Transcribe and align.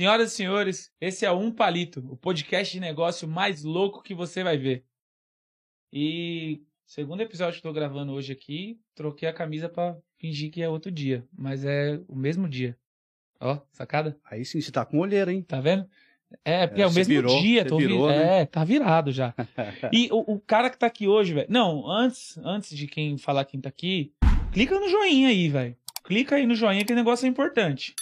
Senhoras 0.00 0.32
e 0.32 0.34
senhores, 0.34 0.90
esse 0.98 1.26
é 1.26 1.30
o 1.30 1.38
Um 1.38 1.52
Palito, 1.52 2.02
o 2.10 2.16
podcast 2.16 2.72
de 2.72 2.80
negócio 2.80 3.28
mais 3.28 3.62
louco 3.62 4.02
que 4.02 4.14
você 4.14 4.42
vai 4.42 4.56
ver. 4.56 4.82
E 5.92 6.62
segundo 6.86 7.20
episódio 7.20 7.52
que 7.52 7.58
estou 7.58 7.70
gravando 7.74 8.12
hoje 8.12 8.32
aqui, 8.32 8.80
troquei 8.94 9.28
a 9.28 9.32
camisa 9.34 9.68
para 9.68 9.98
fingir 10.16 10.50
que 10.50 10.62
é 10.62 10.68
outro 10.70 10.90
dia, 10.90 11.22
mas 11.30 11.66
é 11.66 12.00
o 12.08 12.16
mesmo 12.16 12.48
dia. 12.48 12.78
Ó, 13.38 13.60
sacada? 13.72 14.18
Aí 14.24 14.42
sim, 14.42 14.58
você 14.58 14.72
tá 14.72 14.86
com 14.86 15.00
olheira, 15.00 15.30
hein? 15.34 15.42
Tá 15.42 15.60
vendo? 15.60 15.86
É, 16.42 16.66
porque 16.66 16.80
é, 16.80 16.84
é 16.84 16.88
o 16.88 16.92
mesmo 16.94 17.12
virou, 17.12 17.38
dia, 17.38 17.66
tô 17.66 17.76
virou, 17.76 18.08
vi... 18.08 18.14
né? 18.14 18.40
É, 18.40 18.46
tá 18.46 18.64
virado 18.64 19.12
já. 19.12 19.34
e 19.92 20.08
o, 20.10 20.32
o, 20.32 20.40
cara 20.40 20.70
que 20.70 20.78
tá 20.78 20.86
aqui 20.86 21.06
hoje, 21.06 21.34
velho. 21.34 21.46
Não, 21.50 21.86
antes, 21.86 22.38
antes 22.38 22.74
de 22.74 22.86
quem 22.86 23.18
falar 23.18 23.44
quem 23.44 23.60
tá 23.60 23.68
aqui, 23.68 24.14
clica 24.50 24.80
no 24.80 24.88
joinha 24.88 25.28
aí, 25.28 25.50
velho. 25.50 25.76
Clica 26.04 26.36
aí 26.36 26.46
no 26.46 26.54
joinha 26.54 26.86
que 26.86 26.92
o 26.94 26.96
negócio 26.96 27.26
é 27.26 27.28
importante. 27.28 27.94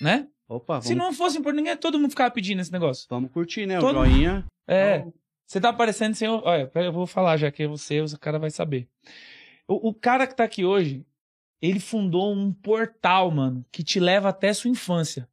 Né? 0.00 0.28
Opa, 0.50 0.74
vamos... 0.74 0.86
Se 0.86 0.94
não 0.94 1.12
fosse 1.12 1.38
importante, 1.38 1.62
ninguém, 1.62 1.76
todo 1.76 1.98
mundo 1.98 2.10
ficava 2.10 2.30
pedindo 2.30 2.60
esse 2.60 2.72
negócio. 2.72 3.06
Vamos 3.08 3.30
curtir, 3.30 3.66
né? 3.66 3.78
Todo- 3.78 3.98
O 4.00 4.04
joinha. 4.04 4.44
É. 4.66 4.96
Então, 4.96 5.14
Você 5.46 5.60
tá 5.60 5.68
aparecendo 5.68 6.14
sem. 6.14 6.28
o- 6.28 6.42
Olha, 6.44 6.70
eu 6.74 6.92
vou 6.92 7.06
falar 7.06 7.36
já 7.36 7.50
que 7.50 7.62
é 7.62 7.66
você, 7.68 8.00
o 8.00 8.18
cara 8.18 8.38
vai 8.38 8.50
saber. 8.50 8.88
O, 9.68 9.90
o 9.90 9.94
cara 9.94 10.26
que 10.26 10.34
tá 10.34 10.42
aqui 10.44 10.64
hoje, 10.64 11.04
ele 11.62 11.78
fundou 11.80 12.32
um 12.34 12.52
portal, 12.52 13.30
mano, 13.30 13.64
que 13.70 13.82
te 13.84 14.00
leva 14.00 14.28
até 14.30 14.52
sua 14.52 14.70
infância. 14.70 15.28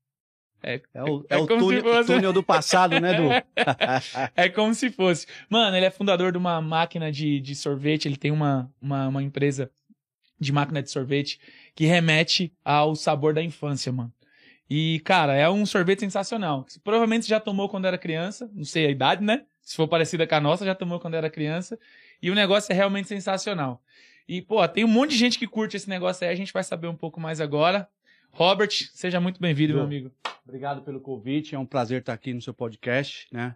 É 0.64 0.82
o, 1.04 1.24
É 1.30 1.36
é 1.36 1.38
o 1.38 1.48
como 1.48 1.62
se 1.62 1.66
túnel, 1.68 1.84
fosse- 1.84 2.14
túnel 2.14 2.34
do 2.34 2.44
passado, 2.44 3.00
né, 3.00 3.14
Du? 3.14 3.30
É 4.36 4.50
como 4.50 4.74
se 4.74 4.90
fosse. 4.90 5.26
Mano, 5.50 5.76
ele 5.78 5.86
é 5.86 5.92
fundador 5.92 6.32
de 6.32 6.38
uma 6.38 6.60
máquina 6.62 7.12
de, 7.12 7.40
de 7.40 7.56
sorvete, 7.56 8.08
ele 8.08 8.18
tem 8.18 8.32
uma, 8.32 8.72
uma, 8.82 9.08
uma 9.08 9.24
empresa 9.24 9.72
de 10.40 10.52
máquina 10.52 10.82
de 10.84 10.90
sorvete 10.92 11.40
que 11.76 11.86
remete 11.86 12.52
ao 12.66 12.96
sabor 12.96 13.34
da 13.34 13.42
infância, 13.42 13.92
mano. 13.92 14.12
E, 14.70 15.00
cara, 15.06 15.34
é 15.34 15.50
um 15.50 15.66
sorvete 15.66 16.02
sensacional. 16.02 16.66
Provavelmente 16.84 17.26
você 17.26 17.30
já 17.30 17.40
tomou 17.40 17.70
quando 17.70 17.86
era 17.86 17.98
criança, 17.98 18.50
não 18.54 18.66
sei 18.66 18.86
a 18.86 18.90
idade, 18.90 19.24
né? 19.24 19.44
Se 19.62 19.76
for 19.76 19.88
parecida 19.88 20.28
com 20.28 20.36
a 20.36 20.42
nossa, 20.42 20.66
já 20.66 20.76
tomou 20.76 21.00
quando 21.00 21.16
era 21.16 21.30
criança. 21.30 21.80
E 22.22 22.30
o 22.30 22.36
negócio 22.36 22.72
é 22.72 22.76
realmente 22.76 23.08
sensacional. 23.08 23.82
E, 24.28 24.42
pô, 24.42 24.66
tem 24.68 24.84
um 24.84 24.90
monte 24.90 25.12
de 25.12 25.18
gente 25.18 25.40
que 25.40 25.48
curte 25.48 25.78
esse 25.78 25.90
negócio 25.90 26.26
aí, 26.28 26.34
a 26.34 26.36
gente 26.36 26.52
vai 26.52 26.64
saber 26.64 26.88
um 26.88 26.96
pouco 26.96 27.20
mais 27.20 27.40
agora. 27.40 27.88
Robert, 28.32 28.72
seja 28.94 29.22
muito 29.22 29.40
bem-vindo, 29.40 29.74
meu 29.74 29.84
amigo. 29.84 30.12
Obrigado 30.46 30.82
pelo 30.82 31.00
convite, 31.00 31.56
é 31.56 31.60
um 31.60 31.66
prazer 31.66 32.02
estar 32.02 32.14
aqui 32.14 32.34
no 32.34 32.42
seu 32.42 32.54
podcast, 32.54 33.28
né? 33.32 33.56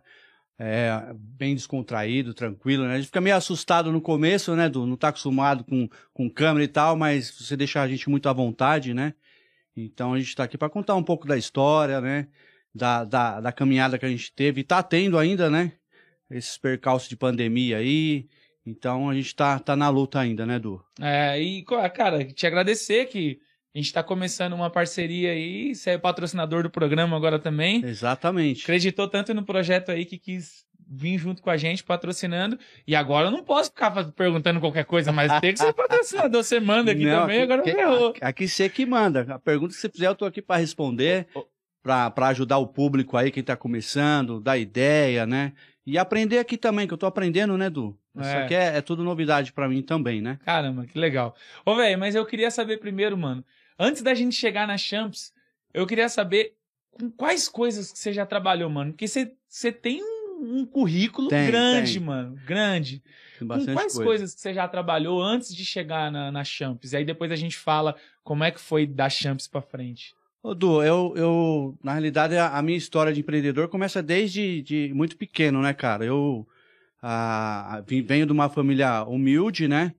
É, 0.58 0.92
bem 1.16 1.56
descontraído, 1.56 2.34
tranquilo, 2.34 2.86
né? 2.86 2.94
A 2.94 2.98
gente 2.98 3.08
fica 3.08 3.20
meio 3.20 3.36
assustado 3.36 3.92
no 3.92 4.00
começo, 4.00 4.56
né, 4.56 4.70
Du? 4.70 4.86
Não 4.86 4.96
tá 4.96 5.10
acostumado 5.10 5.64
com, 5.64 5.90
com 6.14 6.30
câmera 6.30 6.64
e 6.64 6.68
tal, 6.68 6.96
mas 6.96 7.32
você 7.32 7.58
deixa 7.58 7.82
a 7.82 7.88
gente 7.88 8.10
muito 8.10 8.30
à 8.30 8.34
vontade, 8.34 8.94
né? 8.94 9.14
Então 9.76 10.14
a 10.14 10.20
gente 10.20 10.36
tá 10.36 10.44
aqui 10.44 10.58
para 10.58 10.70
contar 10.70 10.96
um 10.96 11.04
pouco 11.04 11.28
da 11.28 11.38
história, 11.38 12.02
né? 12.02 12.28
Da, 12.74 13.04
da, 13.04 13.42
da 13.42 13.52
caminhada 13.52 13.98
que 13.98 14.06
a 14.06 14.10
gente 14.10 14.34
teve 14.34 14.62
e 14.62 14.64
tá 14.64 14.82
tendo 14.82 15.18
ainda, 15.18 15.50
né? 15.50 15.74
Esses 16.30 16.58
percalços 16.58 17.10
de 17.10 17.18
pandemia 17.18 17.78
aí. 17.78 18.28
Então 18.66 19.10
a 19.10 19.14
gente 19.14 19.36
tá, 19.36 19.58
tá 19.60 19.76
na 19.76 19.90
luta 19.90 20.20
ainda, 20.20 20.46
né, 20.46 20.60
Du? 20.60 20.82
É, 21.00 21.42
e, 21.42 21.64
co- 21.64 21.78
cara, 21.90 22.24
te 22.26 22.46
agradecer 22.46 23.06
que 23.06 23.40
a 23.74 23.78
gente 23.78 23.92
tá 23.92 24.04
começando 24.04 24.54
uma 24.54 24.70
parceria 24.70 25.32
aí, 25.32 25.74
você 25.74 25.92
é 25.92 25.98
patrocinador 25.98 26.64
do 26.64 26.70
programa 26.70 27.16
agora 27.18 27.40
também. 27.40 27.84
Exatamente. 27.84 28.64
Acreditou 28.64 29.08
tanto 29.08 29.34
no 29.34 29.44
projeto 29.46 29.90
aí 29.90 30.06
que 30.06 30.18
quis 30.20 30.66
vir 30.94 31.18
junto 31.18 31.42
com 31.42 31.50
a 31.50 31.56
gente, 31.56 31.84
patrocinando. 31.84 32.60
E 32.86 32.94
agora 32.96 33.28
eu 33.28 33.32
não 33.32 33.44
posso 33.44 33.70
ficar 33.70 34.12
perguntando 34.12 34.60
qualquer 34.60 34.84
coisa, 34.84 35.10
mas 35.12 35.32
tem 35.40 35.54
que 35.54 35.60
ser 35.60 35.72
patrocinador. 35.74 36.44
Você 36.44 36.60
manda 36.60 36.92
aqui 36.92 37.06
Não, 37.06 37.22
também, 37.22 37.42
aqui- 37.42 37.54
agora 37.54 37.64
ferrou. 37.64 38.10
Aqui, 38.10 38.20
aqui 38.26 38.48
você 38.48 38.68
que 38.70 38.86
manda. 38.86 39.26
A 39.34 39.40
pergunta 39.40 39.74
que 39.74 39.80
você 39.80 39.88
fizer, 39.90 40.08
eu 40.08 40.16
tô 40.16 40.26
aqui 40.26 40.42
para 40.42 40.60
responder, 40.60 41.28
para 41.82 42.28
ajudar 42.28 42.58
o 42.58 42.68
público 42.68 43.16
aí, 43.18 43.32
quem 43.32 43.42
tá 43.44 43.56
começando, 43.56 44.40
dar 44.40 44.58
ideia, 44.58 45.26
né? 45.26 45.54
E 45.86 45.98
aprender 45.98 46.38
aqui 46.38 46.58
também, 46.58 46.86
que 46.88 46.94
eu 46.94 46.98
tô 46.98 47.06
aprendendo, 47.08 47.58
né, 47.58 47.70
Du? 47.70 47.98
Isso 48.20 48.30
É. 48.30 48.44
aqui 48.44 48.54
é, 48.54 48.78
é 48.78 48.82
tudo 48.82 49.04
novidade 49.04 49.54
para 49.54 49.68
mim 49.70 49.82
também, 49.82 50.22
né? 50.22 50.38
Caramba, 50.46 50.86
que 50.86 51.00
legal. 51.00 51.34
Ô, 51.66 51.76
velho, 51.76 51.98
mas 51.98 52.14
eu 52.14 52.26
queria 52.26 52.52
saber 52.52 52.78
primeiro, 52.78 53.18
mano, 53.18 53.44
antes 53.80 54.02
da 54.02 54.14
gente 54.14 54.36
chegar 54.36 54.68
na 54.68 54.78
Champs, 54.78 55.32
eu 55.74 55.88
queria 55.88 56.10
saber 56.10 56.54
com 56.92 57.10
quais 57.10 57.48
coisas 57.48 57.92
que 57.92 57.98
você 57.98 58.12
já 58.12 58.26
trabalhou, 58.26 58.70
mano. 58.70 58.92
Porque 58.92 59.08
você, 59.08 59.32
você 59.48 59.72
tem 59.72 60.04
um, 60.04 60.21
um 60.42 60.66
currículo 60.66 61.30
Tem, 61.30 61.48
grande, 61.48 61.94
tem. 61.94 62.02
mano. 62.02 62.36
Grande. 62.46 63.00
Tem 63.38 63.40
Com 63.40 63.48
bastante 63.48 63.74
quais 63.76 63.94
coisa. 63.94 64.04
coisas 64.10 64.36
que 64.36 64.42
você 64.42 64.54
já 64.54 64.68
trabalhou 64.68 65.22
antes 65.22 65.54
de 65.56 65.64
chegar 65.64 66.12
na, 66.12 66.32
na 66.32 66.44
Champs? 66.44 66.94
E 66.94 66.98
aí 66.98 67.06
depois 67.06 67.32
a 67.32 67.36
gente 67.36 67.58
fala 67.58 67.96
como 68.24 68.44
é 68.44 68.52
que 68.52 68.60
foi 68.60 68.86
da 68.86 69.10
Champs 69.10 69.48
pra 69.48 69.62
frente. 69.62 70.14
Ô, 70.44 70.56
Du, 70.56 70.82
eu, 70.82 71.14
eu, 71.16 71.78
na 71.84 71.92
realidade, 71.94 72.36
a, 72.36 72.58
a 72.58 72.62
minha 72.62 72.78
história 72.78 73.14
de 73.14 73.20
empreendedor 73.20 73.68
começa 73.68 74.02
desde 74.02 74.62
de 74.64 74.92
muito 74.94 75.16
pequeno, 75.16 75.62
né, 75.62 75.72
cara? 75.74 76.04
Eu 76.04 76.48
ah, 77.02 77.84
venho 77.88 78.26
de 78.26 78.32
uma 78.32 78.50
família 78.50 79.04
humilde, 79.04 79.68
né? 79.68 79.94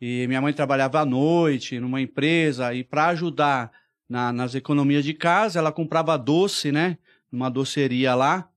E 0.00 0.26
minha 0.26 0.40
mãe 0.40 0.52
trabalhava 0.52 1.00
à 1.00 1.04
noite 1.04 1.78
numa 1.78 2.00
empresa 2.00 2.72
e 2.74 2.82
para 2.82 3.08
ajudar 3.08 3.70
na- 4.08 4.32
nas 4.32 4.54
economias 4.54 5.04
de 5.04 5.12
casa, 5.14 5.58
ela 5.58 5.70
comprava 5.72 6.16
doce, 6.16 6.72
né? 6.72 6.96
Numa 7.30 7.50
doceria 7.50 8.14
lá. 8.14 8.48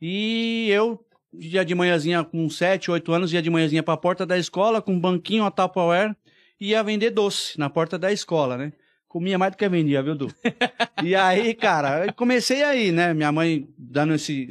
E 0.00 0.68
eu 0.70 1.04
ia 1.32 1.64
de 1.64 1.74
manhãzinha 1.74 2.24
com 2.24 2.48
7, 2.48 2.90
8 2.90 3.12
anos, 3.12 3.32
ia 3.32 3.42
de 3.42 3.50
manhãzinha 3.50 3.82
para 3.82 3.94
a 3.94 3.98
porta 3.98 4.24
da 4.24 4.38
escola 4.38 4.80
com 4.80 4.92
um 4.92 5.00
banquinho, 5.00 5.42
uma 5.44 5.50
Tupperware, 5.50 6.14
e 6.60 6.68
ia 6.70 6.82
vender 6.82 7.10
doce 7.10 7.58
na 7.58 7.68
porta 7.68 7.98
da 7.98 8.12
escola, 8.12 8.56
né? 8.56 8.72
Comia 9.06 9.38
mais 9.38 9.52
do 9.52 9.56
que 9.58 9.68
vendia, 9.68 10.02
viu, 10.02 10.14
Du? 10.14 10.28
e 11.02 11.14
aí, 11.14 11.54
cara, 11.54 12.12
comecei 12.12 12.62
aí, 12.62 12.92
né? 12.92 13.14
Minha 13.14 13.32
mãe 13.32 13.66
dando 13.78 14.14
esse, 14.14 14.48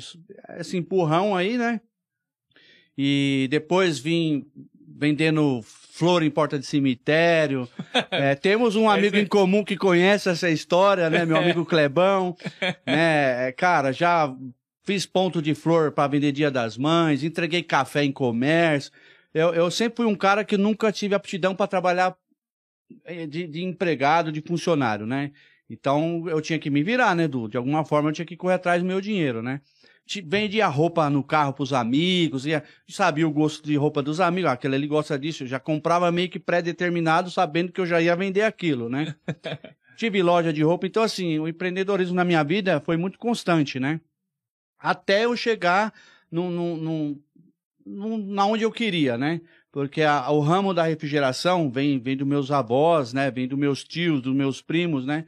esse 0.57 0.77
empurrão 0.77 1.35
aí, 1.35 1.57
né? 1.57 1.79
E 2.97 3.47
depois 3.51 3.99
vim 3.99 4.45
vendendo 4.99 5.61
flor 5.63 6.23
em 6.23 6.29
porta 6.31 6.57
de 6.57 6.65
cemitério. 6.65 7.67
É, 8.11 8.35
temos 8.35 8.75
um 8.75 8.89
amigo 8.89 9.15
Esse- 9.15 9.25
em 9.25 9.27
comum 9.27 9.63
que 9.63 9.75
conhece 9.75 10.29
essa 10.29 10.49
história, 10.49 11.09
né? 11.09 11.25
Meu 11.25 11.37
amigo 11.41 11.65
Clebão. 11.65 12.35
né? 12.85 13.49
É, 13.49 13.51
Cara, 13.51 13.91
já 13.91 14.33
fiz 14.87 15.05
ponto 15.05 15.41
de 15.41 15.53
flor 15.53 15.91
para 15.91 16.07
vender 16.07 16.31
Dia 16.31 16.49
das 16.49 16.77
Mães, 16.77 17.21
entreguei 17.21 17.61
café 17.61 18.05
em 18.05 18.11
comércio. 18.11 18.89
Eu, 19.33 19.53
eu 19.53 19.69
sempre 19.69 19.97
fui 19.97 20.05
um 20.05 20.15
cara 20.15 20.45
que 20.45 20.57
nunca 20.57 20.93
tive 20.93 21.13
aptidão 21.13 21.53
para 21.53 21.67
trabalhar 21.67 22.15
eh, 23.03 23.27
de, 23.27 23.45
de 23.47 23.65
empregado, 23.65 24.31
de 24.31 24.39
funcionário, 24.39 25.05
né? 25.05 25.33
Então 25.69 26.23
eu 26.29 26.39
tinha 26.39 26.57
que 26.57 26.69
me 26.69 26.81
virar, 26.83 27.13
né, 27.13 27.27
Du? 27.27 27.49
De 27.49 27.57
alguma 27.57 27.83
forma 27.83 28.09
eu 28.09 28.13
tinha 28.13 28.25
que 28.25 28.37
correr 28.37 28.53
atrás 28.53 28.81
do 28.81 28.87
meu 28.87 29.01
dinheiro, 29.01 29.41
né? 29.41 29.59
Vendia 30.25 30.65
roupa 30.67 31.09
no 31.09 31.21
carro 31.21 31.51
pros 31.51 31.73
amigos, 31.73 32.45
ia, 32.45 32.63
sabia 32.87 33.27
o 33.27 33.31
gosto 33.31 33.65
de 33.65 33.75
roupa 33.75 34.01
dos 34.01 34.21
amigos, 34.21 34.49
ah, 34.49 34.53
aquele 34.53 34.75
ali 34.75 34.87
gosta 34.87 35.19
disso, 35.19 35.43
eu 35.43 35.47
já 35.47 35.59
comprava 35.59 36.09
meio 36.13 36.29
que 36.29 36.39
pré-determinado, 36.39 37.29
sabendo 37.29 37.73
que 37.73 37.81
eu 37.81 37.85
já 37.85 38.01
ia 38.01 38.15
vender 38.15 38.43
aquilo, 38.43 38.87
né? 38.87 39.13
Tive 39.97 40.23
loja 40.23 40.53
de 40.53 40.63
roupa, 40.63 40.87
então 40.87 41.03
assim, 41.03 41.37
o 41.39 41.45
empreendedorismo 41.45 42.15
na 42.15 42.23
minha 42.23 42.41
vida 42.41 42.79
foi 42.79 42.95
muito 42.95 43.19
constante, 43.19 43.81
né? 43.81 43.99
Até 44.79 45.25
eu 45.25 45.35
chegar 45.35 45.93
na 47.85 48.45
onde 48.45 48.63
eu 48.63 48.71
queria, 48.71 49.17
né? 49.17 49.41
Porque 49.71 50.01
a- 50.01 50.29
o 50.31 50.39
ramo 50.39 50.73
da 50.73 50.83
refrigeração 50.83 51.71
vem, 51.71 51.99
vem 51.99 52.17
dos 52.17 52.27
meus 52.27 52.51
avós, 52.51 53.13
né? 53.13 53.29
Vem 53.31 53.47
dos 53.47 53.57
meus 53.57 53.83
tios, 53.83 54.21
dos 54.21 54.35
meus 54.35 54.61
primos, 54.61 55.05
né? 55.05 55.25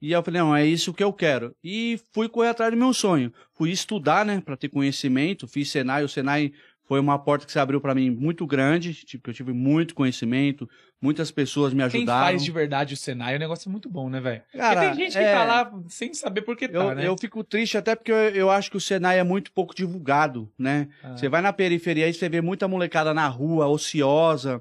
E 0.00 0.12
eu 0.12 0.22
falei, 0.22 0.40
não, 0.40 0.56
é 0.56 0.64
isso 0.66 0.94
que 0.94 1.04
eu 1.04 1.12
quero. 1.12 1.54
E 1.62 2.00
fui 2.14 2.26
correr 2.28 2.48
atrás 2.48 2.70
do 2.72 2.76
meu 2.76 2.94
sonho. 2.94 3.30
Fui 3.52 3.70
estudar, 3.70 4.24
né, 4.24 4.40
para 4.40 4.56
ter 4.56 4.70
conhecimento. 4.70 5.46
Fiz 5.46 5.70
Senai. 5.70 6.02
O 6.02 6.08
Senai 6.08 6.52
foi 6.90 6.98
uma 6.98 7.16
porta 7.20 7.46
que 7.46 7.52
se 7.52 7.58
abriu 7.60 7.80
para 7.80 7.94
mim 7.94 8.10
muito 8.10 8.44
grande. 8.44 8.92
Tipo, 8.92 9.30
eu 9.30 9.34
tive 9.34 9.52
muito 9.52 9.94
conhecimento. 9.94 10.68
Muitas 11.00 11.30
pessoas 11.30 11.72
me 11.72 11.88
Quem 11.88 12.00
ajudaram. 12.00 12.26
faz 12.26 12.42
de 12.42 12.50
verdade 12.50 12.94
o 12.94 12.96
Senai, 12.96 13.36
o 13.36 13.38
negócio 13.38 13.68
é 13.68 13.70
muito 13.70 13.88
bom, 13.88 14.10
né, 14.10 14.18
velho? 14.20 14.42
Porque 14.42 14.58
Cara, 14.58 14.80
tem 14.80 14.94
gente 14.94 15.12
que 15.12 15.18
é- 15.18 15.32
tá 15.32 15.44
lá 15.44 15.72
sem 15.88 16.12
saber 16.12 16.42
por 16.42 16.56
que 16.56 16.66
tá, 16.68 16.78
Eu, 16.78 16.94
né? 16.96 17.06
eu 17.06 17.16
fico 17.16 17.44
triste 17.44 17.78
até 17.78 17.94
porque 17.94 18.10
eu, 18.10 18.16
eu 18.30 18.50
acho 18.50 18.72
que 18.72 18.76
o 18.76 18.80
Senai 18.80 19.20
é 19.20 19.22
muito 19.22 19.52
pouco 19.52 19.72
divulgado, 19.72 20.52
né? 20.58 20.88
Ah. 21.04 21.16
Você 21.16 21.28
vai 21.28 21.40
na 21.40 21.52
periferia 21.52 22.08
e 22.08 22.12
você 22.12 22.28
vê 22.28 22.40
muita 22.40 22.66
molecada 22.66 23.14
na 23.14 23.28
rua, 23.28 23.68
ociosa, 23.68 24.60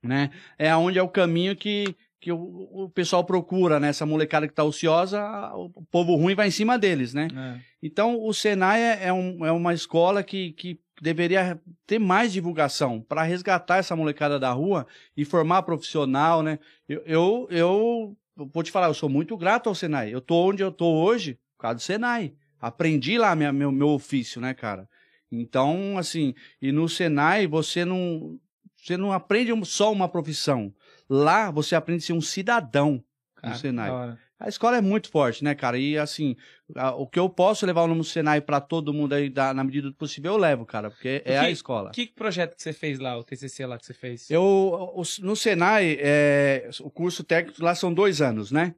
né? 0.00 0.30
É 0.56 0.74
onde 0.76 0.96
é 0.96 1.02
o 1.02 1.08
caminho 1.08 1.56
que, 1.56 1.96
que 2.20 2.30
o, 2.30 2.38
o 2.72 2.88
pessoal 2.88 3.24
procura, 3.24 3.80
né? 3.80 3.88
Essa 3.88 4.06
molecada 4.06 4.46
que 4.46 4.54
tá 4.54 4.62
ociosa, 4.62 5.20
o 5.56 5.70
povo 5.90 6.14
ruim 6.14 6.36
vai 6.36 6.46
em 6.46 6.52
cima 6.52 6.78
deles, 6.78 7.12
né? 7.12 7.26
É. 7.36 7.60
Então, 7.82 8.16
o 8.22 8.32
Senai 8.32 8.80
é, 8.80 9.06
é 9.08 9.12
um- 9.12 9.44
é 9.44 9.50
uma 9.50 9.74
escola 9.74 10.22
que, 10.22 10.52
que 10.52 10.78
deveria 11.00 11.60
ter 11.86 11.98
mais 11.98 12.32
divulgação 12.32 13.00
para 13.00 13.22
resgatar 13.22 13.78
essa 13.78 13.96
molecada 13.96 14.38
da 14.38 14.50
rua 14.52 14.86
e 15.16 15.24
formar 15.24 15.62
profissional, 15.62 16.42
né? 16.42 16.58
Eu, 16.88 17.02
eu, 17.06 17.48
eu 17.50 18.16
vou 18.36 18.62
te 18.62 18.70
falar, 18.70 18.88
eu 18.88 18.94
sou 18.94 19.08
muito 19.08 19.36
grato 19.36 19.68
ao 19.68 19.74
Senai. 19.74 20.12
Eu 20.12 20.20
tô 20.20 20.36
onde 20.36 20.62
eu 20.62 20.72
tô 20.72 20.86
hoje 20.86 21.38
por 21.56 21.62
causa 21.62 21.76
do 21.76 21.82
Senai. 21.82 22.34
Aprendi 22.60 23.18
lá 23.18 23.34
minha, 23.34 23.52
meu, 23.52 23.70
meu 23.70 23.88
ofício, 23.88 24.40
né, 24.40 24.54
cara? 24.54 24.88
Então, 25.30 25.98
assim, 25.98 26.34
e 26.62 26.70
no 26.70 26.88
Senai 26.88 27.46
você 27.46 27.84
não, 27.84 28.38
você 28.76 28.96
não 28.96 29.12
aprende 29.12 29.52
só 29.66 29.92
uma 29.92 30.08
profissão. 30.08 30.72
Lá 31.08 31.50
você 31.50 31.74
aprende 31.74 32.04
a 32.04 32.06
ser 32.06 32.12
um 32.12 32.20
cidadão 32.20 33.02
Cara, 33.36 33.52
no 33.52 33.58
Senai. 33.58 34.18
A 34.44 34.48
escola 34.48 34.76
é 34.76 34.80
muito 34.82 35.08
forte, 35.10 35.42
né, 35.42 35.54
cara? 35.54 35.78
E 35.78 35.96
assim, 35.96 36.36
a- 36.76 36.94
o 36.94 37.06
que 37.06 37.18
eu 37.18 37.30
posso 37.30 37.64
levar 37.64 37.86
no 37.88 38.04
Senai 38.04 38.40
pra 38.42 38.60
todo 38.60 38.92
mundo 38.92 39.14
aí, 39.14 39.30
da- 39.30 39.54
na 39.54 39.64
medida 39.64 39.88
do 39.88 39.94
possível, 39.96 40.32
eu 40.32 40.36
levo, 40.38 40.66
cara, 40.66 40.90
porque 40.90 41.22
é 41.24 41.38
a 41.38 41.46
que- 41.46 41.50
escola. 41.52 41.90
Que 41.90 42.06
projeto 42.08 42.54
que 42.54 42.62
você 42.62 42.72
fez 42.74 42.98
lá, 42.98 43.16
o 43.18 43.24
TCC 43.24 43.64
lá 43.64 43.78
que 43.78 43.86
você 43.86 43.94
fez? 43.94 44.30
Eu, 44.30 44.42
o- 44.42 45.02
no 45.22 45.34
Senai, 45.34 45.96
é, 45.98 46.68
o 46.80 46.90
curso 46.90 47.24
técnico 47.24 47.62
lá 47.64 47.74
são 47.74 47.92
dois 47.94 48.20
anos, 48.20 48.50
né? 48.52 48.74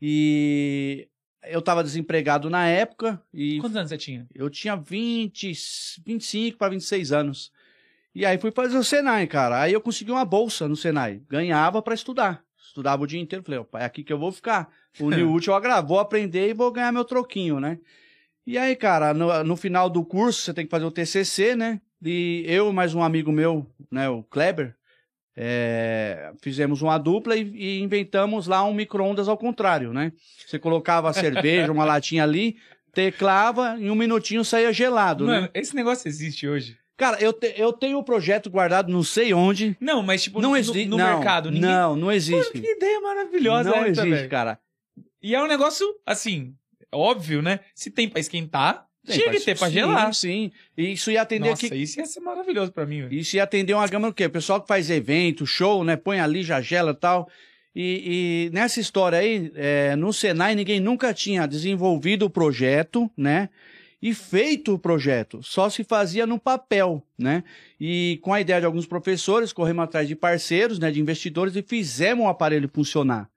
E 0.00 1.08
eu 1.44 1.60
tava 1.60 1.82
desempregado 1.82 2.48
na 2.48 2.66
época 2.66 3.20
e 3.32 3.58
Quantos 3.60 3.76
anos 3.76 3.90
você 3.90 3.98
tinha? 3.98 4.26
eu 4.34 4.48
tinha 4.48 4.76
20, 4.76 5.52
25 6.04 6.56
para 6.58 6.70
26 6.70 7.12
anos. 7.12 7.52
E 8.14 8.24
aí 8.24 8.38
fui 8.38 8.50
fazer 8.50 8.76
o 8.78 8.82
Senai, 8.84 9.26
cara. 9.26 9.60
Aí 9.60 9.72
eu 9.72 9.80
consegui 9.80 10.10
uma 10.10 10.24
bolsa 10.24 10.66
no 10.66 10.74
Senai. 10.76 11.20
Ganhava 11.28 11.82
para 11.82 11.94
estudar. 11.94 12.42
Estudava 12.78 13.02
o 13.02 13.06
dia 13.08 13.20
inteiro. 13.20 13.44
Falei, 13.44 13.58
opa, 13.58 13.80
é 13.80 13.84
aqui 13.84 14.04
que 14.04 14.12
eu 14.12 14.18
vou 14.18 14.30
ficar. 14.30 14.68
O 15.00 15.32
útil 15.32 15.52
ao 15.52 15.58
agradável. 15.58 15.88
Vou 15.88 15.98
aprender 15.98 16.48
e 16.48 16.54
vou 16.54 16.70
ganhar 16.70 16.92
meu 16.92 17.04
troquinho, 17.04 17.58
né? 17.58 17.80
E 18.46 18.56
aí, 18.56 18.76
cara, 18.76 19.12
no, 19.12 19.42
no 19.42 19.56
final 19.56 19.90
do 19.90 20.04
curso, 20.04 20.42
você 20.42 20.54
tem 20.54 20.64
que 20.64 20.70
fazer 20.70 20.84
o 20.84 20.90
TCC, 20.90 21.56
né? 21.56 21.80
E 22.00 22.44
eu 22.46 22.70
e 22.70 22.72
mais 22.72 22.94
um 22.94 23.02
amigo 23.02 23.32
meu, 23.32 23.66
né, 23.90 24.08
o 24.08 24.22
Kleber, 24.22 24.76
é, 25.36 26.32
fizemos 26.40 26.80
uma 26.80 26.96
dupla 26.98 27.34
e, 27.34 27.50
e 27.52 27.80
inventamos 27.80 28.46
lá 28.46 28.64
um 28.64 28.72
micro-ondas 28.72 29.28
ao 29.28 29.36
contrário, 29.36 29.92
né? 29.92 30.12
Você 30.46 30.56
colocava 30.56 31.10
a 31.10 31.12
cerveja, 31.12 31.72
uma 31.72 31.84
latinha 31.84 32.22
ali, 32.22 32.56
teclava, 32.94 33.76
em 33.76 33.90
um 33.90 33.96
minutinho 33.96 34.44
saía 34.44 34.72
gelado, 34.72 35.26
Mano, 35.26 35.42
né? 35.42 35.50
esse 35.52 35.74
negócio 35.74 36.08
existe 36.08 36.46
hoje. 36.46 36.78
Cara, 36.98 37.16
eu, 37.20 37.32
te- 37.32 37.54
eu 37.56 37.72
tenho 37.72 37.96
o 37.96 38.02
projeto 38.04 38.50
guardado 38.50 38.92
não 38.92 39.02
sei 39.04 39.32
onde. 39.32 39.74
Não, 39.80 40.02
mas 40.02 40.24
tipo, 40.24 40.42
não 40.42 40.50
no, 40.50 40.56
existe. 40.56 40.84
no 40.86 40.96
não, 40.98 41.06
mercado, 41.14 41.50
ninguém. 41.50 41.70
Não, 41.70 41.90
não 41.94 42.06
Mano, 42.08 42.12
existe. 42.12 42.60
que 42.60 42.72
ideia 42.72 43.00
maravilhosa 43.00 43.70
não 43.70 43.86
existe, 43.86 44.28
cara. 44.28 44.58
E 45.22 45.34
é 45.34 45.42
um 45.42 45.46
negócio, 45.46 45.86
assim, 46.04 46.54
óbvio, 46.92 47.40
né? 47.40 47.60
Se 47.74 47.88
tem 47.90 48.08
pra 48.08 48.18
esquentar, 48.20 48.84
Tem 49.06 49.16
tinha 49.16 49.30
que 49.30 49.40
ter 49.40 49.56
pra 49.56 49.68
sim, 49.68 49.74
gelar. 49.74 50.12
Sim, 50.12 50.50
E 50.76 50.92
Isso 50.92 51.10
ia 51.10 51.22
atender 51.22 51.50
Nossa, 51.50 51.72
isso 51.74 52.00
ia 52.00 52.06
ser 52.06 52.20
maravilhoso 52.20 52.72
pra 52.72 52.84
mim, 52.84 53.02
velho. 53.02 53.14
Isso 53.14 53.36
ia 53.36 53.44
atender 53.44 53.74
uma 53.74 53.86
gama 53.86 54.08
do 54.08 54.14
quê? 54.14 54.26
O 54.26 54.30
pessoal 54.30 54.60
que 54.60 54.66
faz 54.68 54.90
evento, 54.90 55.46
show, 55.46 55.84
né? 55.84 55.96
Põe 55.96 56.18
ali, 56.20 56.42
já 56.42 56.60
gela 56.60 56.90
e 56.90 56.94
tal. 56.96 57.28
E, 57.76 58.48
e 58.48 58.50
nessa 58.52 58.80
história 58.80 59.18
aí, 59.18 59.52
é, 59.54 59.94
no 59.94 60.12
Senai, 60.12 60.56
ninguém 60.56 60.80
nunca 60.80 61.14
tinha 61.14 61.46
desenvolvido 61.46 62.26
o 62.26 62.30
projeto, 62.30 63.08
né? 63.16 63.48
E 64.00 64.14
feito 64.14 64.74
o 64.74 64.78
projeto. 64.78 65.42
Só 65.42 65.68
se 65.68 65.82
fazia 65.82 66.26
no 66.26 66.38
papel, 66.38 67.02
né? 67.18 67.42
E 67.80 68.20
com 68.22 68.32
a 68.32 68.40
ideia 68.40 68.60
de 68.60 68.66
alguns 68.66 68.86
professores, 68.86 69.52
corremos 69.52 69.84
atrás 69.84 70.06
de 70.06 70.14
parceiros, 70.14 70.78
né? 70.78 70.90
De 70.90 71.00
investidores 71.00 71.56
e 71.56 71.62
fizemos 71.62 72.24
o 72.24 72.28
aparelho 72.28 72.70
funcionar. 72.72 73.28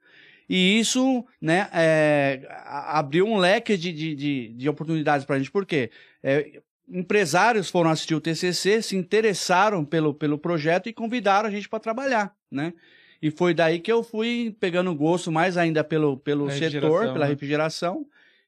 E 0.47 0.77
isso, 0.77 1.25
né, 1.41 1.69
é, 1.71 2.41
abriu 2.65 3.25
um 3.25 3.37
leque 3.37 3.77
de, 3.77 3.93
de, 3.93 4.13
de, 4.13 4.47
de 4.49 4.69
oportunidades 4.69 5.25
para 5.25 5.37
a 5.37 5.39
gente. 5.39 5.49
Por 5.49 5.65
quê? 5.65 5.89
É, 6.21 6.59
empresários 6.89 7.69
foram 7.69 7.89
assistir 7.89 8.15
o 8.15 8.19
TCC, 8.19 8.81
se 8.81 8.97
interessaram 8.97 9.85
pelo, 9.85 10.13
pelo 10.13 10.37
projeto 10.37 10.89
e 10.89 10.93
convidaram 10.93 11.47
a 11.47 11.51
gente 11.51 11.69
para 11.69 11.79
trabalhar, 11.79 12.35
né? 12.51 12.73
E 13.21 13.31
foi 13.31 13.53
daí 13.53 13.79
que 13.79 13.91
eu 13.91 14.03
fui 14.03 14.53
pegando 14.59 14.93
gosto 14.93 15.31
mais 15.31 15.55
ainda 15.55 15.83
pelo, 15.83 16.17
pelo 16.17 16.49
setor, 16.51 17.13
pela 17.13 17.25
né? 17.25 17.27
refrigeração 17.27 18.05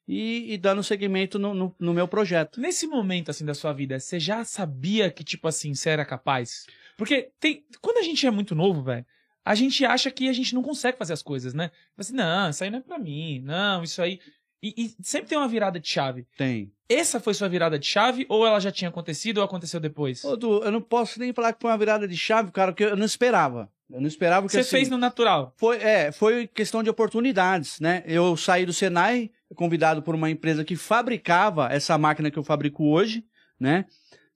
e, 0.07 0.53
e 0.53 0.57
dando 0.57 0.83
seguimento 0.83 1.39
no, 1.39 1.53
no, 1.53 1.75
no 1.79 1.93
meu 1.93 2.07
projeto. 2.07 2.59
Nesse 2.59 2.87
momento, 2.87 3.31
assim, 3.31 3.45
da 3.45 3.53
sua 3.53 3.73
vida, 3.73 3.99
você 3.99 4.19
já 4.19 4.43
sabia 4.43 5.09
que, 5.09 5.23
tipo 5.23 5.47
assim, 5.47 5.73
você 5.73 5.89
era 5.89 6.05
capaz? 6.05 6.65
Porque 6.97 7.31
tem. 7.39 7.65
Quando 7.81 7.97
a 7.97 8.03
gente 8.03 8.25
é 8.25 8.31
muito 8.31 8.53
novo, 8.53 8.83
velho, 8.83 9.05
a 9.43 9.55
gente 9.55 9.83
acha 9.85 10.09
que 10.11 10.29
a 10.29 10.33
gente 10.33 10.53
não 10.53 10.61
consegue 10.61 10.97
fazer 10.97 11.13
as 11.13 11.21
coisas, 11.21 11.53
né? 11.53 11.71
Assim, 11.97 12.13
não, 12.13 12.49
isso 12.49 12.63
aí 12.63 12.69
não 12.69 12.79
é 12.79 12.81
pra 12.81 12.99
mim, 12.99 13.41
não, 13.43 13.83
isso 13.83 14.01
aí. 14.01 14.19
E, 14.61 14.73
e 14.77 14.95
sempre 15.03 15.27
tem 15.27 15.37
uma 15.37 15.47
virada 15.47 15.77
de 15.77 15.87
chave. 15.87 16.25
Tem. 16.37 16.71
Essa 16.87 17.19
foi 17.19 17.33
sua 17.33 17.49
virada 17.49 17.77
de 17.77 17.85
chave 17.85 18.25
ou 18.29 18.47
ela 18.47 18.59
já 18.61 18.71
tinha 18.71 18.89
acontecido 18.89 19.39
ou 19.39 19.43
aconteceu 19.43 19.79
depois? 19.79 20.23
Ô, 20.23 20.37
Du, 20.37 20.63
eu 20.63 20.71
não 20.71 20.81
posso 20.81 21.19
nem 21.19 21.33
falar 21.33 21.51
que 21.51 21.61
foi 21.61 21.69
uma 21.69 21.77
virada 21.77 22.07
de 22.07 22.15
chave, 22.15 22.51
cara, 22.51 22.71
porque 22.71 22.85
eu 22.85 22.95
não 22.95 23.05
esperava. 23.05 23.69
Eu 23.91 23.99
não 23.99 24.07
esperava 24.07 24.47
que 24.47 24.53
Você 24.53 24.61
assim, 24.61 24.69
fez 24.69 24.89
no 24.89 24.97
natural. 24.97 25.53
Foi, 25.57 25.77
é, 25.77 26.11
foi 26.11 26.47
questão 26.47 26.81
de 26.81 26.89
oportunidades, 26.89 27.79
né? 27.79 28.03
Eu 28.07 28.37
saí 28.37 28.65
do 28.65 28.71
Senai, 28.71 29.29
convidado 29.53 30.01
por 30.01 30.15
uma 30.15 30.29
empresa 30.29 30.63
que 30.63 30.75
fabricava 30.75 31.67
essa 31.71 31.97
máquina 31.97 32.31
que 32.31 32.39
eu 32.39 32.43
fabrico 32.43 32.85
hoje, 32.85 33.25
né? 33.59 33.85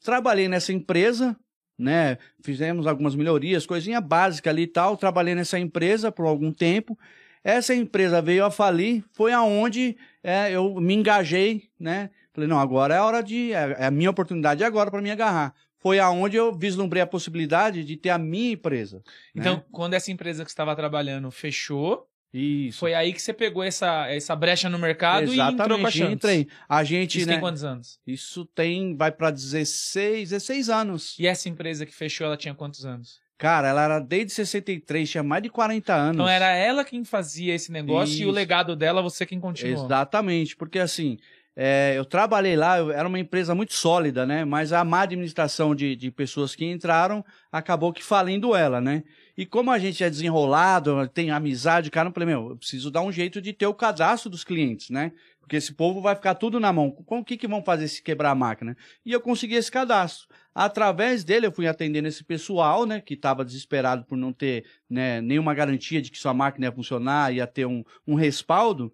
Trabalhei 0.04 0.48
nessa 0.48 0.72
empresa, 0.72 1.36
né? 1.78 2.18
Fizemos 2.44 2.88
algumas 2.88 3.16
melhorias, 3.16 3.66
coisinha 3.66 4.02
básica 4.02 4.50
ali 4.50 4.64
e 4.64 4.68
tal. 4.68 4.98
Trabalhei 4.98 5.36
nessa 5.36 5.60
empresa 5.60 6.12
por 6.12 6.26
algum 6.26 6.52
tempo. 6.52 6.98
Essa 7.44 7.74
empresa 7.74 8.22
veio 8.22 8.46
a 8.46 8.52
falir, 8.52 9.04
foi 9.14 9.32
aonde 9.32 9.96
é, 10.24 10.52
eu 10.52 10.76
me 10.82 10.94
engajei, 10.94 11.70
né? 11.80 12.10
Falei, 12.34 12.48
não, 12.48 12.60
agora 12.60 12.94
é 12.94 12.98
a 12.98 13.06
hora 13.06 13.24
de. 13.24 13.54
É 13.54 13.78
é 13.80 13.86
a 13.86 13.92
minha 13.92 14.10
oportunidade 14.10 14.64
agora 14.64 14.92
para 14.92 15.02
me 15.02 15.10
agarrar. 15.10 15.54
Foi 15.80 16.00
aonde 16.00 16.36
eu 16.36 16.54
vislumbrei 16.54 17.02
a 17.02 17.08
possibilidade 17.08 17.84
de 17.84 17.96
ter 17.96 18.10
a 18.10 18.18
minha 18.18 18.54
empresa. 18.54 19.02
Então, 19.34 19.56
né? 19.56 19.64
quando 19.72 19.94
essa 19.94 20.12
empresa 20.12 20.44
que 20.44 20.50
estava 20.50 20.76
trabalhando 20.76 21.32
fechou, 21.32 22.08
Isso. 22.34 22.80
foi 22.80 22.94
aí 22.94 23.14
que 23.14 23.22
você 23.22 23.34
pegou 23.34 23.64
essa, 23.64 24.08
essa 24.08 24.36
brecha 24.36 24.70
no 24.70 24.78
mercado 24.78 25.34
e 25.34 25.40
entrou 25.40 25.80
com 25.80 25.88
a 25.88 25.92
chance. 25.92 26.14
entrei. 26.14 26.48
A 26.68 26.84
gente, 26.84 27.18
Isso 27.18 27.28
né? 27.28 27.34
tem 27.34 27.40
quantos 27.42 27.64
anos? 27.64 28.00
Isso 28.06 28.46
tem, 28.46 28.96
vai 28.96 29.12
pra 29.12 29.32
16, 29.32 30.30
16 30.30 30.70
anos. 30.70 31.16
E 31.20 31.26
essa 31.28 31.50
empresa 31.50 31.86
que 31.86 31.96
fechou, 31.96 32.28
ela 32.28 32.38
tinha 32.38 32.54
quantos 32.54 32.86
anos? 32.86 33.20
Cara, 33.38 33.68
ela 33.68 33.84
era 33.84 34.00
desde 34.00 34.34
63, 34.34 35.10
tinha 35.10 35.24
mais 35.24 35.44
de 35.44 35.50
40 35.50 35.94
anos. 35.94 36.16
Então 36.16 36.28
era 36.28 36.48
ela 36.56 36.84
quem 36.84 37.04
fazia 37.04 37.54
esse 37.54 37.72
negócio 37.72 38.14
e 38.16 38.26
o 38.26 38.30
Isso. 38.30 38.32
legado 38.32 38.76
dela 38.76 39.02
você 39.02 39.26
quem 39.26 39.40
continuou. 39.40 39.86
Exatamente, 39.86 40.56
porque 40.56 40.80
assim, 40.80 41.18
é, 41.56 41.94
eu 41.96 42.04
trabalhei 42.04 42.56
lá, 42.56 42.80
eu- 42.80 42.92
era 42.92 43.08
uma 43.08 43.20
empresa 43.20 43.54
muito 43.54 43.74
sólida, 43.74 44.26
né? 44.26 44.44
Mas 44.44 44.74
a 44.74 44.84
má 44.84 45.02
administração 45.02 45.76
de, 45.76 45.96
de 45.96 46.10
pessoas 46.10 46.56
que 46.56 46.66
entraram 46.66 47.24
acabou 47.52 47.94
que 47.94 48.04
falindo 48.04 48.56
ela, 48.56 48.82
né? 48.82 49.04
E 49.38 49.46
como 49.46 49.70
a 49.70 49.78
gente 49.78 50.04
é 50.04 50.10
desenrolado, 50.10 51.08
tem 51.10 51.30
amizade, 51.30 51.92
cara, 51.92 52.10
eu 52.10 52.14
falei, 52.14 52.28
meu, 52.28 52.50
eu 52.50 52.58
preciso 52.58 52.90
dar 52.90 53.02
um 53.02 53.12
jeito 53.12 53.40
de 53.40 53.54
ter 53.54 53.68
o 53.68 53.74
cadastro 53.74 54.32
dos 54.32 54.44
clientes, 54.44 54.90
né? 54.90 55.12
Porque 55.40 55.56
esse 55.56 55.74
povo 55.74 56.02
vai 56.02 56.16
ficar 56.16 56.36
tudo 56.36 56.60
na 56.60 56.74
mão. 56.74 56.90
Com 56.92 57.20
o 57.20 57.24
que, 57.24 57.38
que 57.38 57.48
vão 57.48 57.64
fazer 57.64 57.88
se 57.88 58.02
quebrar 58.02 58.32
a 58.32 58.36
máquina? 58.36 58.76
E 59.06 59.12
eu 59.14 59.22
consegui 59.22 59.54
esse 59.56 59.72
cadastro. 59.72 60.28
Através 60.54 61.24
dele, 61.24 61.46
eu 61.46 61.52
fui 61.52 61.68
atendendo 61.68 62.08
esse 62.08 62.24
pessoal, 62.24 62.86
né? 62.86 63.00
Que 63.00 63.14
estava 63.14 63.46
desesperado 63.46 64.04
por 64.06 64.18
não 64.18 64.34
ter 64.34 64.66
né, 64.90 65.22
nenhuma 65.22 65.54
garantia 65.54 66.02
de 66.02 66.10
que 66.12 66.18
sua 66.18 66.34
máquina 66.34 66.66
ia 66.66 66.72
funcionar, 66.72 67.34
ia 67.34 67.46
ter 67.46 67.66
um, 67.66 67.84
um 68.06 68.16
respaldo. 68.16 68.92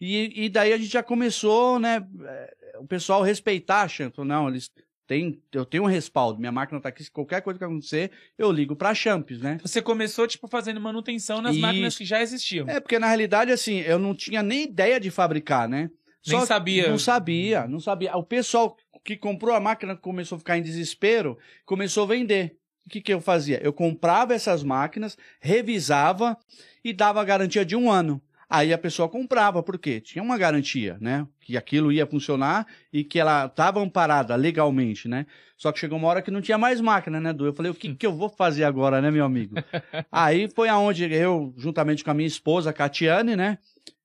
E, 0.00 0.46
e 0.46 0.48
daí 0.48 0.72
a 0.72 0.78
gente 0.78 0.90
já 0.90 1.02
começou, 1.02 1.78
né? 1.78 2.04
eh, 2.24 2.78
O 2.80 2.86
pessoal 2.86 3.22
respeitar, 3.22 3.86
Chanto. 3.86 4.24
Não, 4.24 4.48
eles 4.48 4.70
têm. 5.12 5.42
Eu 5.52 5.64
tenho 5.64 5.82
um 5.82 5.86
respaldo. 5.86 6.38
Minha 6.38 6.52
máquina 6.52 6.80
tá 6.80 6.88
aqui. 6.88 7.04
Se 7.04 7.10
qualquer 7.10 7.42
coisa 7.42 7.58
que 7.58 7.64
acontecer, 7.64 8.10
eu 8.38 8.50
ligo 8.50 8.74
pra 8.74 8.94
Champs, 8.94 9.40
né? 9.40 9.58
Você 9.62 9.82
começou, 9.82 10.26
tipo, 10.26 10.48
fazendo 10.48 10.80
manutenção 10.80 11.42
nas 11.42 11.52
Isso. 11.52 11.60
máquinas 11.60 11.96
que 11.96 12.04
já 12.04 12.22
existiam. 12.22 12.68
É, 12.68 12.80
porque 12.80 12.98
na 12.98 13.06
realidade, 13.06 13.52
assim, 13.52 13.80
eu 13.80 13.98
não 13.98 14.14
tinha 14.14 14.42
nem 14.42 14.64
ideia 14.64 14.98
de 14.98 15.10
fabricar, 15.10 15.68
né? 15.68 15.90
Nem 16.26 16.40
que- 16.40 16.46
sabia. 16.46 16.88
Não 16.88 16.98
sabia, 16.98 17.66
não 17.68 17.80
sabia. 17.80 18.16
O 18.16 18.22
pessoal 18.22 18.76
que 19.04 19.16
comprou 19.16 19.54
a 19.54 19.60
máquina 19.60 19.96
começou 19.96 20.36
a 20.36 20.38
ficar 20.38 20.56
em 20.56 20.62
desespero, 20.62 21.36
começou 21.66 22.04
a 22.04 22.06
vender. 22.06 22.56
O 22.86 22.90
que, 22.90 23.00
que 23.00 23.12
eu 23.12 23.20
fazia? 23.20 23.60
Eu 23.62 23.72
comprava 23.72 24.34
essas 24.34 24.62
máquinas, 24.64 25.16
revisava 25.40 26.36
e 26.84 26.92
dava 26.92 27.22
garantia 27.24 27.64
de 27.64 27.76
um 27.76 27.90
ano. 27.90 28.20
Aí 28.54 28.70
a 28.70 28.76
pessoa 28.76 29.08
comprava, 29.08 29.62
por 29.62 29.78
quê? 29.78 29.98
Tinha 29.98 30.22
uma 30.22 30.36
garantia, 30.36 30.98
né? 31.00 31.26
Que 31.40 31.56
aquilo 31.56 31.90
ia 31.90 32.06
funcionar 32.06 32.66
e 32.92 33.02
que 33.02 33.18
ela 33.18 33.46
estava 33.46 33.80
amparada 33.80 34.36
legalmente, 34.36 35.08
né? 35.08 35.24
Só 35.56 35.72
que 35.72 35.78
chegou 35.78 35.96
uma 35.96 36.08
hora 36.08 36.20
que 36.20 36.30
não 36.30 36.42
tinha 36.42 36.58
mais 36.58 36.78
máquina, 36.78 37.18
né, 37.18 37.32
Du? 37.32 37.46
Eu 37.46 37.54
falei, 37.54 37.72
o 37.72 37.74
que, 37.74 37.94
que 37.94 38.04
eu 38.04 38.12
vou 38.12 38.28
fazer 38.28 38.64
agora, 38.64 39.00
né, 39.00 39.10
meu 39.10 39.24
amigo? 39.24 39.54
Aí 40.12 40.50
foi 40.54 40.68
aonde 40.68 41.10
eu, 41.10 41.54
juntamente 41.56 42.04
com 42.04 42.10
a 42.10 42.14
minha 42.14 42.26
esposa, 42.26 42.74
Catiane, 42.74 43.34
né? 43.34 43.56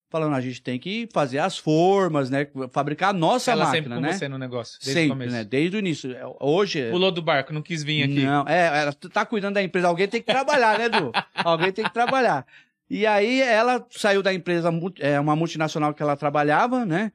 Falando, 0.10 0.36
a 0.36 0.40
gente 0.40 0.62
tem 0.62 0.80
que 0.80 1.10
fazer 1.12 1.40
as 1.40 1.58
formas, 1.58 2.30
né? 2.30 2.48
Fabricar 2.72 3.10
a 3.10 3.14
nossa 3.14 3.52
ela 3.52 3.66
máquina, 3.66 3.84
sempre 3.84 3.96
com 3.96 4.00
né? 4.00 4.14
você 4.14 4.30
no 4.30 4.38
negócio, 4.38 4.80
desde 4.80 4.92
o 4.92 4.94
Sempre, 4.94 5.10
começo. 5.10 5.32
né? 5.34 5.44
Desde 5.44 5.76
o 5.76 5.80
início. 5.80 6.16
Hoje. 6.40 6.90
Pulou 6.90 7.12
do 7.12 7.22
barco, 7.22 7.52
não 7.52 7.62
quis 7.62 7.84
vir 7.84 8.04
aqui. 8.04 8.24
Não, 8.24 8.48
é, 8.48 8.84
ela 8.84 8.94
tá 8.94 9.26
cuidando 9.26 9.56
da 9.56 9.62
empresa. 9.62 9.90
Alguém 9.90 10.08
tem 10.08 10.22
que 10.22 10.26
trabalhar, 10.28 10.80
né, 10.80 10.88
Du? 10.88 11.12
Alguém 11.36 11.74
tem 11.74 11.84
que 11.84 11.94
trabalhar. 11.94 12.46
E 12.90 13.06
aí 13.06 13.42
ela 13.42 13.86
saiu 13.92 14.24
da 14.24 14.34
empresa, 14.34 14.70
é 15.00 15.20
uma 15.20 15.36
multinacional 15.36 15.94
que 15.94 16.02
ela 16.02 16.16
trabalhava, 16.16 16.86
né? 16.86 17.12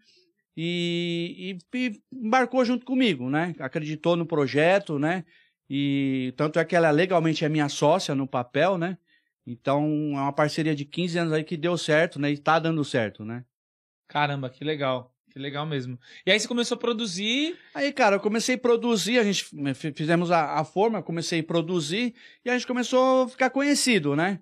E, 0.57 1.57
e- 1.75 1.79
e 1.79 2.03
embarcou 2.13 2.65
junto 2.65 2.85
comigo, 2.85 3.31
né? 3.31 3.55
Acreditou 3.59 4.17
no 4.17 4.27
projeto, 4.27 4.99
né? 4.99 5.25
E 5.69 6.35
tanto 6.37 6.59
é 6.59 6.65
que 6.65 6.77
ela 6.77 6.91
legalmente 6.91 7.45
é 7.45 7.49
minha 7.49 7.69
sócia 7.69 8.15
no 8.15 8.27
papel, 8.27 8.77
né? 8.77 8.99
Então 9.47 9.85
é 10.15 10.21
uma 10.21 10.33
parceria 10.33 10.75
de 10.75 10.85
15 10.85 11.19
anos 11.19 11.33
aí 11.33 11.43
que 11.43 11.57
deu 11.57 11.77
certo, 11.79 12.19
né? 12.21 12.31
E 12.31 12.37
tá 12.39 12.59
dando 12.59 12.85
certo, 12.85 13.25
né? 13.25 13.45
Caramba, 14.07 14.51
que 14.51 14.63
legal. 14.63 15.11
Que 15.31 15.39
legal 15.39 15.65
mesmo. 15.65 15.99
E 16.27 16.31
aí 16.31 16.39
você 16.39 16.47
começou 16.47 16.75
a 16.77 16.79
produzir. 16.79 17.57
Aí, 17.75 17.91
cara, 17.91 18.17
eu 18.17 18.21
comecei 18.21 18.57
a 18.57 18.59
produzir, 18.59 19.19
a 19.19 19.25
gente 19.25 19.47
f- 19.75 19.93
fizemos 19.95 20.31
a, 20.31 20.59
a 20.61 20.65
forma, 20.65 21.03
comecei 21.03 21.41
a 21.41 21.45
produzir 21.45 22.15
e 22.45 22.51
a 22.51 22.53
gente 22.53 22.67
começou 22.67 23.23
a 23.25 23.29
ficar 23.31 23.49
conhecido, 23.49 24.15
né? 24.15 24.41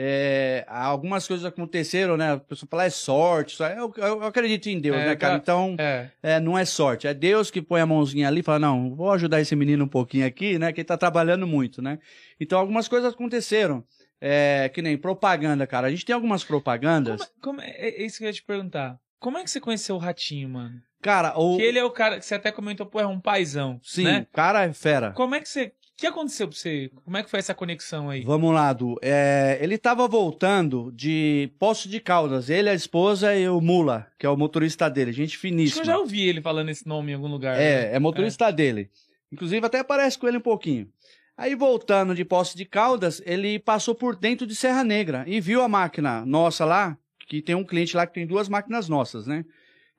É, 0.00 0.64
algumas 0.68 1.26
coisas 1.26 1.44
aconteceram, 1.44 2.16
né? 2.16 2.34
A 2.34 2.38
pessoa 2.38 2.68
fala, 2.70 2.84
é 2.84 2.90
sorte. 2.90 3.56
Só, 3.56 3.66
eu, 3.66 3.92
eu, 3.96 4.22
acredito 4.22 4.68
em 4.68 4.78
Deus, 4.78 4.96
É, 4.96 5.06
né, 5.06 5.16
cara? 5.16 5.34
Então, 5.34 5.74
É. 5.76 6.08
é, 6.22 6.38
não 6.38 6.56
é 6.56 6.64
sorte. 6.64 7.08
É 7.08 7.12
Deus 7.12 7.50
que 7.50 7.60
põe 7.60 7.80
a 7.80 7.86
mãozinha 7.86 8.28
ali 8.28 8.38
e 8.38 8.42
fala, 8.44 8.60
não, 8.60 8.94
vou 8.94 9.10
ajudar 9.10 9.40
esse 9.40 9.56
menino 9.56 9.86
um 9.86 9.88
pouquinho 9.88 10.24
aqui, 10.24 10.56
né? 10.56 10.72
Que 10.72 10.82
ele 10.82 10.86
tá 10.86 10.96
trabalhando 10.96 11.48
muito, 11.48 11.82
né? 11.82 11.98
Então, 12.38 12.60
algumas 12.60 12.86
coisas 12.86 13.12
aconteceram. 13.12 13.82
É, 14.20 14.68
que 14.72 14.80
nem 14.82 14.96
propaganda, 14.96 15.66
cara. 15.66 15.88
A 15.88 15.90
gente 15.90 16.04
tem 16.04 16.14
algumas 16.14 16.44
propagandas. 16.44 17.20
Como, 17.40 17.58
como 17.58 17.60
é, 17.60 17.70
é 17.70 18.02
isso 18.04 18.18
que 18.18 18.24
eu 18.24 18.28
ia 18.28 18.32
te 18.32 18.42
perguntar. 18.44 18.98
Como 19.18 19.36
é 19.36 19.42
que 19.42 19.50
você 19.50 19.60
conheceu 19.60 19.96
o 19.96 19.98
Ratinho, 19.98 20.48
mano? 20.48 20.80
Cara, 21.02 21.36
o... 21.38 21.56
Que 21.56 21.62
ele 21.62 21.78
é 21.78 21.84
o 21.84 21.90
cara 21.90 22.18
que 22.18 22.24
você 22.24 22.34
até 22.34 22.50
comentou, 22.50 22.86
pô, 22.86 23.00
é 23.00 23.06
um 23.06 23.20
paizão. 23.20 23.80
Sim, 23.82 24.04
Né? 24.04 24.26
o 24.30 24.34
cara 24.34 24.64
é 24.64 24.72
fera. 24.72 25.12
Como 25.12 25.34
é 25.34 25.40
que 25.40 25.48
você. 25.48 25.72
O 25.98 26.00
que 26.00 26.06
aconteceu 26.06 26.46
pra 26.46 26.56
você? 26.56 26.92
Como 27.04 27.16
é 27.16 27.24
que 27.24 27.28
foi 27.28 27.40
essa 27.40 27.52
conexão 27.52 28.08
aí? 28.08 28.22
Vamos 28.22 28.54
lá, 28.54 28.72
Du. 28.72 28.96
É, 29.02 29.58
ele 29.60 29.76
tava 29.76 30.06
voltando 30.06 30.92
de 30.94 31.50
Poço 31.58 31.88
de 31.88 31.98
Caldas. 31.98 32.48
Ele, 32.48 32.70
a 32.70 32.74
esposa 32.74 33.34
e 33.34 33.48
o 33.48 33.60
Mula, 33.60 34.06
que 34.16 34.24
é 34.24 34.28
o 34.28 34.36
motorista 34.36 34.88
dele. 34.88 35.12
Gente 35.12 35.30
Acho 35.30 35.38
que 35.38 35.48
finíssima. 35.48 35.82
eu 35.82 35.86
já 35.86 35.98
ouvi 35.98 36.28
ele 36.28 36.40
falando 36.40 36.68
esse 36.68 36.86
nome 36.86 37.10
em 37.10 37.16
algum 37.16 37.26
lugar. 37.26 37.56
né? 37.56 37.64
É, 37.64 37.96
é 37.96 37.98
motorista 37.98 38.48
dele. 38.52 38.88
Inclusive, 39.32 39.66
até 39.66 39.82
parece 39.82 40.16
com 40.16 40.28
ele 40.28 40.36
um 40.36 40.40
pouquinho. 40.40 40.88
Aí, 41.36 41.56
voltando 41.56 42.14
de 42.14 42.24
Poço 42.24 42.56
de 42.56 42.64
Caldas, 42.64 43.20
ele 43.26 43.58
passou 43.58 43.92
por 43.92 44.14
dentro 44.14 44.46
de 44.46 44.54
Serra 44.54 44.84
Negra 44.84 45.24
e 45.26 45.40
viu 45.40 45.62
a 45.62 45.68
máquina 45.68 46.24
nossa 46.24 46.64
lá, 46.64 46.96
que 47.26 47.42
tem 47.42 47.56
um 47.56 47.64
cliente 47.64 47.96
lá 47.96 48.06
que 48.06 48.14
tem 48.14 48.24
duas 48.24 48.48
máquinas 48.48 48.88
nossas, 48.88 49.26
né? 49.26 49.44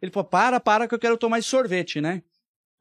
Ele 0.02 0.14
falou, 0.14 0.30
para, 0.30 0.62
para 0.62 0.88
que 0.88 0.96
eu 0.96 1.00
quero 1.00 1.18
tomar 1.18 1.40
esse 1.40 1.50
sorvete, 1.50 2.00
né? 2.00 2.24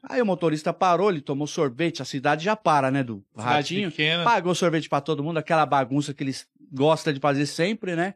Aí 0.02 0.22
o 0.22 0.26
motorista 0.26 0.72
parou, 0.72 1.10
ele 1.10 1.20
tomou 1.20 1.46
sorvete, 1.46 2.00
a 2.00 2.04
cidade 2.04 2.44
já 2.44 2.54
para, 2.54 2.90
né, 2.90 3.02
do 3.02 3.24
Cidade 3.32 3.48
ratinho. 3.48 3.90
pequena. 3.90 4.24
Pagou 4.24 4.54
sorvete 4.54 4.88
pra 4.88 5.00
todo 5.00 5.24
mundo, 5.24 5.38
aquela 5.38 5.66
bagunça 5.66 6.14
que 6.14 6.22
eles 6.22 6.46
gostam 6.72 7.12
de 7.12 7.18
fazer 7.20 7.46
sempre, 7.46 7.96
né? 7.96 8.14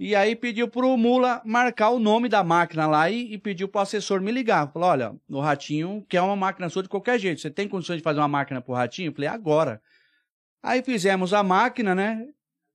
E 0.00 0.14
aí 0.14 0.36
pediu 0.36 0.68
pro 0.68 0.96
Mula 0.96 1.42
marcar 1.44 1.90
o 1.90 1.98
nome 1.98 2.28
da 2.28 2.44
máquina 2.44 2.86
lá 2.86 3.10
e, 3.10 3.32
e 3.32 3.38
pediu 3.38 3.66
pro 3.66 3.80
assessor 3.80 4.20
me 4.20 4.30
ligar. 4.30 4.70
Falou, 4.70 4.90
olha, 4.90 5.14
o 5.28 5.40
Ratinho 5.40 6.04
quer 6.08 6.20
uma 6.20 6.36
máquina 6.36 6.68
sua 6.68 6.84
de 6.84 6.88
qualquer 6.88 7.18
jeito. 7.18 7.40
Você 7.40 7.50
tem 7.50 7.66
condições 7.66 7.96
de 7.96 8.02
fazer 8.02 8.20
uma 8.20 8.28
máquina 8.28 8.60
pro 8.60 8.74
Ratinho? 8.74 9.08
Eu 9.08 9.12
falei, 9.12 9.28
agora. 9.28 9.82
Aí 10.62 10.82
fizemos 10.84 11.32
a 11.32 11.42
máquina, 11.42 11.96
né? 11.96 12.24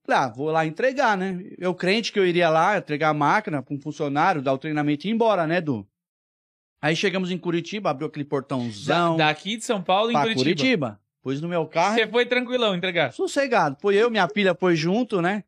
Falei, 0.06 0.22
ah, 0.22 0.28
vou 0.28 0.52
lá 0.52 0.66
entregar, 0.66 1.16
né? 1.16 1.42
Eu 1.58 1.74
crente 1.74 2.12
que 2.12 2.20
eu 2.20 2.25
iria 2.28 2.50
lá 2.50 2.78
entregar 2.78 3.10
a 3.10 3.13
máquina 3.13 3.63
pra 3.63 3.74
um 3.74 3.80
funcionário, 3.80 4.42
dar 4.42 4.52
o 4.52 4.58
treinamento 4.58 5.08
e 5.08 5.10
ir 5.10 5.13
embora, 5.13 5.48
né, 5.48 5.62
Du? 5.62 5.88
Aí 6.84 6.96
chegamos 6.98 7.32
em 7.32 7.38
Curitiba, 7.38 7.90
abriu 7.92 8.08
aquele 8.10 8.25
Da- 8.25 8.30
portãozão 8.30 9.16
daqui 9.16 9.56
de 9.56 9.63
São 9.63 9.82
Paulo 9.82 10.12
em 10.12 10.13
Curitiba. 10.13 10.36
Curitiba. 10.44 11.00
Pus 11.22 11.40
no 11.40 11.48
meu 11.48 11.66
carro. 11.66 11.96
Você 11.96 12.06
foi 12.06 12.25
tranquilão 12.25 12.75
entregar. 12.75 13.13
Sossegado. 13.13 13.78
Foi 13.82 13.96
eu, 13.96 14.12
minha 14.12 14.28
filha 14.28 14.54
foi 14.54 14.75
junto, 14.75 15.22
né? 15.22 15.46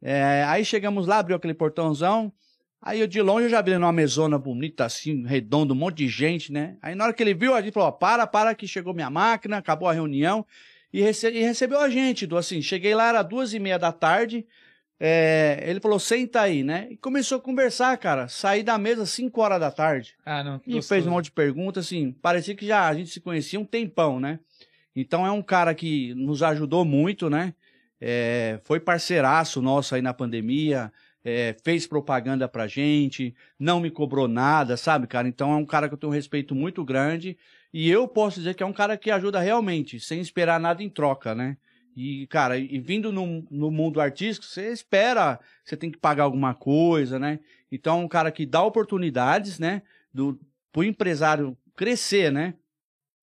É, 0.00 0.42
aí 0.48 0.64
chegamos 0.64 1.06
lá, 1.06 1.18
abriu 1.18 1.36
aquele 1.36 1.52
portãozão. 1.52 2.32
Aí 2.80 2.98
eu 3.00 3.06
de 3.06 3.20
longe 3.20 3.44
eu 3.44 3.50
já 3.50 3.60
vi 3.60 3.74
numa 3.74 3.92
mesona 3.92 4.38
bonita, 4.38 4.86
assim, 4.86 5.26
redonda, 5.26 5.74
um 5.74 5.76
monte 5.76 5.98
de 5.98 6.08
gente, 6.08 6.50
né? 6.50 6.78
Aí 6.80 6.94
na 6.94 7.04
hora 7.04 7.12
que 7.12 7.22
ele 7.22 7.34
viu, 7.34 7.54
a 7.54 7.60
gente 7.60 7.74
falou, 7.74 7.90
ó, 7.90 7.92
para, 7.92 8.26
para 8.26 8.54
que 8.54 8.66
chegou 8.66 8.94
minha 8.94 9.10
máquina, 9.10 9.58
acabou 9.58 9.86
a 9.86 9.92
reunião. 9.92 10.46
E, 10.90 11.02
rece- 11.02 11.30
e 11.30 11.40
recebeu 11.42 11.78
a 11.78 11.90
gente, 11.90 12.26
do 12.26 12.38
assim, 12.38 12.62
cheguei 12.62 12.94
lá, 12.94 13.10
era 13.10 13.22
duas 13.22 13.52
e 13.52 13.58
meia 13.58 13.78
da 13.78 13.92
tarde. 13.92 14.46
É, 15.02 15.64
ele 15.66 15.80
falou, 15.80 15.98
senta 15.98 16.42
aí, 16.42 16.62
né? 16.62 16.88
E 16.90 16.96
começou 16.98 17.38
a 17.38 17.40
conversar, 17.40 17.96
cara. 17.96 18.28
Saí 18.28 18.62
da 18.62 18.76
mesa 18.76 19.04
às 19.04 19.10
5 19.10 19.40
horas 19.40 19.58
da 19.58 19.70
tarde. 19.70 20.14
Ah, 20.26 20.44
não. 20.44 20.56
E 20.66 20.74
gostoso. 20.74 20.88
fez 20.88 21.06
um 21.06 21.10
monte 21.10 21.24
de 21.24 21.32
perguntas, 21.32 21.86
assim, 21.86 22.12
parecia 22.12 22.54
que 22.54 22.66
já 22.66 22.86
a 22.86 22.92
gente 22.92 23.08
se 23.08 23.18
conhecia 23.18 23.58
um 23.58 23.64
tempão, 23.64 24.20
né? 24.20 24.38
Então 24.94 25.26
é 25.26 25.30
um 25.30 25.40
cara 25.40 25.74
que 25.74 26.12
nos 26.14 26.42
ajudou 26.42 26.84
muito, 26.84 27.30
né? 27.30 27.54
É, 27.98 28.60
foi 28.62 28.78
parceiraço 28.78 29.62
nosso 29.62 29.94
aí 29.94 30.02
na 30.02 30.12
pandemia, 30.12 30.92
é, 31.24 31.56
fez 31.64 31.86
propaganda 31.86 32.46
pra 32.46 32.66
gente, 32.66 33.34
não 33.58 33.80
me 33.80 33.90
cobrou 33.90 34.28
nada, 34.28 34.76
sabe, 34.76 35.06
cara? 35.06 35.26
Então 35.26 35.50
é 35.50 35.56
um 35.56 35.64
cara 35.64 35.88
que 35.88 35.94
eu 35.94 35.98
tenho 35.98 36.12
um 36.12 36.14
respeito 36.14 36.54
muito 36.54 36.84
grande 36.84 37.38
e 37.72 37.90
eu 37.90 38.06
posso 38.06 38.38
dizer 38.38 38.54
que 38.54 38.62
é 38.62 38.66
um 38.66 38.72
cara 38.72 38.98
que 38.98 39.10
ajuda 39.10 39.40
realmente, 39.40 39.98
sem 39.98 40.20
esperar 40.20 40.60
nada 40.60 40.82
em 40.82 40.90
troca, 40.90 41.34
né? 41.34 41.56
E, 41.96 42.26
cara, 42.28 42.56
e 42.56 42.78
vindo 42.78 43.12
no, 43.12 43.44
no 43.50 43.70
mundo 43.70 44.00
artístico, 44.00 44.46
você 44.46 44.70
espera, 44.70 45.40
você 45.64 45.76
tem 45.76 45.90
que 45.90 45.98
pagar 45.98 46.24
alguma 46.24 46.54
coisa, 46.54 47.18
né? 47.18 47.40
Então 47.70 48.00
um 48.00 48.08
cara 48.08 48.30
que 48.30 48.46
dá 48.46 48.62
oportunidades, 48.62 49.58
né? 49.58 49.82
Do, 50.12 50.40
pro 50.72 50.84
empresário 50.84 51.56
crescer, 51.76 52.30
né? 52.30 52.54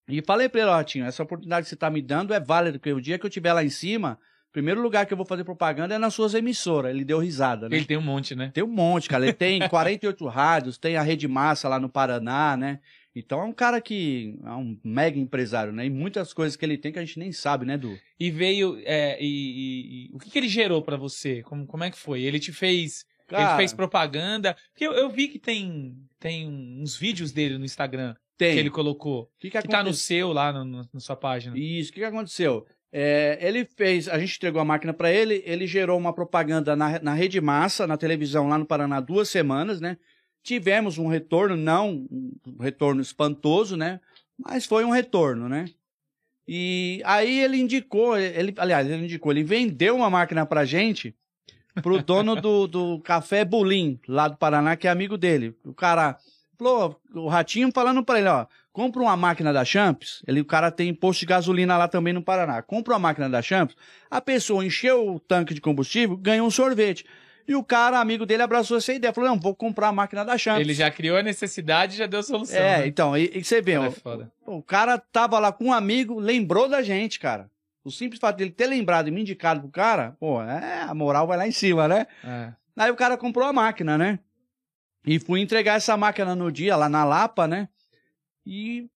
E 0.08 0.22
falei 0.22 0.48
pra 0.48 0.60
ele, 0.60 0.70
ó, 0.70 0.74
Ratinho, 0.74 1.04
essa 1.04 1.22
oportunidade 1.22 1.64
que 1.64 1.70
você 1.70 1.76
tá 1.76 1.90
me 1.90 2.00
dando 2.00 2.32
é 2.32 2.40
válida, 2.40 2.78
porque 2.78 2.92
o 2.92 3.00
dia 3.00 3.18
que 3.18 3.26
eu 3.26 3.28
estiver 3.28 3.52
lá 3.52 3.62
em 3.62 3.68
cima, 3.68 4.18
o 4.48 4.52
primeiro 4.52 4.80
lugar 4.80 5.04
que 5.04 5.12
eu 5.12 5.16
vou 5.16 5.26
fazer 5.26 5.44
propaganda 5.44 5.94
é 5.94 5.98
nas 5.98 6.14
suas 6.14 6.32
emissoras. 6.32 6.90
Ele 6.90 7.04
deu 7.04 7.18
risada, 7.18 7.68
né? 7.68 7.76
Ele 7.76 7.84
tem 7.84 7.98
um 7.98 8.02
monte, 8.02 8.34
né? 8.34 8.50
Tem 8.52 8.64
um 8.64 8.68
monte, 8.68 9.08
cara. 9.08 9.24
Ele 9.24 9.34
tem 9.34 9.68
48 9.68 10.26
rádios, 10.26 10.78
tem 10.78 10.96
a 10.96 11.02
Rede 11.02 11.28
Massa 11.28 11.68
lá 11.68 11.78
no 11.78 11.90
Paraná, 11.90 12.56
né? 12.56 12.80
Então 13.14 13.40
é 13.40 13.44
um 13.44 13.52
cara 13.52 13.80
que 13.80 14.38
é 14.44 14.50
um 14.50 14.78
mega 14.84 15.18
empresário, 15.18 15.72
né? 15.72 15.86
E 15.86 15.90
muitas 15.90 16.32
coisas 16.32 16.56
que 16.56 16.64
ele 16.64 16.78
tem 16.78 16.92
que 16.92 16.98
a 16.98 17.04
gente 17.04 17.18
nem 17.18 17.32
sabe, 17.32 17.64
né, 17.66 17.76
Du? 17.76 17.96
E 18.18 18.30
veio. 18.30 18.80
é, 18.84 19.18
e, 19.20 20.06
e- 20.06 20.14
o 20.14 20.18
que, 20.18 20.30
que 20.30 20.38
ele 20.38 20.48
gerou 20.48 20.82
pra 20.82 20.96
você? 20.96 21.42
Como, 21.42 21.66
como 21.66 21.84
é 21.84 21.90
que 21.90 21.98
foi? 21.98 22.22
Ele 22.22 22.38
te 22.38 22.52
fez. 22.52 23.04
Ele 23.30 23.36
Cara, 23.42 23.56
fez 23.56 23.72
propaganda. 23.72 24.56
Porque 24.72 24.86
eu, 24.86 24.92
eu 24.92 25.10
vi 25.10 25.28
que 25.28 25.38
tem, 25.38 25.94
tem 26.18 26.48
uns 26.48 26.96
vídeos 26.96 27.32
dele 27.32 27.58
no 27.58 27.64
Instagram 27.64 28.14
tem. 28.36 28.54
que 28.54 28.58
ele 28.60 28.70
colocou. 28.70 29.28
Que, 29.38 29.50
que 29.50 29.60
Que 29.60 29.68
tá 29.68 29.82
no 29.82 29.92
seu 29.92 30.32
lá, 30.32 30.52
no- 30.52 30.64
no- 30.64 30.88
na 30.92 31.00
sua 31.00 31.16
página. 31.16 31.58
Isso, 31.58 31.90
o 31.90 31.94
que, 31.94 32.00
que 32.00 32.06
aconteceu? 32.06 32.64
É, 32.90 33.36
ele 33.42 33.66
fez, 33.76 34.08
a 34.08 34.18
gente 34.18 34.36
entregou 34.36 34.62
a 34.62 34.64
máquina 34.64 34.94
para 34.94 35.12
ele, 35.12 35.42
ele 35.44 35.66
gerou 35.66 35.98
uma 35.98 36.14
propaganda 36.14 36.74
na, 36.74 36.98
na 37.00 37.12
Rede 37.12 37.38
Massa, 37.38 37.86
na 37.86 37.98
televisão 37.98 38.48
lá 38.48 38.56
no 38.56 38.64
Paraná, 38.64 38.98
duas 38.98 39.28
semanas, 39.28 39.78
né? 39.78 39.98
Tivemos 40.42 40.98
um 40.98 41.08
retorno, 41.08 41.56
não 41.56 42.06
um 42.10 42.56
retorno 42.60 43.00
espantoso, 43.00 43.76
né? 43.76 44.00
Mas 44.38 44.64
foi 44.64 44.84
um 44.84 44.90
retorno, 44.90 45.48
né? 45.48 45.66
E 46.46 47.02
aí 47.04 47.40
ele 47.40 47.58
indicou, 47.58 48.16
ele, 48.16 48.54
aliás, 48.56 48.88
ele 48.88 49.04
indicou, 49.04 49.30
ele 49.30 49.44
vendeu 49.44 49.96
uma 49.96 50.08
máquina 50.08 50.46
pra 50.46 50.64
gente, 50.64 51.14
pro 51.82 52.02
dono 52.02 52.40
do, 52.40 52.66
do 52.66 53.00
Café 53.00 53.44
Bulim, 53.44 54.00
lá 54.08 54.28
do 54.28 54.36
Paraná, 54.38 54.74
que 54.74 54.88
é 54.88 54.90
amigo 54.90 55.18
dele. 55.18 55.54
O 55.62 55.74
cara 55.74 56.16
falou, 56.56 56.98
o 57.14 57.28
Ratinho 57.28 57.70
falando 57.70 58.02
pra 58.02 58.18
ele, 58.18 58.28
ó, 58.28 58.46
compra 58.72 59.02
uma 59.02 59.16
máquina 59.16 59.52
da 59.52 59.64
Champs, 59.64 60.22
ele, 60.26 60.40
o 60.40 60.44
cara 60.44 60.70
tem 60.70 60.94
posto 60.94 61.20
de 61.20 61.26
gasolina 61.26 61.76
lá 61.76 61.86
também 61.86 62.14
no 62.14 62.22
Paraná, 62.22 62.62
compra 62.62 62.94
uma 62.94 63.00
máquina 63.00 63.28
da 63.28 63.42
Champs, 63.42 63.76
a 64.10 64.20
pessoa 64.20 64.64
encheu 64.64 65.16
o 65.16 65.20
tanque 65.20 65.52
de 65.52 65.60
combustível, 65.60 66.16
ganhou 66.16 66.46
um 66.46 66.50
sorvete. 66.50 67.04
E 67.48 67.54
o 67.54 67.64
cara, 67.64 67.98
amigo 67.98 68.26
dele, 68.26 68.42
abraçou 68.42 68.76
essa 68.76 68.92
ideia, 68.92 69.10
falou, 69.10 69.30
não, 69.30 69.40
vou 69.40 69.54
comprar 69.56 69.88
a 69.88 69.92
máquina 69.92 70.22
da 70.22 70.36
Champs. 70.36 70.60
Ele 70.60 70.74
já 70.74 70.90
criou 70.90 71.16
a 71.16 71.22
necessidade 71.22 71.94
e 71.94 71.96
já 71.96 72.06
deu 72.06 72.20
a 72.20 72.22
solução. 72.22 72.58
É, 72.58 72.80
né? 72.80 72.86
então, 72.86 73.16
e, 73.16 73.30
e 73.34 73.42
você 73.42 73.62
vê, 73.62 73.72
Cara, 73.72 73.90
ó, 74.04 74.20
é 74.20 74.28
o 74.44 74.62
cara 74.62 74.98
tava 74.98 75.38
lá 75.38 75.50
com 75.50 75.64
um 75.64 75.72
amigo, 75.72 76.20
lembrou 76.20 76.68
da 76.68 76.82
gente, 76.82 77.18
cara. 77.18 77.50
O 77.82 77.90
simples 77.90 78.20
fato 78.20 78.36
dele 78.36 78.50
ter 78.50 78.66
lembrado 78.66 79.08
e 79.08 79.10
me 79.10 79.22
indicado 79.22 79.62
pro 79.62 79.70
cara, 79.70 80.14
pô, 80.20 80.42
é, 80.42 80.82
a 80.82 80.92
moral 80.92 81.26
vai 81.26 81.38
lá 81.38 81.48
em 81.48 81.52
cima, 81.52 81.88
né? 81.88 82.06
É. 82.22 82.52
Aí 82.76 82.90
o 82.90 82.96
cara 82.96 83.16
comprou 83.16 83.46
a 83.46 83.52
máquina, 83.52 83.96
né? 83.96 84.18
E 85.06 85.18
fui 85.18 85.40
entregar 85.40 85.76
essa 85.76 85.96
máquina 85.96 86.34
no 86.34 86.52
dia 86.52 86.76
lá 86.76 86.86
na 86.86 87.02
Lapa, 87.02 87.48
né? 87.48 87.70
E 88.44 88.90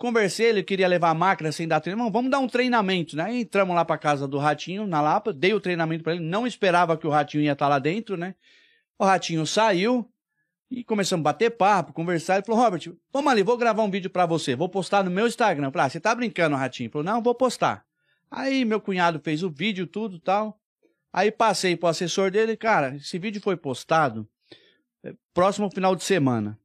conversei, 0.00 0.46
ele 0.46 0.62
queria 0.62 0.88
levar 0.88 1.10
a 1.10 1.14
máquina 1.14 1.52
sem 1.52 1.68
dar 1.68 1.78
treinamento. 1.78 2.12
Vamos 2.12 2.30
dar 2.30 2.38
um 2.38 2.48
treinamento, 2.48 3.14
né? 3.14 3.36
Entramos 3.36 3.76
lá 3.76 3.84
pra 3.84 3.98
casa 3.98 4.26
do 4.26 4.38
Ratinho, 4.38 4.86
na 4.86 5.02
Lapa, 5.02 5.30
dei 5.30 5.52
o 5.52 5.60
treinamento 5.60 6.02
pra 6.02 6.14
ele, 6.14 6.24
não 6.24 6.46
esperava 6.46 6.96
que 6.96 7.06
o 7.06 7.10
Ratinho 7.10 7.44
ia 7.44 7.52
estar 7.52 7.68
lá 7.68 7.78
dentro, 7.78 8.16
né? 8.16 8.34
O 8.98 9.04
Ratinho 9.04 9.46
saiu 9.46 10.10
e 10.70 10.82
começamos 10.82 11.20
a 11.22 11.24
bater 11.24 11.50
papo, 11.50 11.92
conversar. 11.92 12.36
Ele 12.36 12.46
falou, 12.46 12.62
Robert, 12.62 12.92
vamos 13.12 13.30
ali, 13.30 13.42
vou 13.42 13.58
gravar 13.58 13.82
um 13.82 13.90
vídeo 13.90 14.08
pra 14.08 14.24
você, 14.24 14.56
vou 14.56 14.70
postar 14.70 15.04
no 15.04 15.10
meu 15.10 15.26
Instagram. 15.26 15.66
Eu 15.66 15.72
falei, 15.72 15.86
ah, 15.86 15.90
você 15.90 16.00
tá 16.00 16.14
brincando, 16.14 16.56
Ratinho? 16.56 16.86
Ele 16.86 16.92
falou, 16.92 17.04
não, 17.04 17.22
vou 17.22 17.34
postar. 17.34 17.84
Aí 18.30 18.64
meu 18.64 18.80
cunhado 18.80 19.20
fez 19.22 19.42
o 19.42 19.50
vídeo, 19.50 19.86
tudo 19.86 20.18
tal. 20.18 20.58
Aí 21.12 21.30
passei 21.30 21.76
pro 21.76 21.88
assessor 21.88 22.30
dele, 22.30 22.56
cara, 22.56 22.96
esse 22.96 23.18
vídeo 23.18 23.42
foi 23.42 23.56
postado 23.56 24.26
é, 25.04 25.12
próximo 25.34 25.66
ao 25.66 25.70
final 25.70 25.94
de 25.94 26.04
semana. 26.04 26.58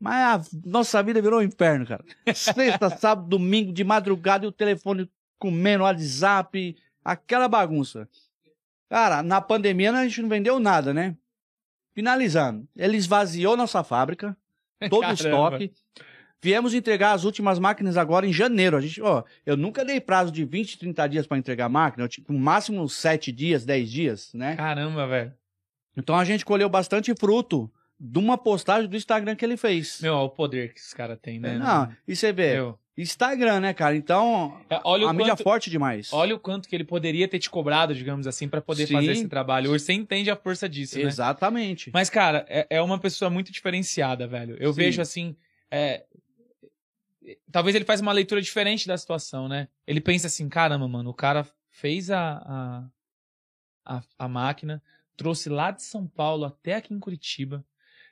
Mas 0.00 0.54
a 0.54 0.58
nossa 0.64 1.02
vida 1.02 1.20
virou 1.20 1.40
um 1.40 1.42
inferno, 1.42 1.86
cara. 1.86 2.02
Sexta, 2.34 2.88
sábado, 2.96 3.28
domingo, 3.28 3.70
de 3.70 3.84
madrugada 3.84 4.46
e 4.46 4.48
o 4.48 4.52
telefone 4.52 5.10
comendo, 5.38 5.84
WhatsApp, 5.84 6.74
aquela 7.04 7.46
bagunça. 7.46 8.08
Cara, 8.88 9.22
na 9.22 9.40
pandemia 9.40 9.92
a 9.92 10.04
gente 10.04 10.22
não 10.22 10.28
vendeu 10.28 10.58
nada, 10.58 10.94
né? 10.94 11.16
Finalizando, 11.94 12.66
ele 12.74 12.96
esvaziou 12.96 13.56
nossa 13.56 13.84
fábrica, 13.84 14.34
todo 14.88 15.06
o 15.06 15.12
estoque. 15.12 15.72
Viemos 16.42 16.72
entregar 16.72 17.12
as 17.12 17.24
últimas 17.24 17.58
máquinas 17.58 17.98
agora 17.98 18.26
em 18.26 18.32
janeiro. 18.32 18.76
A 18.76 18.80
gente, 18.80 19.02
ó, 19.02 19.22
eu 19.44 19.56
nunca 19.56 19.84
dei 19.84 20.00
prazo 20.00 20.32
de 20.32 20.44
20, 20.44 20.78
30 20.78 21.06
dias 21.08 21.26
para 21.26 21.36
entregar 21.36 21.66
a 21.66 21.68
máquina, 21.68 22.04
eu, 22.04 22.08
tipo, 22.08 22.32
no 22.32 22.38
máximo 22.38 22.88
7 22.88 23.30
dias, 23.30 23.66
10 23.66 23.90
dias, 23.90 24.32
né? 24.32 24.56
Caramba, 24.56 25.06
velho. 25.06 25.34
Então 25.94 26.16
a 26.16 26.24
gente 26.24 26.44
colheu 26.44 26.68
bastante 26.68 27.14
fruto 27.14 27.70
de 28.02 28.18
uma 28.18 28.38
postagem 28.38 28.88
do 28.88 28.96
Instagram 28.96 29.36
que 29.36 29.44
ele 29.44 29.58
fez. 29.58 30.00
Meu, 30.00 30.14
olha 30.14 30.24
o 30.24 30.30
poder 30.30 30.72
que 30.72 30.80
esse 30.80 30.96
cara 30.96 31.16
tem, 31.16 31.38
né? 31.38 31.58
Não, 31.58 31.94
e 32.08 32.16
você 32.16 32.32
vê, 32.32 32.54
Meu, 32.54 32.78
Instagram, 32.96 33.60
né, 33.60 33.74
cara? 33.74 33.94
Então, 33.94 34.58
É, 34.70 34.80
olha, 34.84 35.06
a 35.06 35.12
mídia 35.12 35.32
quanto, 35.34 35.42
forte 35.42 35.68
demais. 35.68 36.10
olha 36.12 36.34
o 36.34 36.38
quanto 36.38 36.66
que 36.68 36.74
ele 36.74 36.84
poderia 36.84 37.28
ter 37.28 37.38
te 37.38 37.50
cobrado, 37.50 37.94
digamos 37.94 38.26
assim, 38.26 38.48
pra 38.48 38.62
poder 38.62 38.86
Sim. 38.86 38.94
fazer 38.94 39.12
esse 39.12 39.28
trabalho. 39.28 39.70
Hoje 39.70 39.84
você 39.84 39.92
entende 39.92 40.30
a 40.30 40.36
força 40.36 40.66
disso, 40.68 40.96
né? 40.98 41.04
Exatamente. 41.04 41.90
Mas, 41.92 42.08
cara, 42.08 42.46
é, 42.48 42.66
é 42.70 42.80
uma 42.82 42.98
pessoa 42.98 43.30
muito 43.30 43.52
diferenciada, 43.52 44.26
velho. 44.26 44.56
Eu 44.58 44.72
Sim. 44.72 44.76
vejo 44.80 45.02
assim. 45.02 45.36
é, 45.70 46.04
Talvez 47.52 47.76
ele 47.76 47.84
faz 47.84 48.00
uma 48.00 48.12
leitura 48.12 48.40
diferente 48.40 48.88
da 48.88 48.96
situação, 48.96 49.46
né? 49.46 49.68
Ele 49.86 50.00
pensa 50.00 50.26
assim, 50.26 50.48
caramba, 50.48 50.88
mano, 50.88 51.10
o 51.10 51.14
cara 51.14 51.46
fez 51.68 52.10
a, 52.10 52.38
a, 53.84 53.96
a, 53.96 54.02
a 54.18 54.28
máquina, 54.28 54.82
trouxe 55.16 55.48
lá 55.48 55.70
de 55.70 55.82
São 55.82 56.06
Paulo 56.06 56.44
até 56.46 56.74
aqui 56.74 56.94
em 56.94 56.98
Curitiba, 56.98 57.64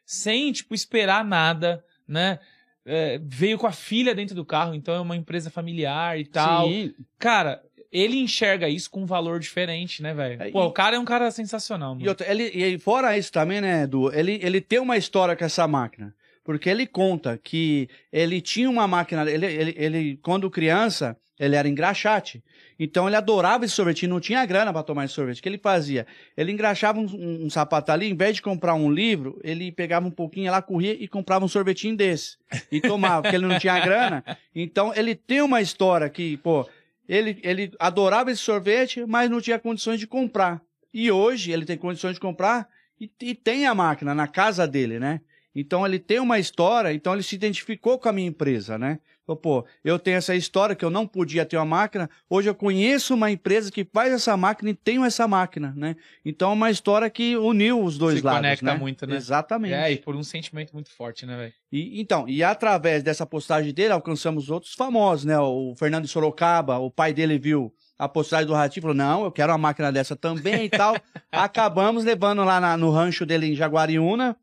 sem, 0.08 0.50
tipo, 0.50 0.74
esperar 0.74 1.22
nada, 1.22 1.84
né? 2.08 2.38
É, 2.86 3.20
veio 3.22 3.58
com 3.58 3.66
a 3.66 3.72
filha 3.72 4.14
dentro 4.14 4.34
do 4.34 4.42
carro, 4.46 4.74
então 4.74 4.94
é 4.94 5.00
uma 5.00 5.14
empresa 5.14 5.50
familiar 5.50 6.18
e 6.18 6.24
tal. 6.24 6.66
Sim. 6.66 6.94
Cara, 7.18 7.62
ele 7.92 8.16
enxerga 8.16 8.66
isso 8.70 8.90
com 8.90 9.02
um 9.02 9.06
valor 9.06 9.38
diferente, 9.38 10.02
né, 10.02 10.14
velho? 10.14 10.42
É, 10.42 10.50
Pô, 10.50 10.62
e- 10.62 10.66
o 10.66 10.72
cara 10.72 10.96
é 10.96 10.98
um 10.98 11.04
cara 11.04 11.30
sensacional, 11.30 11.90
mano. 11.94 12.06
E, 12.06 12.08
outra, 12.08 12.26
ele, 12.30 12.44
e 12.44 12.78
fora 12.78 13.18
isso 13.18 13.30
também, 13.30 13.60
né, 13.60 13.82
Edu? 13.82 14.10
Ele, 14.14 14.40
ele 14.42 14.62
tem 14.62 14.78
uma 14.78 14.96
história 14.96 15.36
com 15.36 15.44
essa 15.44 15.68
máquina. 15.68 16.14
Porque 16.48 16.70
ele 16.70 16.86
conta 16.86 17.36
que 17.36 17.90
ele 18.10 18.40
tinha 18.40 18.70
uma 18.70 18.88
máquina. 18.88 19.30
Ele, 19.30 19.44
ele, 19.44 19.74
ele 19.76 20.16
quando 20.22 20.50
criança, 20.50 21.14
ele 21.38 21.54
era 21.54 21.68
engraxate. 21.68 22.42
Então 22.78 23.06
ele 23.06 23.16
adorava 23.16 23.66
esse 23.66 23.74
sorvete. 23.74 24.04
e 24.04 24.06
Não 24.06 24.18
tinha 24.18 24.46
grana 24.46 24.72
para 24.72 24.82
tomar 24.82 25.04
esse 25.04 25.12
sorvete. 25.12 25.40
O 25.40 25.42
que 25.42 25.48
ele 25.50 25.58
fazia? 25.58 26.06
Ele 26.34 26.50
engraxava 26.50 26.98
um, 26.98 27.04
um, 27.04 27.44
um 27.44 27.50
sapato 27.50 27.92
ali, 27.92 28.08
em 28.08 28.16
vez 28.16 28.36
de 28.36 28.40
comprar 28.40 28.72
um 28.72 28.90
livro, 28.90 29.38
ele 29.44 29.70
pegava 29.70 30.06
um 30.08 30.10
pouquinho 30.10 30.50
lá, 30.50 30.62
corria 30.62 30.94
e 30.94 31.06
comprava 31.06 31.44
um 31.44 31.48
sorvetinho 31.48 31.94
desse. 31.94 32.38
E 32.72 32.80
tomava, 32.80 33.20
porque 33.20 33.36
ele 33.36 33.46
não 33.46 33.58
tinha 33.58 33.78
grana. 33.78 34.24
Então 34.54 34.90
ele 34.96 35.14
tem 35.14 35.42
uma 35.42 35.60
história 35.60 36.08
que, 36.08 36.38
pô, 36.38 36.66
ele, 37.06 37.38
ele 37.42 37.72
adorava 37.78 38.30
esse 38.30 38.40
sorvete, 38.40 39.04
mas 39.06 39.28
não 39.28 39.42
tinha 39.42 39.58
condições 39.58 40.00
de 40.00 40.06
comprar. 40.06 40.62
E 40.94 41.12
hoje 41.12 41.52
ele 41.52 41.66
tem 41.66 41.76
condições 41.76 42.14
de 42.14 42.20
comprar 42.20 42.66
e, 42.98 43.10
e 43.20 43.34
tem 43.34 43.66
a 43.66 43.74
máquina 43.74 44.14
na 44.14 44.26
casa 44.26 44.66
dele, 44.66 44.98
né? 44.98 45.20
Então 45.60 45.84
ele 45.84 45.98
tem 45.98 46.20
uma 46.20 46.38
história, 46.38 46.92
então 46.92 47.12
ele 47.12 47.22
se 47.22 47.34
identificou 47.34 47.98
com 47.98 48.08
a 48.08 48.12
minha 48.12 48.28
empresa, 48.28 48.78
né? 48.78 49.00
Falou, 49.26 49.40
pô, 49.40 49.66
eu 49.84 49.98
tenho 49.98 50.16
essa 50.16 50.34
história 50.34 50.74
que 50.74 50.84
eu 50.84 50.88
não 50.88 51.06
podia 51.06 51.44
ter 51.44 51.56
uma 51.58 51.64
máquina, 51.66 52.08
hoje 52.30 52.48
eu 52.48 52.54
conheço 52.54 53.12
uma 53.12 53.30
empresa 53.30 53.70
que 53.70 53.84
faz 53.84 54.10
essa 54.12 54.36
máquina 54.36 54.70
e 54.70 54.74
tenho 54.74 55.04
essa 55.04 55.26
máquina, 55.28 55.74
né? 55.76 55.96
Então 56.24 56.50
é 56.50 56.54
uma 56.54 56.70
história 56.70 57.10
que 57.10 57.36
uniu 57.36 57.82
os 57.82 57.98
dois 57.98 58.20
Se 58.20 58.24
lados, 58.24 58.38
conecta 58.40 58.64
né? 58.72 58.78
muito, 58.78 59.06
né? 59.06 59.16
Exatamente. 59.16 59.74
É, 59.74 59.92
e 59.92 59.96
por 59.96 60.14
um 60.16 60.22
sentimento 60.22 60.72
muito 60.72 60.90
forte, 60.90 61.26
né, 61.26 61.36
velho? 61.36 61.52
E, 61.70 62.00
então, 62.00 62.26
e 62.28 62.42
através 62.42 63.02
dessa 63.02 63.26
postagem 63.26 63.74
dele, 63.74 63.92
alcançamos 63.92 64.48
outros 64.48 64.72
famosos, 64.74 65.24
né? 65.26 65.38
O 65.38 65.74
Fernando 65.76 66.04
de 66.04 66.10
Sorocaba, 66.10 66.78
o 66.78 66.90
pai 66.90 67.12
dele 67.12 67.38
viu 67.38 67.70
a 67.98 68.08
postagem 68.08 68.46
do 68.46 68.54
Ratinho 68.54 68.80
e 68.80 68.82
falou: 68.82 68.96
não, 68.96 69.24
eu 69.24 69.32
quero 69.32 69.52
uma 69.52 69.58
máquina 69.58 69.92
dessa 69.92 70.16
também 70.16 70.64
e 70.66 70.70
tal. 70.70 70.94
Acabamos 71.30 72.04
levando 72.04 72.44
lá 72.44 72.60
na- 72.60 72.76
no 72.76 72.90
rancho 72.90 73.26
dele 73.26 73.48
em 73.48 73.54
Jaguariúna 73.54 74.34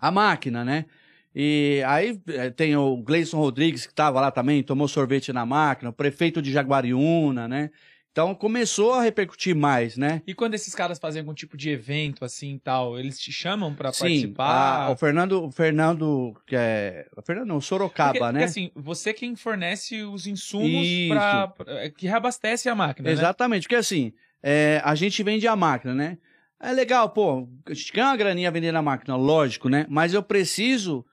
a 0.00 0.10
máquina, 0.10 0.64
né? 0.64 0.84
E 1.34 1.82
aí 1.86 2.20
eh, 2.28 2.50
tem 2.50 2.74
o 2.76 2.96
Gleison 2.96 3.38
Rodrigues, 3.38 3.86
que 3.86 3.92
estava 3.92 4.20
lá 4.20 4.30
também, 4.30 4.62
tomou 4.62 4.88
sorvete 4.88 5.32
na 5.32 5.44
máquina, 5.46 5.90
o 5.90 5.92
prefeito 5.92 6.40
de 6.42 6.50
Jaguariúna, 6.50 7.46
né? 7.46 7.70
Então 8.10 8.34
começou 8.34 8.94
a 8.94 9.02
repercutir 9.02 9.54
mais, 9.54 9.96
né? 9.96 10.22
E 10.26 10.34
quando 10.34 10.54
esses 10.54 10.74
caras 10.74 10.98
fazem 10.98 11.20
algum 11.20 11.34
tipo 11.34 11.56
de 11.56 11.70
evento 11.70 12.24
assim 12.24 12.54
e 12.54 12.58
tal, 12.58 12.98
eles 12.98 13.18
te 13.20 13.30
chamam 13.30 13.72
Sim, 13.72 13.76
participar? 13.76 14.86
a- 14.86 14.90
o 14.90 14.96
Fernando, 14.96 15.44
o 15.44 15.52
Fernando, 15.52 16.34
que 16.46 16.56
é, 16.56 17.06
o 17.16 17.22
Fernando 17.22 17.46
não, 17.46 17.60
Sorocaba, 17.60 18.12
porque, 18.12 18.32
né? 18.32 18.32
porque, 18.32 18.44
assim, 18.44 18.70
você 18.74 19.12
quem 19.14 19.36
fornece 19.36 20.02
os 20.02 20.26
insumos 20.26 20.88
pra, 21.08 21.48
pra- 21.48 21.90
que 21.90 22.06
reabastece 22.08 22.68
a 22.68 22.74
máquina, 22.74 23.06
né? 23.08 23.12
Exatamente, 23.12 23.62
porque 23.64 23.76
assim, 23.76 24.12
é, 24.42 24.80
a 24.84 24.94
gente 24.96 25.22
vende 25.22 25.46
a 25.46 25.54
máquina, 25.54 25.94
né? 25.94 26.18
É 26.60 26.72
legal, 26.72 27.10
pô, 27.10 27.48
a 27.66 27.74
gente 27.74 27.92
ganha 27.92 28.08
uma 28.08 28.16
graninha 28.16 28.50
vendendo 28.50 28.76
a 28.76 28.82
máquina, 28.82 29.14
lógico, 29.16 29.68
né? 29.68 29.86
Mas 29.88 30.12
eu 30.12 30.22
preciso 30.22 31.04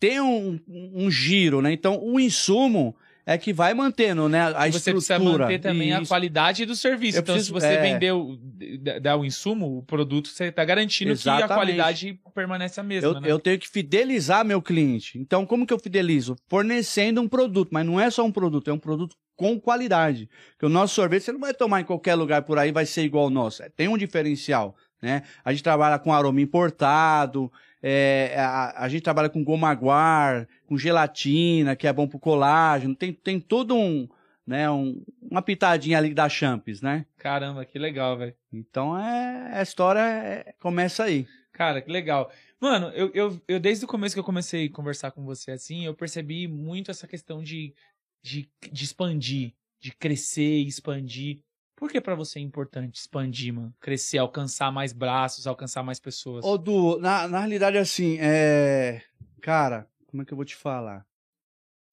ter 0.00 0.20
um, 0.20 0.58
um 0.68 1.10
giro, 1.10 1.60
né? 1.62 1.72
Então, 1.72 2.00
o 2.02 2.18
insumo 2.18 2.96
é 3.24 3.36
que 3.36 3.52
vai 3.52 3.74
mantendo, 3.74 4.28
né? 4.28 4.52
A 4.56 4.66
E 4.66 4.72
você 4.72 4.90
precisa 4.92 5.14
estrutura. 5.16 5.44
manter 5.44 5.58
também 5.60 5.92
a 5.92 6.00
Isso. 6.00 6.08
qualidade 6.08 6.64
do 6.64 6.74
serviço. 6.74 7.18
Eu 7.18 7.22
então, 7.22 7.34
preciso- 7.34 7.54
se 7.54 7.60
você 7.60 7.74
é. 7.74 7.98
d- 8.00 9.00
dar 9.00 9.16
o 9.16 9.24
insumo, 9.24 9.78
o 9.78 9.82
produto, 9.82 10.28
você 10.28 10.50
tá 10.50 10.64
garantindo 10.64 11.10
que 11.14 11.28
a 11.28 11.36
Exatamente. 11.36 11.54
qualidade 11.54 12.20
permanece 12.34 12.80
a 12.80 12.82
mesma, 12.82 13.08
Eu, 13.10 13.20
né? 13.20 13.30
eu 13.30 13.38
tenho 13.38 13.58
que 13.58 13.68
fidelizar 13.68 14.44
meu 14.44 14.62
cliente. 14.62 15.18
Então, 15.18 15.44
como 15.46 15.66
que 15.66 15.72
eu 15.72 15.78
fidelizo? 15.78 16.36
Fornecendo 16.48 17.20
um 17.20 17.28
produto, 17.28 17.68
mas 17.70 17.84
não 17.86 18.00
é 18.00 18.10
só 18.10 18.24
um 18.24 18.32
produto, 18.32 18.68
é 18.70 18.72
um 18.72 18.78
produto 18.78 19.14
com 19.36 19.60
qualidade. 19.60 20.28
Porque 20.52 20.66
o 20.66 20.68
nosso 20.70 20.94
sorvete 20.94 21.22
você 21.24 21.32
não 21.32 21.38
vai 21.40 21.54
tomar 21.54 21.80
em 21.80 21.84
qualquer 21.84 22.14
lugar 22.14 22.42
por 22.42 22.58
aí, 22.58 22.72
vai 22.72 22.86
ser 22.86 23.02
igual 23.02 23.24
ao 23.24 23.30
nosso. 23.30 23.62
É, 23.62 23.68
Tem 23.68 23.86
um 23.88 23.96
diferencial, 23.98 24.74
né? 25.00 25.22
A 25.44 25.52
gente 25.52 25.62
trabalha 25.62 25.98
com 25.98 26.12
aroma 26.12 26.40
importado, 26.40 27.50
é, 27.82 28.34
a, 28.38 28.84
a 28.84 28.88
gente 28.88 29.02
trabalha 29.02 29.28
com 29.28 29.44
goma 29.44 29.72
guar, 29.74 30.48
com 30.66 30.76
gelatina, 30.78 31.76
que 31.76 31.86
é 31.86 31.92
bom 31.92 32.08
pro 32.08 32.18
colágeno. 32.18 32.94
Tem, 32.94 33.12
tem 33.12 33.38
todo 33.38 33.74
um, 33.76 34.08
né, 34.46 34.70
um, 34.70 35.02
uma 35.20 35.42
pitadinha 35.42 35.98
ali 35.98 36.12
da 36.12 36.28
Champs, 36.28 36.80
né? 36.80 37.06
Caramba, 37.18 37.64
que 37.64 37.78
legal, 37.78 38.16
velho. 38.16 38.34
Então, 38.52 38.98
é, 38.98 39.58
a 39.58 39.62
história 39.62 40.00
é- 40.00 40.54
começa 40.60 41.04
aí. 41.04 41.26
Cara, 41.52 41.80
que 41.82 41.90
legal. 41.90 42.30
Mano, 42.60 42.88
eu, 42.88 43.10
eu, 43.14 43.40
eu 43.46 43.60
desde 43.60 43.84
o 43.84 43.88
começo 43.88 44.14
que 44.14 44.20
eu 44.20 44.24
comecei 44.24 44.66
a 44.66 44.72
conversar 44.72 45.10
com 45.10 45.24
você 45.24 45.52
assim, 45.52 45.84
eu 45.84 45.94
percebi 45.94 46.48
muito 46.48 46.90
essa 46.90 47.06
questão 47.06 47.42
de, 47.42 47.74
de, 48.22 48.48
de 48.72 48.84
expandir, 48.84 49.52
de 49.80 49.92
crescer 49.92 50.58
e 50.58 50.66
expandir. 50.66 51.40
Por 51.78 51.88
que 51.90 52.00
pra 52.00 52.16
você 52.16 52.40
é 52.40 52.42
importante 52.42 52.96
expandir, 52.96 53.54
mano? 53.54 53.72
Crescer, 53.80 54.18
alcançar 54.18 54.72
mais 54.72 54.92
braços, 54.92 55.46
alcançar 55.46 55.82
mais 55.84 56.00
pessoas. 56.00 56.44
Ô, 56.44 56.58
Du, 56.58 56.98
na, 56.98 57.28
na 57.28 57.38
realidade, 57.38 57.78
assim, 57.78 58.18
é. 58.20 59.00
Cara, 59.40 59.86
como 60.08 60.22
é 60.22 60.26
que 60.26 60.32
eu 60.32 60.36
vou 60.36 60.44
te 60.44 60.56
falar? 60.56 61.06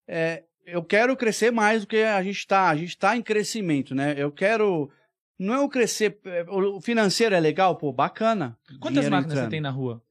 É, 0.07 0.43
eu 0.65 0.83
quero 0.83 1.15
crescer 1.15 1.51
mais 1.51 1.81
do 1.81 1.87
que 1.87 1.97
a 1.97 2.21
gente 2.23 2.47
tá. 2.47 2.69
A 2.69 2.75
gente 2.75 2.97
tá 2.97 3.15
em 3.15 3.21
crescimento, 3.21 3.93
né? 3.93 4.15
Eu 4.17 4.31
quero. 4.31 4.89
Não 5.37 5.53
é 5.53 5.59
o 5.59 5.69
crescer. 5.69 6.17
é, 6.25 6.43
O 6.49 6.81
financeiro 6.81 7.35
é 7.35 7.39
legal, 7.39 7.75
pô, 7.75 7.93
bacana. 7.93 8.57
Quantas 8.79 9.07
máquinas 9.07 9.33
você 9.33 9.37
entrando. 9.39 9.51
tem 9.51 9.61
na 9.61 9.69
rua? 9.69 10.01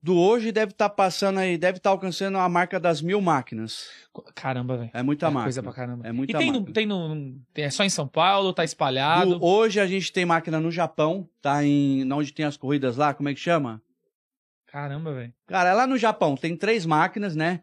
Do 0.00 0.16
hoje 0.16 0.52
deve 0.52 0.70
estar 0.72 0.88
passando 0.90 1.38
aí, 1.40 1.58
deve 1.58 1.78
estar 1.78 1.90
alcançando 1.90 2.38
a 2.38 2.48
marca 2.48 2.78
das 2.78 3.02
mil 3.02 3.20
máquinas. 3.20 3.88
Caramba, 4.34 4.76
velho. 4.76 4.90
É 4.94 5.02
muita 5.02 5.26
É 5.26 5.28
máquina. 5.28 5.44
coisa 5.44 5.62
pra 5.62 5.72
caramba. 5.72 6.06
É 6.06 6.12
muita 6.12 6.36
e 6.36 6.38
tem, 6.38 6.52
no, 6.52 6.58
máquina. 6.60 6.74
tem 6.74 6.86
no. 6.86 7.40
tem- 7.52 7.64
é 7.64 7.70
só 7.70 7.82
em 7.82 7.90
São 7.90 8.06
Paulo? 8.06 8.52
Tá 8.52 8.62
espalhado? 8.64 9.38
Do- 9.38 9.44
hoje 9.44 9.80
a 9.80 9.86
gente 9.86 10.12
tem 10.12 10.24
máquina 10.24 10.60
no 10.60 10.70
Japão, 10.70 11.28
tá 11.42 11.64
em. 11.64 12.10
Onde 12.12 12.32
tem 12.32 12.46
as 12.46 12.56
corridas 12.56 12.96
lá, 12.96 13.12
como 13.12 13.28
é 13.28 13.34
que 13.34 13.40
chama? 13.40 13.82
Caramba, 14.68 15.12
velho. 15.14 15.32
Cara, 15.46 15.72
lá 15.74 15.86
no 15.86 15.96
Japão 15.98 16.36
tem 16.36 16.56
três 16.56 16.86
máquinas, 16.86 17.34
né? 17.34 17.60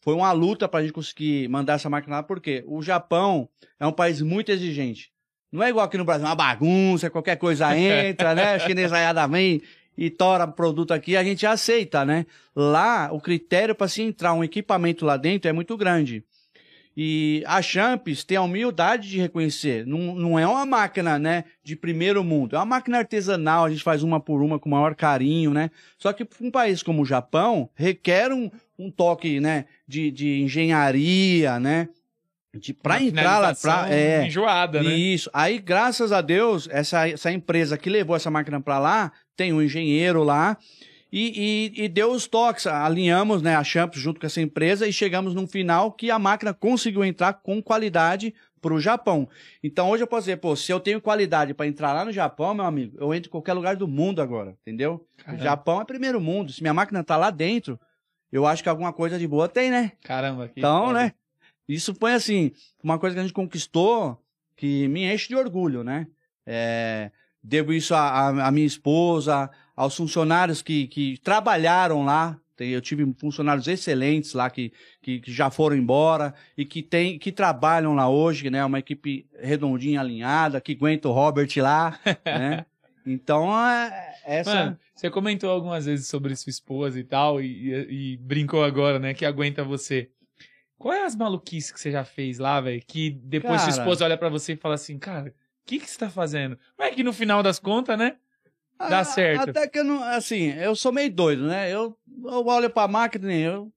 Foi 0.00 0.14
uma 0.14 0.30
luta 0.32 0.68
pra 0.68 0.82
gente 0.82 0.92
conseguir 0.92 1.48
mandar 1.48 1.74
essa 1.74 1.88
máquina 1.88 2.16
lá, 2.16 2.22
porque 2.22 2.64
o 2.66 2.82
Japão 2.82 3.48
é 3.80 3.86
um 3.86 3.92
país 3.92 4.20
muito 4.20 4.50
exigente. 4.52 5.10
Não 5.50 5.62
é 5.62 5.70
igual 5.70 5.86
aqui 5.86 5.96
no 5.96 6.04
Brasil, 6.04 6.26
uma 6.26 6.34
bagunça, 6.34 7.08
qualquer 7.08 7.36
coisa 7.36 7.72
entra, 7.78 8.34
né? 8.34 8.54
A 8.54 8.58
chinesaiada 8.58 9.26
vem 9.26 9.62
e 9.98 10.08
tora 10.10 10.46
produto 10.46 10.92
aqui, 10.94 11.16
a 11.16 11.24
gente 11.24 11.44
aceita, 11.44 12.04
né? 12.04 12.24
Lá, 12.54 13.10
o 13.12 13.20
critério 13.20 13.74
para 13.74 13.88
se 13.88 14.00
entrar 14.00 14.32
um 14.32 14.44
equipamento 14.44 15.04
lá 15.04 15.16
dentro 15.16 15.50
é 15.50 15.52
muito 15.52 15.76
grande. 15.76 16.22
E 16.96 17.42
a 17.46 17.60
Champs 17.60 18.22
tem 18.22 18.36
a 18.36 18.42
humildade 18.42 19.08
de 19.08 19.18
reconhecer. 19.18 19.84
Não, 19.84 20.14
não 20.14 20.38
é 20.38 20.46
uma 20.46 20.64
máquina, 20.64 21.18
né, 21.18 21.44
de 21.64 21.74
primeiro 21.74 22.22
mundo. 22.22 22.54
É 22.54 22.58
uma 22.60 22.64
máquina 22.64 22.98
artesanal, 22.98 23.64
a 23.64 23.70
gente 23.70 23.82
faz 23.82 24.04
uma 24.04 24.20
por 24.20 24.40
uma 24.40 24.58
com 24.58 24.68
o 24.68 24.72
maior 24.72 24.94
carinho, 24.94 25.52
né? 25.52 25.68
Só 25.98 26.12
que 26.12 26.26
um 26.40 26.50
país 26.50 26.80
como 26.80 27.02
o 27.02 27.06
Japão, 27.06 27.68
requer 27.74 28.32
um, 28.32 28.48
um 28.78 28.92
toque, 28.92 29.40
né, 29.40 29.64
de, 29.86 30.12
de 30.12 30.42
engenharia, 30.42 31.58
né? 31.58 31.88
De, 32.58 32.74
pra 32.74 32.96
Uma 32.96 33.02
entrar 33.02 33.38
lá, 33.38 33.54
pra, 33.54 33.86
é, 33.92 34.26
Enjoada, 34.26 34.82
né? 34.82 34.90
isso. 34.92 35.30
Aí, 35.32 35.58
graças 35.58 36.12
a 36.12 36.20
Deus, 36.20 36.68
essa, 36.70 37.08
essa 37.08 37.30
empresa 37.32 37.78
que 37.78 37.88
levou 37.88 38.14
essa 38.16 38.30
máquina 38.30 38.60
para 38.60 38.78
lá, 38.78 39.12
tem 39.36 39.52
um 39.52 39.62
engenheiro 39.62 40.22
lá, 40.24 40.56
e, 41.10 41.72
e, 41.76 41.84
e 41.84 41.88
deu 41.88 42.10
os 42.12 42.26
toques. 42.26 42.66
Alinhamos 42.66 43.40
né, 43.40 43.56
a 43.56 43.64
Champs 43.64 44.00
junto 44.00 44.20
com 44.20 44.26
essa 44.26 44.40
empresa 44.40 44.86
e 44.86 44.92
chegamos 44.92 45.34
num 45.34 45.46
final 45.46 45.92
que 45.92 46.10
a 46.10 46.18
máquina 46.18 46.52
conseguiu 46.52 47.04
entrar 47.04 47.32
com 47.34 47.62
qualidade 47.62 48.34
para 48.60 48.74
o 48.74 48.80
Japão. 48.80 49.28
Então 49.62 49.88
hoje 49.88 50.02
eu 50.02 50.06
posso 50.06 50.22
dizer, 50.22 50.38
pô, 50.38 50.54
se 50.56 50.70
eu 50.72 50.80
tenho 50.80 51.00
qualidade 51.00 51.54
para 51.54 51.66
entrar 51.66 51.92
lá 51.92 52.04
no 52.04 52.12
Japão, 52.12 52.52
meu 52.54 52.64
amigo, 52.64 52.96
eu 53.00 53.14
entro 53.14 53.28
em 53.28 53.30
qualquer 53.30 53.52
lugar 53.52 53.76
do 53.76 53.86
mundo 53.86 54.20
agora, 54.20 54.54
entendeu? 54.62 55.06
O 55.20 55.22
Caramba. 55.24 55.42
Japão 55.44 55.80
é 55.80 55.84
primeiro 55.84 56.20
mundo. 56.20 56.52
Se 56.52 56.60
minha 56.60 56.74
máquina 56.74 57.02
tá 57.04 57.16
lá 57.16 57.30
dentro, 57.30 57.78
eu 58.32 58.44
acho 58.46 58.62
que 58.62 58.68
alguma 58.68 58.92
coisa 58.92 59.16
de 59.18 59.26
boa 59.28 59.48
tem, 59.48 59.70
né? 59.70 59.92
Caramba, 60.02 60.48
que 60.48 60.58
Então, 60.60 60.86
foda. 60.88 60.98
né? 61.04 61.12
Isso 61.68 61.94
foi 61.94 62.14
assim, 62.14 62.50
uma 62.82 62.98
coisa 62.98 63.14
que 63.14 63.20
a 63.20 63.22
gente 63.22 63.34
conquistou 63.34 64.18
que 64.56 64.88
me 64.88 65.04
enche 65.12 65.28
de 65.28 65.36
orgulho, 65.36 65.84
né? 65.84 66.06
É, 66.46 67.10
devo 67.42 67.72
isso 67.72 67.94
à, 67.94 68.50
minha 68.50 68.66
esposa, 68.66 69.50
aos 69.76 69.94
funcionários 69.94 70.62
que, 70.62 70.86
que 70.88 71.18
trabalharam 71.18 72.04
lá, 72.04 72.38
Eu 72.58 72.80
tive 72.80 73.04
funcionários 73.20 73.68
excelentes 73.68 74.32
lá 74.34 74.50
que, 74.50 74.72
que, 75.00 75.20
que 75.20 75.32
já 75.32 75.48
foram 75.50 75.76
embora 75.76 76.34
e 76.56 76.64
que, 76.64 76.82
tem, 76.82 77.16
que 77.18 77.30
trabalham 77.30 77.94
lá 77.94 78.08
hoje, 78.08 78.50
né? 78.50 78.64
Uma 78.64 78.80
equipe 78.80 79.26
redondinha, 79.38 80.00
alinhada, 80.00 80.60
que 80.60 80.72
aguenta 80.72 81.08
o 81.08 81.12
Robert 81.12 81.50
lá, 81.58 81.96
né? 82.26 82.66
Então, 83.06 83.48
é, 83.56 84.14
essa... 84.24 84.54
Mano, 84.54 84.78
você 84.94 85.08
comentou 85.08 85.50
algumas 85.50 85.86
vezes 85.86 86.08
sobre 86.08 86.34
sua 86.34 86.50
esposa 86.50 86.98
e 86.98 87.04
tal, 87.04 87.40
e, 87.40 87.70
e- 87.70 88.14
e 88.14 88.16
brincou 88.16 88.64
agora, 88.64 88.98
né, 88.98 89.14
que 89.14 89.24
aguenta 89.24 89.62
você. 89.62 90.10
Qual 90.78 90.94
é 90.94 91.04
as 91.04 91.16
maluquices 91.16 91.72
que 91.72 91.80
você 91.80 91.90
já 91.90 92.04
fez 92.04 92.38
lá, 92.38 92.60
velho? 92.60 92.80
Que 92.86 93.10
depois 93.10 93.60
sua 93.60 93.70
Cara. 93.70 93.82
esposa 93.82 94.04
olha 94.04 94.16
pra 94.16 94.28
você 94.28 94.52
e 94.52 94.56
fala 94.56 94.76
assim, 94.76 94.98
cara, 94.98 95.30
o 95.30 95.32
que, 95.66 95.80
que 95.80 95.90
você 95.90 95.98
tá 95.98 96.08
fazendo? 96.08 96.58
Mas 96.78 96.92
é 96.92 96.94
que 96.94 97.02
no 97.02 97.12
final 97.12 97.42
das 97.42 97.58
contas, 97.58 97.98
né? 97.98 98.16
Dá 98.78 99.00
Ah, 99.00 99.04
certo. 99.04 99.50
Até 99.50 99.66
que 99.66 99.80
eu 99.80 99.84
não, 99.84 100.02
assim, 100.04 100.52
eu 100.52 100.76
sou 100.76 100.92
meio 100.92 101.12
doido, 101.12 101.48
né? 101.48 101.68
Eu, 101.68 101.98
eu 102.24 102.46
olho 102.46 102.70
pra 102.70 102.86
máquina 102.86 103.34
eu, 103.34 103.72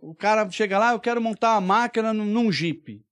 o 0.00 0.14
cara 0.14 0.48
chega 0.50 0.78
lá, 0.78 0.92
eu 0.92 1.00
quero 1.00 1.20
montar 1.20 1.52
uma 1.54 1.60
máquina 1.60 2.12
num, 2.14 2.24
num 2.24 2.50
Jeep. 2.50 3.04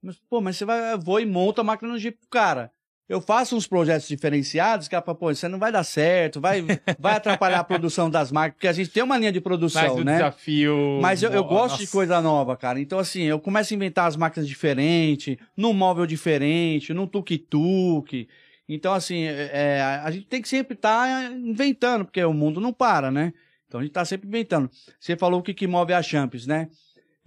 Mas, 0.00 0.20
pô, 0.30 0.40
mas 0.40 0.56
você 0.56 0.64
vai, 0.64 0.92
eu 0.92 1.00
vou 1.00 1.18
e 1.18 1.26
monta 1.26 1.62
a 1.62 1.64
máquina 1.64 1.90
no 1.90 1.98
Jeep 1.98 2.18
pro 2.18 2.28
cara. 2.28 2.70
Eu 3.06 3.20
faço 3.20 3.54
uns 3.54 3.66
projetos 3.66 4.08
diferenciados, 4.08 4.88
que 4.88 4.98
pô, 5.02 5.30
isso 5.30 5.46
não 5.48 5.58
vai 5.58 5.70
dar 5.70 5.84
certo, 5.84 6.40
vai, 6.40 6.62
vai 6.98 7.16
atrapalhar 7.16 7.60
a 7.60 7.64
produção 7.64 8.08
das 8.08 8.32
máquinas, 8.32 8.54
porque 8.54 8.68
a 8.68 8.72
gente 8.72 8.88
tem 8.90 9.02
uma 9.02 9.18
linha 9.18 9.30
de 9.30 9.40
Mas 9.40 9.44
produção, 9.44 9.96
do 9.96 10.04
né? 10.04 10.14
desafio. 10.14 10.98
Mas 11.02 11.22
eu, 11.22 11.30
eu 11.30 11.42
Nossa. 11.42 11.54
gosto 11.54 11.78
de 11.80 11.86
coisa 11.86 12.20
nova, 12.22 12.56
cara. 12.56 12.80
Então, 12.80 12.98
assim, 12.98 13.24
eu 13.24 13.38
começo 13.38 13.74
a 13.74 13.76
inventar 13.76 14.06
as 14.06 14.16
máquinas 14.16 14.48
diferentes, 14.48 15.36
num 15.54 15.74
móvel 15.74 16.06
diferente, 16.06 16.94
num 16.94 17.06
tuk-tuk. 17.06 18.26
Então, 18.66 18.94
assim, 18.94 19.24
é, 19.24 19.50
é, 19.52 19.80
a 20.02 20.10
gente 20.10 20.26
tem 20.26 20.40
que 20.40 20.48
sempre 20.48 20.74
estar 20.74 21.30
inventando, 21.32 22.06
porque 22.06 22.24
o 22.24 22.32
mundo 22.32 22.58
não 22.58 22.72
para, 22.72 23.10
né? 23.10 23.34
Então, 23.68 23.80
a 23.80 23.82
gente 23.82 23.92
tá 23.92 24.04
sempre 24.06 24.28
inventando. 24.28 24.70
Você 24.98 25.14
falou 25.14 25.40
o 25.40 25.42
que, 25.42 25.52
que 25.52 25.66
move 25.66 25.92
a 25.92 26.02
Champs, 26.02 26.46
né? 26.46 26.68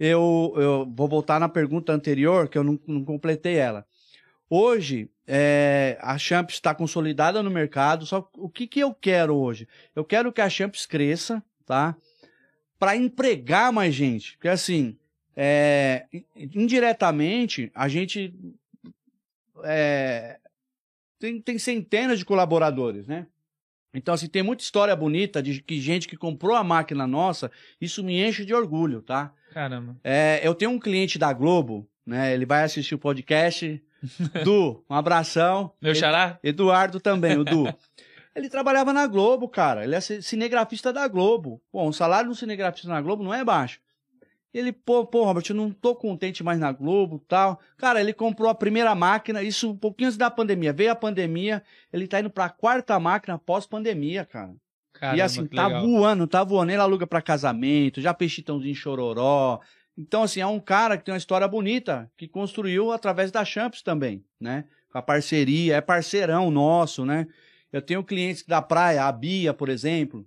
Eu, 0.00 0.54
eu 0.56 0.92
vou 0.92 1.06
voltar 1.06 1.38
na 1.38 1.48
pergunta 1.48 1.92
anterior, 1.92 2.48
que 2.48 2.58
eu 2.58 2.64
não, 2.64 2.78
não 2.86 3.04
completei 3.04 3.56
ela. 3.56 3.84
Hoje, 4.50 5.10
é, 5.26 5.98
a 6.00 6.16
Champs 6.16 6.54
está 6.54 6.74
consolidada 6.74 7.42
no 7.42 7.50
mercado, 7.50 8.06
só 8.06 8.30
o 8.36 8.48
que, 8.48 8.66
que 8.66 8.80
eu 8.80 8.94
quero 8.94 9.36
hoje? 9.36 9.68
Eu 9.94 10.04
quero 10.04 10.32
que 10.32 10.40
a 10.40 10.48
Champs 10.48 10.86
cresça, 10.86 11.42
tá? 11.66 11.94
Para 12.78 12.96
empregar 12.96 13.72
mais 13.72 13.94
gente. 13.94 14.36
Porque, 14.36 14.48
assim, 14.48 14.96
é, 15.36 16.06
indiretamente, 16.34 17.70
a 17.74 17.88
gente 17.88 18.34
é, 19.64 20.38
tem, 21.18 21.40
tem 21.40 21.58
centenas 21.58 22.18
de 22.18 22.24
colaboradores, 22.24 23.06
né? 23.06 23.26
Então, 23.92 24.14
assim, 24.14 24.28
tem 24.28 24.42
muita 24.42 24.62
história 24.62 24.94
bonita 24.94 25.42
de 25.42 25.62
que 25.62 25.80
gente 25.80 26.08
que 26.08 26.16
comprou 26.16 26.54
a 26.54 26.64
máquina 26.64 27.06
nossa, 27.06 27.50
isso 27.80 28.02
me 28.04 28.22
enche 28.22 28.44
de 28.44 28.54
orgulho, 28.54 29.02
tá? 29.02 29.32
Caramba. 29.52 29.96
É, 30.04 30.40
eu 30.42 30.54
tenho 30.54 30.70
um 30.70 30.78
cliente 30.78 31.18
da 31.18 31.32
Globo, 31.32 31.88
né? 32.06 32.32
Ele 32.32 32.46
vai 32.46 32.62
assistir 32.64 32.94
o 32.94 32.98
podcast. 32.98 33.82
Du, 34.44 34.84
um 34.88 34.94
abração. 34.94 35.72
Meu 35.80 35.94
xará? 35.94 36.38
Eduardo 36.42 37.00
também, 37.00 37.36
o 37.38 37.44
Du. 37.44 37.64
Ele 38.34 38.48
trabalhava 38.48 38.92
na 38.92 39.06
Globo, 39.06 39.48
cara. 39.48 39.82
Ele 39.82 39.96
é 39.96 40.00
ci- 40.00 40.22
cinegrafista 40.22 40.92
da 40.92 41.08
Globo. 41.08 41.60
Bom, 41.72 41.88
o 41.88 41.92
salário 41.92 42.26
de 42.28 42.32
um 42.32 42.36
cinegrafista 42.36 42.88
na 42.88 43.00
Globo 43.00 43.24
não 43.24 43.34
é 43.34 43.42
baixo. 43.44 43.80
Ele, 44.54 44.72
pô, 44.72 45.04
pô, 45.04 45.24
Robert, 45.24 45.44
eu 45.48 45.56
não 45.56 45.70
tô 45.72 45.94
contente 45.94 46.42
mais 46.44 46.58
na 46.58 46.70
Globo 46.70 47.18
tal. 47.26 47.60
Cara, 47.76 48.00
ele 48.00 48.12
comprou 48.12 48.48
a 48.48 48.54
primeira 48.54 48.94
máquina, 48.94 49.42
isso 49.42 49.70
um 49.70 49.76
pouquinho 49.76 50.06
antes 50.08 50.16
da 50.16 50.30
pandemia. 50.30 50.72
Veio 50.72 50.92
a 50.92 50.94
pandemia, 50.94 51.62
ele 51.92 52.06
tá 52.06 52.20
indo 52.20 52.30
pra 52.30 52.48
quarta 52.48 52.98
máquina 53.00 53.36
pós-pandemia, 53.38 54.24
cara. 54.24 54.54
Caramba, 54.92 55.18
e 55.18 55.20
assim, 55.22 55.46
tá 55.46 55.66
legal. 55.66 55.82
voando, 55.86 56.26
tá 56.26 56.42
voando. 56.44 56.70
Ele 56.72 56.80
aluga 56.80 57.06
pra 57.06 57.20
casamento, 57.20 58.00
já 58.00 58.14
fez 58.14 58.30
chitãozinho 58.32 58.74
chororó. 58.74 59.60
Então, 59.98 60.22
assim, 60.22 60.40
é 60.40 60.46
um 60.46 60.60
cara 60.60 60.96
que 60.96 61.04
tem 61.04 61.12
uma 61.12 61.18
história 61.18 61.48
bonita, 61.48 62.08
que 62.16 62.28
construiu 62.28 62.92
através 62.92 63.32
da 63.32 63.44
Champs 63.44 63.82
também, 63.82 64.24
né? 64.40 64.64
Com 64.92 64.98
a 64.98 65.02
parceria, 65.02 65.74
é 65.74 65.80
parceirão 65.80 66.52
nosso, 66.52 67.04
né? 67.04 67.26
Eu 67.72 67.82
tenho 67.82 68.04
clientes 68.04 68.44
da 68.44 68.62
praia, 68.62 69.04
a 69.04 69.10
Bia, 69.10 69.52
por 69.52 69.68
exemplo. 69.68 70.24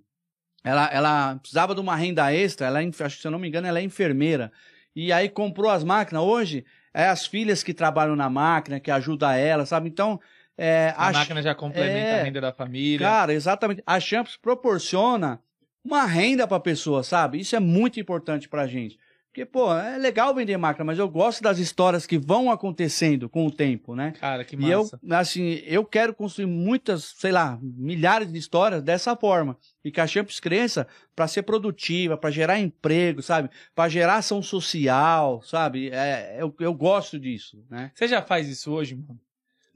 Ela, 0.62 0.90
ela 0.92 1.36
precisava 1.36 1.74
de 1.74 1.80
uma 1.80 1.96
renda 1.96 2.30
extra, 2.32 2.66
ela, 2.66 2.82
é 2.82 2.86
acho 2.86 3.16
que 3.16 3.22
se 3.22 3.26
eu 3.26 3.30
não 3.30 3.38
me 3.38 3.48
engano, 3.48 3.66
ela 3.66 3.78
é 3.78 3.82
enfermeira. 3.82 4.52
E 4.94 5.10
aí 5.10 5.28
comprou 5.30 5.70
as 5.70 5.82
máquinas. 5.82 6.22
Hoje, 6.22 6.66
é 6.92 7.06
as 7.06 7.26
filhas 7.26 7.62
que 7.62 7.72
trabalham 7.72 8.14
na 8.14 8.28
máquina, 8.28 8.78
que 8.78 8.90
ajudam 8.90 9.30
ela, 9.30 9.64
sabe? 9.64 9.88
Então, 9.88 10.20
é, 10.56 10.92
A 10.98 11.08
a 11.08 11.12
máquina 11.12 11.42
já 11.42 11.54
complementa 11.54 11.96
é, 11.96 12.20
a 12.20 12.24
renda 12.24 12.40
da 12.42 12.52
família. 12.52 13.06
Cara, 13.06 13.32
exatamente. 13.32 13.82
A 13.86 13.98
Champs 13.98 14.36
proporciona 14.36 15.40
uma 15.82 16.04
renda 16.04 16.46
pra 16.46 16.60
pessoa, 16.60 17.02
sabe? 17.02 17.40
Isso 17.40 17.56
é 17.56 17.60
muito 17.60 17.98
importante 17.98 18.50
pra 18.50 18.66
gente. 18.66 18.98
Porque, 19.32 19.46
pô, 19.46 19.74
é 19.74 19.96
legal 19.96 20.34
vender 20.34 20.58
máquina, 20.58 20.84
mas 20.84 20.98
eu 20.98 21.08
gosto 21.08 21.42
das 21.42 21.58
histórias 21.58 22.04
que 22.04 22.18
vão 22.18 22.50
acontecendo 22.50 23.30
com 23.30 23.46
o 23.46 23.50
tempo, 23.50 23.94
né? 23.96 24.12
Cara, 24.20 24.44
que 24.44 24.54
E 24.54 24.70
eu, 24.70 24.80
massa. 24.80 25.00
assim, 25.12 25.62
eu 25.64 25.86
quero 25.86 26.12
construir 26.12 26.44
muitas, 26.44 27.14
sei 27.16 27.32
lá, 27.32 27.58
milhares 27.62 28.30
de 28.30 28.38
histórias 28.38 28.82
dessa 28.82 29.16
forma. 29.16 29.56
E 29.82 29.90
que 29.90 30.02
a 30.02 30.06
Champs 30.06 30.38
cresça 30.38 30.86
para 31.16 31.26
ser 31.26 31.44
produtiva, 31.44 32.14
para 32.14 32.30
gerar 32.30 32.60
emprego, 32.60 33.22
sabe? 33.22 33.48
Para 33.74 33.88
gerar 33.88 34.16
ação 34.16 34.42
social, 34.42 35.40
sabe? 35.40 35.88
É, 35.88 36.36
eu, 36.38 36.54
eu 36.60 36.74
gosto 36.74 37.18
disso, 37.18 37.64
né? 37.70 37.90
Você 37.94 38.06
já 38.06 38.20
faz 38.20 38.46
isso 38.46 38.70
hoje, 38.70 38.94
mano? 38.94 39.18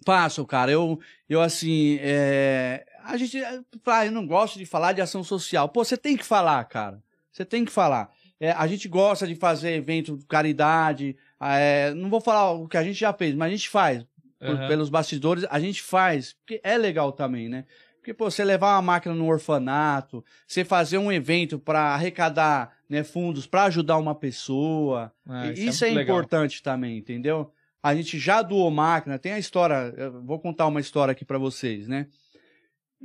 Faço, 0.05 0.45
cara. 0.45 0.71
Eu, 0.71 1.01
eu 1.27 1.41
assim, 1.41 1.97
é... 2.03 2.85
a 3.03 3.17
gente, 3.17 3.43
ah, 3.43 4.05
eu 4.05 4.13
não 4.13 4.27
gosto 4.27 4.59
de 4.59 4.67
falar 4.67 4.93
de 4.93 5.01
ação 5.01 5.25
social. 5.25 5.67
Pô, 5.71 5.83
você 5.83 5.97
tem 5.97 6.15
que 6.15 6.27
falar, 6.27 6.63
cara. 6.67 7.03
Você 7.33 7.43
tem 7.43 7.65
que 7.65 7.73
falar. 7.73 8.11
É, 8.41 8.51
a 8.53 8.67
gente 8.67 8.89
gosta 8.89 9.27
de 9.27 9.35
fazer 9.35 9.73
evento 9.73 10.17
de 10.17 10.25
caridade. 10.27 11.17
é, 11.41 11.93
não 11.95 12.09
vou 12.11 12.21
falar 12.21 12.53
o 12.53 12.69
que 12.69 12.77
a 12.77 12.83
gente 12.83 12.99
já 12.99 13.13
fez, 13.13 13.35
mas 13.35 13.49
a 13.49 13.51
gente 13.51 13.69
faz. 13.69 14.05
Por- 14.39 14.51
Aham. 14.51 14.69
pelos 14.69 14.91
bastidores, 14.91 15.47
a 15.51 15.59
gente 15.59 15.81
faz. 15.83 16.35
Porque 16.35 16.61
é 16.63 16.77
legal 16.77 17.11
também, 17.13 17.49
né? 17.49 17.65
Porque, 17.97 18.13
pô, 18.15 18.31
você 18.31 18.45
levar 18.45 18.75
uma 18.77 18.83
máquina 18.83 19.15
no 19.15 19.27
orfanato, 19.27 20.23
você 20.47 20.65
fazer 20.65 20.99
um 20.99 21.11
evento 21.11 21.59
para 21.59 21.81
arrecadar 21.95 22.77
né, 22.89 23.03
fundos 23.03 23.47
para 23.47 23.65
ajudar 23.65 23.97
uma 23.97 24.15
pessoa. 24.15 25.11
Ah, 25.29 25.47
E 25.49 25.67
Isso 25.67 25.85
é, 25.85 25.89
legal. 25.89 26.03
importante 26.17 26.63
também, 26.63 26.99
entendeu? 26.99 27.51
A 27.83 27.95
gente 27.95 28.19
já 28.19 28.43
doou 28.43 28.71
máquina, 28.71 29.19
tem 29.19 29.33
a 29.33 29.39
história, 29.39 29.93
eu 29.97 30.23
vou 30.23 30.39
contar 30.39 30.67
uma 30.67 30.81
história 30.81 31.13
aqui 31.13 31.25
pra 31.25 31.39
vocês, 31.39 31.89
né? 31.89 32.07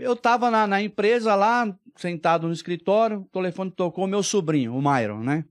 Eu 0.02 0.16
tava 0.16 0.50
na, 0.50 0.66
na 0.66 0.82
empresa 0.82 1.36
lá, 1.36 1.72
sentado 1.96 2.48
no 2.48 2.54
escritório, 2.54 3.20
o 3.20 3.26
telefone 3.26 3.70
tocou 3.70 4.08
meu 4.08 4.24
sobrinho, 4.24 4.76
o 4.76 4.82
Myron, 4.82 5.20
né? 5.20 5.46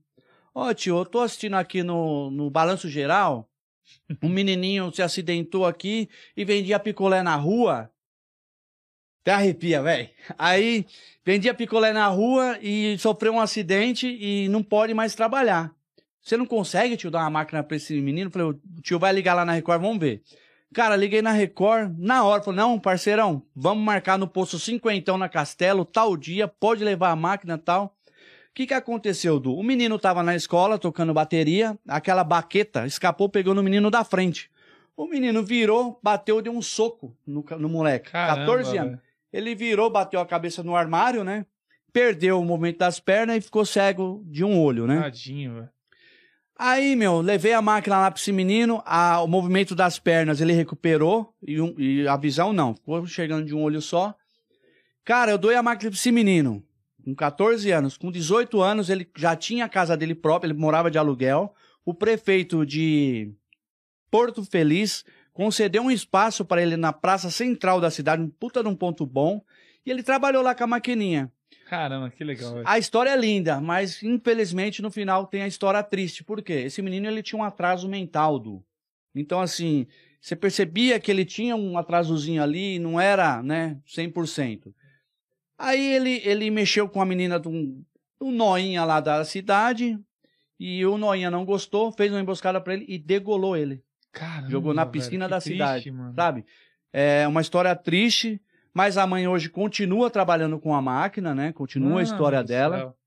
Ó, 0.53 0.73
tio, 0.73 0.97
eu 0.97 1.05
tô 1.05 1.21
assistindo 1.21 1.53
aqui 1.53 1.81
no, 1.81 2.29
no 2.29 2.49
Balanço 2.49 2.89
Geral, 2.89 3.49
um 4.21 4.27
menininho 4.27 4.93
se 4.93 5.01
acidentou 5.01 5.65
aqui 5.65 6.09
e 6.35 6.43
vendia 6.43 6.77
picolé 6.79 7.23
na 7.23 7.33
rua. 7.37 7.89
Até 9.21 9.31
arrepia, 9.31 9.81
velho. 9.81 10.09
Aí, 10.37 10.85
vendia 11.23 11.53
picolé 11.53 11.93
na 11.93 12.07
rua 12.07 12.59
e 12.61 12.97
sofreu 12.97 13.33
um 13.33 13.39
acidente 13.39 14.05
e 14.05 14.49
não 14.49 14.61
pode 14.61 14.93
mais 14.93 15.15
trabalhar. 15.15 15.73
Você 16.21 16.35
não 16.35 16.45
consegue, 16.45 16.97
tio, 16.97 17.09
dar 17.09 17.21
uma 17.21 17.29
máquina 17.29 17.63
pra 17.63 17.77
esse 17.77 18.01
menino? 18.01 18.29
Falei, 18.29 18.49
o 18.49 18.81
tio 18.81 18.99
vai 18.99 19.13
ligar 19.13 19.33
lá 19.33 19.45
na 19.45 19.53
Record, 19.53 19.81
vamos 19.81 19.99
ver. 19.99 20.21
Cara, 20.73 20.95
liguei 20.95 21.21
na 21.21 21.31
Record, 21.31 21.93
na 21.97 22.23
hora, 22.23 22.41
falei, 22.41 22.59
não, 22.59 22.79
parceirão, 22.79 23.43
vamos 23.53 23.83
marcar 23.83 24.17
no 24.17 24.25
posto 24.25 24.57
cinquentão 24.57 25.17
na 25.17 25.27
Castelo, 25.27 25.83
tal 25.83 26.15
dia, 26.15 26.47
pode 26.47 26.83
levar 26.83 27.09
a 27.11 27.15
máquina 27.15 27.57
tal. 27.57 27.97
O 28.07 28.53
que 28.53 28.67
que 28.67 28.73
aconteceu, 28.73 29.39
Du? 29.39 29.53
O 29.53 29.63
menino 29.63 29.99
tava 29.99 30.23
na 30.23 30.35
escola, 30.35 30.77
tocando 30.77 31.13
bateria, 31.13 31.77
aquela 31.87 32.23
baqueta 32.23 32.85
escapou, 32.85 33.27
pegou 33.27 33.53
no 33.53 33.63
menino 33.63 33.89
da 33.91 34.03
frente. 34.03 34.49
O 34.95 35.07
menino 35.07 35.43
virou, 35.43 35.99
bateu, 36.01 36.41
deu 36.41 36.53
um 36.53 36.61
soco 36.61 37.15
no, 37.25 37.43
no 37.57 37.69
moleque, 37.69 38.11
Caramba, 38.11 38.45
14 38.45 38.77
anos. 38.77 38.91
velho. 38.91 39.01
Ele 39.33 39.55
virou, 39.55 39.89
bateu 39.89 40.19
a 40.19 40.25
cabeça 40.25 40.61
no 40.63 40.75
armário, 40.75 41.23
né? 41.23 41.45
Perdeu 41.93 42.39
o 42.39 42.45
movimento 42.45 42.79
das 42.79 42.99
pernas 42.99 43.37
e 43.37 43.41
ficou 43.41 43.65
cego 43.65 44.21
de 44.25 44.43
um 44.43 44.57
olho, 44.59 44.85
né? 44.87 45.01
Tadinho, 45.01 45.55
velho. 45.55 45.69
Aí, 46.57 46.95
meu, 46.95 47.21
levei 47.21 47.53
a 47.53 47.61
máquina 47.61 47.97
lá 47.97 48.11
pra 48.11 48.19
esse 48.19 48.31
menino, 48.31 48.81
a- 48.85 49.21
o 49.21 49.27
movimento 49.27 49.73
das 49.73 49.97
pernas 49.97 50.41
ele 50.41 50.53
recuperou 50.53 51.33
e, 51.41 51.59
um- 51.59 51.73
e 51.79 52.07
a 52.07 52.15
visão 52.15 52.53
não, 52.53 52.75
ficou 52.75 53.05
chegando 53.07 53.45
de 53.45 53.55
um 53.55 53.63
olho 53.63 53.81
só. 53.81 54.13
Cara, 55.03 55.31
eu 55.31 55.37
doei 55.37 55.55
a 55.55 55.63
máquina 55.63 55.89
pra 55.89 55.97
esse 55.97 56.11
menino, 56.11 56.63
com 57.03 57.15
14 57.15 57.71
anos. 57.71 57.97
Com 57.97 58.11
18 58.11 58.61
anos, 58.61 58.89
ele 58.89 59.09
já 59.17 59.35
tinha 59.35 59.65
a 59.65 59.69
casa 59.69 59.97
dele 59.97 60.13
própria, 60.13 60.51
ele 60.51 60.59
morava 60.59 60.91
de 60.91 60.99
aluguel. 60.99 61.53
O 61.83 61.93
prefeito 61.95 62.63
de 62.63 63.33
Porto 64.11 64.43
Feliz 64.45 65.03
concedeu 65.33 65.81
um 65.81 65.89
espaço 65.89 66.45
para 66.45 66.61
ele 66.61 66.77
na 66.77 66.93
praça 66.93 67.31
central 67.31 67.81
da 67.81 67.89
cidade, 67.89 68.21
um 68.21 68.29
puta 68.29 68.61
de 68.61 68.69
um 68.69 68.75
ponto 68.75 69.03
bom, 69.05 69.41
e 69.83 69.89
ele 69.89 70.03
trabalhou 70.03 70.43
lá 70.43 70.53
com 70.53 70.65
a 70.65 70.67
maquininha. 70.67 71.31
Caramba, 71.71 72.09
que 72.09 72.21
legal, 72.21 72.55
velho. 72.55 72.67
A 72.67 72.77
história 72.77 73.11
é 73.11 73.15
linda, 73.15 73.61
mas 73.61 74.03
infelizmente 74.03 74.81
no 74.81 74.91
final 74.91 75.25
tem 75.25 75.41
a 75.41 75.47
história 75.47 75.81
triste. 75.81 76.21
Por 76.21 76.41
quê? 76.41 76.51
Esse 76.65 76.81
menino 76.81 77.07
ele 77.07 77.23
tinha 77.23 77.41
um 77.41 77.45
atraso 77.45 77.87
mental, 77.87 78.37
do. 78.37 78.61
Então 79.15 79.39
assim, 79.39 79.87
você 80.19 80.35
percebia 80.35 80.99
que 80.99 81.09
ele 81.09 81.23
tinha 81.23 81.55
um 81.55 81.77
atrasozinho 81.77 82.43
ali, 82.43 82.77
não 82.77 82.99
era, 82.99 83.41
né, 83.41 83.77
100%. 83.87 84.73
Aí 85.57 85.93
ele 85.93 86.21
ele 86.25 86.51
mexeu 86.51 86.89
com 86.89 87.01
a 87.01 87.05
menina 87.05 87.39
de 87.39 87.47
um 87.47 87.81
o 88.19 88.31
Noinha 88.31 88.83
lá 88.83 88.99
da 88.99 89.23
cidade, 89.23 89.97
e 90.59 90.85
o 90.85 90.97
Noinha 90.97 91.31
não 91.31 91.45
gostou, 91.45 91.89
fez 91.93 92.11
uma 92.11 92.19
emboscada 92.19 92.59
pra 92.59 92.73
ele 92.73 92.83
e 92.85 92.99
degolou 92.99 93.55
ele. 93.55 93.81
Caramba, 94.11 94.49
Jogou 94.49 94.73
na 94.73 94.83
velho, 94.83 94.91
piscina 94.91 95.23
que 95.25 95.31
da 95.31 95.39
triste, 95.39 95.53
cidade, 95.53 95.89
mano. 95.89 96.13
sabe? 96.15 96.45
É 96.91 97.25
uma 97.29 97.39
história 97.39 97.73
triste, 97.77 98.41
mas 98.73 98.97
a 98.97 99.05
mãe 99.07 99.27
hoje 99.27 99.49
continua 99.49 100.09
trabalhando 100.09 100.59
com 100.59 100.73
a 100.73 100.81
máquina, 100.81 101.33
né? 101.35 101.51
Continua 101.53 101.89
a 101.89 101.93
Mano 101.95 102.01
história 102.03 102.43
dela. 102.43 102.77
céu. 102.77 102.97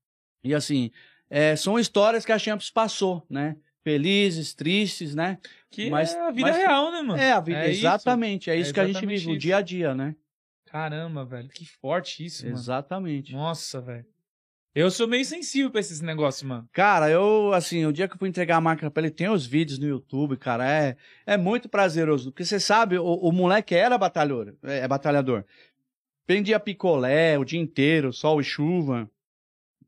E 0.43 0.53
assim, 0.53 0.91
é, 1.29 1.55
são 1.55 1.79
histórias 1.79 2.25
que 2.25 2.31
a 2.31 2.37
Champs 2.39 2.69
passou, 2.69 3.25
né? 3.29 3.57
Felizes, 3.83 4.53
tristes, 4.53 5.13
né? 5.13 5.37
Que 5.69 5.89
Mas- 5.89 6.13
é 6.15 6.19
a 6.21 6.31
vida 6.31 6.47
mas- 6.49 6.57
real, 6.57 6.91
né, 6.91 7.01
mano? 7.01 7.19
É 7.21 7.31
a 7.31 7.39
vida, 7.39 7.59
É 7.59 7.69
isso. 7.71 7.81
exatamente. 7.81 8.49
É 8.49 8.55
É 8.55 8.59
isso 8.59 8.73
que 8.73 8.79
a 8.79 8.87
gente 8.87 8.99
vive, 9.05 9.27
o 9.27 9.31
isso. 9.31 9.37
dia 9.37 9.57
a 9.57 9.61
dia, 9.61 9.93
né? 9.93 10.15
Caramba, 10.65 11.23
velho. 11.23 11.49
Que 11.49 11.65
forte 11.65 12.25
isso, 12.25 12.43
mano. 12.45 12.57
Exatamente. 12.57 13.33
Nossa, 13.33 13.79
velho. 13.81 14.05
Eu 14.75 14.91
sou 14.91 15.07
meio 15.07 15.23
sensível 15.23 15.71
pra 15.71 15.79
esses 15.79 16.01
negócios, 16.01 16.43
mano. 16.43 16.67
Cara, 16.73 17.09
eu, 17.09 17.53
assim, 17.53 17.85
o 17.85 17.93
dia 17.93 18.09
que 18.09 18.15
eu 18.15 18.19
fui 18.19 18.27
entregar 18.27 18.57
a 18.57 18.61
máquina 18.61 18.91
pra 18.91 19.01
ele, 19.03 19.09
tem 19.09 19.29
os 19.29 19.45
vídeos 19.45 19.79
no 19.79 19.87
YouTube, 19.87 20.35
cara, 20.35 20.69
é, 20.69 20.97
é 21.25 21.37
muito 21.37 21.69
prazeroso. 21.69 22.29
Porque 22.29 22.43
você 22.43 22.59
sabe, 22.59 22.97
o, 22.97 23.05
o 23.05 23.31
moleque 23.31 23.73
era 23.73 23.97
batalhador, 23.97 24.53
é, 24.63 24.79
é 24.79 24.87
batalhador. 24.87 25.45
Vendia 26.27 26.59
picolé 26.59 27.39
o 27.39 27.45
dia 27.45 27.59
inteiro, 27.59 28.11
sol 28.11 28.41
e 28.41 28.43
chuva, 28.43 29.09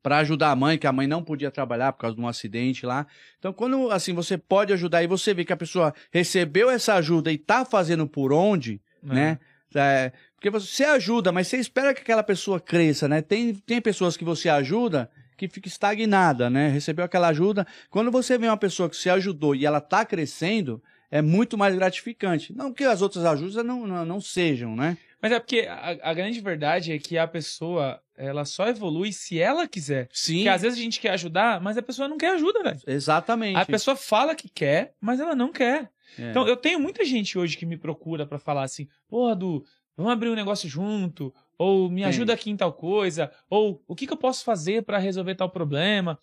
pra 0.02 0.18
ajudar 0.18 0.52
a 0.52 0.56
mãe, 0.56 0.78
que 0.78 0.86
a 0.86 0.92
mãe 0.92 1.06
não 1.06 1.22
podia 1.22 1.50
trabalhar 1.50 1.92
por 1.92 2.00
causa 2.00 2.16
de 2.16 2.22
um 2.22 2.28
acidente 2.28 2.86
lá. 2.86 3.06
Então, 3.38 3.52
quando, 3.52 3.90
assim, 3.90 4.14
você 4.14 4.38
pode 4.38 4.72
ajudar 4.72 5.02
e 5.02 5.06
você 5.06 5.34
vê 5.34 5.44
que 5.44 5.52
a 5.52 5.56
pessoa 5.56 5.92
recebeu 6.10 6.70
essa 6.70 6.94
ajuda 6.94 7.30
e 7.30 7.36
tá 7.36 7.62
fazendo 7.62 8.06
por 8.06 8.32
onde, 8.32 8.80
né? 9.02 9.38
É, 9.74 10.12
porque 10.38 10.50
você 10.50 10.84
ajuda, 10.84 11.32
mas 11.32 11.48
você 11.48 11.56
espera 11.56 11.92
que 11.92 12.00
aquela 12.00 12.22
pessoa 12.22 12.60
cresça, 12.60 13.08
né? 13.08 13.20
Tem, 13.20 13.52
tem 13.52 13.80
pessoas 13.80 14.16
que 14.16 14.24
você 14.24 14.48
ajuda 14.48 15.10
que 15.36 15.48
fica 15.48 15.66
estagnada, 15.66 16.48
né? 16.48 16.68
Recebeu 16.68 17.04
aquela 17.04 17.26
ajuda. 17.28 17.66
Quando 17.90 18.08
você 18.08 18.38
vê 18.38 18.46
uma 18.46 18.56
pessoa 18.56 18.88
que 18.88 18.96
você 18.96 19.10
ajudou 19.10 19.52
e 19.52 19.66
ela 19.66 19.80
tá 19.80 20.04
crescendo, 20.04 20.80
é 21.10 21.20
muito 21.20 21.58
mais 21.58 21.74
gratificante. 21.74 22.54
Não 22.54 22.72
que 22.72 22.84
as 22.84 23.02
outras 23.02 23.24
ajudas 23.24 23.64
não, 23.64 23.84
não, 23.84 24.04
não 24.04 24.20
sejam, 24.20 24.76
né? 24.76 24.96
Mas 25.20 25.32
é 25.32 25.40
porque 25.40 25.66
a, 25.68 25.98
a 26.02 26.14
grande 26.14 26.40
verdade 26.40 26.92
é 26.92 26.98
que 27.00 27.18
a 27.18 27.26
pessoa, 27.26 28.00
ela 28.16 28.44
só 28.44 28.68
evolui 28.68 29.12
se 29.12 29.40
ela 29.40 29.66
quiser. 29.66 30.08
Sim. 30.12 30.36
Porque 30.36 30.50
às 30.50 30.62
vezes 30.62 30.78
a 30.78 30.82
gente 30.82 31.00
quer 31.00 31.10
ajudar, 31.10 31.60
mas 31.60 31.76
a 31.76 31.82
pessoa 31.82 32.06
não 32.06 32.16
quer 32.16 32.34
ajuda, 32.34 32.62
velho. 32.62 32.80
Exatamente. 32.86 33.56
A 33.56 33.66
pessoa 33.66 33.96
fala 33.96 34.36
que 34.36 34.48
quer, 34.48 34.94
mas 35.00 35.18
ela 35.18 35.34
não 35.34 35.50
quer. 35.50 35.90
É. 36.16 36.30
Então, 36.30 36.46
eu 36.46 36.56
tenho 36.56 36.78
muita 36.78 37.04
gente 37.04 37.36
hoje 37.36 37.56
que 37.56 37.66
me 37.66 37.76
procura 37.76 38.24
pra 38.24 38.38
falar 38.38 38.62
assim, 38.62 38.88
porra, 39.08 39.34
Du, 39.34 39.64
vamos 39.98 40.12
abrir 40.12 40.30
um 40.30 40.34
negócio 40.34 40.66
junto, 40.68 41.34
ou 41.58 41.90
me 41.90 42.04
ajuda 42.04 42.32
aqui 42.32 42.48
em 42.50 42.56
tal 42.56 42.72
coisa, 42.72 43.30
ou 43.50 43.82
o 43.86 43.94
que, 43.94 44.06
que 44.06 44.12
eu 44.12 44.16
posso 44.16 44.42
fazer 44.44 44.82
pra 44.84 44.96
resolver 44.96 45.34
tal 45.34 45.50
problema. 45.50 46.18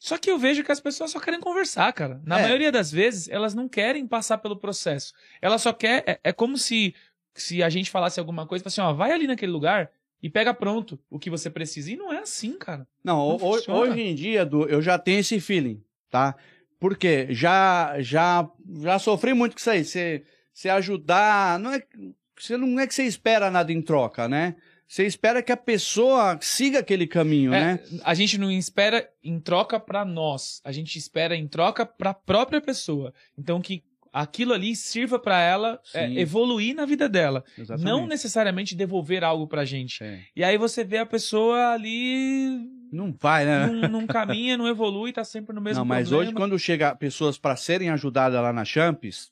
Só 0.00 0.16
que 0.16 0.30
eu 0.30 0.38
vejo 0.38 0.64
que 0.64 0.72
as 0.72 0.80
pessoas 0.80 1.10
só 1.10 1.20
querem 1.20 1.38
conversar, 1.40 1.92
cara. 1.92 2.20
Na 2.24 2.38
É. 2.38 2.42
maioria 2.42 2.72
das 2.72 2.90
vezes, 2.90 3.28
elas 3.28 3.52
não 3.54 3.68
querem 3.68 4.06
passar 4.06 4.38
pelo 4.38 4.56
processo. 4.56 5.12
Ela 5.42 5.58
só 5.58 5.72
quer. 5.72 6.02
É, 6.06 6.20
é 6.24 6.32
como 6.32 6.56
se, 6.56 6.94
se 7.34 7.62
a 7.62 7.68
gente 7.68 7.90
falasse 7.90 8.18
alguma 8.18 8.46
coisa, 8.46 8.64
assim, 8.66 8.80
ó, 8.80 8.92
vai 8.92 9.10
ali 9.12 9.26
naquele 9.26 9.52
lugar 9.52 9.90
e 10.22 10.30
pega 10.30 10.54
pronto 10.54 10.98
o 11.10 11.18
que 11.18 11.28
você 11.28 11.50
precisa. 11.50 11.90
E 11.92 11.96
não 11.96 12.12
é 12.12 12.18
assim, 12.20 12.56
cara. 12.58 12.86
Não, 13.04 13.16
Não 13.16 13.24
ho- 13.28 13.34
ho- 13.34 13.54
funciona. 13.54 13.80
hoje 13.80 14.00
em 14.00 14.14
dia, 14.14 14.46
Du, 14.46 14.64
eu 14.68 14.80
já 14.80 14.98
tenho 14.98 15.18
esse 15.20 15.38
feeling, 15.40 15.82
tá? 16.08 16.34
Porque 16.78 17.26
já, 17.30 17.96
já, 18.00 18.48
já 18.80 18.98
sofri 19.00 19.34
muito 19.34 19.54
com 19.54 19.58
isso 19.58 19.70
aí. 19.70 19.84
Você, 19.84 20.24
você 20.54 20.68
ajudar, 20.68 21.58
não 21.58 21.72
é, 21.72 21.82
você 22.38 22.56
não 22.56 22.78
é 22.78 22.86
que 22.86 22.94
você 22.94 23.04
espera 23.04 23.50
nada 23.50 23.72
em 23.72 23.82
troca, 23.82 24.28
né? 24.28 24.54
Você 24.86 25.04
espera 25.04 25.42
que 25.42 25.52
a 25.52 25.56
pessoa 25.56 26.38
siga 26.40 26.78
aquele 26.78 27.06
caminho, 27.06 27.52
É, 27.52 27.60
né? 27.74 27.80
A 28.04 28.14
gente 28.14 28.38
não 28.38 28.50
espera 28.50 29.06
em 29.22 29.38
troca 29.38 29.78
pra 29.78 30.02
nós, 30.04 30.60
a 30.64 30.72
gente 30.72 30.96
espera 30.98 31.36
em 31.36 31.46
troca 31.46 31.84
pra 31.84 32.14
própria 32.14 32.60
pessoa. 32.60 33.12
Então 33.36 33.60
que 33.60 33.82
aquilo 34.10 34.54
ali 34.54 34.74
sirva 34.74 35.18
pra 35.18 35.38
ela 35.38 35.78
é, 35.94 36.10
evoluir 36.18 36.74
na 36.74 36.86
vida 36.86 37.06
dela, 37.06 37.44
Exatamente. 37.58 37.84
não 37.86 38.06
necessariamente 38.06 38.74
devolver 38.74 39.22
algo 39.22 39.46
pra 39.46 39.66
gente. 39.66 40.02
É. 40.02 40.20
E 40.34 40.42
aí 40.42 40.56
você 40.56 40.82
vê 40.82 40.96
a 40.96 41.04
pessoa 41.06 41.72
ali 41.74 42.66
Não 42.90 43.12
vai, 43.20 43.44
né? 43.44 43.66
não, 43.66 43.88
não 43.90 44.06
caminha, 44.06 44.56
não 44.56 44.66
evolui, 44.66 45.12
tá 45.12 45.22
sempre 45.22 45.54
no 45.54 45.60
mesmo 45.60 45.80
Não, 45.80 45.84
mas 45.84 46.08
problema. 46.08 46.30
hoje, 46.30 46.34
quando 46.34 46.58
chega 46.58 46.96
pessoas 46.96 47.36
para 47.36 47.54
serem 47.56 47.90
ajudadas 47.90 48.40
lá 48.42 48.50
na 48.54 48.64
Champs, 48.64 49.30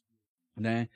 né? 0.54 0.88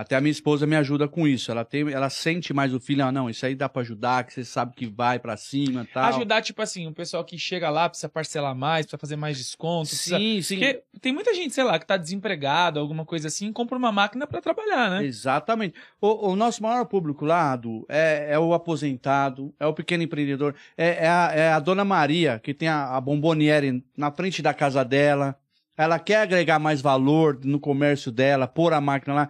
Até 0.00 0.14
a 0.14 0.20
minha 0.20 0.30
esposa 0.30 0.64
me 0.64 0.76
ajuda 0.76 1.08
com 1.08 1.26
isso. 1.26 1.50
Ela 1.50 1.64
tem, 1.64 1.90
ela 1.90 2.08
sente 2.08 2.54
mais 2.54 2.72
o 2.72 2.78
filho, 2.78 3.04
ah, 3.04 3.10
não, 3.10 3.28
isso 3.28 3.44
aí 3.44 3.56
dá 3.56 3.68
para 3.68 3.82
ajudar, 3.82 4.22
que 4.22 4.32
você 4.32 4.44
sabe 4.44 4.72
que 4.76 4.86
vai 4.86 5.18
para 5.18 5.36
cima, 5.36 5.82
e 5.82 5.86
tal. 5.86 6.04
Ajudar, 6.04 6.40
tipo 6.40 6.62
assim, 6.62 6.86
o 6.86 6.92
pessoal 6.92 7.24
que 7.24 7.36
chega 7.36 7.68
lá 7.68 7.88
precisa 7.88 8.08
parcelar 8.08 8.54
mais, 8.54 8.86
precisa 8.86 8.96
fazer 9.00 9.16
mais 9.16 9.36
desconto. 9.36 9.88
precisa- 9.88 10.16
Sim, 10.16 10.40
sim. 10.40 10.54
Porque 10.60 10.82
tem 11.00 11.12
muita 11.12 11.34
gente, 11.34 11.52
sei 11.52 11.64
lá, 11.64 11.80
que 11.80 11.84
tá 11.86 11.96
desempregado, 11.96 12.78
alguma 12.78 13.04
coisa 13.04 13.26
assim, 13.26 13.52
compra 13.52 13.76
uma 13.76 13.90
máquina 13.90 14.24
pra 14.24 14.40
trabalhar, 14.40 14.88
né? 14.88 15.04
Exatamente. 15.04 15.74
O, 16.00 16.28
o 16.30 16.36
nosso 16.36 16.62
maior 16.62 16.84
público 16.86 17.24
lá, 17.24 17.50
Adu, 17.54 17.84
é, 17.88 18.28
é 18.30 18.38
o 18.38 18.54
aposentado, 18.54 19.52
é 19.58 19.66
o 19.66 19.72
pequeno 19.74 20.04
empreendedor, 20.04 20.54
é, 20.76 21.06
é 21.06 21.08
a, 21.08 21.32
é 21.34 21.52
a 21.52 21.58
dona 21.58 21.84
Maria, 21.84 22.38
que 22.38 22.54
tem 22.54 22.68
a, 22.68 22.96
a 22.96 23.00
bomboniere 23.00 23.82
na 23.96 24.12
frente 24.12 24.40
da 24.42 24.54
casa 24.54 24.84
dela. 24.84 25.36
Ela 25.76 25.98
quer 25.98 26.16
agregar 26.22 26.58
mais 26.58 26.80
valor 26.80 27.38
no 27.44 27.58
comércio 27.60 28.10
dela, 28.12 28.46
pôr 28.48 28.72
a 28.72 28.80
máquina 28.80 29.14
lá. 29.14 29.28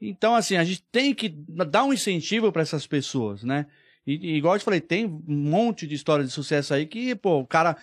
Então, 0.00 0.34
assim, 0.34 0.56
a 0.56 0.64
gente 0.64 0.82
tem 0.90 1.14
que 1.14 1.28
dar 1.28 1.84
um 1.84 1.92
incentivo 1.92 2.50
para 2.50 2.62
essas 2.62 2.86
pessoas, 2.86 3.42
né? 3.42 3.66
E, 4.06 4.32
e 4.32 4.36
igual 4.36 4.54
eu 4.54 4.58
te 4.58 4.64
falei, 4.64 4.80
tem 4.80 5.04
um 5.04 5.22
monte 5.26 5.86
de 5.86 5.94
história 5.94 6.24
de 6.24 6.30
sucesso 6.30 6.72
aí 6.72 6.86
que, 6.86 7.14
pô, 7.14 7.40
o 7.40 7.46
cara. 7.46 7.76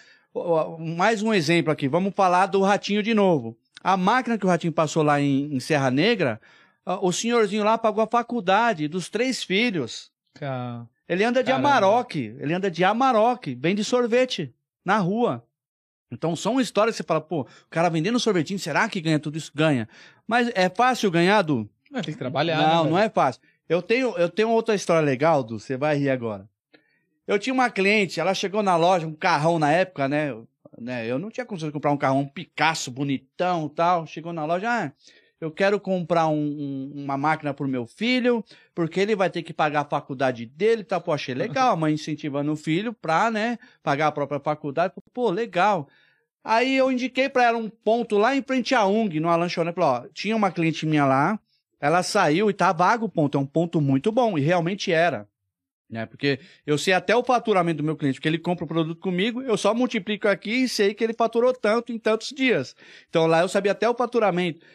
Mais 0.79 1.23
um 1.23 1.33
exemplo 1.33 1.71
aqui, 1.71 1.87
vamos 1.87 2.13
falar 2.13 2.45
do 2.45 2.61
Ratinho 2.61 3.01
de 3.01 3.13
novo. 3.13 3.57
A 3.81 3.97
máquina 3.97 4.37
que 4.37 4.45
o 4.45 4.49
Ratinho 4.49 4.73
passou 4.73 5.01
lá 5.01 5.19
em, 5.19 5.55
em 5.55 5.59
Serra 5.59 5.89
Negra, 5.89 6.39
o 7.01 7.11
senhorzinho 7.11 7.63
lá 7.63 7.75
pagou 7.77 8.03
a 8.03 8.07
faculdade 8.07 8.87
dos 8.87 9.09
três 9.09 9.43
filhos. 9.43 10.11
Cara, 10.35 10.87
Ele 11.09 11.23
anda 11.23 11.43
de 11.43 11.49
Caramba. 11.49 11.69
Amarok, 11.69 12.35
ele 12.39 12.53
anda 12.53 12.69
de 12.69 12.83
Amarok, 12.83 13.55
vende 13.55 13.83
sorvete 13.83 14.53
na 14.85 14.97
rua. 14.97 15.43
Então 16.11 16.35
são 16.35 16.61
histórias 16.61 16.95
que 16.95 17.01
você 17.01 17.07
fala, 17.07 17.19
pô, 17.19 17.41
o 17.41 17.69
cara 17.69 17.89
vendendo 17.89 18.19
sorvetinho, 18.19 18.59
será 18.59 18.87
que 18.87 19.01
ganha 19.01 19.19
tudo 19.19 19.37
isso? 19.37 19.51
Ganha. 19.55 19.89
Mas 20.27 20.51
é 20.53 20.69
fácil 20.69 21.09
ganhar, 21.09 21.41
Du? 21.41 21.67
Tem 21.91 22.13
que 22.13 22.19
trabalhar, 22.19 22.57
não, 22.57 22.83
né, 22.85 22.89
não 22.91 22.97
é 22.97 23.09
fácil. 23.09 23.41
Eu 23.67 23.81
tenho, 23.81 24.15
eu 24.17 24.29
tenho 24.29 24.49
outra 24.49 24.75
história 24.75 25.05
legal, 25.05 25.43
Du, 25.43 25.59
você 25.59 25.75
vai 25.77 25.97
rir 25.97 26.09
agora. 26.09 26.47
Eu 27.27 27.37
tinha 27.37 27.53
uma 27.53 27.69
cliente, 27.69 28.19
ela 28.19 28.33
chegou 28.33 28.63
na 28.63 28.75
loja, 28.77 29.05
um 29.05 29.13
carrão 29.13 29.59
na 29.59 29.71
época, 29.71 30.07
né? 30.07 30.29
Eu- 30.29 30.47
né, 30.79 31.05
eu 31.07 31.17
não 31.19 31.29
tinha 31.29 31.45
conseguido 31.45 31.73
comprar 31.73 31.91
um 31.91 31.97
carrão, 31.97 32.19
um 32.19 32.27
Picasso 32.27 32.91
bonitão 32.91 33.65
e 33.65 33.75
tal. 33.75 34.05
Chegou 34.05 34.31
na 34.31 34.45
loja, 34.45 34.69
ah, 34.69 34.91
eu 35.41 35.51
quero 35.51 35.79
comprar 35.79 36.27
um- 36.27 36.35
um- 36.35 36.91
uma 37.03 37.17
máquina 37.17 37.53
pro 37.53 37.67
meu 37.67 37.85
filho, 37.85 38.43
porque 38.75 38.99
ele 38.99 39.15
vai 39.15 39.29
ter 39.29 39.43
que 39.43 39.53
pagar 39.53 39.81
a 39.81 39.85
faculdade 39.85 40.45
dele, 40.45 40.83
tá? 40.83 40.99
Pô, 40.99 41.11
achei 41.11 41.33
legal, 41.35 41.73
a 41.73 41.75
mãe 41.75 41.93
incentivando 41.93 42.51
o 42.51 42.55
filho 42.55 42.93
pra, 42.93 43.29
né, 43.31 43.57
pagar 43.83 44.07
a 44.07 44.11
própria 44.11 44.39
faculdade. 44.39 44.93
Pô, 45.13 45.29
legal. 45.29 45.87
Aí 46.43 46.75
eu 46.77 46.89
indiquei 46.91 47.27
pra 47.27 47.43
ela 47.43 47.57
um 47.57 47.69
ponto 47.69 48.17
lá 48.17 48.33
em 48.35 48.41
frente 48.41 48.73
à 48.73 48.85
UNG, 48.87 49.19
numa 49.19 49.35
lanchonete. 49.35 49.75
Falei, 49.75 50.05
ó, 50.05 50.07
tinha 50.13 50.35
uma 50.35 50.49
cliente 50.51 50.85
minha 50.85 51.05
lá, 51.05 51.37
ela 51.79 52.03
saiu 52.03 52.49
e 52.49 52.53
tá 52.53 52.71
vago 52.71 53.05
o 53.05 53.09
ponto. 53.09 53.37
É 53.37 53.41
um 53.41 53.45
ponto 53.45 53.79
muito 53.81 54.11
bom, 54.11 54.37
e 54.37 54.41
realmente 54.41 54.91
era. 54.91 55.27
Né? 55.89 56.05
Porque 56.05 56.39
eu 56.65 56.77
sei 56.77 56.93
até 56.93 57.15
o 57.15 57.23
faturamento 57.23 57.77
do 57.77 57.83
meu 57.83 57.95
cliente, 57.95 58.19
porque 58.19 58.27
ele 58.27 58.37
compra 58.37 58.65
o 58.65 58.67
produto 58.67 58.99
comigo, 58.99 59.41
eu 59.41 59.57
só 59.57 59.73
multiplico 59.73 60.27
aqui 60.27 60.63
e 60.63 60.69
sei 60.69 60.93
que 60.93 61.03
ele 61.03 61.13
faturou 61.13 61.53
tanto 61.53 61.93
em 61.93 61.97
tantos 61.97 62.29
dias. 62.29 62.75
Então 63.09 63.25
lá 63.25 63.41
eu 63.41 63.47
sabia 63.47 63.71
até 63.71 63.89
o 63.89 63.95
faturamento. 63.95 64.65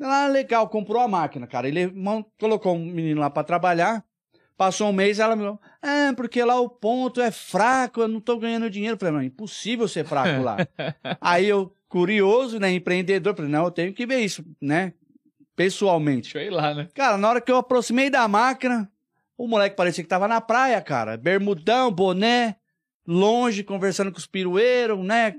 Ah, 0.00 0.28
legal, 0.28 0.68
comprou 0.68 1.02
a 1.02 1.08
máquina, 1.08 1.46
cara. 1.46 1.66
Ele 1.66 1.92
colocou 2.38 2.76
um 2.76 2.84
menino 2.84 3.20
lá 3.20 3.30
pra 3.30 3.42
trabalhar. 3.42 4.04
Passou 4.56 4.88
um 4.88 4.92
mês, 4.92 5.20
ela 5.20 5.36
me 5.36 5.42
falou, 5.42 5.60
é, 5.80 6.12
porque 6.14 6.42
lá 6.42 6.60
o 6.60 6.68
ponto 6.68 7.20
é 7.20 7.30
fraco, 7.30 8.00
eu 8.00 8.08
não 8.08 8.20
tô 8.20 8.36
ganhando 8.36 8.68
dinheiro. 8.68 8.94
Eu 8.94 8.98
falei, 8.98 9.14
não, 9.14 9.20
é 9.20 9.24
impossível 9.24 9.86
ser 9.86 10.04
fraco 10.04 10.42
lá. 10.42 10.56
Aí 11.20 11.46
eu, 11.46 11.72
curioso, 11.88 12.58
né, 12.58 12.70
empreendedor, 12.72 13.36
falei, 13.36 13.50
não, 13.50 13.64
eu 13.64 13.70
tenho 13.70 13.92
que 13.94 14.04
ver 14.04 14.18
isso, 14.18 14.44
né, 14.60 14.92
pessoalmente. 15.58 16.38
Ir 16.38 16.50
lá, 16.50 16.72
né? 16.72 16.88
Cara, 16.94 17.18
na 17.18 17.28
hora 17.28 17.40
que 17.40 17.50
eu 17.52 17.56
aproximei 17.56 18.08
da 18.08 18.26
máquina, 18.28 18.90
o 19.36 19.46
moleque 19.46 19.76
parecia 19.76 20.02
que 20.04 20.08
tava 20.08 20.28
na 20.28 20.40
praia, 20.40 20.80
cara. 20.80 21.16
Bermudão, 21.16 21.90
boné, 21.90 22.56
longe, 23.06 23.62
conversando 23.64 24.12
com 24.12 24.18
os 24.18 24.26
pirueiros, 24.26 24.98
né? 25.04 25.34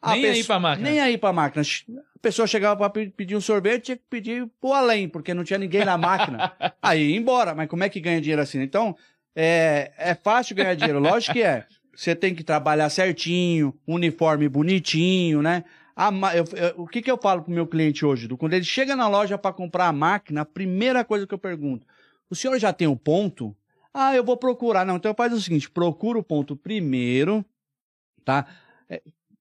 A 0.00 0.12
Nem 0.12 0.24
aí 0.26 0.32
pesso- 0.36 0.46
pra 0.46 0.58
máquina. 0.60 0.88
Nem 0.90 1.00
aí 1.00 1.18
pra 1.18 1.32
máquina. 1.32 1.62
A 1.62 2.18
pessoa 2.22 2.46
chegava 2.46 2.76
pra 2.76 2.88
pe- 2.90 3.10
pedir 3.16 3.36
um 3.36 3.40
sorvete, 3.40 3.82
tinha 3.86 3.96
que 3.96 4.04
pedir 4.08 4.48
pro 4.60 4.72
além, 4.72 5.08
porque 5.08 5.34
não 5.34 5.44
tinha 5.44 5.58
ninguém 5.58 5.84
na 5.84 5.98
máquina. 5.98 6.52
aí 6.80 7.10
ia 7.10 7.16
embora. 7.16 7.54
Mas 7.54 7.68
como 7.68 7.82
é 7.84 7.88
que 7.88 8.00
ganha 8.00 8.20
dinheiro 8.20 8.42
assim? 8.42 8.60
Então, 8.62 8.96
é, 9.34 9.92
é 9.98 10.14
fácil 10.14 10.54
ganhar 10.56 10.74
dinheiro. 10.74 10.98
Lógico 11.00 11.32
que 11.34 11.42
é. 11.42 11.66
Você 11.94 12.14
tem 12.16 12.34
que 12.34 12.42
trabalhar 12.42 12.88
certinho, 12.90 13.74
uniforme 13.86 14.48
bonitinho, 14.48 15.42
né? 15.42 15.62
A 15.94 16.10
eu- 16.36 16.44
eu- 16.56 16.82
o 16.82 16.86
que, 16.86 17.02
que 17.02 17.10
eu 17.10 17.18
falo 17.18 17.42
pro 17.42 17.52
meu 17.52 17.66
cliente 17.66 18.04
hoje? 18.04 18.28
Quando 18.28 18.54
ele 18.54 18.64
chega 18.64 18.96
na 18.96 19.08
loja 19.08 19.36
para 19.36 19.52
comprar 19.52 19.88
a 19.88 19.92
máquina, 19.92 20.40
a 20.40 20.44
primeira 20.44 21.04
coisa 21.04 21.26
que 21.26 21.34
eu 21.34 21.38
pergunto: 21.38 21.86
o 22.30 22.34
senhor 22.34 22.58
já 22.58 22.72
tem 22.72 22.86
o 22.86 22.96
ponto? 22.96 23.54
Ah, 23.92 24.14
eu 24.16 24.24
vou 24.24 24.36
procurar. 24.36 24.86
Não, 24.86 24.96
então 24.96 25.14
faz 25.14 25.32
o 25.32 25.40
seguinte: 25.40 25.70
procura 25.70 26.18
o 26.18 26.22
ponto 26.22 26.56
primeiro, 26.56 27.44
tá? 28.24 28.46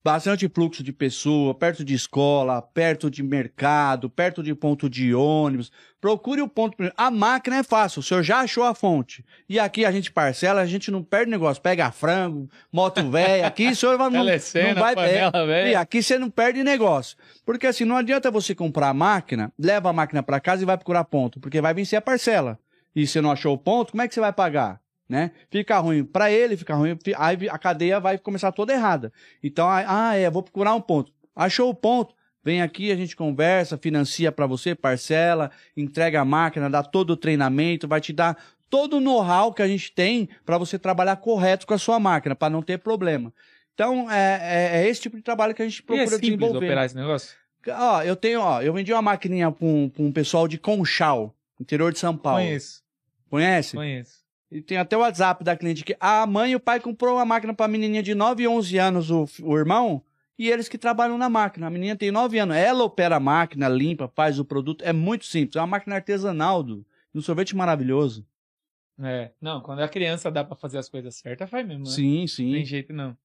Bastante 0.04 0.50
fluxo 0.50 0.84
de 0.84 0.92
pessoa, 0.92 1.54
perto 1.54 1.84
de 1.84 1.94
escola, 1.94 2.62
perto 2.62 3.10
de 3.10 3.22
mercado, 3.22 4.10
perto 4.10 4.42
de 4.42 4.54
ponto 4.56 4.90
de 4.90 5.14
ônibus. 5.14 5.72
Procure 6.00 6.42
o 6.42 6.48
ponto. 6.48 6.76
A 6.98 7.12
máquina 7.12 7.58
é 7.58 7.64
fácil, 7.64 8.00
o 8.00 8.04
senhor 8.04 8.24
já 8.24 8.40
achou 8.40 8.64
a 8.64 8.74
fonte. 8.74 9.24
E 9.48 9.60
aqui 9.60 9.86
a 9.86 9.92
gente 9.92 10.12
parcela, 10.12 10.62
a 10.62 10.66
gente 10.66 10.90
não 10.90 11.04
perde 11.04 11.30
negócio. 11.30 11.62
Pega 11.62 11.92
frango, 11.92 12.50
moto 12.74 13.08
velha. 13.10 13.46
Aqui 13.46 13.68
o 13.68 13.76
senhor 13.76 13.98
vai, 13.98 14.10
não, 14.10 14.26
Telecena, 14.26 14.74
não 14.74 14.82
vai 14.82 14.96
panela 14.96 15.32
e 15.68 15.76
aqui 15.76 16.02
você 16.02 16.18
não 16.18 16.30
perde 16.30 16.64
negócio. 16.64 17.16
Porque 17.46 17.68
assim, 17.68 17.86
não 17.86 17.98
adianta 17.98 18.32
você 18.32 18.56
comprar 18.56 18.90
a 18.90 18.94
máquina, 18.94 19.54
leva 19.58 19.90
a 19.90 19.94
máquina 19.94 20.24
para 20.24 20.40
casa 20.40 20.64
e 20.64 20.66
vai 20.66 20.78
procurar 20.78 21.04
ponto, 21.04 21.40
porque 21.40 21.62
vai 21.62 21.74
vencer 21.74 21.98
a 21.98 22.02
parcela. 22.02 22.58
E 22.96 23.06
você 23.06 23.22
não 23.22 23.32
achou 23.32 23.54
o 23.54 23.58
ponto, 23.58 23.92
como 23.92 24.02
é 24.02 24.08
que 24.08 24.14
você 24.14 24.20
vai 24.20 24.34
pagar? 24.34 24.82
Né? 25.12 25.32
Fica 25.50 25.78
ruim 25.78 26.06
para 26.06 26.32
ele, 26.32 26.56
fica 26.56 26.74
ruim, 26.74 26.97
aí 27.17 27.50
a 27.50 27.58
cadeia 27.58 28.00
vai 28.00 28.17
começar 28.17 28.50
toda 28.54 28.71
errada. 28.71 29.12
Então, 29.43 29.67
ah, 29.69 30.15
é, 30.15 30.30
vou 30.30 30.41
procurar 30.41 30.74
um 30.74 30.80
ponto. 30.80 31.12
Achou 31.36 31.69
o 31.69 31.76
ponto? 31.76 32.15
Vem 32.41 32.62
aqui, 32.62 32.93
a 32.93 32.95
gente 32.95 33.13
conversa, 33.13 33.78
financia 33.78 34.32
para 34.32 34.47
você, 34.47 34.74
parcela, 34.74 35.52
entrega 35.76 36.21
a 36.21 36.24
máquina, 36.26 36.69
dá 36.69 36.82
todo 36.82 37.10
o 37.10 37.17
treinamento, 37.17 37.89
vai 37.89 38.00
te 38.00 38.13
dar 38.13 38.41
todo 38.69 38.97
o 38.97 39.00
know-how 39.02 39.54
que 39.54 39.62
a 39.62 39.67
gente 39.67 39.91
tem 39.91 40.30
para 40.45 40.58
você 40.58 40.80
trabalhar 40.80 41.17
correto 41.17 41.67
com 41.67 41.74
a 41.74 41.78
sua 41.78 42.00
máquina, 42.00 42.34
para 42.34 42.50
não 42.50 42.62
ter 42.62 42.78
problema. 42.80 43.34
Então, 43.74 44.10
é, 44.10 44.39
é- 44.41 44.78
é 44.84 44.88
esse 44.88 45.02
tipo 45.02 45.17
de 45.17 45.24
trabalho 45.24 45.54
que 45.54 45.62
a 45.62 45.67
gente 45.67 45.80
E 45.80 45.84
é 45.84 45.86
procura 45.86 46.06
simples 46.08 46.21
desenvolver. 46.39 46.65
operar 46.67 46.86
esse 46.86 46.95
negócio? 46.95 47.36
Ó, 47.67 48.02
eu 48.02 48.15
tenho, 48.15 48.39
ó, 48.39 48.62
eu 48.62 48.71
vendi 48.71 48.93
uma 48.93 49.02
maquininha 49.02 49.52
pra 49.52 49.67
um, 49.67 49.89
pra 49.89 50.02
um 50.04 50.12
pessoal 50.12 50.47
de 50.47 50.58
Conchal, 50.58 51.36
interior 51.60 51.91
de 51.91 52.00
São 52.00 52.15
Paulo. 52.15 52.39
Conheço, 52.45 52.82
Conhece? 53.30 53.76
conheço. 53.76 54.21
E 54.52 54.62
tem 54.62 54.78
até 54.78 54.98
o 54.98 55.00
WhatsApp 55.00 55.44
da 55.44 55.56
cliente 55.56 55.84
que 55.84 55.96
a 56.00 56.28
mãe 56.28 56.52
e 56.52 56.56
o 56.56 56.60
pai 56.60 56.80
comprou 56.80 57.16
uma 57.16 57.26
máquina 57.26 57.54
pra 57.54 57.68
menininha 57.68 58.04
de 58.04 58.14
9 58.14 58.44
e 58.44 58.48
11 58.48 58.78
anos, 58.78 59.10
o, 59.10 59.26
o 59.44 59.58
irmão, 59.58 60.04
e 60.38 60.50
eles 60.50 60.68
que 60.68 60.78
trabalham 60.78 61.18
na 61.18 61.30
máquina. 61.30 61.68
A 61.68 61.70
menina 61.70 61.96
tem 61.96 62.12
9 62.12 62.38
anos, 62.38 62.56
ela 62.56 62.84
opera 62.84 63.16
a 63.16 63.20
máquina, 63.20 63.70
limpa, 63.70 64.10
faz 64.10 64.40
o 64.40 64.46
produto, 64.46 64.84
é 64.84 64.92
muito 64.92 65.26
simples. 65.26 65.56
É 65.56 65.62
uma 65.62 65.68
máquina 65.68 65.96
artesanal, 65.96 66.62
do, 66.62 66.86
um 67.16 67.22
sorvete 67.22 67.56
maravilhoso. 67.56 68.26
É, 69.00 69.32
não, 69.40 69.62
quando 69.62 69.80
a 69.80 69.88
criança 69.88 70.30
dá 70.30 70.44
pra 70.44 70.56
fazer 70.56 70.78
as 70.78 70.90
coisas 70.90 71.16
certas, 71.16 71.50
faz 71.50 71.66
mesmo, 71.66 71.86
né? 71.86 71.90
Sim, 71.90 72.20
Não 72.22 72.28
sim. 72.28 72.52
tem 72.52 72.66
jeito 72.66 72.92
não. 72.92 73.18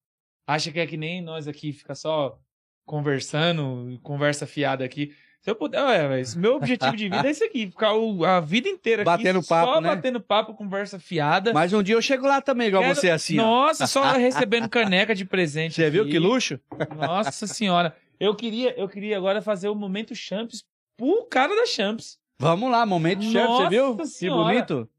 Acha 0.45 0.71
que 0.71 0.79
é 0.79 0.87
que 0.87 0.95
nem 0.95 1.21
nós 1.21 1.47
aqui, 1.47 1.73
fica 1.73 1.93
só 1.93 2.39
conversando, 2.85 3.99
conversa 4.01 4.47
fiada 4.47 4.83
aqui. 4.85 5.13
Se 5.47 5.51
eu 5.51 5.55
puder, 5.55 6.09
mas 6.09 6.35
meu 6.35 6.57
objetivo 6.57 6.93
de 6.97 7.07
vida 7.07 7.25
é 7.25 7.31
esse 7.31 7.41
aqui, 7.41 7.67
ficar 7.67 7.93
o- 7.93 8.25
a 8.25 8.41
vida 8.41 8.67
inteira 8.67 9.03
aqui 9.03 9.05
Batendo 9.09 9.41
papo, 9.41 9.75
só 9.75 9.79
né? 9.79 9.95
batendo 9.95 10.19
papo, 10.19 10.53
conversa 10.53 10.99
fiada. 10.99 11.53
Mas 11.53 11.71
um 11.71 11.81
dia 11.81 11.95
eu 11.95 12.01
chego 12.01 12.27
lá 12.27 12.41
também, 12.41 12.67
igual 12.67 12.83
Quero- 12.83 12.95
você 12.95 13.09
assim. 13.09 13.39
ó. 13.39 13.43
Nossa, 13.43 13.87
só 13.87 14.11
recebendo 14.11 14.67
caneca 14.67 15.15
de 15.15 15.23
presente. 15.23 15.75
Você 15.75 15.89
viu 15.89 16.01
aqui. 16.01 16.11
que 16.11 16.19
luxo? 16.19 16.59
Nossa 16.97 17.47
senhora. 17.47 17.95
Eu 18.19 18.35
queria, 18.35 18.77
eu 18.77 18.89
queria 18.89 19.15
agora 19.15 19.41
fazer 19.41 19.69
o 19.69 19.75
momento 19.75 20.13
Champs 20.13 20.65
pro 20.97 21.25
cara 21.31 21.55
da 21.55 21.65
Champs. 21.65 22.19
Vamos 22.37 22.69
lá, 22.69 22.85
momento 22.85 23.23
chefe, 23.23 23.47
você 23.47 23.69
viu? 23.69 23.87
Nossa 23.95 24.01
Que 24.01 24.07
Senhora. 24.09 24.43
bonito. 24.53 24.89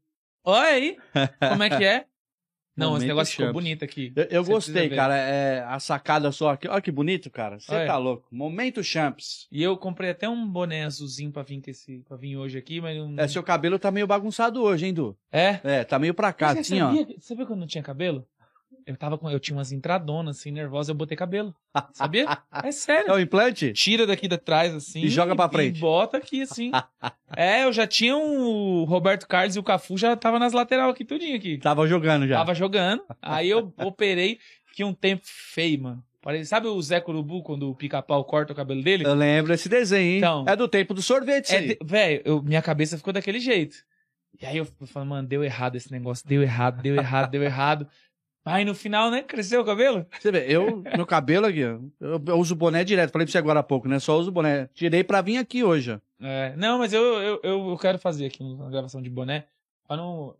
Olha 0.43 0.67
aí. 0.69 0.97
Como 1.47 1.61
é 1.61 1.69
que 1.69 1.85
é? 1.85 2.05
Não, 2.79 2.97
esse 2.97 3.05
negócio 3.05 3.31
ficou 3.31 3.45
Champs. 3.47 3.53
bonito 3.53 3.83
aqui. 3.85 4.13
Eu, 4.15 4.23
eu 4.25 4.43
Você 4.43 4.51
gostei, 4.51 4.89
cara. 4.89 5.17
É, 5.17 5.63
a 5.67 5.79
sacada 5.79 6.31
só 6.31 6.49
aqui. 6.51 6.67
Olha 6.67 6.81
que 6.81 6.91
bonito, 6.91 7.29
cara. 7.29 7.59
Você 7.59 7.85
tá 7.85 7.97
louco. 7.97 8.25
Momento 8.31 8.83
Champs. 8.83 9.47
E 9.51 9.61
eu 9.61 9.77
comprei 9.77 10.09
até 10.11 10.27
um 10.27 10.47
boné 10.47 10.85
azulzinho 10.85 11.31
pra 11.31 11.43
vir, 11.43 11.61
esse, 11.67 11.99
pra 12.07 12.17
vir 12.17 12.37
hoje 12.37 12.57
aqui, 12.57 12.79
mas 12.81 12.97
não. 12.97 13.15
É, 13.23 13.27
seu 13.27 13.43
cabelo 13.43 13.77
tá 13.77 13.91
meio 13.91 14.07
bagunçado 14.07 14.61
hoje, 14.61 14.85
hein, 14.85 14.93
Du? 14.93 15.15
É? 15.31 15.59
É, 15.63 15.83
tá 15.83 15.99
meio 15.99 16.13
pra 16.13 16.31
cá, 16.33 16.53
Você 16.53 16.59
assim, 16.59 16.81
ó. 16.81 16.87
sabia, 16.87 17.15
sabia 17.19 17.45
que 17.45 17.51
eu 17.51 17.55
não 17.55 17.67
tinha 17.67 17.83
cabelo? 17.83 18.25
Eu 18.85 18.95
tava 18.97 19.17
com. 19.17 19.29
Eu 19.29 19.39
tinha 19.39 19.55
umas 19.57 19.71
entradonas 19.71 20.37
assim, 20.37 20.51
nervosa, 20.51 20.91
eu 20.91 20.95
botei 20.95 21.15
cabelo. 21.17 21.53
Sabia? 21.93 22.25
É 22.63 22.67
É 22.69 22.71
sério. 22.71 23.13
o 23.13 23.19
implante? 23.19 23.71
Tira 23.73 24.05
daqui 24.07 24.27
de 24.27 24.37
trás, 24.37 24.73
assim. 24.73 25.01
E 25.01 25.09
joga 25.09 25.35
pra 25.35 25.47
frente. 25.49 25.77
E 25.77 25.79
bota 25.79 26.17
aqui, 26.17 26.41
assim. 26.41 26.71
é, 27.35 27.63
eu 27.63 27.73
já 27.73 27.85
tinha 27.87 28.15
um, 28.15 28.81
o 28.81 28.83
Roberto 28.85 29.27
Carlos 29.27 29.55
e 29.55 29.59
o 29.59 29.63
Cafu 29.63 29.97
já 29.97 30.15
tava 30.15 30.39
nas 30.39 30.53
lateral 30.53 30.89
aqui, 30.89 31.05
tudinho 31.05 31.35
aqui. 31.35 31.57
Tava 31.57 31.87
jogando 31.87 32.27
já. 32.27 32.37
Tava 32.37 32.53
jogando. 32.53 33.03
Aí 33.21 33.49
eu 33.49 33.73
operei, 33.83 34.39
fiquei 34.67 34.85
um 34.85 34.93
tempo 34.93 35.21
feio, 35.25 35.81
mano. 35.83 36.03
Sabe 36.45 36.67
o 36.67 36.81
Zé 36.81 36.99
Curubu, 36.99 37.41
quando 37.41 37.69
o 37.69 37.75
pica-pau 37.75 38.23
corta 38.25 38.51
o 38.53 38.55
cabelo 38.55 38.83
dele? 38.83 39.05
Eu 39.05 39.13
lembro 39.15 39.53
esse 39.53 39.69
desenho, 39.69 40.11
hein? 40.11 40.17
Então. 40.17 40.45
é 40.47 40.55
do 40.55 40.67
tempo 40.67 40.93
do 40.93 41.01
sorvete, 41.01 41.55
É, 41.55 41.61
de- 41.61 41.77
velho, 41.81 42.43
minha 42.43 42.61
cabeça 42.61 42.97
ficou 42.97 43.13
daquele 43.13 43.39
jeito. 43.39 43.77
E 44.39 44.45
aí 44.45 44.57
eu 44.57 44.65
falando, 44.85 45.09
mano, 45.09 45.27
deu 45.27 45.43
errado 45.43 45.75
esse 45.75 45.91
negócio, 45.91 46.27
deu 46.27 46.41
errado, 46.43 46.81
deu 46.81 46.95
errado, 46.95 47.31
deu 47.31 47.41
errado. 47.43 47.87
Aí 48.49 48.65
no 48.65 48.73
final, 48.73 49.11
né, 49.11 49.21
cresceu 49.21 49.61
o 49.61 49.65
cabelo? 49.65 50.07
Você 50.19 50.31
vê, 50.31 50.45
eu, 50.47 50.81
meu 50.95 51.05
cabelo 51.05 51.45
aqui, 51.45 51.59
eu, 51.59 51.91
eu 51.99 52.35
uso 52.37 52.55
boné 52.55 52.83
direto. 52.83 53.11
Falei 53.11 53.27
pra 53.27 53.31
você 53.31 53.37
agora 53.37 53.59
há 53.59 53.63
pouco, 53.63 53.87
né? 53.87 53.99
Só 53.99 54.17
uso 54.17 54.31
boné. 54.31 54.67
Tirei 54.73 55.03
pra 55.03 55.21
vir 55.21 55.37
aqui 55.37 55.63
hoje. 55.63 56.01
É, 56.19 56.55
não, 56.57 56.79
mas 56.79 56.91
eu, 56.91 57.03
eu, 57.03 57.39
eu, 57.43 57.77
quero 57.77 57.99
fazer 57.99 58.25
aqui 58.25 58.41
uma 58.41 58.69
gravação 58.71 59.03
de 59.03 59.09
boné. 59.09 59.45
Pra 59.87 59.95
não, 59.95 60.35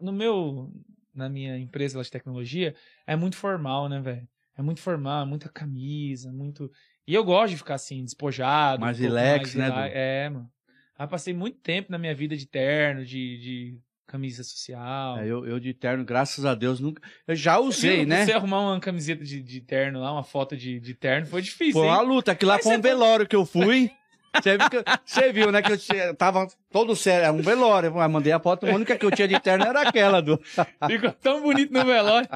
no 0.00 0.12
meu, 0.12 0.72
na 1.14 1.28
minha 1.28 1.58
empresa 1.58 1.98
lá 1.98 2.02
de 2.02 2.10
tecnologia, 2.10 2.74
é 3.06 3.14
muito 3.14 3.36
formal, 3.36 3.86
né, 3.86 4.00
velho? 4.00 4.26
É 4.56 4.62
muito 4.62 4.80
formal, 4.80 5.26
muita 5.26 5.50
camisa, 5.50 6.32
muito. 6.32 6.70
E 7.06 7.12
eu 7.12 7.22
gosto 7.22 7.50
de 7.50 7.58
ficar 7.58 7.74
assim, 7.74 8.02
despojado. 8.02 8.80
Mais 8.80 8.98
um 8.98 9.02
relax, 9.02 9.54
né, 9.54 9.64
rela- 9.64 9.88
Du? 9.88 9.94
É, 9.94 10.30
mano. 10.30 10.50
Aí 10.98 11.06
passei 11.06 11.34
muito 11.34 11.58
tempo 11.58 11.92
na 11.92 11.98
minha 11.98 12.14
vida 12.14 12.34
de 12.34 12.46
terno, 12.46 13.04
de, 13.04 13.38
de 13.38 13.78
camisa 14.06 14.42
social. 14.44 15.18
É, 15.18 15.26
eu, 15.26 15.46
eu 15.46 15.58
de 15.60 15.72
terno, 15.72 16.04
graças 16.04 16.44
a 16.44 16.54
Deus, 16.54 16.80
nunca. 16.80 17.00
Eu 17.26 17.34
já 17.34 17.58
usei, 17.58 17.98
viu? 17.98 18.06
né? 18.08 18.24
Você 18.26 18.32
arrumar 18.32 18.60
uma 18.60 18.80
camiseta 18.80 19.24
de, 19.24 19.42
de 19.42 19.60
terno 19.60 20.00
lá, 20.00 20.12
uma 20.12 20.24
foto 20.24 20.56
de, 20.56 20.78
de 20.80 20.94
terno, 20.94 21.26
foi 21.26 21.42
difícil, 21.42 21.72
Foi 21.74 21.86
uma 21.86 22.00
luta. 22.00 22.32
Aquilo 22.32 22.50
lá 22.50 22.54
Mas 22.56 22.64
foi 22.64 22.72
um 22.72 22.82
foi- 22.82 22.90
velório 22.90 23.26
que 23.26 23.36
eu 23.36 23.46
fui. 23.46 23.90
Você 24.34 24.56
viu, 24.56 24.70
que- 24.70 24.82
você 25.04 25.30
viu, 25.32 25.52
né? 25.52 25.60
Que 25.60 25.72
eu 25.72 26.14
tava 26.16 26.46
todo 26.70 26.96
sério. 26.96 27.24
Era 27.24 27.32
um 27.34 27.42
velório. 27.42 27.92
Eu 27.94 28.08
mandei 28.08 28.32
a 28.32 28.40
foto. 28.40 28.64
A 28.66 28.70
única 28.74 28.96
que 28.96 29.04
eu 29.04 29.10
tinha 29.10 29.28
de 29.28 29.38
terno 29.38 29.62
era 29.66 29.82
aquela, 29.82 30.22
do. 30.22 30.40
Ficou 30.88 31.12
tão 31.12 31.42
bonito 31.42 31.70
no 31.70 31.84
velório. 31.84 32.26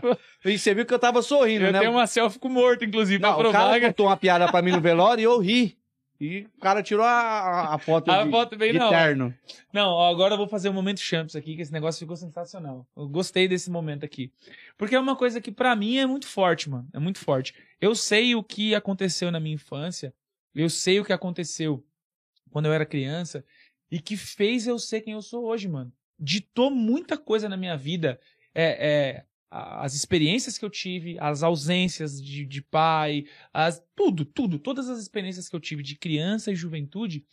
E 0.45 0.59
você 0.59 0.75
viu 0.75 0.85
que 0.85 0.93
eu 0.93 0.99
tava 0.99 1.23
sorrindo, 1.23 1.65
Eu 1.65 1.73
né? 1.73 1.79
tenho 1.79 1.93
uma 1.93 2.07
selfie 2.07 2.39
com 2.39 2.51
morto, 2.51 2.85
inclusive, 2.85 3.23
Não, 3.23 3.39
pra 3.39 3.49
o 3.49 3.51
cara 3.53 3.65
provar. 3.65 3.81
que- 3.81 3.87
contou 3.87 4.07
uma 4.09 4.17
piada 4.19 4.47
pra 4.51 4.61
mim 4.61 4.73
no 4.73 4.81
velório 4.81 5.23
e 5.23 5.25
eu 5.25 5.39
ri. 5.39 5.75
E 6.21 6.47
o 6.57 6.61
cara 6.61 6.83
tirou 6.83 7.05
a, 7.05 7.75
a- 7.75 7.79
foto 7.79 8.11
A 8.11 8.25
de, 8.25 8.31
foto 8.31 8.57
bem 8.57 8.73
de 8.73 8.79
hora. 8.79 8.97
terno. 8.97 9.35
Não, 9.73 9.99
agora 10.05 10.35
eu 10.35 10.39
vou 10.39 10.49
fazer 10.49 10.69
o 10.69 10.73
momento 10.73 11.01
Champs 11.01 11.37
aqui, 11.37 11.55
que 11.57 11.63
esse 11.63 11.73
negócio 11.73 11.99
ficou 12.01 12.17
sensacional. 12.17 12.87
Eu 12.97 13.09
gostei 13.09 13.47
desse 13.47 13.71
momento 13.71 14.05
aqui. 14.05 14.33
Porque 14.79 14.95
é 14.95 15.01
uma 15.01 15.15
coisa 15.17 15.41
que 15.41 15.53
pra 15.53 15.77
mim 15.77 15.99
é 15.99 16.07
muito 16.07 16.27
forte, 16.27 16.71
mano. 16.71 16.89
É 16.93 16.99
muito 16.99 17.19
forte. 17.19 17.55
Eu 17.81 17.95
sei 17.95 18.35
o 18.35 18.43
que 18.43 18.75
aconteceu 18.75 19.31
na 19.31 19.39
minha 19.41 19.55
infância. 19.55 20.15
Eu 20.55 20.71
sei 20.71 20.99
o 21.01 21.05
que 21.05 21.13
aconteceu 21.13 21.85
quando 22.51 22.67
eu 22.67 22.73
era 22.73 22.87
criança. 22.87 23.45
E 23.91 24.01
que 24.01 24.17
fez 24.17 24.67
eu 24.67 24.79
ser 24.79 25.03
quem 25.03 25.13
eu 25.13 25.23
sou 25.23 25.45
hoje, 25.45 25.69
mano. 25.69 25.93
Ditou 26.19 26.71
muita 26.71 27.17
coisa 27.19 27.49
na 27.49 27.57
minha 27.57 27.77
vida. 27.77 28.19
É, 28.55 28.89
é, 28.89 29.25
as 29.51 29.95
experiências 29.95 30.59
que 30.59 30.65
eu 30.65 30.71
tive, 30.71 31.17
as 31.21 31.43
ausências 31.43 32.23
de, 32.23 32.45
de 32.45 32.63
pai, 32.63 33.25
as, 33.53 33.83
tudo, 33.95 34.25
tudo, 34.25 34.59
todas 34.59 34.89
as 34.89 34.99
experiências 34.99 35.49
que 35.49 35.55
eu 35.55 35.61
tive 35.61 35.83
de 35.83 35.97
criança 35.97 36.51
e 36.51 36.57
juventude 36.57 37.25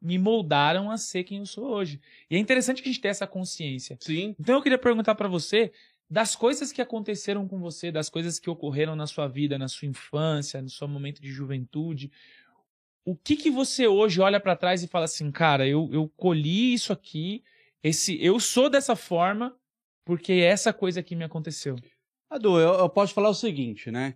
me 0.00 0.18
moldaram 0.18 0.90
a 0.90 0.96
ser 0.96 1.24
quem 1.24 1.38
eu 1.38 1.46
sou 1.46 1.64
hoje. 1.64 2.00
E 2.30 2.36
é 2.36 2.38
interessante 2.38 2.82
que 2.82 2.88
a 2.88 2.92
gente 2.92 3.00
tenha 3.00 3.10
essa 3.10 3.26
consciência. 3.26 3.98
Sim. 4.00 4.34
Então 4.38 4.54
eu 4.54 4.62
queria 4.62 4.78
perguntar 4.78 5.14
pra 5.14 5.28
você 5.28 5.72
das 6.10 6.34
coisas 6.34 6.72
que 6.72 6.80
aconteceram 6.80 7.46
com 7.46 7.58
você, 7.58 7.92
das 7.92 8.08
coisas 8.08 8.38
que 8.38 8.48
ocorreram 8.48 8.96
na 8.96 9.06
sua 9.06 9.28
vida, 9.28 9.58
na 9.58 9.68
sua 9.68 9.88
infância, 9.88 10.62
no 10.62 10.70
seu 10.70 10.88
momento 10.88 11.20
de 11.20 11.30
juventude. 11.30 12.10
O 13.04 13.14
que 13.14 13.36
que 13.36 13.50
você 13.50 13.86
hoje 13.86 14.20
olha 14.20 14.40
pra 14.40 14.56
trás 14.56 14.82
e 14.82 14.88
fala 14.88 15.04
assim, 15.04 15.30
cara, 15.30 15.66
eu, 15.66 15.88
eu 15.92 16.08
colhi 16.16 16.72
isso 16.72 16.92
aqui, 16.92 17.42
esse, 17.82 18.22
eu 18.24 18.40
sou 18.40 18.70
dessa 18.70 18.96
forma 18.96 19.54
porque 20.08 20.32
essa 20.32 20.72
coisa 20.72 21.00
aqui 21.00 21.14
me 21.14 21.22
aconteceu. 21.22 21.76
Adu, 22.30 22.58
eu, 22.58 22.72
eu 22.72 22.88
posso 22.88 23.12
falar 23.12 23.28
o 23.28 23.34
seguinte, 23.34 23.90
né? 23.90 24.14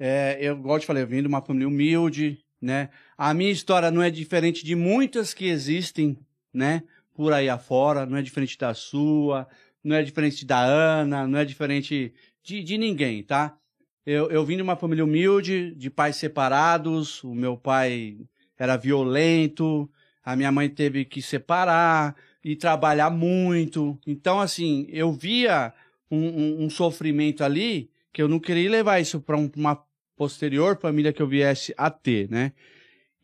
É, 0.00 0.38
eu, 0.40 0.58
eu 0.66 0.78
te 0.78 0.86
falei, 0.86 1.02
eu 1.02 1.06
vim 1.06 1.20
de 1.20 1.28
uma 1.28 1.42
família 1.42 1.68
humilde, 1.68 2.42
né? 2.58 2.88
A 3.18 3.34
minha 3.34 3.50
história 3.50 3.90
não 3.90 4.02
é 4.02 4.10
diferente 4.10 4.64
de 4.64 4.74
muitas 4.74 5.34
que 5.34 5.44
existem, 5.44 6.16
né? 6.54 6.84
Por 7.12 7.34
aí 7.34 7.50
afora, 7.50 8.06
não 8.06 8.16
é 8.16 8.22
diferente 8.22 8.56
da 8.56 8.72
sua, 8.72 9.46
não 9.84 9.94
é 9.94 10.02
diferente 10.02 10.42
da 10.46 10.58
Ana, 10.58 11.26
não 11.26 11.38
é 11.38 11.44
diferente 11.44 12.14
de, 12.42 12.62
de 12.62 12.78
ninguém, 12.78 13.22
tá? 13.22 13.58
Eu, 14.06 14.30
eu 14.30 14.42
vim 14.42 14.56
de 14.56 14.62
uma 14.62 14.74
família 14.74 15.04
humilde, 15.04 15.74
de 15.74 15.90
pais 15.90 16.16
separados, 16.16 17.22
o 17.22 17.34
meu 17.34 17.58
pai 17.58 18.16
era 18.56 18.78
violento, 18.78 19.86
a 20.24 20.34
minha 20.34 20.50
mãe 20.50 20.70
teve 20.70 21.04
que 21.04 21.20
separar 21.20 22.16
e 22.48 22.54
trabalhar 22.54 23.10
muito. 23.10 23.98
Então, 24.06 24.38
assim, 24.38 24.86
eu 24.90 25.10
via 25.12 25.72
um, 26.08 26.18
um- 26.28 26.64
um 26.66 26.70
sofrimento 26.70 27.42
ali 27.42 27.90
que 28.12 28.22
eu 28.22 28.28
não 28.28 28.38
queria 28.38 28.70
levar 28.70 29.00
isso 29.00 29.20
para 29.20 29.36
uma 29.36 29.82
posterior 30.16 30.78
família 30.80 31.12
que 31.12 31.20
eu 31.20 31.26
viesse 31.26 31.74
a 31.76 31.90
ter, 31.90 32.30
né? 32.30 32.52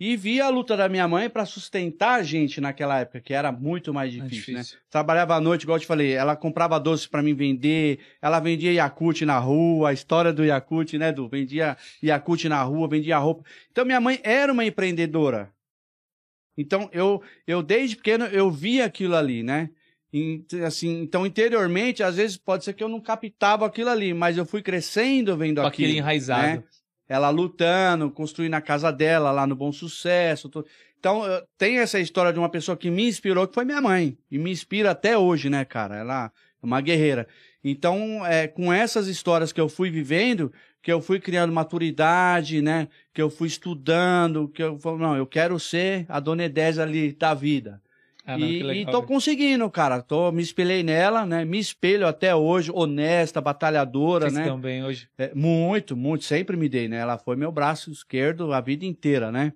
E 0.00 0.16
vi 0.16 0.40
a 0.40 0.48
luta 0.48 0.76
da 0.76 0.88
minha 0.88 1.06
mãe 1.06 1.30
para 1.30 1.46
sustentar 1.46 2.18
a 2.18 2.22
gente 2.24 2.60
naquela 2.60 2.98
época, 2.98 3.20
que 3.20 3.32
era 3.32 3.52
muito 3.52 3.94
mais 3.94 4.10
difícil, 4.12 4.54
É 4.54 4.56
né? 4.56 4.60
difícil. 4.62 4.78
Trabalhava 4.90 5.36
à 5.36 5.40
noite, 5.40 5.62
igual 5.62 5.76
eu 5.76 5.80
te 5.80 5.86
falei, 5.86 6.10
ela 6.14 6.34
comprava 6.34 6.80
doce 6.80 7.08
para 7.08 7.22
mim 7.22 7.32
vender, 7.34 8.00
ela 8.20 8.40
vendia 8.40 8.72
Yakut 8.72 9.24
na 9.24 9.38
rua, 9.38 9.90
a 9.90 9.92
história 9.92 10.32
do 10.32 10.44
Yakut, 10.44 10.98
né, 10.98 11.12
Du? 11.12 11.28
Vendia 11.28 11.76
Yakut 12.02 12.48
na 12.48 12.60
rua, 12.64 12.88
vendia 12.88 13.16
roupa. 13.18 13.44
Então 13.70 13.84
minha 13.84 14.00
mãe 14.00 14.18
era 14.24 14.52
uma 14.52 14.64
empreendedora. 14.64 15.48
Então 16.56 16.88
eu, 16.92 17.22
eu 17.46 17.62
desde 17.62 17.96
pequeno 17.96 18.24
eu 18.26 18.50
via 18.50 18.84
aquilo 18.84 19.16
ali, 19.16 19.42
né? 19.42 19.70
E, 20.12 20.44
assim, 20.66 21.00
então 21.00 21.24
interiormente, 21.26 22.02
às 22.02 22.16
vezes 22.16 22.36
pode 22.36 22.64
ser 22.64 22.74
que 22.74 22.84
eu 22.84 22.88
não 22.88 23.00
captava 23.00 23.64
aquilo 23.64 23.88
ali, 23.88 24.12
mas 24.12 24.36
eu 24.36 24.44
fui 24.44 24.60
crescendo 24.62 25.36
vendo 25.36 25.60
Com 25.62 25.66
aquilo. 25.66 25.86
aquele 25.88 25.98
enraizado. 25.98 26.42
né? 26.42 26.62
ela 27.08 27.28
lutando, 27.28 28.10
construindo 28.10 28.54
a 28.54 28.60
casa 28.60 28.90
dela 28.90 29.30
lá 29.30 29.46
no 29.46 29.54
Bom 29.54 29.70
Sucesso. 29.70 30.48
tu- 30.48 30.64
Então, 30.98 31.26
eu- 31.26 31.42
tem 31.58 31.78
essa 31.78 31.98
história 32.00 32.32
de 32.32 32.38
uma 32.38 32.48
pessoa 32.48 32.74
que 32.76 32.90
me 32.90 33.06
inspirou, 33.06 33.46
que 33.46 33.52
foi 33.54 33.64
minha 33.66 33.80
mãe. 33.82 34.16
E 34.30 34.38
me 34.38 34.50
inspira 34.50 34.92
até 34.92 35.18
hoje, 35.18 35.50
né, 35.50 35.62
cara? 35.64 35.96
Ela 35.96 36.26
é 36.62 36.64
uma 36.66 36.80
guerreira. 36.80 37.26
Então, 37.62 38.24
é, 38.24 38.46
com 38.48 38.72
essas 38.72 39.08
histórias 39.08 39.52
que 39.52 39.60
eu 39.60 39.68
fui 39.68 39.90
vivendo, 39.90 40.50
que 40.82 40.92
eu 40.92 41.00
fui 41.00 41.20
criando 41.20 41.52
maturidade, 41.52 42.60
né? 42.60 42.88
Que 43.14 43.22
eu 43.22 43.30
fui 43.30 43.46
estudando, 43.46 44.48
que 44.48 44.62
eu 44.62 44.78
falei, 44.78 44.98
não, 44.98 45.16
eu 45.16 45.26
quero 45.26 45.58
ser 45.60 46.04
a 46.08 46.18
Dona 46.18 46.44
Edésia 46.44 46.82
ali 46.82 47.12
da 47.12 47.32
vida. 47.32 47.80
Ah, 48.24 48.36
não, 48.36 48.46
e, 48.46 48.58
e 48.58 48.62
legal, 48.62 48.92
tô 48.92 48.98
velho. 48.98 49.08
conseguindo, 49.08 49.70
cara. 49.70 50.02
Tô, 50.02 50.30
me 50.32 50.42
espelhei 50.42 50.82
nela, 50.82 51.24
né? 51.24 51.44
Me 51.44 51.58
espelho 51.58 52.06
até 52.06 52.34
hoje, 52.34 52.70
honesta, 52.72 53.40
batalhadora, 53.40 54.24
Vocês 54.26 54.34
né? 54.34 54.42
estão 54.42 54.60
bem 54.60 54.84
hoje. 54.84 55.08
É, 55.16 55.32
muito, 55.34 55.96
muito, 55.96 56.24
sempre 56.24 56.56
me 56.56 56.68
dei, 56.68 56.88
né? 56.88 56.98
Ela 56.98 57.18
foi 57.18 57.36
meu 57.36 57.50
braço 57.50 57.90
esquerdo 57.90 58.52
a 58.52 58.60
vida 58.60 58.84
inteira, 58.84 59.30
né? 59.30 59.52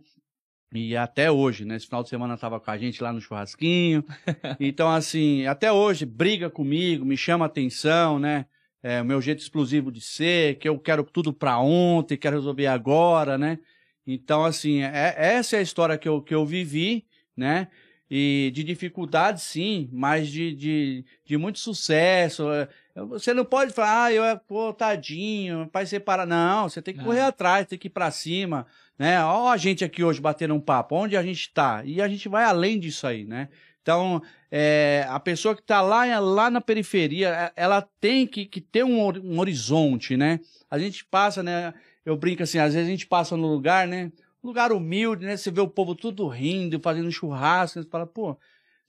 E 0.73 0.97
até 0.97 1.31
hoje, 1.31 1.65
né? 1.65 1.77
Esse 1.77 1.87
final 1.87 2.03
de 2.03 2.09
semana 2.09 2.37
tava 2.37 2.59
com 2.59 2.71
a 2.71 2.77
gente 2.79 3.03
lá 3.03 3.13
no 3.13 3.21
churrasquinho. 3.21 4.05
então, 4.59 4.89
assim, 4.91 5.47
até 5.47 5.73
hoje, 5.73 6.05
briga 6.05 6.51
comigo, 6.51 7.05
me 7.05 7.17
chama 7.17 7.47
atenção, 7.47 8.19
né? 8.19 8.47
É, 8.83 9.01
o 9.01 9.05
meu 9.05 9.21
jeito 9.21 9.41
explosivo 9.41 9.91
de 9.91 10.01
ser, 10.01 10.59
que 10.59 10.69
eu 10.69 10.79
quero 10.79 11.03
tudo 11.05 11.33
pra 11.33 11.59
ontem, 11.59 12.17
quero 12.17 12.37
resolver 12.37 12.67
agora, 12.67 13.37
né? 13.37 13.59
Então, 14.07 14.45
assim, 14.45 14.83
é- 14.83 15.15
essa 15.17 15.57
é 15.57 15.59
a 15.59 15.63
história 15.63 15.99
que 15.99 16.09
eu, 16.09 16.23
que 16.23 16.35
eu 16.35 16.47
vivi, 16.47 17.05
né? 17.37 17.69
E 18.09 18.53
de 18.55 18.63
dificuldade, 18.63 19.41
sim, 19.41 19.89
mas 19.93 20.29
de, 20.29 20.55
de, 20.55 21.05
de 21.25 21.37
muito 21.37 21.59
sucesso. 21.59 22.49
É, 22.53 22.69
Você 23.09 23.35
não 23.35 23.45
pode 23.45 23.73
falar, 23.73 24.05
ah, 24.05 24.13
eu 24.13 24.25
é, 24.25 24.37
pô, 24.37 24.73
tadinho, 24.73 25.69
pai 25.73 25.85
separar. 25.87 26.25
Não, 26.25 26.69
você 26.69 26.81
tem 26.81 26.95
que 26.95 26.99
Não. 27.01 27.07
correr 27.07 27.23
atrás, 27.23 27.67
tem 27.67 27.77
que 27.77 27.89
ir 27.89 27.91
pra 27.91 28.13
cima, 28.13 28.65
né? 28.97 29.21
Ó, 29.25 29.49
a 29.49 29.57
gente 29.57 29.85
aqui 29.85 30.05
hoje 30.05 30.21
batendo 30.21 30.55
um 30.55 30.61
papo, 30.61 30.95
onde 30.95 31.17
a 31.17 31.23
gente 31.23 31.53
tá? 31.53 31.83
E 31.85 32.01
a 32.01 32.07
gente 32.07 32.29
vai 32.29 32.45
além 32.45 32.79
disso 32.79 33.09
aí, 33.09 33.25
né? 33.25 33.49
Então, 33.87 34.21
é, 34.51 35.07
a 35.09 35.21
pessoa 35.21 35.55
que 35.55 35.63
tá 35.63 35.81
lá, 35.81 36.19
lá 36.19 36.51
na 36.51 36.61
periferia, 36.61 37.29
é- 37.29 37.53
ela 37.55 37.81
tem 38.01 38.27
que, 38.27 38.45
que 38.45 38.61
ter 38.61 38.83
um, 38.85 38.99
um 39.01 39.39
horizonte, 39.39 40.17
né? 40.17 40.41
A 40.69 40.77
gente 40.77 41.05
passa, 41.05 41.41
né? 41.41 41.73
Eu 42.05 42.17
brinco 42.17 42.43
assim, 42.43 42.59
às 42.59 42.75
vezes 42.75 42.89
a 42.89 42.91
gente 42.91 43.07
passa 43.07 43.37
no 43.37 43.47
lugar, 43.47 43.87
né? 43.87 44.11
Um 44.43 44.49
lugar 44.49 44.73
humilde, 44.73 45.25
né? 45.25 45.37
Você 45.37 45.53
vê 45.53 45.61
o 45.61 45.69
povo 45.69 45.95
tudo 45.95 46.27
rindo, 46.27 46.81
fazendo 46.81 47.13
churrasco, 47.13 47.81
você 47.81 47.89
fala, 47.89 48.09
pô, 48.09 48.37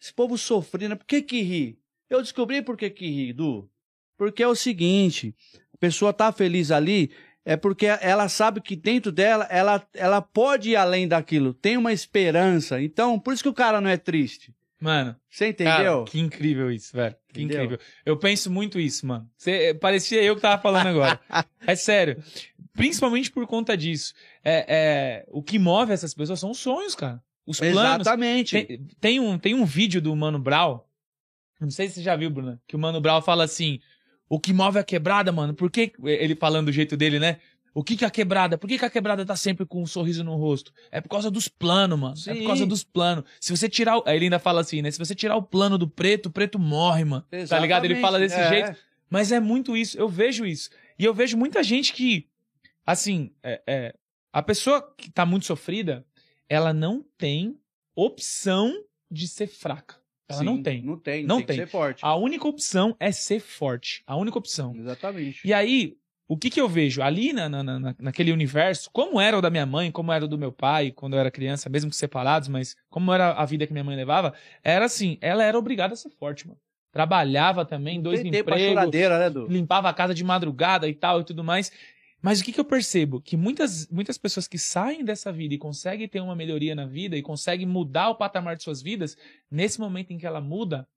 esse 0.02 0.12
povo 0.12 0.36
sofrendo, 0.36 0.98
por 0.98 1.06
que 1.06 1.22
que 1.22 1.44
ri? 1.44 1.80
Eu 2.10 2.24
descobri 2.24 2.64
por 2.64 2.76
que 2.76 2.90
que 2.90 3.06
ri, 3.08 3.34
Du. 3.34 3.70
Porque 4.18 4.42
é 4.42 4.48
o 4.48 4.56
seguinte, 4.56 5.36
a 5.76 5.78
pessoa 5.78 6.12
tá 6.12 6.32
feliz 6.32 6.72
ali, 6.72 7.12
é 7.46 7.56
porque 7.56 7.86
ela 7.86 8.28
sabe 8.30 8.62
que 8.62 8.76
dentro 8.76 9.12
dela, 9.12 9.46
ela, 9.52 9.88
ela 9.94 10.24
pode 10.24 10.72
ir 10.72 10.76
além 10.76 11.08
daquilo, 11.08 11.54
tem 11.54 11.78
uma 11.78 11.94
esperança. 11.94 12.82
Então, 12.82 13.20
por 13.20 13.32
isso 13.32 13.44
que 13.44 13.50
o 13.50 13.54
cara 13.54 13.80
não 13.80 13.92
é 13.92 13.98
triste. 13.98 14.58
Mano, 14.80 15.16
Você 15.30 15.52
cara, 15.54 15.76
entendeu? 15.78 16.04
que 16.06 16.20
incrível 16.20 16.72
isso, 16.72 16.96
velho. 16.96 17.16
Que 17.34 17.42
Entendeu? 17.42 17.64
incrível. 17.66 17.86
Eu 18.06 18.18
penso 18.18 18.52
muito 18.52 18.80
isso, 18.80 19.08
mano. 19.08 19.28
Cê- 19.38 19.74
parecia 19.74 20.22
eu 20.22 20.36
que 20.36 20.42
tava 20.42 20.62
falando 20.62 20.88
agora. 20.88 21.20
é 21.66 21.76
sério. 21.76 22.22
Principalmente 22.74 23.32
por 23.32 23.48
conta 23.48 23.76
disso. 23.76 24.14
É, 24.44 24.66
é, 24.68 25.26
o 25.30 25.42
que 25.42 25.58
move 25.58 25.92
essas 25.92 26.14
pessoas 26.14 26.40
são 26.40 26.52
os 26.52 26.60
sonhos, 26.60 26.94
cara. 26.94 27.22
Os 27.46 27.60
planos. 27.60 28.02
Exatamente. 28.02 28.64
Tem, 28.64 28.88
tem 29.00 29.20
um, 29.20 29.38
tem 29.40 29.56
um 29.56 29.66
vídeo 29.66 30.00
do 30.02 30.16
Mano 30.16 30.38
Brown. 30.38 30.80
Não 31.60 31.72
sei 31.72 31.88
se 31.88 31.96
você 31.96 32.04
já 32.04 32.16
viu, 32.16 32.30
Bruna. 32.30 32.62
Que 32.68 32.76
o 32.76 32.80
Mano 32.80 33.02
Brown 33.02 33.22
fala 33.22 33.44
assim: 33.46 33.80
o 34.30 34.40
que 34.40 34.54
move 34.54 34.78
a 34.78 34.84
quebrada, 34.84 35.32
mano, 35.32 35.56
por 35.56 35.72
que. 35.72 35.92
Ele 36.04 36.36
falando 36.36 36.68
do 36.68 36.72
jeito 36.72 36.96
dele, 36.96 37.18
né? 37.20 37.40
O 37.80 37.84
que 37.84 37.96
que 37.96 38.04
a 38.04 38.10
quebrada? 38.10 38.58
Por 38.58 38.68
que, 38.68 38.80
que 38.80 38.86
a 38.86 38.90
quebrada 38.90 39.24
tá 39.24 39.36
sempre 39.36 39.64
com 39.64 39.84
um 39.84 39.86
sorriso 39.86 40.24
no 40.24 40.36
rosto? 40.36 40.74
É 40.90 41.00
por 41.00 41.10
causa 41.10 41.30
dos 41.30 41.48
planos, 41.48 42.00
mano. 42.00 42.16
É 42.26 42.34
por 42.34 42.40
Sim. 42.42 42.48
causa 42.48 42.66
dos 42.66 42.84
planos. 42.84 43.24
Se 43.40 43.56
você 43.56 43.70
tirar. 43.70 44.00
o- 44.00 44.04
Aí 44.08 44.16
ele 44.16 44.26
ainda 44.26 44.40
fala 44.40 44.62
assim, 44.62 44.82
né? 44.82 44.90
Se 44.90 44.98
você 44.98 45.14
tirar 45.14 45.36
o 45.36 45.44
plano 45.44 45.78
do 45.78 45.88
preto, 45.88 46.26
o 46.26 46.32
preto 46.32 46.58
morre, 46.58 47.06
mano. 47.06 47.24
Tá 47.48 47.60
ligado? 47.60 47.86
Ele 47.86 47.98
fala 47.98 48.18
desse 48.18 48.36
É. 48.36 48.50
jeito. 48.50 48.76
Mas 49.10 49.32
é 49.32 49.40
muito 49.40 49.78
isso, 49.78 49.96
eu 49.98 50.10
vejo 50.10 50.44
isso. 50.44 50.72
E 50.98 51.06
eu 51.06 51.14
vejo 51.14 51.38
muita 51.38 51.62
gente 51.62 51.94
que, 51.94 52.28
assim, 52.84 53.32
é, 53.44 53.62
é, 53.68 53.96
a 54.34 54.42
pessoa 54.42 54.82
que 54.98 55.12
tá 55.12 55.24
muito 55.24 55.46
sofrida, 55.46 56.04
ela 56.50 56.74
não 56.74 57.06
tem 57.16 57.60
opção 57.96 58.74
de 59.10 59.28
ser 59.28 59.46
fraca. 59.48 59.96
Ela 60.28 60.40
Sim, 60.40 60.46
não 60.46 60.62
tem. 60.64 60.82
Não 60.82 60.98
tem, 60.98 61.26
Não 61.26 61.38
tem, 61.38 61.46
tem. 61.46 61.56
ser 61.58 61.68
forte. 61.68 62.00
A 62.04 62.16
única 62.16 62.48
opção 62.48 62.96
é 63.00 63.12
ser 63.12 63.40
forte. 63.40 64.04
A 64.06 64.16
única 64.18 64.38
opção. 64.38 64.76
Exatamente. 64.76 65.48
E 65.48 65.54
aí, 65.54 65.96
o 66.28 66.38
que 66.38 66.50
que 66.50 66.60
eu 66.60 66.68
vejo? 66.68 67.02
Ali 67.02 67.32
na, 67.34 67.48
na- 67.48 67.64
na- 67.64 67.96
naquele 68.00 68.32
universo, 68.32 68.90
como 68.92 69.20
era 69.20 69.38
o 69.38 69.42
da 69.42 69.50
minha 69.50 69.66
mãe, 69.66 69.92
como 69.92 70.12
era 70.12 70.26
o 70.26 70.28
do 70.28 70.38
meu 70.38 70.52
pai, 70.52 70.92
quando 70.92 71.14
eu 71.14 71.20
era 71.20 71.32
criança, 71.32 71.70
mesmo 71.70 71.90
que 71.90 71.96
separados, 71.96 72.50
mas 72.50 72.76
como 72.90 73.14
era 73.14 73.32
a 73.34 73.46
vida 73.46 73.66
que 73.66 73.72
minha 73.74 73.84
mãe 73.84 73.96
levava, 73.96 74.34
era 74.64 74.86
assim, 74.86 75.18
ela 75.22 75.44
era 75.44 75.58
obrigada 75.58 75.94
a 75.94 75.98
ser 75.98 76.10
forte, 76.10 76.48
mano. 76.48 76.60
Trabalhava 76.92 77.64
também, 77.64 78.02
dois 78.02 78.22
tem 78.22 78.30
empregos, 78.30 78.76
né, 79.20 79.30
Du? 79.30 79.48
limpava 79.48 79.88
a 79.90 79.94
casa 79.94 80.14
de 80.14 80.24
madrugada 80.24 80.88
e 80.88 80.94
tal 80.96 81.22
e 81.22 81.24
tudo 81.24 81.44
mais. 81.44 81.72
Mas 82.22 82.40
o 82.42 82.44
que, 82.44 82.52
que 82.52 82.60
eu 82.60 82.66
percebo? 82.66 83.22
Que 83.22 83.38
muitas, 83.38 83.88
muitas 83.90 84.18
pessoas 84.18 84.48
que 84.48 84.58
saem 84.58 85.06
dessa 85.06 85.32
vida 85.32 85.54
e 85.54 85.58
conseguem 85.58 86.08
ter 86.08 86.20
uma 86.20 86.36
melhoria 86.36 86.74
na 86.74 86.86
vida 86.88 87.16
e 87.16 87.22
conseguem 87.22 87.68
mudar 87.68 88.10
o 88.10 88.16
patamar 88.16 88.56
de 88.56 88.64
suas 88.64 88.82
vidas, 88.82 89.16
nesse 89.52 89.80
momento 89.80 90.12
em 90.12 90.18
que 90.18 90.26
ela 90.26 90.42
muda, 90.42 90.88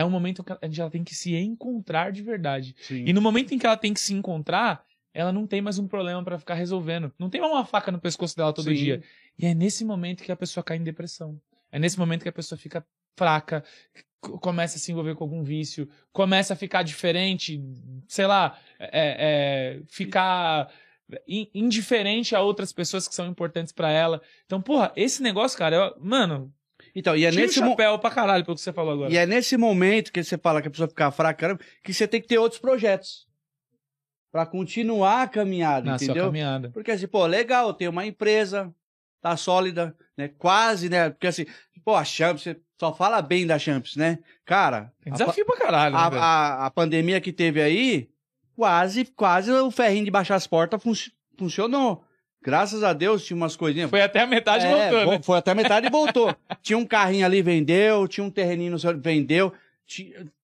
é 0.00 0.04
um 0.04 0.10
momento 0.10 0.42
que 0.42 0.52
ela, 0.80 0.90
tem 0.90 1.04
que 1.04 1.14
se 1.14 1.34
encontrar 1.36 2.10
de 2.12 2.22
verdade. 2.22 2.74
Sim. 2.80 3.04
E 3.06 3.12
no 3.12 3.20
momento 3.20 3.52
em 3.52 3.58
que 3.58 3.66
ela 3.66 3.76
tem 3.76 3.92
que 3.92 4.00
se 4.00 4.14
encontrar, 4.14 4.84
ela 5.12 5.32
não 5.32 5.46
tem 5.46 5.60
mais 5.60 5.78
um 5.78 5.86
problema 5.86 6.22
pra 6.24 6.38
ficar 6.38 6.54
resolvendo. 6.54 7.12
Não 7.18 7.28
tem 7.28 7.40
mais 7.40 7.52
uma 7.52 7.64
faca 7.64 7.92
no 7.92 8.00
pescoço 8.00 8.36
dela 8.36 8.52
todo 8.52 8.68
Sim. 8.70 8.74
dia. 8.74 9.02
E 9.38 9.46
é 9.46 9.54
nesse 9.54 9.84
momento 9.84 10.22
que 10.22 10.32
a 10.32 10.36
pessoa 10.36 10.64
cai 10.64 10.76
em 10.76 10.82
depressão. 10.82 11.40
É 11.70 11.78
nesse 11.78 11.98
momento 11.98 12.22
que 12.22 12.28
a 12.28 12.32
pessoa 12.32 12.58
fica 12.58 12.84
fraca, 13.16 13.62
começa 14.20 14.76
a 14.76 14.80
se 14.80 14.90
envolver 14.92 15.14
com 15.14 15.24
algum 15.24 15.42
vício, 15.42 15.88
começa 16.12 16.54
a 16.54 16.56
ficar 16.56 16.82
diferente, 16.82 17.60
sei 18.08 18.26
lá, 18.26 18.58
é, 18.78 19.76
é, 19.78 19.82
ficar 19.88 20.70
in- 21.26 21.48
indiferente 21.54 22.34
a 22.34 22.40
outras 22.40 22.72
pessoas 22.72 23.06
que 23.08 23.14
são 23.14 23.26
importantes 23.26 23.72
pra 23.72 23.90
ela. 23.90 24.20
Então, 24.46 24.60
porra, 24.62 24.92
esse 24.96 25.22
negócio, 25.22 25.58
cara, 25.58 25.76
eu- 25.76 25.96
mano, 26.00 26.52
Então, 26.94 27.16
e 27.16 27.24
é 27.24 27.30
tira 27.30 27.42
nesse 27.42 27.60
o 27.60 27.64
mo- 27.64 27.70
chapéu 27.70 27.98
pra 27.98 28.10
caralho 28.10 28.44
pelo 28.44 28.54
que 28.56 28.60
você 28.62 28.72
falou 28.72 28.92
agora. 28.94 29.12
E 29.12 29.16
é 29.16 29.26
nesse 29.26 29.56
momento 29.56 30.12
que 30.12 30.22
você 30.22 30.36
fala 30.38 30.60
que 30.60 30.68
a 30.68 30.70
pessoa 30.70 30.88
fica 30.88 31.10
fraca, 31.10 31.58
que 31.84 31.92
você 31.94 32.06
tem 32.08 32.20
que 32.20 32.26
ter 32.28 32.38
outros 32.38 32.60
projetos. 32.60 33.28
Pra 34.32 34.46
continuar 34.46 35.22
a 35.22 35.28
caminhada, 35.28 35.90
na 35.90 35.98
sua 35.98 36.04
entendeu? 36.04 36.26
caminhada. 36.26 36.70
Porque 36.70 36.90
assim, 36.92 37.08
pô, 37.08 37.26
legal, 37.26 37.74
tenho 37.74 37.90
uma 37.90 38.06
empresa, 38.06 38.72
tá 39.20 39.36
sólida, 39.36 39.96
né? 40.16 40.28
Quase, 40.38 40.88
né? 40.88 41.10
Porque 41.10 41.26
assim, 41.26 41.46
pô, 41.84 41.96
a 41.96 42.04
Champs, 42.04 42.42
você 42.44 42.56
só 42.78 42.94
fala 42.94 43.20
bem 43.20 43.44
da 43.46 43.58
Champs, 43.58 43.96
né? 43.96 44.20
Cara, 44.44 44.92
Tem 45.02 45.12
a, 45.12 45.16
desafio 45.16 45.44
pra 45.44 45.56
caralho, 45.56 45.94
né, 45.96 46.00
a, 46.00 46.06
a- 46.22 46.66
a 46.66 46.70
pandemia 46.70 47.20
que 47.20 47.32
teve 47.32 47.60
aí, 47.60 48.08
quase, 48.54 49.04
quase 49.04 49.50
o 49.50 49.70
ferrinho 49.70 50.04
de 50.04 50.10
baixar 50.12 50.36
as 50.36 50.46
portas 50.46 50.80
fun- 50.80 50.92
funcionou. 51.36 52.04
Graças 52.42 52.82
a 52.82 52.92
Deus 52.92 53.24
tinha 53.24 53.36
umas 53.36 53.54
coisinhas. 53.56 53.90
Foi 53.90 54.00
até 54.00 54.20
a 54.20 54.26
metade 54.26 54.64
É, 54.66 54.70
voltou, 54.70 55.04
vo- 55.04 55.10
né? 55.12 55.20
Foi 55.22 55.38
até 55.38 55.54
metade 55.54 55.86
e 55.86 55.90
voltou. 55.90 56.34
tinha 56.62 56.78
um 56.78 56.86
carrinho 56.86 57.26
ali, 57.26 57.42
vendeu, 57.42 58.08
tinha 58.08 58.24
um 58.24 58.30
terreninho 58.30 58.72
no 58.72 58.78
seu, 58.78 58.96
vendeu. 58.98 59.52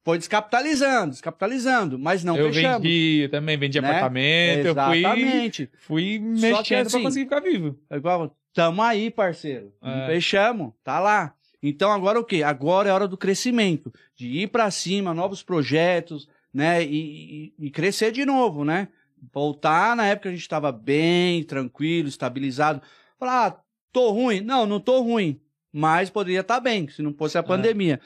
Foi 0.05 0.19
descapitalizando, 0.19 1.11
descapitalizando, 1.13 1.99
mas 1.99 2.23
não 2.25 2.37
eu 2.37 2.53
fechamos. 2.53 2.83
vendi, 2.83 3.21
eu 3.23 3.31
também 3.31 3.57
vendi 3.57 3.81
Né? 3.81 3.89
apartamento, 3.89 4.67
eu 4.67 4.75
fui, 4.75 4.99
Exatamente. 4.99 5.71
fui 5.79 6.03
que 6.19 6.19
mexendo 6.19 6.87
assim, 6.87 6.91
pra 6.99 7.03
conseguir 7.03 7.25
ficar 7.25 7.41
vivo. 7.41 7.79
É 7.89 7.97
igual, 7.97 8.37
tamo 8.53 8.83
aí, 8.83 9.11
parceiro. 9.11 9.73
É. 9.83 10.07
Fechamos, 10.07 10.73
tá 10.85 10.99
lá. 11.01 11.33
Então 11.63 11.91
agora 11.93 12.19
o 12.21 12.25
quê? 12.25 12.43
Agora 12.43 12.89
é 12.89 12.93
hora 12.93 13.09
do 13.09 13.17
crescimento, 13.17 13.93
de 14.17 14.27
ir 14.29 14.49
pra 14.49 14.71
cima, 14.71 15.15
novos 15.15 15.43
projetos, 15.43 16.29
né? 16.53 16.83
E, 16.85 17.53
e- 17.59 17.67
e 17.67 17.71
crescer 17.71 18.11
de 18.13 18.25
novo, 18.27 18.65
né? 18.65 18.89
Voltar 19.33 19.97
na 19.97 20.07
época 20.07 20.29
que 20.29 20.35
a 20.35 20.37
gente 20.37 20.49
tava 20.49 20.71
bem, 20.73 21.43
tranquilo, 21.43 22.09
estabilizado. 22.09 22.81
Falar, 23.19 23.47
ah, 23.47 23.61
tô 23.93 24.11
ruim. 24.11 24.41
Não, 24.41 24.67
não 24.67 24.79
tô 24.81 25.01
ruim. 25.01 25.41
Mas 25.73 26.09
poderia 26.11 26.41
estar 26.41 26.61
bem, 26.61 26.89
se 26.89 27.03
não 27.03 27.13
fosse 27.13 27.37
a 27.37 27.43
pandemia. 27.43 28.01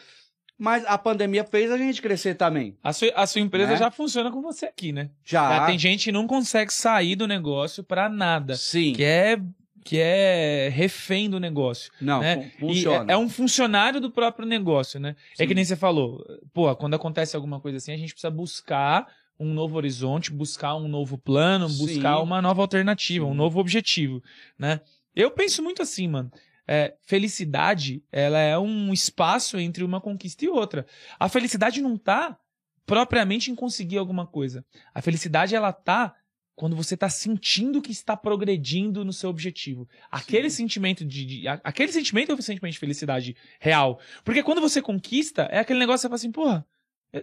Mas 0.58 0.84
a 0.86 0.98
pandemia 0.98 1.42
fez 1.44 1.70
a 1.70 1.78
gente 1.78 2.02
crescer 2.02 2.34
também. 2.34 2.76
A 2.82 2.92
sua, 2.92 3.08
a 3.14 3.26
sua 3.26 3.40
empresa 3.40 3.72
Né? 3.72 3.76
já 3.78 3.90
funciona 3.90 4.30
com 4.30 4.42
você 4.42 4.66
aqui, 4.66 4.92
né? 4.92 5.10
Já. 5.24 5.48
Já 5.58 5.66
tem 5.66 5.78
gente 5.78 6.04
que 6.04 6.12
não 6.12 6.26
consegue 6.26 6.72
sair 6.72 7.16
do 7.16 7.26
negócio 7.26 7.82
pra 7.82 8.08
nada. 8.08 8.54
Sim. 8.56 8.92
Que 8.92 9.04
é 9.04 9.40
que 9.82 9.96
é 9.98 10.68
refém 10.70 11.30
do 11.30 11.40
negócio. 11.40 11.90
Não, 11.98 12.20
né? 12.20 12.50
fun- 12.58 12.68
funciona. 12.68 13.10
É, 13.10 13.14
é 13.14 13.16
um 13.16 13.30
funcionário 13.30 13.98
do 13.98 14.10
próprio 14.10 14.46
negócio, 14.46 15.00
né? 15.00 15.16
É 15.32 15.36
Sim. 15.42 15.48
que 15.48 15.54
nem 15.54 15.64
você 15.64 15.74
falou, 15.74 16.22
pô, 16.52 16.76
quando 16.76 16.92
acontece 16.94 17.34
alguma 17.34 17.58
coisa 17.60 17.78
assim, 17.78 17.90
a 17.92 17.96
gente 17.96 18.12
precisa 18.12 18.30
buscar 18.30 19.06
um 19.40 19.52
novo 19.54 19.76
horizonte, 19.76 20.30
buscar 20.30 20.76
um 20.76 20.86
novo 20.86 21.16
plano, 21.16 21.68
Sim. 21.68 21.78
buscar 21.86 22.20
uma 22.20 22.42
nova 22.42 22.60
alternativa, 22.60 23.24
um 23.24 23.30
Sim. 23.30 23.36
novo 23.38 23.58
objetivo, 23.58 24.22
né? 24.58 24.80
Eu 25.16 25.30
penso 25.30 25.62
muito 25.62 25.80
assim, 25.82 26.06
mano. 26.06 26.30
É, 26.68 26.94
felicidade, 27.02 28.00
ela 28.12 28.38
é 28.38 28.56
um 28.56 28.92
espaço 28.92 29.58
entre 29.58 29.82
uma 29.82 30.00
conquista 30.00 30.44
e 30.44 30.48
outra. 30.48 30.86
A 31.18 31.28
felicidade 31.28 31.80
não 31.80 31.96
tá 31.96 32.38
propriamente 32.86 33.50
em 33.50 33.54
conseguir 33.54 33.98
alguma 33.98 34.26
coisa. 34.26 34.64
A 34.94 35.00
felicidade, 35.02 35.54
ela 35.54 35.72
tá 35.72 36.14
quando 36.54 36.76
você 36.76 36.94
tá 36.96 37.08
sentindo 37.08 37.80
que 37.80 37.90
está 37.90 38.14
progredindo 38.16 39.04
no 39.04 39.12
seu 39.12 39.30
objetivo. 39.30 39.88
Aquele 40.10 40.50
sentimento 40.50 41.04
de, 41.04 41.24
de- 41.24 41.48
aquele 41.48 41.90
sentimento 41.90 42.30
é 42.32 42.34
o 42.34 42.42
sentimento 42.42 42.74
de 42.74 42.78
felicidade 42.78 43.34
real. 43.58 43.98
Porque 44.22 44.42
quando 44.42 44.60
você 44.60 44.82
conquista, 44.82 45.44
é 45.50 45.58
aquele 45.58 45.78
negócio 45.78 46.00
que 46.00 46.02
você 46.02 46.08
fala 46.08 46.16
assim, 46.16 46.30
porra, 46.30 46.66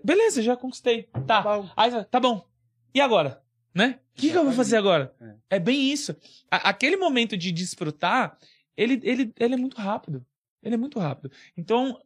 beleza, 0.04 0.42
já 0.42 0.56
conquistei. 0.56 1.04
Tá. 1.26 1.42
Bom, 1.42 1.70
Aí 1.76 1.92
tá 2.06 2.20
bom. 2.20 2.46
E 2.94 3.02
agora? 3.02 3.42
Né? 3.74 4.00
O 4.18 4.20
que, 4.22 4.32
que 4.32 4.38
eu 4.38 4.44
vou 4.44 4.54
fazer 4.54 4.78
agora? 4.78 5.14
É. 5.50 5.60
bem 5.60 5.92
isso. 5.92 6.16
A- 6.50 6.70
aquele 6.70 6.98
momento 6.98 7.38
de 7.38 7.52
desfrutar, 7.52 8.38
ele, 8.76 9.00
ele, 9.04 9.32
ele 9.40 9.54
é 9.54 9.58
muito 9.58 9.78
rápido. 9.78 10.26
Ele 10.64 10.74
é 10.76 10.78
muito 10.78 11.00
rápido. 11.00 11.32
Então, 11.56 12.02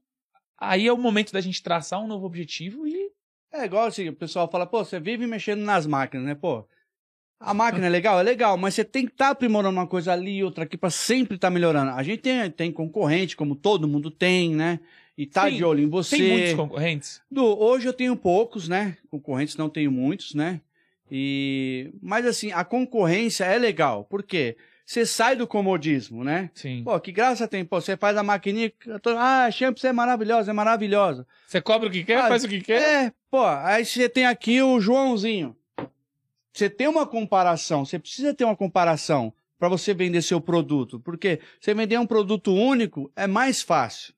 aí 0.57 0.85
é 0.87 0.91
o 0.93 0.97
momento 0.97 1.31
da 1.31 1.39
gente 1.39 1.63
traçar 1.63 2.01
um 2.01 2.07
novo 2.07 2.25
objetivo 2.25 2.85
e. 2.85 3.09
É 3.53 3.65
igual 3.65 3.85
assim, 3.87 4.07
o 4.09 4.15
pessoal 4.15 4.49
fala, 4.49 4.65
pô, 4.65 4.83
você 4.83 4.99
vive 4.99 5.25
mexendo 5.27 5.61
nas 5.61 5.85
máquinas, 5.85 6.25
né? 6.25 6.35
Pô, 6.35 6.65
a 7.39 7.53
máquina 7.53 7.85
é 7.87 7.89
legal? 7.89 8.19
É 8.19 8.23
legal, 8.23 8.57
mas 8.57 8.75
você 8.75 8.83
tem 8.85 9.05
que 9.05 9.11
estar 9.11 9.29
aprimorando 9.29 9.77
uma 9.77 9.87
coisa 9.87 10.13
ali 10.13 10.37
e 10.37 10.43
outra 10.43 10.63
aqui 10.63 10.77
pra 10.77 10.89
sempre 10.89 11.35
estar 11.35 11.49
melhorando. 11.49 11.91
A 11.91 12.03
gente 12.03 12.19
tem, 12.21 12.51
tem 12.51 12.71
concorrente, 12.71 13.35
como 13.35 13.55
todo 13.55 13.87
mundo 13.87 14.11
tem, 14.11 14.53
né? 14.55 14.79
E 15.21 15.25
tá 15.27 15.47
Sim, 15.47 15.57
de 15.57 15.63
olho 15.63 15.83
em 15.83 15.87
você. 15.87 16.17
Tem 16.17 16.27
muitos 16.27 16.53
concorrentes? 16.53 17.21
Do, 17.29 17.45
hoje 17.45 17.87
eu 17.87 17.93
tenho 17.93 18.15
poucos, 18.15 18.67
né? 18.67 18.97
Concorrentes 19.07 19.55
não 19.55 19.69
tenho 19.69 19.91
muitos, 19.91 20.33
né? 20.33 20.59
E 21.11 21.93
mas 22.01 22.25
assim, 22.25 22.51
a 22.51 22.63
concorrência 22.63 23.43
é 23.43 23.55
legal. 23.59 24.03
Por 24.05 24.23
quê? 24.23 24.57
Você 24.83 25.05
sai 25.05 25.35
do 25.35 25.45
comodismo, 25.45 26.23
né? 26.23 26.49
Sim. 26.55 26.81
Pô, 26.83 26.99
que 26.99 27.11
graça 27.11 27.47
tem, 27.47 27.63
pô, 27.63 27.79
você 27.79 27.95
faz 27.95 28.17
a 28.17 28.23
maquininha, 28.23 28.73
tô- 28.99 29.11
ah, 29.11 29.45
a 29.45 29.51
Champs 29.51 29.83
é 29.83 29.93
maravilhosa, 29.93 30.49
é 30.49 30.53
maravilhosa. 30.55 31.27
Você 31.45 31.61
cobra 31.61 31.87
o 31.87 31.91
que 31.91 32.03
quer, 32.03 32.17
Ah, 32.17 32.27
faz 32.27 32.43
o 32.43 32.47
que 32.47 32.59
quer. 32.59 32.81
É, 33.05 33.13
pô, 33.29 33.45
aí 33.45 33.85
você 33.85 34.09
tem 34.09 34.25
aqui 34.25 34.59
o 34.59 34.81
Joãozinho. 34.81 35.55
Você 36.51 36.67
tem 36.67 36.87
uma 36.87 37.05
comparação, 37.05 37.85
você 37.85 37.99
precisa 37.99 38.33
ter 38.33 38.43
uma 38.43 38.55
comparação 38.55 39.31
para 39.59 39.69
você 39.69 39.93
vender 39.93 40.23
seu 40.23 40.41
produto, 40.41 40.99
porque 40.99 41.39
você 41.59 41.75
vender 41.75 41.99
um 41.99 42.07
produto 42.07 42.51
único 42.53 43.11
é 43.15 43.27
mais 43.27 43.61
fácil, 43.61 44.15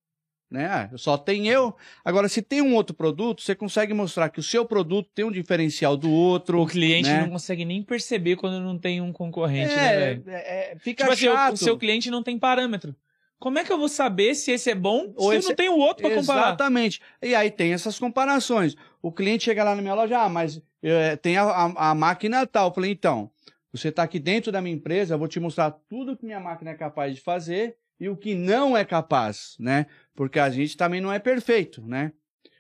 né? 0.54 0.66
Ah, 0.68 0.90
só 0.98 1.18
tem 1.18 1.48
eu. 1.48 1.76
Agora, 2.06 2.30
se 2.30 2.42
tem 2.42 2.62
um 2.62 2.76
outro 2.76 2.96
produto, 2.96 3.42
você 3.42 3.56
consegue 3.56 3.94
mostrar 3.94 4.30
que 4.30 4.40
o 4.40 4.44
seu 4.44 4.64
produto 4.66 5.10
tem 5.14 5.26
um 5.26 5.32
diferencial 5.32 5.98
do 5.98 6.12
outro. 6.12 6.62
O 6.62 6.68
cliente 6.68 7.10
né? 7.10 7.22
não 7.22 7.32
consegue 7.32 7.66
nem 7.66 7.82
perceber 7.82 8.36
quando 8.36 8.60
não 8.62 8.78
tem 8.78 9.02
um 9.02 9.12
concorrente, 9.12 9.76
né, 9.76 9.94
é, 9.94 9.98
velho? 9.98 10.24
é, 10.28 10.72
é, 10.74 10.76
fica 10.80 11.04
Tipo 11.04 11.14
assim, 11.14 11.28
o- 11.28 11.34
chato. 11.34 11.54
o 11.56 11.58
seu 11.58 11.78
cliente 11.78 12.12
não 12.12 12.22
tem 12.22 12.38
parâmetro. 12.38 12.96
Como 13.40 13.60
é 13.60 13.64
que 13.66 13.74
eu 13.74 13.78
vou 13.78 13.90
saber 13.90 14.36
se 14.36 14.52
esse 14.52 14.70
é 14.70 14.76
bom 14.76 15.12
Ou 15.18 15.32
se 15.32 15.38
esse- 15.38 15.48
eu 15.48 15.50
não 15.50 15.56
tenho 15.56 15.74
o 15.74 15.80
outro 15.80 16.04
pra 16.08 16.16
comparar? 16.16 16.48
Exatamente. 16.50 17.02
E 17.22 17.36
aí 17.36 17.52
tem 17.52 17.74
essas 17.74 18.00
comparações. 18.00 18.76
O 19.02 19.12
cliente 19.12 19.44
chega 19.46 19.64
lá 19.66 19.76
na 19.76 19.82
minha 19.82 19.94
loja, 19.96 20.18
ah, 20.22 20.30
mas 20.30 20.62
eh, 20.82 21.16
tem 21.18 21.36
a, 21.36 21.44
a- 21.44 21.90
a 21.90 21.96
máquina 21.96 22.46
tal. 22.48 22.70
Eu 22.70 22.74
falei, 22.74 22.92
então, 22.92 23.30
você 23.72 23.90
está 23.90 24.04
aqui 24.04 24.20
dentro 24.20 24.52
da 24.52 24.62
minha 24.62 24.76
empresa, 24.76 25.16
eu 25.16 25.20
vou 25.20 25.28
te 25.28 25.40
mostrar 25.40 25.72
tudo 25.90 26.16
que 26.16 26.26
minha 26.26 26.40
máquina 26.40 26.72
é 26.72 26.76
capaz 26.76 27.16
de 27.16 27.22
fazer 27.22 27.76
e 28.00 28.08
o 28.08 28.16
que 28.16 28.34
não 28.36 28.78
é 28.78 28.86
capaz, 28.86 29.56
né? 29.60 29.88
Porque 30.16 30.40
a 30.40 30.50
gente 30.50 30.78
também 30.78 31.02
não 31.02 31.12
é 31.12 31.20
perfeito, 31.20 31.82
né? 31.86 32.12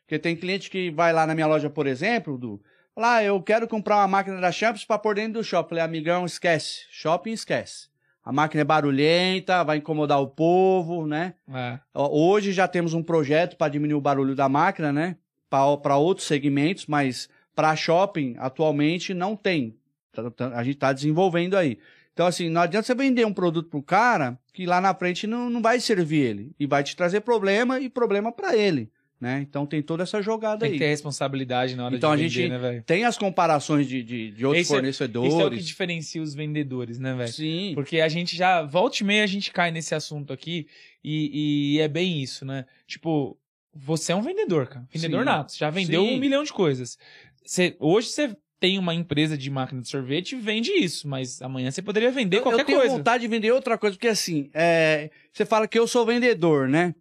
Porque 0.02 0.20
tem 0.20 0.36
cliente 0.36 0.70
que 0.70 0.92
vai 0.92 1.14
lá 1.14 1.26
na 1.26 1.34
minha 1.36 1.48
loja, 1.48 1.70
por 1.70 1.88
exemplo, 1.88 2.38
do 2.38 2.62
lá, 2.96 3.24
eu 3.24 3.42
quero 3.42 3.68
comprar 3.68 3.98
uma 3.98 4.08
máquina 4.08 4.40
da 4.40 4.52
Champs 4.52 4.86
para 4.86 5.00
pôr 5.00 5.16
dentro 5.16 5.34
do 5.34 5.44
shopping. 5.44 5.70
Falei, 5.70 5.84
amigão, 5.84 6.26
esquece. 6.26 6.86
Shopping 6.92 7.32
esquece. 7.32 7.88
A 8.24 8.32
máquina 8.32 8.62
é 8.62 8.66
barulhenta, 8.66 9.64
vai 9.64 9.78
incomodar 9.78 10.22
o 10.22 10.28
povo, 10.28 11.06
né? 11.06 11.34
É. 11.54 11.80
Hoje 11.94 12.52
já 12.54 12.68
temos 12.68 12.94
um 12.94 13.04
projeto 13.04 13.58
para 13.58 13.72
diminuir 13.72 13.96
o 13.98 14.02
barulho 14.02 14.36
da 14.36 14.48
máquina, 14.48 14.94
né? 14.94 15.18
Para 15.50 15.98
outros 15.98 16.26
segmentos, 16.28 16.86
mas 16.86 17.30
para 17.56 17.76
shopping 17.76 18.36
atualmente 18.38 19.14
não 19.14 19.36
tem. 19.36 19.78
Tá- 20.12 20.32
tá- 20.32 20.58
A 20.58 20.64
gente 20.64 20.76
está 20.76 20.94
desenvolvendo 20.94 21.58
aí. 21.58 21.78
Então, 22.14 22.28
assim, 22.28 22.48
não 22.48 22.62
adianta 22.62 22.86
você 22.86 22.96
vender 22.96 23.26
um 23.26 23.34
produto 23.34 23.70
pro 23.70 23.82
cara 23.82 24.38
que 24.54 24.66
lá 24.66 24.80
na 24.80 24.94
frente 24.94 25.26
não, 25.26 25.50
não 25.50 25.62
vai 25.62 25.80
servir 25.80 26.22
ele. 26.22 26.56
E 26.60 26.68
vai 26.68 26.84
te 26.84 26.96
trazer 26.96 27.22
problema 27.22 27.80
e 27.80 27.90
problema 27.90 28.32
para 28.32 28.56
ele. 28.56 28.92
Né? 29.20 29.40
Então 29.40 29.66
tem 29.66 29.82
toda 29.82 30.04
essa 30.04 30.22
jogada 30.22 30.60
Tem 30.60 30.68
aí. 30.68 30.74
que 30.74 30.80
ter 30.80 30.90
responsabilidade 30.90 31.78
na 31.78 31.86
hora 31.86 31.96
Então, 31.96 32.12
a 32.12 32.16
de 32.18 32.24
vender, 32.24 32.34
gente 32.34 32.50
né, 32.50 32.58
velho? 32.58 32.84
Tem 32.84 33.06
as 33.06 33.18
comparações 33.18 33.88
de, 33.88 34.04
de, 34.04 34.32
de 34.32 34.46
outros 34.46 34.64
Esse 34.64 34.74
é- 34.74 34.76
fornecedores. 34.76 35.32
Isso 35.34 35.42
é 35.42 35.46
o 35.46 35.52
que 35.52 35.60
diferencia 35.60 36.22
os 36.22 36.34
vendedores, 36.36 37.00
né, 37.00 37.16
velho? 37.16 37.32
Sim. 37.32 37.72
Porque 37.74 38.02
a 38.02 38.10
gente 38.10 38.36
já, 38.36 38.64
volta 38.64 38.98
e 39.02 39.06
meia, 39.06 39.24
a 39.24 39.28
gente 39.28 39.50
cai 39.52 39.72
nesse 39.72 39.96
assunto 39.96 40.34
aqui 40.34 40.68
e, 41.02 41.76
e 41.76 41.80
é 41.80 41.88
bem 41.88 42.22
isso, 42.22 42.44
né? 42.46 42.66
Tipo, 42.86 43.38
você 43.74 44.12
é 44.12 44.16
um 44.16 44.22
vendedor, 44.22 44.68
cara. 44.68 44.86
Vendedor 44.94 45.20
Sim. 45.22 45.26
nato. 45.26 45.52
Você 45.54 45.58
já 45.60 45.70
vendeu 45.70 46.04
Sim. 46.04 46.16
um 46.16 46.20
milhão 46.20 46.44
de 46.44 46.52
coisas. 46.52 46.98
Você, 47.46 47.78
hoje 47.80 48.10
você 48.10 48.36
tem 48.64 48.80
uma 48.80 48.96
empresa 48.96 49.38
de 49.38 49.50
máquina 49.50 49.82
de 49.82 49.90
sorvete 49.90 50.38
e 50.38 50.40
vende 50.40 50.72
isso, 50.72 51.06
mas 51.06 51.42
amanhã 51.42 51.70
você 51.70 51.82
poderia 51.82 52.10
vender 52.10 52.38
Eu- 52.38 52.44
qualquer 52.44 52.62
eu 52.62 52.66
tenho 52.66 52.80
coisa. 52.80 52.96
vontade 52.96 53.24
de 53.24 53.28
vender 53.28 53.52
outra 53.52 53.78
coisa, 53.78 53.98
porque 53.98 54.08
assim, 54.08 54.50
é, 54.54 55.12
você 55.34 55.46
fala 55.46 55.68
que 55.68 55.78
eu 55.78 55.86
sou 55.86 56.06
vendedor, 56.06 56.70
né? 56.70 56.96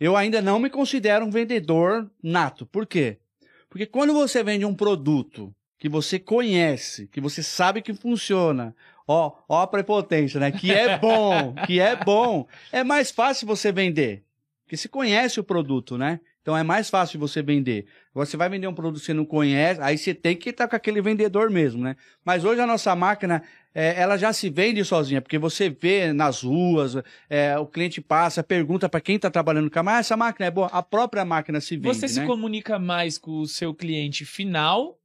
Eu 0.00 0.16
ainda 0.16 0.40
não 0.40 0.58
me 0.58 0.70
considero 0.70 1.26
um 1.26 1.30
vendedor 1.30 2.10
nato. 2.22 2.64
Por 2.64 2.86
quê? 2.86 3.18
Porque 3.68 3.84
quando 3.84 4.14
você 4.14 4.42
vende 4.42 4.64
um 4.64 4.74
produto 4.74 5.54
que 5.78 5.90
você 5.90 6.18
conhece, 6.18 7.06
que 7.08 7.20
você 7.20 7.42
sabe 7.42 7.82
que 7.82 7.92
funciona, 7.92 8.74
ó, 9.06 9.30
ó 9.46 9.60
a 9.60 9.66
prepotência, 9.66 10.40
né? 10.40 10.50
Que 10.50 10.72
é 10.72 10.96
bom, 10.96 11.54
que 11.66 11.80
é 11.80 11.94
bom, 12.02 12.46
é 12.72 12.82
mais 12.82 13.10
fácil 13.10 13.46
você 13.46 13.70
vender. 13.70 14.24
Porque 14.64 14.74
você 14.78 14.88
conhece 14.88 15.38
o 15.38 15.44
produto, 15.44 15.98
né? 15.98 16.18
Então 16.44 16.54
é 16.54 16.62
mais 16.62 16.90
fácil 16.90 17.18
você 17.18 17.40
vender. 17.40 17.86
Agora 18.10 18.26
você 18.26 18.36
vai 18.36 18.50
vender 18.50 18.66
um 18.66 18.74
produto 18.74 19.00
que 19.00 19.06
você 19.06 19.14
não 19.14 19.24
conhece, 19.24 19.80
aí 19.80 19.96
você 19.96 20.12
tem 20.12 20.36
que 20.36 20.50
estar 20.50 20.68
com 20.68 20.76
aquele 20.76 21.00
vendedor 21.00 21.48
mesmo, 21.50 21.82
né? 21.82 21.96
Mas 22.22 22.44
hoje 22.44 22.60
a 22.60 22.66
nossa 22.66 22.94
máquina, 22.94 23.42
é, 23.74 23.98
ela 23.98 24.18
já 24.18 24.30
se 24.30 24.50
vende 24.50 24.84
sozinha, 24.84 25.22
porque 25.22 25.38
você 25.38 25.70
vê 25.70 26.12
nas 26.12 26.42
ruas, 26.42 27.02
é, 27.30 27.58
o 27.58 27.64
cliente 27.66 27.98
passa, 28.02 28.42
pergunta 28.42 28.90
para 28.90 29.00
quem 29.00 29.16
está 29.16 29.30
trabalhando 29.30 29.70
com 29.70 29.78
a 29.78 29.82
máquina, 29.82 29.96
ah, 29.96 30.00
essa 30.00 30.16
máquina 30.18 30.46
é 30.46 30.50
boa, 30.50 30.66
a 30.66 30.82
própria 30.82 31.24
máquina 31.24 31.62
se 31.62 31.78
vende, 31.78 31.96
Você 31.96 32.08
se 32.08 32.20
né? 32.20 32.26
comunica 32.26 32.78
mais 32.78 33.16
com 33.16 33.40
o 33.40 33.48
seu 33.48 33.74
cliente 33.74 34.26
final 34.26 34.98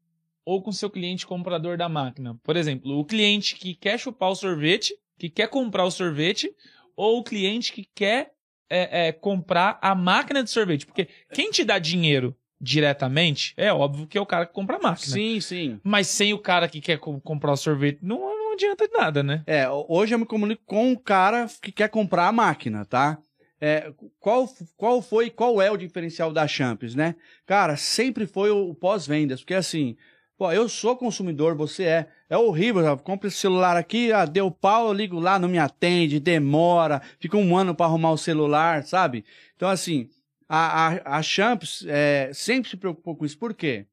ou 0.44 0.62
com 0.62 0.72
o 0.72 0.74
seu 0.74 0.90
cliente 0.90 1.26
comprador 1.26 1.78
da 1.78 1.88
máquina? 1.88 2.38
Por 2.44 2.58
exemplo, 2.58 3.00
o 3.00 3.06
cliente 3.06 3.56
que 3.56 3.76
quer 3.76 3.98
chupar 3.98 4.30
o 4.30 4.36
sorvete, 4.36 4.94
que 5.18 5.30
quer 5.30 5.48
comprar 5.48 5.86
o 5.86 5.92
sorvete, 5.92 6.52
ou 6.98 7.20
o 7.20 7.24
cliente 7.24 7.72
que 7.72 7.88
quer 7.96 8.34
é, 8.70 9.08
é, 9.08 9.12
comprar 9.12 9.78
a 9.82 9.96
máquina 9.96 10.44
de 10.44 10.50
sorvete? 10.50 10.86
Porque 10.86 11.08
quem 11.34 11.50
te 11.52 11.64
dá 11.64 11.80
dinheiro 11.80 12.36
diretamente, 12.62 13.54
é 13.56 13.72
óbvio 13.74 14.06
que 14.06 14.18
é 14.18 14.22
o 14.22 14.26
cara 14.26 14.46
que 14.46 14.54
compra 14.54 14.76
a 14.78 14.80
máquina. 14.80 15.14
Sim, 15.14 15.40
sim. 15.40 15.80
Mas 15.84 16.08
sem 16.08 16.34
o 16.34 16.40
cara 16.40 16.68
que 16.68 16.82
quer 16.82 16.98
co- 17.00 17.20
comprar 17.22 17.54
o 17.54 17.58
sorvete, 17.58 18.00
não, 18.02 18.18
não 18.20 18.54
adianta 18.54 18.88
de 18.88 18.94
nada, 18.94 19.24
né? 19.24 19.44
É, 19.48 19.66
hoje 19.70 20.14
eu 20.14 20.20
me 20.20 20.26
comunico 20.26 20.62
com 20.66 20.92
o 20.92 21.00
cara 21.00 21.48
que 21.62 21.72
quer 21.72 21.90
comprar 21.90 22.28
a 22.28 22.32
máquina, 22.32 22.86
tá? 22.86 23.18
É, 23.62 23.92
qual, 24.20 24.48
qual 24.78 25.02
foi, 25.02 25.30
qual 25.30 25.62
é 25.62 25.70
o 25.72 25.78
diferencial 25.78 26.32
da 26.32 26.48
Champions, 26.48 26.96
né? 26.96 27.16
Cara, 27.46 27.76
sempre 27.76 28.26
foi 28.26 28.52
o, 28.52 28.70
o 28.70 28.76
pós-vendas, 28.76 29.42
porque 29.42 29.54
assim, 29.54 29.98
pô, 30.40 30.50
eu 30.54 30.70
sou 30.70 30.96
consumidor, 30.96 31.54
você 31.54 31.84
é. 31.84 32.08
É 32.30 32.38
horrível, 32.38 32.82
sabe? 32.82 33.02
compra 33.02 33.28
esse 33.28 33.38
celular 33.38 33.76
aqui, 33.76 34.14
ah, 34.14 34.24
deu 34.24 34.50
pau, 34.50 34.88
eu 34.88 34.94
ligo 34.94 35.20
lá, 35.20 35.38
não 35.38 35.50
me 35.50 35.58
atende, 35.58 36.20
demora, 36.20 37.02
fica 37.20 37.36
um 37.36 37.58
ano 37.58 37.76
para 37.76 37.88
arrumar 37.88 38.12
o 38.12 38.18
celular, 38.18 38.84
sabe? 38.84 39.26
Então, 39.56 39.68
assim, 39.68 40.08
a, 40.48 40.88
a, 40.88 41.18
a 41.18 41.22
Champs 41.22 41.84
é, 41.88 42.32
sempre 42.34 42.70
se 42.70 42.78
preocupou 42.78 43.16
com 43.18 43.26
isso. 43.26 43.38
Por 43.38 43.54
quê? 43.54 43.86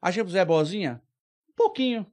A 0.00 0.12
Champs 0.12 0.34
é 0.34 0.44
boazinha? 0.44 1.02
Um 1.50 1.54
pouquinho. 1.56 2.06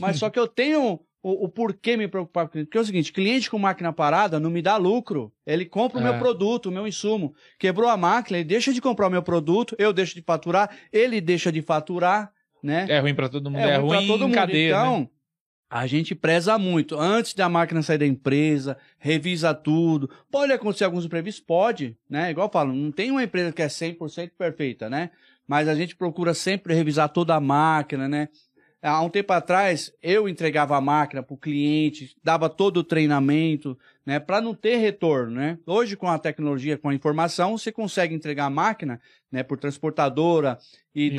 Mas 0.00 0.18
só 0.18 0.28
que 0.30 0.38
eu 0.38 0.48
tenho 0.48 0.98
o, 1.22 1.44
o 1.44 1.48
porquê 1.48 1.96
me 1.96 2.08
preocupar 2.08 2.48
com 2.48 2.58
isso. 2.58 2.66
Porque 2.66 2.78
é 2.78 2.80
o 2.80 2.84
seguinte, 2.84 3.12
cliente 3.12 3.50
com 3.50 3.58
máquina 3.58 3.92
parada 3.92 4.40
não 4.40 4.50
me 4.50 4.62
dá 4.62 4.76
lucro. 4.76 5.32
Ele 5.46 5.66
compra 5.66 5.98
o 5.98 6.00
É. 6.00 6.04
meu 6.04 6.18
produto, 6.18 6.66
o 6.66 6.72
meu 6.72 6.86
insumo. 6.86 7.34
Quebrou 7.58 7.88
a 7.90 7.96
máquina, 7.96 8.38
ele 8.38 8.48
deixa 8.48 8.72
de 8.72 8.80
comprar 8.80 9.06
o 9.06 9.10
meu 9.10 9.22
produto, 9.22 9.76
eu 9.78 9.92
deixo 9.92 10.14
de 10.14 10.22
faturar, 10.22 10.70
ele 10.90 11.20
deixa 11.20 11.52
de 11.52 11.60
faturar, 11.60 12.32
né? 12.62 12.86
É 12.88 12.98
ruim 13.00 13.14
pra 13.14 13.28
todo 13.28 13.50
mundo, 13.50 13.60
é, 13.60 13.76
ruim 13.76 14.06
pra 14.06 14.16
ruim 14.16 14.30
em 14.30 14.32
cadeia, 14.32 14.76
né? 14.76 14.80
Então, 14.80 15.10
a 15.70 15.86
gente 15.86 16.14
preza 16.14 16.58
muito. 16.58 16.98
Antes 16.98 17.34
da 17.34 17.48
máquina 17.48 17.82
sair 17.82 17.98
da 17.98 18.06
empresa, 18.06 18.76
revisa 18.98 19.52
tudo. 19.52 20.10
Pode 20.30 20.52
acontecer 20.52 20.84
alguns 20.84 21.04
imprevistos? 21.04 21.44
Pode, 21.44 21.96
né? 22.08 22.30
Igual 22.30 22.48
eu 22.48 22.52
falo, 22.52 22.72
não 22.72 22.90
tem 22.90 23.10
uma 23.10 23.22
empresa 23.22 23.52
que 23.52 23.62
é 23.62 23.66
100% 23.66 24.32
perfeita, 24.38 24.88
né? 24.88 25.10
Mas 25.46 25.68
a 25.68 25.74
gente 25.74 25.94
procura 25.96 26.34
sempre 26.34 26.74
revisar 26.74 27.08
toda 27.08 27.34
a 27.34 27.40
máquina, 27.40 28.08
né? 28.08 28.28
há 28.82 29.02
um 29.02 29.08
tempo 29.08 29.32
atrás, 29.32 29.92
eu 30.02 30.28
entregava 30.28 30.76
a 30.76 30.80
máquina 30.80 31.22
para 31.22 31.34
o 31.34 31.38
cliente, 31.38 32.16
dava 32.22 32.48
todo 32.48 32.78
o 32.78 32.84
treinamento, 32.84 33.78
né, 34.08 34.18
para 34.18 34.40
não 34.40 34.54
ter 34.54 34.76
retorno, 34.76 35.32
né? 35.32 35.58
Hoje, 35.66 35.94
com 35.94 36.08
a 36.08 36.18
tecnologia, 36.18 36.78
com 36.78 36.88
a 36.88 36.94
informação, 36.94 37.58
você 37.58 37.70
consegue 37.70 38.14
entregar 38.14 38.46
a 38.46 38.50
máquina, 38.50 38.98
né, 39.30 39.42
por 39.42 39.58
transportadora 39.58 40.56
e, 40.94 41.08
E 41.08 41.10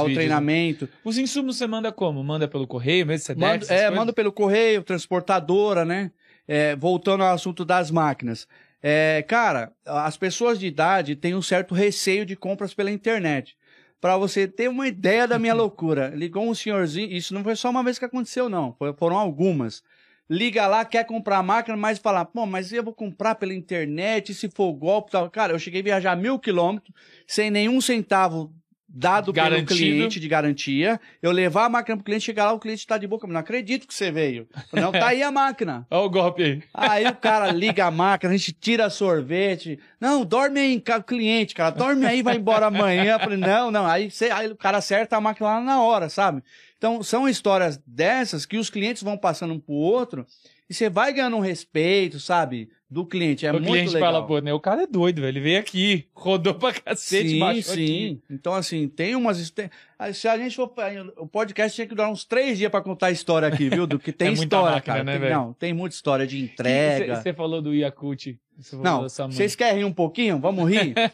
o 0.00 0.02
vídeos, 0.02 0.08
né? 0.08 0.14
treinamento. 0.14 0.86
Os 1.02 1.16
insumos 1.16 1.56
você 1.56 1.66
manda 1.66 1.90
como? 1.90 2.22
Manda 2.22 2.46
pelo 2.46 2.66
correio 2.66 3.06
mesmo? 3.06 3.24
Você 3.24 3.34
Manda, 3.34 3.64
é, 3.72 3.88
manda 3.88 4.12
pelo 4.12 4.30
correio, 4.30 4.82
transportadora, 4.82 5.86
né? 5.86 6.10
É, 6.46 6.76
voltando 6.76 7.24
ao 7.24 7.32
assunto 7.32 7.64
das 7.64 7.90
máquinas. 7.90 8.46
É, 8.82 9.24
cara, 9.26 9.72
as 9.86 10.18
pessoas 10.18 10.58
de 10.58 10.66
idade 10.66 11.16
têm 11.16 11.34
um 11.34 11.40
certo 11.40 11.74
receio 11.74 12.26
de 12.26 12.36
compras 12.36 12.74
pela 12.74 12.90
internet. 12.90 13.56
Para 14.02 14.18
você 14.18 14.46
ter 14.46 14.68
uma 14.68 14.86
ideia 14.86 15.26
da 15.26 15.38
minha 15.38 15.54
loucura, 15.56 16.12
ligou 16.14 16.46
um 16.46 16.54
senhorzinho, 16.54 17.10
isso 17.10 17.32
não 17.32 17.42
foi 17.42 17.56
só 17.56 17.70
uma 17.70 17.82
vez 17.82 17.98
que 17.98 18.04
aconteceu, 18.04 18.50
não, 18.50 18.76
foram 18.98 19.16
algumas. 19.16 19.82
Liga 20.28 20.66
lá, 20.66 20.84
quer 20.84 21.04
comprar 21.04 21.38
a 21.38 21.42
máquina, 21.42 21.76
mas 21.76 21.98
fala, 21.98 22.24
pô, 22.24 22.46
mas 22.46 22.72
eu 22.72 22.82
vou 22.82 22.94
comprar 22.94 23.34
pela 23.34 23.52
internet, 23.52 24.32
se 24.32 24.48
for 24.50 24.72
golpe 24.72 25.10
tal. 25.10 25.30
Cara, 25.30 25.52
eu 25.52 25.58
cheguei 25.58 25.80
a 25.82 25.84
viajar 25.84 26.16
mil 26.16 26.38
quilômetros, 26.38 26.94
sem 27.26 27.50
nenhum 27.50 27.80
centavo 27.80 28.54
dado 28.96 29.32
Garantido. 29.32 29.66
pelo 29.66 29.78
cliente 29.80 30.20
de 30.20 30.28
garantia. 30.28 31.00
Eu 31.20 31.32
levar 31.32 31.64
a 31.64 31.68
máquina 31.68 31.96
pro 31.96 32.04
cliente, 32.04 32.24
chegar 32.24 32.44
lá, 32.46 32.52
o 32.52 32.60
cliente 32.60 32.86
tá 32.86 32.96
de 32.96 33.06
boca. 33.08 33.26
Não 33.26 33.40
acredito 33.40 33.88
que 33.88 33.92
você 33.94 34.12
veio. 34.12 34.46
Não, 34.72 34.92
tá 34.92 35.08
aí 35.08 35.20
a 35.22 35.32
máquina. 35.32 35.84
Olha 35.90 36.02
o 36.06 36.10
golpe 36.10 36.42
aí. 36.44 36.62
Aí 36.72 37.06
o 37.06 37.16
cara 37.16 37.50
liga 37.50 37.86
a 37.86 37.90
máquina, 37.90 38.32
a 38.32 38.36
gente 38.36 38.52
tira 38.52 38.88
sorvete. 38.88 39.78
Não, 40.00 40.24
dorme 40.24 40.60
aí, 40.60 40.80
ca- 40.80 41.02
cliente, 41.02 41.54
cara. 41.54 41.70
Dorme 41.72 42.06
aí, 42.06 42.22
vai 42.22 42.36
embora 42.36 42.66
amanhã. 42.66 43.18
Falei, 43.18 43.36
não, 43.38 43.70
não. 43.70 43.84
Aí, 43.84 44.10
cê- 44.10 44.30
aí 44.30 44.46
o 44.48 44.56
cara 44.56 44.78
acerta 44.78 45.16
a 45.16 45.20
máquina 45.20 45.48
lá 45.48 45.60
na 45.60 45.82
hora, 45.82 46.08
sabe? 46.08 46.42
Então, 46.78 47.02
são 47.02 47.28
histórias 47.28 47.80
dessas 47.86 48.46
que 48.46 48.56
os 48.58 48.70
clientes 48.70 49.02
vão 49.02 49.16
passando 49.16 49.54
um 49.54 49.58
pro 49.58 49.74
outro 49.74 50.24
e 50.70 50.74
você 50.74 50.88
vai 50.88 51.12
ganhando 51.12 51.36
um 51.36 51.40
respeito, 51.40 52.20
sabe? 52.20 52.68
Do 52.94 53.04
cliente. 53.04 53.44
É 53.44 53.50
o 53.50 53.54
muito 53.54 53.66
cliente 53.66 53.92
legal. 53.92 54.12
fala, 54.12 54.24
pô, 54.26 54.38
né, 54.38 54.54
o 54.54 54.60
cara 54.60 54.84
é 54.84 54.86
doido, 54.86 55.20
velho. 55.20 55.30
Ele 55.32 55.40
veio 55.40 55.58
aqui, 55.58 56.06
rodou 56.14 56.54
pra 56.54 56.72
cacete, 56.72 57.30
sim, 57.30 57.38
baixou 57.40 57.74
sim. 57.74 57.82
aqui. 57.84 58.20
Então, 58.30 58.54
assim, 58.54 58.88
tem 58.88 59.16
umas. 59.16 59.50
tem- 59.50 59.68
aí, 59.98 60.14
Se 60.14 60.28
a 60.28 60.38
gente 60.38 60.54
for. 60.54 60.72
O 61.16 61.26
podcast 61.26 61.74
tinha 61.74 61.86
que 61.88 61.94
durar 61.94 62.10
uns 62.10 62.24
três 62.24 62.56
dias 62.56 62.70
pra 62.70 62.80
contar 62.80 63.06
a 63.08 63.10
história 63.10 63.48
aqui, 63.48 63.68
viu? 63.68 63.84
Do 63.86 63.98
que 63.98 64.12
tem 64.12 64.28
É 64.28 64.32
história, 64.32 64.76
máquina, 64.76 64.94
cara. 64.94 65.04
né, 65.04 65.18
Tem- 65.18 65.30
não, 65.30 65.52
tem 65.54 65.72
muita 65.74 65.96
história 65.96 66.24
de 66.26 66.40
entrega. 66.44 67.16
Você 67.20 67.32
falou 67.32 67.60
do 67.60 67.74
Yakut. 67.74 68.38
Não, 68.74 69.02
vocês 69.08 69.56
querem 69.56 69.78
rir 69.78 69.84
um 69.84 69.92
pouquinho? 69.92 70.38
Vamos 70.38 70.70
rir? 70.70 70.94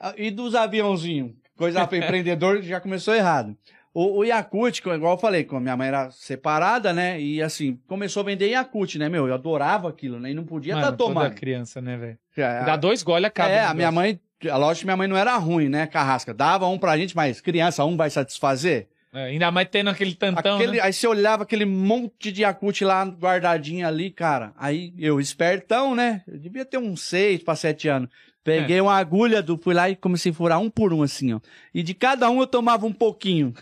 Ah, 0.00 0.14
e 0.16 0.30
dos 0.30 0.54
aviãozinhos? 0.54 1.32
Coisa 1.56 1.84
para 1.84 1.98
empreendedor 1.98 2.62
já 2.62 2.80
começou 2.80 3.12
errado. 3.16 3.56
O, 4.00 4.18
o 4.18 4.24
Yakut, 4.24 4.78
igual 4.78 5.14
eu 5.14 5.18
falei, 5.18 5.42
como 5.42 5.60
minha 5.60 5.76
mãe 5.76 5.88
era 5.88 6.08
separada, 6.12 6.92
né? 6.92 7.20
E 7.20 7.42
assim, 7.42 7.80
começou 7.88 8.20
a 8.20 8.26
vender 8.26 8.50
Yakut, 8.50 8.96
né, 8.96 9.08
meu? 9.08 9.26
Eu 9.26 9.34
adorava 9.34 9.88
aquilo, 9.88 10.20
né? 10.20 10.30
E 10.30 10.34
não 10.34 10.44
podia 10.44 10.74
estar 10.74 10.92
toda 10.92 11.14
tomando. 11.14 11.34
criança, 11.34 11.80
né, 11.80 11.96
velho? 11.96 12.18
É, 12.36 12.64
Dá 12.64 12.76
dois 12.76 13.02
gole 13.02 13.26
a 13.26 13.30
cada. 13.30 13.50
é, 13.50 13.64
a 13.64 13.74
minha 13.74 13.90
mãe, 13.90 14.20
a 14.48 14.56
lógico 14.56 14.82
que 14.82 14.86
minha 14.86 14.96
mãe 14.96 15.08
não 15.08 15.16
era 15.16 15.36
ruim, 15.36 15.68
né, 15.68 15.84
carrasca? 15.88 16.32
Dava 16.32 16.68
um 16.68 16.78
pra 16.78 16.96
gente, 16.96 17.16
mas 17.16 17.40
criança, 17.40 17.84
um 17.84 17.96
vai 17.96 18.08
satisfazer? 18.08 18.86
É, 19.12 19.24
ainda 19.24 19.50
mais 19.50 19.66
tendo 19.68 19.90
aquele 19.90 20.14
tantão, 20.14 20.58
Aquele- 20.58 20.76
né? 20.76 20.80
Aí 20.80 20.92
você 20.92 21.08
olhava 21.08 21.42
aquele 21.42 21.64
monte 21.64 22.30
de 22.30 22.42
Yakut 22.42 22.84
lá 22.84 23.04
guardadinho 23.04 23.84
ali, 23.84 24.12
cara. 24.12 24.52
Aí 24.56 24.94
eu, 24.96 25.18
espertão, 25.18 25.96
né? 25.96 26.22
Eu 26.28 26.38
devia 26.38 26.64
ter 26.64 26.78
uns 26.78 27.00
seis 27.00 27.42
para 27.42 27.56
sete 27.56 27.88
anos. 27.88 28.08
Peguei 28.44 28.80
uma 28.80 28.96
agulha, 28.96 29.42
do, 29.42 29.58
fui 29.58 29.74
lá 29.74 29.90
e 29.90 29.96
comecei 29.96 30.32
a 30.32 30.34
furar 30.34 30.58
um 30.58 30.70
por 30.70 30.92
um, 30.94 31.02
assim, 31.02 31.34
ó. 31.34 31.40
E 31.74 31.82
de 31.82 31.92
cada 31.92 32.30
um 32.30 32.40
eu 32.40 32.46
tomava 32.46 32.86
um 32.86 32.92
pouquinho. 32.92 33.52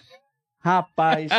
Rapaz. 0.67 1.31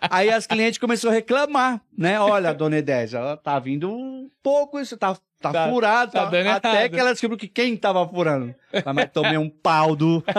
aí 0.00 0.30
as 0.30 0.46
clientes 0.46 0.78
começaram 0.78 1.12
a 1.12 1.14
reclamar, 1.16 1.82
né? 1.96 2.18
Olha, 2.18 2.54
dona 2.54 2.78
Edésia, 2.78 3.20
ó, 3.20 3.36
tá 3.36 3.58
vindo 3.58 3.90
um 3.92 4.30
pouco 4.42 4.80
isso, 4.80 4.96
tá, 4.96 5.14
tá, 5.38 5.52
Tá- 5.52 5.68
furado. 5.68 6.12
tá 6.12 6.20
tá- 6.22 6.28
até 6.28 6.40
errado. 6.40 6.90
que 6.92 6.98
ela 6.98 7.12
descobriu 7.12 7.38
que 7.38 7.46
quem 7.48 7.76
tava 7.76 8.08
furando. 8.08 8.54
Mas 8.94 9.10
tomei 9.12 9.36
um 9.36 9.50
pau 9.50 9.94
do... 9.94 10.24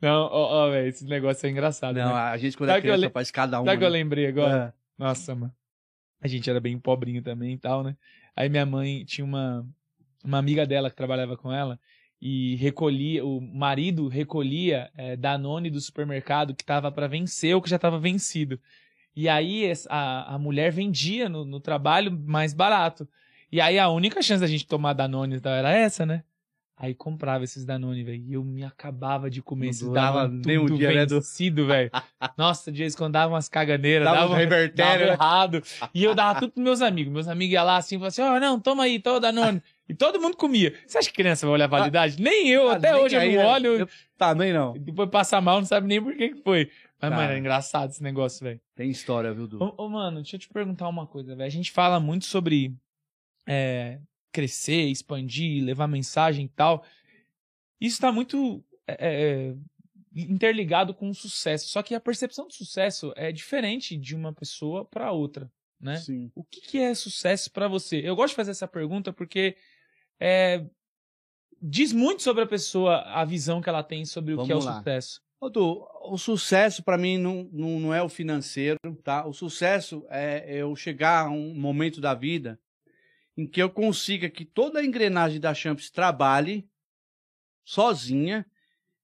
Não, 0.00 0.22
ó, 0.30 0.66
ó, 0.66 0.70
velho, 0.70 0.88
esse 0.88 1.04
negócio 1.06 1.46
é 1.46 1.50
engraçado, 1.50 1.96
Não, 1.96 2.14
né? 2.14 2.20
a 2.20 2.36
gente 2.36 2.56
quando 2.56 2.68
Sabe 2.68 2.78
é 2.78 2.82
que 2.82 2.86
eu 2.88 2.92
criança 2.92 3.06
le- 3.08 3.12
faz 3.12 3.30
cada 3.32 3.60
um. 3.60 3.64
Sabe 3.64 3.76
o 3.76 3.78
que 3.80 3.84
eu 3.84 3.90
né? 3.90 3.98
lembrei 3.98 4.26
agora? 4.28 4.72
É. 4.74 5.02
Nossa, 5.02 5.34
mano. 5.34 5.52
A 6.20 6.28
gente 6.28 6.48
era 6.48 6.60
bem 6.60 6.78
pobrinho 6.78 7.20
também 7.22 7.54
e 7.54 7.58
tal, 7.58 7.82
né? 7.82 7.96
Aí 8.36 8.48
minha 8.48 8.64
mãe 8.64 9.04
tinha 9.04 9.24
uma, 9.24 9.66
uma 10.24 10.38
amiga 10.38 10.66
dela 10.66 10.90
que 10.90 10.96
trabalhava 10.96 11.36
com 11.36 11.52
ela 11.52 11.78
e 12.20 12.56
recolhia, 12.56 13.24
o 13.24 13.40
marido 13.40 14.08
recolhia 14.08 14.90
é, 14.96 15.16
Danone 15.16 15.70
do 15.70 15.80
supermercado 15.80 16.54
que 16.54 16.64
tava 16.64 16.90
pra 16.90 17.06
vencer 17.06 17.54
ou 17.54 17.62
que 17.62 17.70
já 17.70 17.78
tava 17.78 17.98
vencido. 17.98 18.58
E 19.14 19.28
aí 19.28 19.72
a, 19.88 20.34
a 20.34 20.38
mulher 20.38 20.70
vendia 20.72 21.28
no, 21.28 21.44
no 21.44 21.60
trabalho 21.60 22.10
mais 22.26 22.52
barato. 22.52 23.08
E 23.50 23.60
aí 23.60 23.78
a 23.78 23.88
única 23.88 24.20
chance 24.22 24.40
da 24.40 24.46
gente 24.46 24.66
tomar 24.66 24.92
Danone 24.92 25.36
e 25.36 25.40
tal 25.40 25.52
era 25.52 25.72
essa, 25.72 26.04
né? 26.04 26.22
Aí 26.76 26.94
comprava 26.94 27.42
esses 27.42 27.64
Danone, 27.64 28.04
velho. 28.04 28.22
E 28.24 28.32
eu 28.34 28.44
me 28.44 28.62
acabava 28.62 29.28
de 29.28 29.42
comer 29.42 29.66
Não 29.66 29.70
esses 29.70 29.90
Danone 29.90 30.42
nem 30.46 30.58
um 30.58 30.66
dia, 30.66 30.92
né, 30.92 31.06
vencido, 31.06 31.66
velho. 31.66 31.90
Nossa, 32.36 32.70
de 32.70 32.78
vez 32.78 32.94
em 32.94 32.96
quando 32.96 33.14
dava 33.14 33.34
umas 33.34 33.48
caganeiras, 33.48 34.04
Dava 34.04 34.20
dava, 34.20 34.32
uns 34.32 34.36
revertérios, 34.36 34.76
dava 34.76 35.06
né? 35.06 35.12
errado. 35.12 35.62
E 35.92 36.04
eu 36.04 36.14
dava 36.14 36.38
tudo 36.38 36.52
pros 36.52 36.64
meus 36.64 36.80
amigos. 36.80 37.12
Meus 37.12 37.26
amigos 37.26 37.54
iam 37.54 37.64
lá 37.64 37.78
assim 37.78 37.96
e 37.96 37.98
falavam 37.98 38.08
assim: 38.08 38.22
ó, 38.22 38.38
não, 38.38 38.60
toma 38.60 38.84
aí, 38.84 39.00
toma 39.00 39.18
Danone. 39.18 39.60
E 39.88 39.94
todo 39.94 40.20
mundo 40.20 40.36
comia. 40.36 40.74
Você 40.86 40.98
acha 40.98 41.08
que 41.08 41.14
criança 41.16 41.46
vai 41.46 41.54
olhar 41.54 41.64
a 41.64 41.68
validade? 41.68 42.20
Nem 42.20 42.48
eu, 42.48 42.68
Ah, 42.68 42.76
até 42.76 42.92
nem 42.92 43.02
hoje 43.02 43.14
eu 43.16 43.20
aí, 43.20 43.36
não 43.36 43.42
né? 43.42 43.48
olho. 43.48 43.76
Eu 43.80 43.88
Também 44.18 44.52
não. 44.52 44.74
Depois 44.74 45.08
passa 45.08 45.40
mal, 45.40 45.58
não 45.60 45.66
sabe 45.66 45.86
nem 45.86 46.02
por 46.02 46.14
que 46.14 46.34
foi. 46.44 46.70
Mas, 47.00 47.10
Cara. 47.10 47.16
mano, 47.16 47.30
era 47.30 47.38
engraçado 47.38 47.90
esse 47.90 48.02
negócio, 48.02 48.44
velho. 48.44 48.60
Tem 48.74 48.90
história, 48.90 49.32
viu, 49.32 49.46
Du? 49.46 49.62
Ô, 49.62 49.74
ô, 49.84 49.88
mano, 49.88 50.16
deixa 50.20 50.36
eu 50.36 50.40
te 50.40 50.48
perguntar 50.48 50.88
uma 50.88 51.06
coisa, 51.06 51.34
velho. 51.34 51.46
A 51.46 51.50
gente 51.50 51.70
fala 51.72 51.98
muito 52.00 52.26
sobre 52.26 52.74
é, 53.46 53.98
crescer, 54.32 54.82
expandir, 54.88 55.64
levar 55.64 55.86
mensagem 55.86 56.44
e 56.46 56.48
tal. 56.48 56.84
Isso 57.80 58.00
tá 58.00 58.10
muito 58.12 58.62
é, 58.86 58.96
é, 59.00 59.54
interligado 60.14 60.92
com 60.92 61.08
o 61.08 61.14
sucesso. 61.14 61.68
Só 61.68 61.82
que 61.82 61.94
a 61.94 62.00
percepção 62.00 62.46
de 62.48 62.54
sucesso 62.56 63.12
é 63.16 63.30
diferente 63.32 63.96
de 63.96 64.14
uma 64.14 64.32
pessoa 64.32 64.84
para 64.84 65.12
outra, 65.12 65.50
né? 65.80 65.96
Sim. 65.96 66.30
O 66.34 66.42
que, 66.42 66.60
que 66.60 66.78
é 66.78 66.92
sucesso 66.94 67.50
pra 67.52 67.68
você? 67.68 68.00
Eu 68.04 68.16
gosto 68.16 68.30
de 68.30 68.36
fazer 68.36 68.50
essa 68.50 68.66
pergunta 68.68 69.12
porque 69.12 69.56
é, 70.20 70.64
diz 71.60 71.92
muito 71.92 72.22
sobre 72.22 72.44
a 72.44 72.46
pessoa, 72.46 73.02
a 73.02 73.24
visão 73.24 73.60
que 73.60 73.68
ela 73.68 73.82
tem 73.82 74.04
sobre 74.04 74.34
o 74.34 74.44
que 74.44 74.52
é 74.52 74.56
o 74.56 74.60
lá. 74.60 74.78
sucesso. 74.78 75.20
O 75.40 76.18
sucesso 76.18 76.82
pra 76.82 76.98
mim 76.98 77.16
não, 77.16 77.48
não, 77.52 77.80
não 77.80 77.94
é 77.94 78.02
o 78.02 78.08
financeiro, 78.08 78.78
tá? 79.04 79.24
O 79.24 79.32
sucesso 79.32 80.04
é 80.10 80.56
eu 80.56 80.74
chegar 80.74 81.26
a 81.26 81.30
um 81.30 81.54
momento 81.54 82.00
da 82.00 82.14
vida 82.14 82.58
em 83.36 83.46
que 83.46 83.62
eu 83.62 83.70
consiga 83.70 84.28
que 84.28 84.44
toda 84.44 84.80
a 84.80 84.84
engrenagem 84.84 85.38
da 85.38 85.54
Champs 85.54 85.90
trabalhe 85.90 86.68
sozinha 87.64 88.44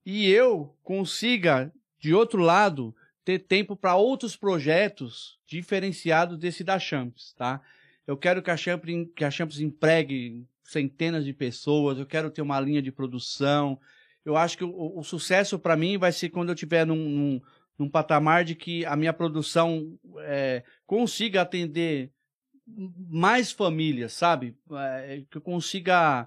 e 0.04 0.28
eu 0.28 0.76
consiga, 0.82 1.72
de 2.00 2.12
outro 2.12 2.42
lado, 2.42 2.94
ter 3.24 3.38
tempo 3.38 3.76
para 3.76 3.94
outros 3.94 4.36
projetos 4.36 5.38
diferenciados 5.46 6.36
desse 6.36 6.64
da 6.64 6.80
Champs, 6.80 7.32
tá? 7.34 7.60
Eu 8.04 8.16
quero 8.16 8.42
que 8.42 8.50
a 8.50 8.56
Champs, 8.56 8.90
que 9.14 9.24
a 9.24 9.30
Champs 9.30 9.60
empregue 9.60 10.44
centenas 10.64 11.24
de 11.24 11.32
pessoas, 11.32 11.98
eu 11.98 12.06
quero 12.06 12.30
ter 12.30 12.42
uma 12.42 12.58
linha 12.58 12.82
de 12.82 12.90
produção. 12.90 13.78
Eu 14.24 14.36
acho 14.36 14.56
que 14.56 14.64
o, 14.64 14.98
o 14.98 15.04
sucesso 15.04 15.58
para 15.58 15.76
mim 15.76 15.98
vai 15.98 16.10
ser 16.10 16.30
quando 16.30 16.48
eu 16.48 16.54
estiver 16.54 16.86
num, 16.86 16.96
num, 16.96 17.40
num 17.78 17.88
patamar 17.88 18.44
de 18.44 18.54
que 18.54 18.84
a 18.86 18.96
minha 18.96 19.12
produção 19.12 19.96
é, 20.20 20.64
consiga 20.86 21.42
atender 21.42 22.10
mais 22.66 23.52
famílias, 23.52 24.14
sabe? 24.14 24.56
É, 24.72 25.22
que 25.30 25.36
eu 25.36 25.42
consiga 25.42 26.26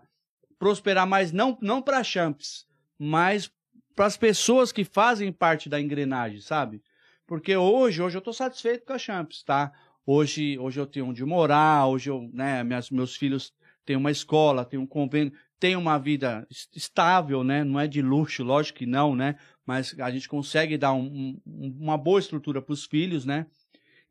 prosperar 0.60 1.08
mais, 1.08 1.32
não, 1.32 1.58
não 1.62 1.82
para 1.82 2.04
Champs, 2.04 2.68
mas 2.98 3.52
para 3.96 4.06
as 4.06 4.18
pessoas 4.18 4.72
que 4.72 4.84
fazem 4.84 5.32
parte 5.32 5.68
da 5.68 5.82
engrenagem, 5.82 6.40
sabe? 6.40 6.84
Porque 7.26 7.56
hoje, 7.56 8.02
hoje 8.02 8.18
eu 8.18 8.20
estou 8.20 8.34
satisfeito 8.34 8.86
com 8.86 8.94
a 8.94 9.00
Champs, 9.00 9.44
tá? 9.44 9.72
Hoje, 10.06 10.58
hoje 10.60 10.80
eu 10.80 10.86
tenho 10.86 11.08
onde 11.08 11.26
morar, 11.26 11.88
hoje 11.88 12.10
eu, 12.10 12.30
né, 12.32 12.64
minhas, 12.64 12.90
meus 12.92 13.16
filhos 13.16 13.52
têm 13.88 13.96
uma 13.96 14.12
escola, 14.12 14.66
têm 14.66 14.78
um 14.78 14.86
convênio, 14.86 15.32
têm 15.60 15.76
uma 15.78 15.98
vida 15.98 16.46
es- 16.52 16.68
estável, 16.76 17.42
né? 17.44 17.64
Não 17.64 17.80
é 17.80 17.88
de 17.88 18.02
luxo, 18.02 18.44
lógico 18.44 18.80
que 18.80 18.86
não, 18.86 19.16
né? 19.16 19.38
Mas 19.66 19.98
a 20.00 20.12
gente 20.12 20.28
consegue 20.30 20.78
dar 20.78 20.94
um- 20.94 21.40
um- 21.48 21.76
uma 21.80 21.98
boa 21.98 22.20
estrutura 22.20 22.62
para 22.62 22.74
os 22.74 22.86
filhos, 22.86 23.26
né? 23.26 23.48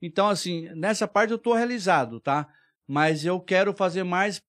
Então, 0.01 0.29
assim, 0.29 0.69
nessa 0.75 1.07
parte 1.07 1.31
eu 1.31 1.37
estou 1.37 1.53
realizado, 1.55 2.19
tá? 2.21 2.49
Mas 2.89 3.25
eu 3.25 3.39
quero 3.39 3.75
fazer 3.75 4.03
mais 4.03 4.43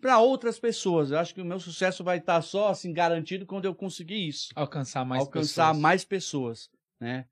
para 0.00 0.18
outras 0.18 0.58
pessoas. 0.58 1.10
Eu 1.10 1.18
acho 1.18 1.34
que 1.34 1.40
o 1.40 1.44
meu 1.44 1.58
sucesso 1.58 2.04
vai 2.04 2.18
estar 2.18 2.40
só 2.42 2.68
assim 2.68 2.92
garantido 2.92 3.46
quando 3.46 3.64
eu 3.64 3.74
conseguir 3.74 4.28
isso, 4.28 4.48
Alcançar 4.54 5.04
mais 5.04 5.20
alcançar 5.22 5.68
pessoas. 5.68 5.82
mais 5.82 6.04
pessoas, 6.04 6.70
né? 7.00 7.26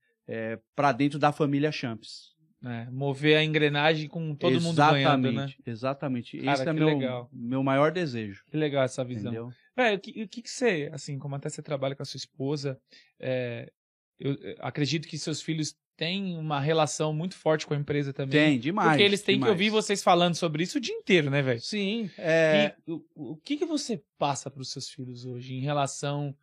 para 0.76 0.93
dentro 0.93 1.18
da 1.18 1.32
família 1.32 1.72
Champs. 1.72 2.34
Né? 2.61 2.89
Mover 2.91 3.37
a 3.37 3.45
engrenagem 3.45 4.09
com 4.09 4.35
todo 4.35 4.61
mundo 4.61 4.77
ganhando, 4.77 5.33
né? 5.33 5.53
Exatamente. 5.65 6.39
Cara, 6.39 6.53
Esse 6.53 6.69
é 6.69 6.73
meu, 6.73 6.87
legal. 6.87 7.29
meu 7.33 7.63
maior 7.63 7.93
desejo. 7.93 8.43
Que 8.47 8.57
legal 8.57 8.85
essa 8.85 9.05
visão. 9.05 9.33
Entendeu? 9.33 9.53
É, 9.77 9.95
o 9.95 9.99
que, 9.99 10.23
o 10.23 10.29
que 10.29 10.43
que 10.43 10.51
você, 10.51 10.91
assim, 10.93 11.19
como 11.19 11.37
até 11.37 11.49
você 11.49 11.63
trabalha 11.63 11.95
com 11.95 12.03
a 12.03 12.07
sua 12.07 12.19
esposa, 12.19 12.79
é, 13.21 13.71
eu 14.19 14.37
acredito 14.61 15.07
que 15.07 15.17
seus 15.17 15.41
filhos 15.41 15.77
têm 15.97 16.37
uma 16.37 16.61
relação 16.61 17.13
muito 17.13 17.35
forte 17.37 17.67
com 17.67 17.75
a 17.75 17.77
empresa 17.77 18.13
também. 18.13 18.51
Tem, 18.53 18.59
demais. 18.59 18.91
Porque 18.91 19.03
eles 19.03 19.23
têm 19.23 19.35
demais. 19.37 19.49
que 19.49 19.53
ouvir 19.53 19.71
vocês 19.71 20.03
falando 20.03 20.35
sobre 20.35 20.63
isso 20.63 20.79
o 20.79 20.81
dia 20.81 20.95
inteiro, 20.95 21.29
né, 21.29 21.43
velho? 21.43 21.61
Sim, 21.61 22.09
é, 22.17 22.75
E 22.87 22.93
o, 22.93 23.05
o 23.15 23.37
que, 23.37 23.57
que 23.57 23.67
você 23.67 24.03
passa 24.17 24.51
para 24.51 24.63
os 24.63 24.71
seus 24.71 24.89
filhos 24.89 25.25
hoje 25.25 25.55
em 25.55 25.61
relação 25.61 26.35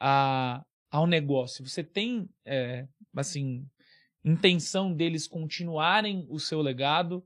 a, 0.00 0.64
ao 0.90 1.06
negócio? 1.06 1.66
Você 1.66 1.82
tem, 1.82 2.28
é, 2.44 2.86
assim, 3.16 3.66
intenção 4.24 4.92
deles 4.92 5.26
continuarem 5.26 6.26
o 6.28 6.38
seu 6.38 6.60
legado 6.60 7.24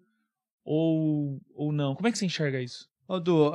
ou, 0.64 1.40
ou 1.54 1.72
não? 1.72 1.94
Como 1.94 2.08
é 2.08 2.12
que 2.12 2.18
você 2.18 2.26
enxerga 2.26 2.60
isso? 2.60 2.88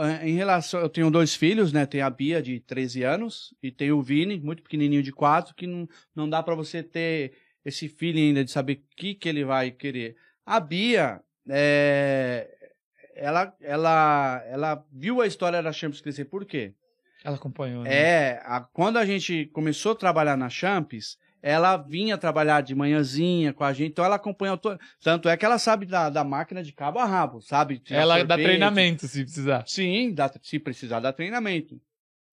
Eh, 0.01 0.29
em 0.29 0.35
relação. 0.35 0.79
Eu 0.79 0.89
tenho 0.89 1.09
dois 1.09 1.33
filhos, 1.33 1.73
né? 1.73 1.85
Tem 1.85 2.01
a 2.01 2.09
Bia, 2.09 2.41
de 2.41 2.59
13 2.59 3.03
anos, 3.03 3.53
e 3.63 3.71
tem 3.71 3.91
o 3.91 4.01
Vini, 4.01 4.39
muito 4.39 4.61
pequenininho, 4.61 5.01
de 5.01 5.11
4, 5.11 5.55
que 5.55 5.65
não, 5.65 5.87
não 6.15 6.29
dá 6.29 6.43
pra 6.43 6.53
você 6.53 6.83
ter 6.83 7.33
esse 7.65 7.87
feeling 7.89 8.27
ainda 8.27 8.45
de 8.45 8.51
saber 8.51 8.73
o 8.73 8.95
que, 8.95 9.15
que 9.15 9.27
ele 9.27 9.43
vai 9.43 9.71
querer. 9.71 10.15
A 10.45 10.59
Bia, 10.59 11.21
é, 11.49 12.47
ela, 13.15 13.55
ela, 13.59 14.43
ela 14.47 14.85
viu 14.91 15.19
a 15.19 15.27
história 15.27 15.61
da 15.63 15.71
Champions 15.73 16.01
crescer. 16.01 16.25
Por 16.25 16.45
quê? 16.45 16.73
Ela 17.23 17.35
acompanhou, 17.35 17.83
né? 17.83 17.91
É, 17.93 18.41
a- 18.45 18.61
quando 18.61 18.97
a 18.97 19.05
gente 19.05 19.47
começou 19.47 19.93
a 19.93 19.95
trabalhar 19.95 20.37
na 20.37 20.49
Champs, 20.49 21.17
ela 21.41 21.77
vinha 21.77 22.17
trabalhar 22.17 22.61
de 22.61 22.75
manhãzinha 22.75 23.53
com 23.53 23.63
a 23.63 23.71
gente, 23.73 23.91
então 23.91 24.03
ela 24.05 24.15
acompanhou. 24.15 24.57
To... 24.57 24.77
Tanto 25.01 25.29
é 25.29 25.37
que 25.37 25.45
ela 25.45 25.57
sabe 25.57 25.85
da, 25.85 26.09
da 26.09 26.23
máquina 26.23 26.61
de 26.63 26.73
cabo 26.73 26.99
a 26.99 27.05
rabo, 27.05 27.41
sabe? 27.41 27.79
tirar 27.79 28.01
Ela 28.01 28.15
dá 28.23 28.35
sorvete. 28.35 28.45
treinamento, 28.45 29.07
se 29.07 29.23
precisar. 29.23 29.63
Sim, 29.67 30.13
dá, 30.13 30.31
se 30.41 30.59
precisar, 30.59 30.99
dá 30.99 31.13
treinamento. 31.13 31.79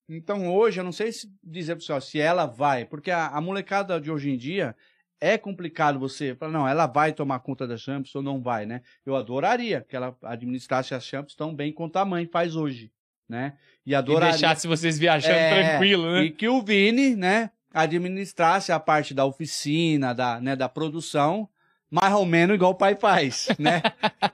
Então 0.08 0.52
hoje, 0.54 0.78
eu 0.80 0.84
não 0.84 0.92
sei 0.92 1.10
se 1.12 1.28
dizer 1.42 1.74
pro 1.76 1.84
senhor 1.84 2.00
se 2.00 2.20
ela 2.20 2.46
vai, 2.46 2.84
porque 2.84 3.10
a, 3.10 3.26
a 3.28 3.40
molecada 3.40 4.00
de 4.00 4.10
hoje 4.10 4.30
em 4.30 4.36
dia 4.36 4.74
é 5.20 5.36
complicado 5.38 5.98
você 5.98 6.34
falar, 6.34 6.52
não, 6.52 6.68
ela 6.68 6.86
vai 6.86 7.12
tomar 7.12 7.40
conta 7.40 7.66
da 7.66 7.76
Champs 7.76 8.14
ou 8.14 8.22
não 8.22 8.40
vai, 8.40 8.66
né? 8.66 8.82
Eu 9.04 9.16
adoraria 9.16 9.80
que 9.88 9.96
ela 9.96 10.16
administrasse 10.22 10.94
as 10.94 11.04
Champs 11.04 11.34
tão 11.34 11.54
bem 11.54 11.72
quanto 11.72 11.96
a 11.96 12.04
mãe 12.04 12.26
faz 12.26 12.54
hoje, 12.54 12.92
né? 13.28 13.54
E 13.84 13.92
E 13.92 13.94
adoraria. 13.94 14.32
deixasse 14.32 14.68
vocês 14.68 14.98
viajando 14.98 15.34
É, 15.34 15.68
tranquilo, 15.70 16.12
né? 16.12 16.24
E 16.24 16.30
que 16.30 16.46
o 16.48 16.62
Vini, 16.62 17.16
né, 17.16 17.50
administrasse 17.76 18.72
a 18.72 18.80
parte 18.80 19.12
da 19.12 19.26
oficina, 19.26 20.14
da, 20.14 20.40
né, 20.40 20.56
da 20.56 20.66
produção, 20.66 21.46
mais 21.90 22.14
ou 22.14 22.24
menos 22.24 22.54
igual 22.54 22.72
o 22.72 22.76
pai 22.76 22.96
faz, 22.96 23.48
né? 23.60 23.82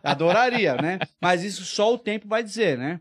Adoraria, 0.02 0.76
né? 0.76 1.00
Mas 1.20 1.42
isso 1.42 1.64
só 1.64 1.92
o 1.92 1.98
tempo 1.98 2.28
vai 2.28 2.42
dizer, 2.42 2.78
né? 2.78 3.00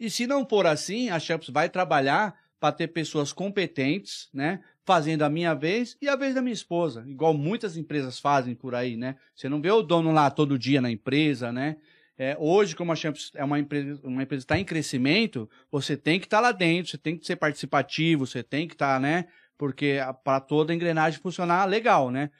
E 0.00 0.10
se 0.10 0.26
não 0.26 0.44
for 0.44 0.66
assim, 0.66 1.10
a 1.10 1.20
Champs 1.20 1.48
vai 1.48 1.68
trabalhar 1.68 2.34
para 2.58 2.72
ter 2.72 2.88
pessoas 2.88 3.32
competentes, 3.32 4.28
né? 4.34 4.60
Fazendo 4.84 5.22
a 5.22 5.30
minha 5.30 5.54
vez 5.54 5.96
e 6.02 6.08
a 6.08 6.16
vez 6.16 6.34
da 6.34 6.42
minha 6.42 6.52
esposa, 6.52 7.04
igual 7.06 7.32
muitas 7.32 7.76
empresas 7.76 8.18
fazem 8.18 8.56
por 8.56 8.74
aí, 8.74 8.96
né? 8.96 9.14
Você 9.32 9.48
não 9.48 9.62
vê 9.62 9.70
o 9.70 9.80
dono 9.80 10.10
lá 10.10 10.28
todo 10.28 10.58
dia 10.58 10.80
na 10.80 10.90
empresa, 10.90 11.52
né? 11.52 11.76
É, 12.18 12.36
hoje, 12.38 12.76
como 12.76 12.92
a 12.92 12.96
Champs 12.96 13.30
é 13.34 13.42
uma 13.42 13.58
empresa, 13.58 14.00
uma 14.04 14.22
empresa 14.22 14.44
está 14.44 14.58
em 14.58 14.64
crescimento, 14.64 15.48
você 15.70 15.96
tem 15.96 16.20
que 16.20 16.26
estar 16.26 16.40
lá 16.40 16.52
dentro, 16.52 16.90
você 16.90 16.98
tem 16.98 17.16
que 17.16 17.26
ser 17.26 17.36
participativo, 17.36 18.26
você 18.26 18.42
tem 18.42 18.68
que 18.68 18.74
estar, 18.74 19.00
né? 19.00 19.26
Porque 19.62 20.00
para 20.24 20.40
toda 20.40 20.72
a 20.72 20.74
engrenagem 20.74 21.20
funcionar 21.20 21.66
legal, 21.66 22.10
né? 22.10 22.30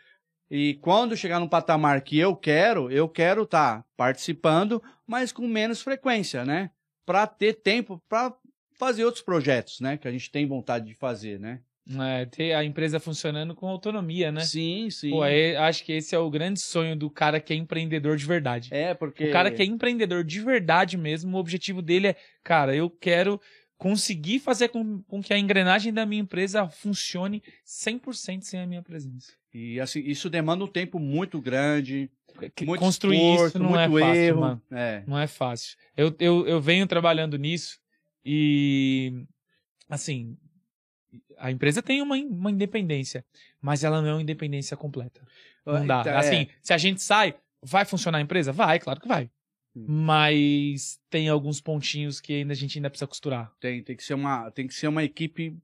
E 0.50 0.74
quando 0.82 1.16
chegar 1.16 1.38
num 1.38 1.46
patamar 1.46 2.00
que 2.00 2.18
eu 2.18 2.34
quero, 2.34 2.90
eu 2.90 3.08
quero 3.08 3.44
estar 3.44 3.84
participando, 3.96 4.82
mas 5.06 5.30
com 5.30 5.46
menos 5.46 5.80
frequência, 5.80 6.44
né? 6.44 6.70
Para 7.06 7.24
ter 7.28 7.62
tempo 7.62 8.02
para 8.08 8.34
fazer 8.76 9.04
outros 9.04 9.22
projetos, 9.22 9.78
né? 9.78 9.96
Que 9.96 10.08
a 10.08 10.10
gente 10.10 10.32
tem 10.32 10.48
vontade 10.48 10.84
de 10.84 10.94
fazer, 10.96 11.38
né? 11.38 11.60
É, 12.00 12.26
ter 12.26 12.54
a 12.54 12.64
empresa 12.64 12.98
funcionando 12.98 13.54
com 13.54 13.68
autonomia, 13.68 14.32
né? 14.32 14.40
Sim, 14.40 14.90
sim. 14.90 15.10
Pô, 15.10 15.24
é- 15.24 15.56
acho 15.56 15.84
que 15.84 15.92
esse 15.92 16.16
é 16.16 16.18
o 16.18 16.28
grande 16.28 16.60
sonho 16.60 16.96
do 16.96 17.08
cara 17.08 17.40
que 17.40 17.52
é 17.52 17.56
empreendedor 17.56 18.16
de 18.16 18.26
verdade. 18.26 18.68
É, 18.72 18.94
porque. 18.94 19.26
O 19.26 19.32
cara 19.32 19.48
que 19.48 19.62
é 19.62 19.64
empreendedor 19.64 20.24
de 20.24 20.40
verdade 20.40 20.96
mesmo, 20.96 21.36
o 21.36 21.40
objetivo 21.40 21.80
dele 21.80 22.08
é, 22.08 22.16
cara, 22.42 22.74
eu 22.74 22.90
quero 22.90 23.40
conseguir 23.82 24.38
fazer 24.38 24.68
com, 24.68 25.02
com 25.02 25.20
que 25.20 25.34
a 25.34 25.38
engrenagem 25.38 25.92
da 25.92 26.06
minha 26.06 26.22
empresa 26.22 26.68
funcione 26.68 27.42
100% 27.66 28.42
sem 28.42 28.60
a 28.60 28.66
minha 28.66 28.80
presença. 28.80 29.32
E 29.52 29.80
assim, 29.80 29.98
isso 30.06 30.30
demanda 30.30 30.62
um 30.64 30.68
tempo 30.68 31.00
muito 31.00 31.40
grande, 31.40 32.08
Que- 32.54 32.64
muito 32.64 32.78
Construir 32.78 33.16
esforço, 33.16 33.46
isso 33.48 33.58
não 33.58 33.78
é 33.78 33.88
muito 33.88 34.04
fácil, 34.06 34.22
erro. 34.22 34.40
mano. 34.40 34.62
É. 34.70 35.02
Não 35.04 35.18
é 35.18 35.26
fácil. 35.26 35.76
Eu, 35.96 36.14
eu, 36.20 36.46
eu 36.46 36.60
venho 36.60 36.86
trabalhando 36.86 37.36
nisso 37.36 37.80
e, 38.24 39.24
assim, 39.90 40.36
a 41.36 41.50
empresa 41.50 41.82
tem 41.82 42.00
uma, 42.00 42.14
uma 42.14 42.52
independência, 42.52 43.24
mas 43.60 43.82
ela 43.82 44.00
não 44.00 44.08
é 44.08 44.12
uma 44.14 44.22
independência 44.22 44.76
completa. 44.76 45.20
Não 45.66 45.84
dá. 45.84 46.02
Então, 46.02 46.12
é. 46.12 46.16
Assim, 46.18 46.46
se 46.62 46.72
a 46.72 46.78
gente 46.78 47.02
sai, 47.02 47.34
vai 47.60 47.84
funcionar 47.84 48.18
a 48.18 48.22
empresa? 48.22 48.52
Vai, 48.52 48.78
claro 48.78 49.00
que 49.00 49.08
vai. 49.08 49.28
Hum. 49.74 49.86
Mas 49.88 51.00
tem 51.08 51.28
alguns 51.28 51.60
pontinhos 51.60 52.20
que 52.20 52.34
ainda 52.34 52.52
a 52.52 52.56
gente 52.56 52.78
ainda 52.78 52.90
precisa 52.90 53.06
costurar. 53.06 53.52
Tem, 53.58 53.82
tem, 53.82 53.96
que 53.96 54.04
ser 54.04 54.14
uma, 54.14 54.50
tem 54.50 54.66
que 54.66 54.74
ser 54.74 54.88
uma 54.88 55.02
equipe 55.02 55.56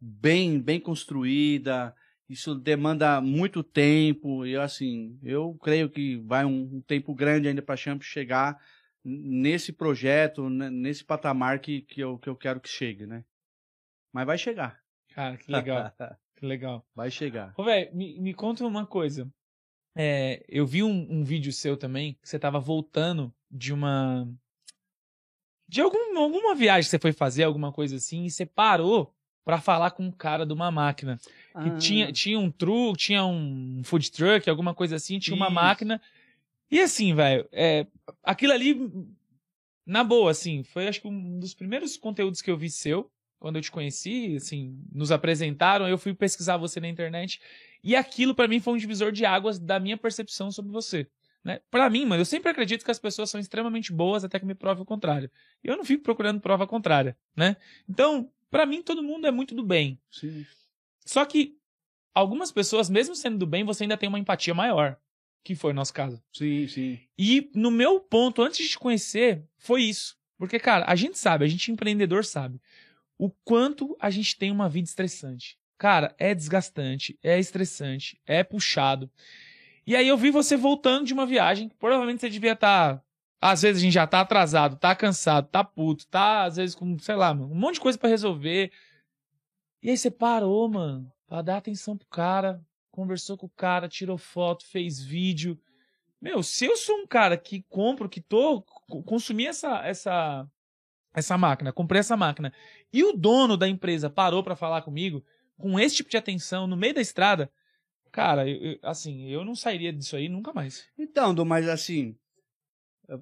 bem, 0.00 0.60
bem 0.60 0.80
construída. 0.80 1.94
Isso 2.28 2.54
demanda 2.54 3.20
muito 3.20 3.62
tempo. 3.62 4.46
E 4.46 4.56
assim, 4.56 5.18
eu 5.22 5.54
creio 5.62 5.90
que 5.90 6.16
vai 6.18 6.44
um, 6.44 6.76
um 6.76 6.80
tempo 6.80 7.14
grande 7.14 7.48
ainda 7.48 7.62
para 7.62 7.74
a 7.74 7.76
Champs 7.76 8.06
chegar 8.06 8.60
nesse 9.04 9.72
projeto, 9.72 10.48
nesse 10.50 11.04
patamar 11.04 11.60
que, 11.60 11.82
que, 11.82 12.00
eu, 12.00 12.18
que 12.18 12.28
eu 12.28 12.36
quero 12.36 12.60
que 12.60 12.68
chegue, 12.68 13.06
né? 13.06 13.24
Mas 14.12 14.26
vai 14.26 14.38
chegar. 14.38 14.80
Cara, 15.14 15.36
que 15.36 15.50
legal, 15.50 15.92
que 16.36 16.46
legal. 16.46 16.86
vai 16.94 17.10
chegar. 17.10 17.54
Ô, 17.56 17.64
velho, 17.64 17.94
me, 17.94 18.20
me 18.20 18.34
conta 18.34 18.64
uma 18.64 18.86
coisa. 18.86 19.30
É, 19.96 20.44
eu 20.48 20.66
vi 20.66 20.82
um, 20.82 21.06
um 21.10 21.24
vídeo 21.24 21.52
seu 21.52 21.76
também, 21.76 22.14
que 22.20 22.28
você 22.28 22.38
tava 22.38 22.60
voltando 22.60 23.34
de 23.50 23.72
uma. 23.72 24.28
De 25.68 25.80
algum, 25.80 26.18
alguma 26.18 26.54
viagem 26.54 26.84
que 26.86 26.90
você 26.90 26.98
foi 26.98 27.12
fazer, 27.12 27.44
alguma 27.44 27.72
coisa 27.72 27.96
assim, 27.96 28.24
e 28.24 28.30
você 28.30 28.46
parou 28.46 29.14
pra 29.44 29.60
falar 29.60 29.90
com 29.90 30.04
um 30.04 30.10
cara 30.10 30.46
de 30.46 30.52
uma 30.52 30.70
máquina. 30.70 31.18
Que 31.62 31.68
Ah. 31.70 31.76
tinha, 31.76 32.12
tinha 32.12 32.38
um 32.38 32.50
truck, 32.50 32.98
tinha 32.98 33.24
um 33.24 33.82
food 33.84 34.10
truck, 34.10 34.48
alguma 34.48 34.74
coisa 34.74 34.96
assim, 34.96 35.18
tinha 35.18 35.36
uma 35.36 35.50
máquina. 35.50 36.00
E 36.70 36.80
assim, 36.80 37.14
velho, 37.14 37.48
é, 37.52 37.86
aquilo 38.22 38.52
ali, 38.52 38.76
na 39.86 40.04
boa, 40.04 40.30
assim, 40.30 40.62
foi 40.62 40.86
acho 40.88 41.00
que 41.00 41.08
um 41.08 41.38
dos 41.38 41.54
primeiros 41.54 41.96
conteúdos 41.96 42.42
que 42.42 42.50
eu 42.50 42.56
vi 42.58 42.68
seu, 42.70 43.10
quando 43.38 43.56
eu 43.56 43.62
te 43.62 43.70
conheci, 43.70 44.36
assim, 44.36 44.78
nos 44.92 45.10
apresentaram, 45.10 45.88
eu 45.88 45.96
fui 45.96 46.12
pesquisar 46.12 46.56
você 46.58 46.78
na 46.80 46.88
internet, 46.88 47.40
e 47.82 47.94
aquilo 47.96 48.34
pra 48.34 48.48
mim 48.48 48.60
foi 48.60 48.74
um 48.74 48.78
divisor 48.78 49.12
de 49.12 49.24
águas 49.24 49.58
da 49.58 49.78
minha 49.80 49.96
percepção 49.96 50.50
sobre 50.50 50.72
você. 50.72 51.06
Né? 51.48 51.62
Para 51.70 51.88
mim, 51.88 52.04
mano, 52.04 52.20
eu 52.20 52.26
sempre 52.26 52.50
acredito 52.50 52.84
que 52.84 52.90
as 52.90 52.98
pessoas 52.98 53.30
são 53.30 53.40
extremamente 53.40 53.90
boas 53.90 54.22
até 54.22 54.38
que 54.38 54.44
me 54.44 54.54
prove 54.54 54.82
o 54.82 54.84
contrário. 54.84 55.30
E 55.64 55.68
eu 55.68 55.78
não 55.78 55.84
fico 55.84 56.02
procurando 56.02 56.42
prova 56.42 56.66
contrária, 56.66 57.16
né? 57.34 57.56
Então, 57.88 58.30
pra 58.50 58.66
mim, 58.66 58.82
todo 58.82 59.02
mundo 59.02 59.26
é 59.26 59.30
muito 59.30 59.54
do 59.54 59.62
bem. 59.62 59.98
Sim. 60.10 60.44
Só 61.06 61.24
que 61.24 61.56
algumas 62.14 62.52
pessoas, 62.52 62.90
mesmo 62.90 63.16
sendo 63.16 63.38
do 63.38 63.46
bem, 63.46 63.64
você 63.64 63.84
ainda 63.84 63.96
tem 63.96 64.10
uma 64.10 64.18
empatia 64.18 64.52
maior. 64.52 64.98
Que 65.42 65.54
foi 65.54 65.70
o 65.70 65.74
nosso 65.74 65.94
caso. 65.94 66.22
Sim, 66.34 66.68
sim. 66.68 67.00
E 67.16 67.50
no 67.54 67.70
meu 67.70 67.98
ponto, 67.98 68.42
antes 68.42 68.58
de 68.58 68.68
te 68.72 68.78
conhecer, 68.78 69.42
foi 69.56 69.84
isso. 69.84 70.18
Porque, 70.36 70.58
cara, 70.58 70.84
a 70.86 70.94
gente 70.94 71.18
sabe, 71.18 71.46
a 71.46 71.48
gente 71.48 71.72
empreendedor 71.72 72.26
sabe 72.26 72.60
o 73.16 73.30
quanto 73.30 73.96
a 73.98 74.10
gente 74.10 74.36
tem 74.36 74.50
uma 74.50 74.68
vida 74.68 74.86
estressante. 74.86 75.58
Cara, 75.78 76.14
é 76.18 76.34
desgastante, 76.34 77.18
é 77.22 77.38
estressante, 77.38 78.20
é 78.26 78.44
puxado. 78.44 79.10
E 79.88 79.96
aí 79.96 80.06
eu 80.06 80.18
vi 80.18 80.30
você 80.30 80.54
voltando 80.54 81.06
de 81.06 81.14
uma 81.14 81.24
viagem, 81.24 81.70
provavelmente 81.78 82.20
você 82.20 82.28
devia 82.28 82.52
estar. 82.52 83.02
às 83.40 83.62
vezes 83.62 83.80
a 83.80 83.84
gente 83.86 83.94
já 83.94 84.06
tá 84.06 84.20
atrasado, 84.20 84.76
tá 84.76 84.94
cansado, 84.94 85.48
tá 85.48 85.64
puto, 85.64 86.06
tá 86.08 86.42
às 86.44 86.56
vezes 86.56 86.74
com, 86.74 86.98
sei 86.98 87.14
lá, 87.14 87.32
um 87.32 87.54
monte 87.54 87.76
de 87.76 87.80
coisa 87.80 87.96
pra 87.96 88.10
resolver. 88.10 88.70
E 89.82 89.88
aí 89.88 89.96
você 89.96 90.10
parou, 90.10 90.68
mano, 90.68 91.10
pra 91.26 91.40
dar 91.40 91.56
atenção 91.56 91.96
pro 91.96 92.06
cara, 92.06 92.60
conversou 92.90 93.38
com 93.38 93.46
o 93.46 93.52
cara, 93.56 93.88
tirou 93.88 94.18
foto, 94.18 94.66
fez 94.66 95.02
vídeo. 95.02 95.58
Meu, 96.20 96.42
se 96.42 96.66
eu 96.66 96.76
sou 96.76 96.94
um 96.98 97.06
cara 97.06 97.38
que 97.38 97.64
compro, 97.70 98.10
que 98.10 98.20
tô, 98.20 98.60
co- 98.60 99.02
consumi 99.02 99.46
essa, 99.46 99.86
essa, 99.86 100.46
essa 101.14 101.38
máquina, 101.38 101.72
comprei 101.72 102.00
essa 102.00 102.14
máquina, 102.14 102.52
e 102.92 103.02
o 103.02 103.14
dono 103.14 103.56
da 103.56 103.66
empresa 103.66 104.10
parou 104.10 104.42
pra 104.42 104.54
falar 104.54 104.82
comigo, 104.82 105.24
com 105.56 105.80
esse 105.80 105.96
tipo 105.96 106.10
de 106.10 106.18
atenção, 106.18 106.66
no 106.66 106.76
meio 106.76 106.92
da 106.92 107.00
estrada, 107.00 107.50
cara, 108.10 108.48
eu- 108.48 108.72
eu- 108.72 108.78
assim, 108.82 109.28
eu 109.28 109.44
não 109.44 109.54
sairia 109.54 109.92
disso 109.92 110.16
aí 110.16 110.28
nunca 110.28 110.52
mais. 110.52 110.86
Então, 110.98 111.34
Du, 111.34 111.44
mas 111.44 111.68
assim, 111.68 112.16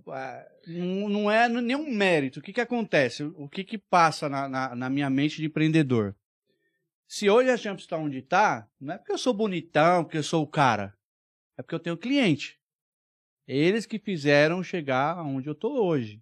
ah, 0.09 0.47
não 0.67 1.09
não 1.09 1.31
é 1.31 1.49
nenhum 1.49 1.91
mérito. 1.91 2.41
O 2.41 2.43
que 2.43 2.53
que 2.53 2.61
acontece? 2.61 3.23
O 3.23 3.49
que 3.49 3.63
que 3.65 3.79
passa 3.79 4.29
na, 4.29 4.49
na, 4.49 4.75
na 4.75 4.91
minha 4.91 5.09
mente 5.09 5.37
de 5.37 5.47
empreendedor? 5.47 6.15
Se 7.09 7.31
hoje 7.31 7.51
a 7.51 7.57
Champs 7.57 7.85
está 7.85 7.97
onde 7.97 8.19
está, 8.19 8.69
não 8.81 8.95
é 8.95 8.99
porque 8.99 9.13
eu 9.13 9.19
sou 9.19 9.33
bonitão, 9.33 10.03
porque 10.03 10.19
eu 10.19 10.23
sou 10.25 10.43
o 10.43 10.47
cara. 10.47 10.93
É 11.57 11.63
porque 11.63 11.75
eu 11.75 11.81
tenho 11.81 11.97
cliente. 11.97 12.59
Eles 13.47 13.87
que 13.87 13.99
fizeram 13.99 14.63
chegar 14.63 15.23
onde 15.25 15.49
eu 15.49 15.55
tô 15.55 15.85
hoje. 15.85 16.21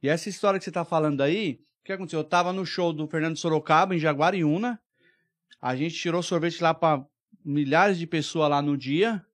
E 0.00 0.08
essa 0.08 0.28
história 0.28 0.58
que 0.58 0.64
você 0.64 0.70
tá 0.70 0.84
falando 0.84 1.20
aí, 1.20 1.60
o 1.80 1.84
que 1.84 1.92
aconteceu? 1.92 2.20
Eu 2.20 2.24
tava 2.24 2.52
no 2.52 2.64
show 2.64 2.92
do 2.92 3.08
Fernando 3.08 3.36
Sorocaba, 3.36 3.94
em 3.94 3.98
Jaguariúna. 3.98 4.80
A 5.60 5.74
gente 5.74 5.96
tirou 5.96 6.22
sorvete 6.22 6.62
lá 6.62 6.72
para 6.72 7.04
milhares 7.44 7.98
de 7.98 8.06
pessoas 8.06 8.50
lá 8.50 8.60
no 8.60 8.76
dia. 8.76 9.24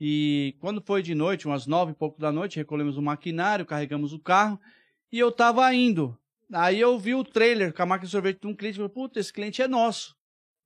E 0.00 0.56
quando 0.60 0.80
foi 0.80 1.02
de 1.02 1.14
noite, 1.14 1.46
umas 1.46 1.66
nove 1.66 1.92
e 1.92 1.94
pouco 1.94 2.20
da 2.20 2.32
noite, 2.32 2.56
recolhemos 2.56 2.96
o 2.96 3.02
maquinário, 3.02 3.66
carregamos 3.66 4.12
o 4.12 4.18
carro. 4.18 4.58
E 5.12 5.18
eu 5.18 5.30
tava 5.30 5.72
indo. 5.74 6.16
Aí 6.52 6.80
eu 6.80 6.98
vi 6.98 7.14
o 7.14 7.24
trailer 7.24 7.72
com 7.72 7.82
a 7.82 7.86
máquina 7.86 8.06
de 8.06 8.12
sorvete 8.12 8.40
de 8.40 8.46
um 8.46 8.54
cliente 8.54 8.76
e 8.76 8.78
falei, 8.78 8.92
puta, 8.92 9.20
esse 9.20 9.32
cliente 9.32 9.62
é 9.62 9.68
nosso. 9.68 10.16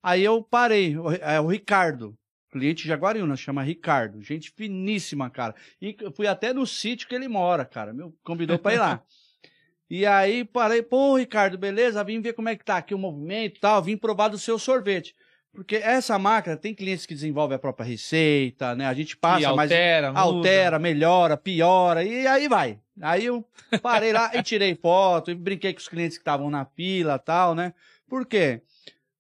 Aí 0.02 0.22
eu 0.22 0.42
parei, 0.42 0.94
é 1.20 1.40
o 1.40 1.46
Ricardo, 1.46 2.16
cliente 2.50 2.86
Jaguariúna, 2.86 3.36
chama 3.36 3.62
Ricardo, 3.62 4.22
gente 4.22 4.50
finíssima, 4.50 5.28
cara. 5.28 5.54
E 5.80 5.96
fui 6.14 6.26
até 6.26 6.52
no 6.52 6.66
sítio 6.66 7.08
que 7.08 7.14
ele 7.14 7.26
mora, 7.26 7.64
cara, 7.64 7.92
meu, 7.92 8.14
convidou 8.22 8.58
pra 8.58 8.74
ir 8.74 8.78
lá. 8.78 9.02
e 9.90 10.06
aí 10.06 10.44
parei, 10.44 10.82
pô, 10.82 11.16
Ricardo, 11.16 11.58
beleza, 11.58 12.04
vim 12.04 12.20
ver 12.20 12.34
como 12.34 12.48
é 12.48 12.56
que 12.56 12.64
tá 12.64 12.76
aqui 12.76 12.94
o 12.94 12.98
movimento 12.98 13.56
e 13.56 13.60
tal, 13.60 13.82
vim 13.82 13.96
provar 13.96 14.28
do 14.28 14.38
seu 14.38 14.58
sorvete. 14.58 15.14
Porque 15.54 15.76
essa 15.76 16.18
máquina 16.18 16.56
tem 16.56 16.74
clientes 16.74 17.06
que 17.06 17.14
desenvolvem 17.14 17.54
a 17.56 17.58
própria 17.58 17.86
receita, 17.86 18.74
né? 18.74 18.86
A 18.86 18.94
gente 18.94 19.16
passa, 19.16 19.48
altera, 19.48 20.12
mas 20.12 20.24
muda. 20.24 20.36
altera, 20.38 20.78
melhora, 20.78 21.36
piora 21.36 22.02
e 22.02 22.26
aí 22.26 22.48
vai. 22.48 22.78
Aí 23.00 23.26
eu 23.26 23.44
parei 23.82 24.12
lá 24.12 24.30
e 24.34 24.42
tirei 24.42 24.74
foto 24.74 25.30
e 25.30 25.34
brinquei 25.34 25.72
com 25.72 25.78
os 25.80 25.88
clientes 25.88 26.16
que 26.18 26.22
estavam 26.22 26.50
na 26.50 26.64
fila, 26.64 27.18
tal, 27.18 27.54
né? 27.54 27.72
Por 28.08 28.26
quê? 28.26 28.62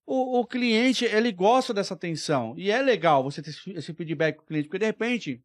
O, 0.06 0.40
o 0.40 0.46
cliente, 0.46 1.04
ele 1.04 1.32
gosta 1.32 1.72
dessa 1.72 1.94
atenção. 1.94 2.54
E 2.58 2.70
é 2.70 2.82
legal 2.82 3.22
você 3.22 3.40
ter 3.40 3.50
esse- 3.76 3.94
feedback 3.94 4.36
com 4.36 4.42
o 4.42 4.46
cliente, 4.46 4.68
porque 4.68 4.78
de 4.78 4.86
repente 4.86 5.40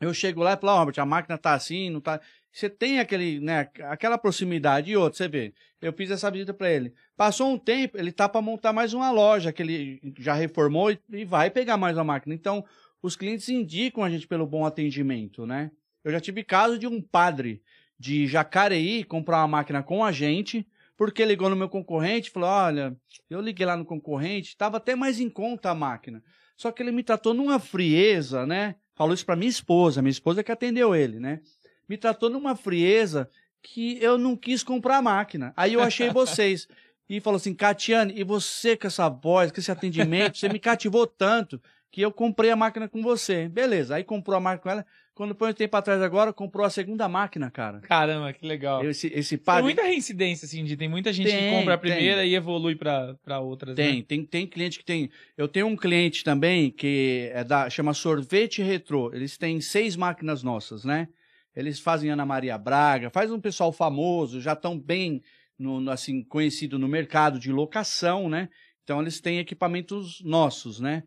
eu 0.00 0.12
chego 0.12 0.42
lá 0.42 0.54
e 0.54 0.56
falo, 0.56 0.72
ó, 0.72 0.78
Robert, 0.80 0.98
a 0.98 1.06
máquina 1.06 1.38
tá 1.38 1.52
assim, 1.54 1.90
não 1.90 2.00
tá. 2.00 2.20
Você 2.54 2.70
tem 2.70 3.00
aquele, 3.00 3.40
né, 3.40 3.68
aquela 3.80 4.16
proximidade 4.16 4.88
e 4.88 4.96
outra, 4.96 5.16
você 5.16 5.26
vê. 5.26 5.52
Eu 5.82 5.92
fiz 5.92 6.08
essa 6.08 6.30
visita 6.30 6.54
para 6.54 6.70
ele. 6.70 6.94
Passou 7.16 7.52
um 7.52 7.58
tempo, 7.58 7.98
ele 7.98 8.12
tá 8.12 8.28
para 8.28 8.40
montar 8.40 8.72
mais 8.72 8.94
uma 8.94 9.10
loja 9.10 9.52
que 9.52 9.60
ele 9.60 10.14
já 10.20 10.34
reformou 10.34 10.92
e, 10.92 10.98
e 11.10 11.24
vai 11.24 11.50
pegar 11.50 11.76
mais 11.76 11.96
uma 11.96 12.04
máquina. 12.04 12.32
Então, 12.32 12.64
os 13.02 13.16
clientes 13.16 13.48
indicam 13.48 14.04
a 14.04 14.08
gente 14.08 14.28
pelo 14.28 14.46
bom 14.46 14.64
atendimento, 14.64 15.44
né? 15.44 15.72
Eu 16.04 16.12
já 16.12 16.20
tive 16.20 16.44
caso 16.44 16.78
de 16.78 16.86
um 16.86 17.02
padre 17.02 17.60
de 17.98 18.28
Jacareí 18.28 19.02
comprar 19.02 19.38
uma 19.38 19.48
máquina 19.48 19.82
com 19.82 20.04
a 20.04 20.12
gente, 20.12 20.64
porque 20.96 21.24
ligou 21.24 21.50
no 21.50 21.56
meu 21.56 21.68
concorrente 21.68 22.30
falou: 22.30 22.48
olha, 22.48 22.96
eu 23.28 23.40
liguei 23.40 23.66
lá 23.66 23.76
no 23.76 23.84
concorrente, 23.84 24.50
estava 24.50 24.76
até 24.76 24.94
mais 24.94 25.18
em 25.18 25.28
conta 25.28 25.70
a 25.70 25.74
máquina. 25.74 26.22
Só 26.56 26.70
que 26.70 26.84
ele 26.84 26.92
me 26.92 27.02
tratou 27.02 27.34
numa 27.34 27.58
frieza, 27.58 28.46
né? 28.46 28.76
Falou 28.94 29.12
isso 29.12 29.26
para 29.26 29.34
minha 29.34 29.50
esposa, 29.50 30.00
minha 30.00 30.12
esposa 30.12 30.44
que 30.44 30.52
atendeu 30.52 30.94
ele, 30.94 31.18
né? 31.18 31.40
Me 31.88 31.96
tratou 31.96 32.30
numa 32.30 32.54
frieza 32.56 33.28
que 33.62 33.98
eu 34.02 34.18
não 34.18 34.36
quis 34.36 34.62
comprar 34.62 34.98
a 34.98 35.02
máquina. 35.02 35.52
Aí 35.56 35.72
eu 35.74 35.80
achei 35.82 36.08
vocês. 36.10 36.68
E 37.08 37.20
falou 37.20 37.36
assim, 37.36 37.54
Catiane, 37.54 38.14
e 38.16 38.24
você 38.24 38.76
com 38.76 38.86
essa 38.86 39.08
voz, 39.08 39.52
com 39.52 39.60
esse 39.60 39.70
atendimento, 39.70 40.38
você 40.38 40.48
me 40.48 40.58
cativou 40.58 41.06
tanto 41.06 41.60
que 41.90 42.00
eu 42.00 42.10
comprei 42.10 42.50
a 42.50 42.56
máquina 42.56 42.88
com 42.88 43.02
você. 43.02 43.48
Beleza, 43.48 43.94
aí 43.96 44.04
comprou 44.04 44.36
a 44.36 44.40
máquina 44.40 44.62
com 44.62 44.70
ela. 44.70 44.86
Quando 45.14 45.32
foi 45.32 45.50
um 45.50 45.54
tempo 45.54 45.76
atrás 45.76 46.02
agora, 46.02 46.32
comprou 46.32 46.66
a 46.66 46.70
segunda 46.70 47.08
máquina, 47.08 47.48
cara. 47.48 47.78
Caramba, 47.80 48.32
que 48.32 48.44
legal. 48.44 48.84
Esse, 48.84 49.06
esse 49.14 49.36
Tem 49.36 49.44
padre... 49.44 49.62
muita 49.62 49.82
reincidência, 49.82 50.44
assim, 50.44 50.64
de 50.64 50.76
tem 50.76 50.88
muita 50.88 51.12
gente 51.12 51.30
que 51.30 51.32
Tem, 51.36 51.56
compra 51.56 51.74
a 51.74 51.78
tem. 51.78 51.92
primeira 51.92 52.24
e 52.24 52.34
evolui 52.34 52.74
pra 52.74 53.38
outras. 53.38 53.76
Tem, 53.76 53.98
Né? 53.98 54.04
tem, 54.08 54.24
tem 54.24 54.44
cliente 54.44 54.76
que 54.76 54.84
tem. 54.84 55.08
Eu 55.36 55.46
tenho 55.46 55.68
um 55.68 55.76
cliente 55.76 56.24
também 56.24 56.68
que 56.68 57.30
é 57.32 57.44
da, 57.44 57.70
chama 57.70 57.94
Sorvete 57.94 58.60
Retrô. 58.60 59.14
Eles 59.14 59.38
têm 59.38 59.60
seis 59.60 59.94
máquinas 59.94 60.42
nossas, 60.42 60.84
né? 60.84 61.06
Eles 61.54 61.78
fazem 61.80 62.10
Ana 62.10 62.26
Maria 62.26 62.58
Braga, 62.58 63.10
faz 63.10 63.30
um 63.30 63.40
pessoal 63.40 63.72
famoso, 63.72 64.40
já 64.40 64.52
estão 64.54 64.78
bem 64.78 65.22
no, 65.58 65.80
no, 65.80 65.90
assim 65.90 66.22
conhecido 66.24 66.78
no 66.78 66.88
mercado 66.88 67.38
de 67.38 67.52
locação, 67.52 68.28
né? 68.28 68.48
Então 68.82 69.00
eles 69.00 69.20
têm 69.20 69.38
equipamentos 69.38 70.20
nossos, 70.24 70.80
né? 70.80 71.04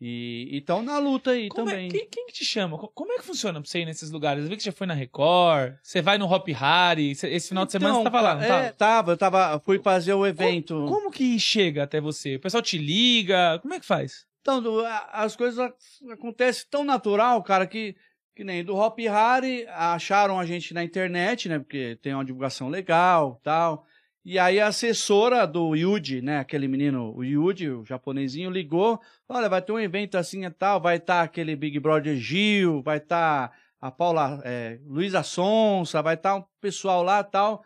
E 0.00 0.48
estão 0.58 0.82
na 0.82 0.98
luta 0.98 1.30
aí 1.30 1.48
Como 1.48 1.68
é- 1.68 1.72
também. 1.72 1.88
quem, 1.88 2.08
quem 2.10 2.26
que 2.26 2.32
te 2.32 2.44
chama? 2.44 2.76
Co- 2.76 2.88
Como 2.88 3.12
é 3.12 3.16
que 3.18 3.24
funciona 3.24 3.60
pra 3.60 3.68
você 3.70 3.80
ir 3.80 3.84
nesses 3.86 4.10
lugares? 4.10 4.42
Eu 4.44 4.50
vi 4.50 4.56
que 4.56 4.62
você 4.62 4.70
já 4.70 4.72
foi 4.76 4.86
na 4.86 4.94
Record, 4.94 5.74
você 5.82 6.02
vai 6.02 6.18
no 6.18 6.26
Hop 6.30 6.46
Harry, 6.48 7.12
esse 7.12 7.48
final 7.48 7.64
de 7.64 7.72
semana 7.72 7.94
você 7.94 8.04
tava 8.04 8.20
lá, 8.20 8.34
não 8.34 8.42
é, 8.42 8.46
tava? 8.48 8.72
tava, 8.72 9.12
eu 9.12 9.16
tava, 9.16 9.60
fui 9.60 9.78
fazer 9.78 10.12
o 10.12 10.26
evento. 10.26 10.84
Como 10.88 11.10
que 11.10 11.38
chega 11.38 11.84
até 11.84 12.00
você? 12.00 12.36
O 12.36 12.40
pessoal 12.40 12.62
te 12.62 12.76
liga? 12.76 13.58
Como 13.60 13.72
é 13.72 13.80
que 13.80 13.86
faz? 13.86 14.26
Então, 14.40 14.62
as 15.12 15.34
coisas 15.36 15.58
ac- 15.58 15.76
acontecem 16.10 16.66
tão 16.70 16.84
natural, 16.84 17.42
cara, 17.42 17.66
que, 17.66 17.96
que 18.34 18.42
nem 18.42 18.64
do 18.64 18.74
Hop 18.74 18.98
Harry, 18.98 19.66
acharam 19.68 20.38
a 20.38 20.44
gente 20.44 20.74
na 20.74 20.82
internet, 20.82 21.48
né? 21.48 21.58
Porque 21.58 21.96
tem 22.02 22.14
uma 22.14 22.24
divulgação 22.24 22.68
legal 22.68 23.40
tal. 23.42 23.86
E 24.24 24.38
aí 24.38 24.58
a 24.58 24.68
assessora 24.68 25.46
do 25.46 25.76
Yuji, 25.76 26.22
né? 26.22 26.38
Aquele 26.38 26.66
menino, 26.66 27.14
o 27.14 27.22
Yuji, 27.22 27.70
o 27.70 27.84
japonesinho, 27.84 28.50
ligou. 28.50 29.00
Olha, 29.28 29.48
vai 29.48 29.62
ter 29.62 29.72
um 29.72 29.78
evento 29.78 30.16
assim 30.16 30.44
e 30.44 30.50
tal, 30.50 30.80
vai 30.80 30.96
estar 30.96 31.22
aquele 31.22 31.54
Big 31.54 31.78
Brother 31.78 32.16
Gil, 32.16 32.82
vai 32.82 32.96
estar 32.96 33.52
a 33.80 33.90
Paula, 33.90 34.40
é, 34.44 34.78
Luísa 34.86 35.22
Sonsa, 35.22 36.00
vai 36.00 36.14
estar 36.14 36.36
um 36.36 36.44
pessoal 36.60 37.02
lá 37.02 37.22
tal. 37.22 37.62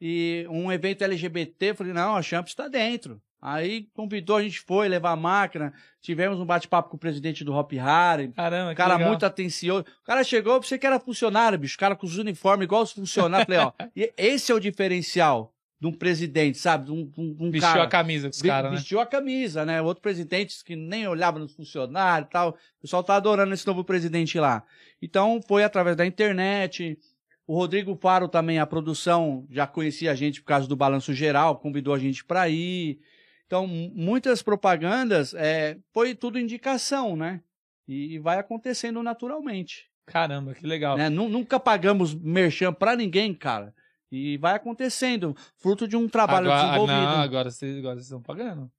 E 0.00 0.46
um 0.50 0.70
evento 0.70 1.02
LGBT, 1.02 1.74
falei, 1.74 1.92
não, 1.92 2.14
a 2.14 2.22
Champs 2.22 2.52
está 2.52 2.68
dentro. 2.68 3.20
Aí 3.44 3.88
convidou, 3.92 4.36
a 4.36 4.42
gente 4.42 4.60
foi 4.60 4.86
levar 4.88 5.10
a 5.10 5.16
máquina, 5.16 5.74
tivemos 6.00 6.38
um 6.38 6.46
bate-papo 6.46 6.88
com 6.90 6.96
o 6.96 7.00
presidente 7.00 7.42
do 7.42 7.52
Hop 7.52 7.72
Harry, 7.72 8.28
Caramba, 8.28 8.70
que 8.70 8.76
cara 8.76 8.94
legal. 8.94 9.08
muito 9.08 9.26
atencioso. 9.26 9.84
O 10.00 10.04
cara 10.06 10.22
chegou, 10.22 10.62
você 10.62 10.78
que 10.78 10.86
era 10.86 11.00
funcionário, 11.00 11.58
bicho, 11.58 11.74
o 11.74 11.78
cara 11.80 11.96
com 11.96 12.06
os 12.06 12.16
uniformes 12.18 12.64
igual 12.64 12.82
os 12.82 12.92
funcionários. 12.92 13.46
Falei, 13.46 13.58
ó, 13.60 13.72
e 13.96 14.12
esse 14.16 14.52
é 14.52 14.54
o 14.54 14.60
diferencial 14.60 15.52
de 15.80 15.88
um 15.88 15.92
presidente, 15.92 16.56
sabe? 16.58 16.84
De 16.84 16.92
um, 16.92 17.04
de 17.04 17.20
um- 17.20 17.36
um 17.40 17.50
Vestiu 17.50 17.68
cara. 17.72 17.82
a 17.82 17.88
camisa 17.88 18.28
com 18.28 18.34
os 18.36 18.42
caras, 18.42 18.70
né? 18.70 18.76
Vestiu 18.76 19.00
a 19.00 19.06
camisa, 19.06 19.64
né? 19.66 19.82
Outro 19.82 20.00
presidente 20.00 20.62
que 20.64 20.76
nem 20.76 21.08
olhava 21.08 21.40
nos 21.40 21.52
funcionários 21.52 22.28
e 22.28 22.30
tal. 22.30 22.50
O 22.50 22.80
pessoal 22.82 23.02
tá 23.02 23.16
adorando 23.16 23.52
esse 23.52 23.66
novo 23.66 23.82
presidente 23.82 24.38
lá. 24.38 24.62
Então, 25.02 25.40
foi 25.48 25.64
através 25.64 25.96
da 25.96 26.06
internet. 26.06 26.96
O 27.44 27.56
Rodrigo 27.56 27.98
Faro 28.00 28.28
também, 28.28 28.60
a 28.60 28.66
produção, 28.66 29.44
já 29.50 29.66
conhecia 29.66 30.12
a 30.12 30.14
gente 30.14 30.40
por 30.40 30.46
causa 30.46 30.68
do 30.68 30.76
Balanço 30.76 31.12
Geral, 31.12 31.56
convidou 31.56 31.92
a 31.92 31.98
gente 31.98 32.24
para 32.24 32.48
ir. 32.48 33.00
Então, 33.46 33.66
mu- 33.66 33.92
muitas 33.94 34.42
propagandas, 34.42 35.34
é, 35.34 35.76
foi 35.92 36.14
tudo 36.14 36.38
indicação, 36.38 37.16
né? 37.16 37.40
E, 37.86 38.14
e 38.14 38.18
vai 38.18 38.38
acontecendo 38.38 39.02
naturalmente. 39.02 39.86
Caramba, 40.06 40.54
que 40.54 40.66
legal. 40.66 40.96
né? 40.96 41.08
Nu- 41.08 41.28
Nunca 41.28 41.60
pagamos 41.60 42.14
merchan 42.14 42.72
para 42.72 42.96
ninguém, 42.96 43.34
cara. 43.34 43.74
E 44.10 44.36
vai 44.36 44.54
acontecendo, 44.54 45.34
fruto 45.56 45.88
de 45.88 45.96
um 45.96 46.08
trabalho 46.08 46.46
agora, 46.50 46.66
desenvolvido. 46.66 46.98
Não, 47.00 47.20
agora 47.22 47.50
vocês, 47.50 47.78
agora 47.78 47.94
vocês 47.94 48.06
estão 48.06 48.20
pagando. 48.22 48.70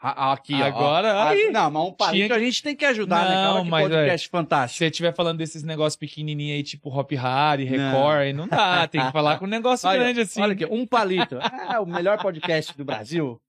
A- 0.00 0.32
Aqui, 0.32 0.54
ó. 0.54 0.64
Agora, 0.64 1.12
Ah, 1.12 1.30
aí. 1.30 1.50
Não, 1.50 1.68
mas 1.72 1.82
um 1.88 1.92
palito 1.92 2.26
Tinha 2.28 2.36
a 2.36 2.38
gente 2.38 2.62
tem 2.62 2.76
que 2.76 2.84
ajudar, 2.84 3.28
né? 3.28 3.34
Não, 3.34 3.42
cara? 3.42 3.54
Olha 3.54 3.64
que 3.64 3.70
mas, 3.70 3.88
podcast 3.88 4.26
Se 4.26 4.30
fantástico. 4.30 4.78
você 4.78 4.86
estiver 4.86 5.12
falando 5.12 5.38
desses 5.38 5.64
negócios 5.64 5.96
pequenininhos 5.96 6.56
aí, 6.56 6.62
tipo 6.62 6.88
Hop 6.96 7.10
Não. 7.10 7.66
Record, 7.68 8.18
aí 8.20 8.32
não 8.32 8.46
dá. 8.46 8.86
Tem 8.86 9.04
que 9.04 9.10
falar 9.10 9.38
com 9.40 9.46
um 9.46 9.48
negócio 9.50 9.88
Olha, 9.88 9.98
grande 9.98 10.20
assim. 10.20 10.40
olha 10.40 10.52
aqui, 10.52 10.64
um 10.66 10.86
palito. 10.86 11.38
Ah, 11.40 11.80
o 11.80 11.86
melhor 11.86 12.16
podcast 12.22 12.76
do 12.76 12.84
Brasil. 12.84 13.40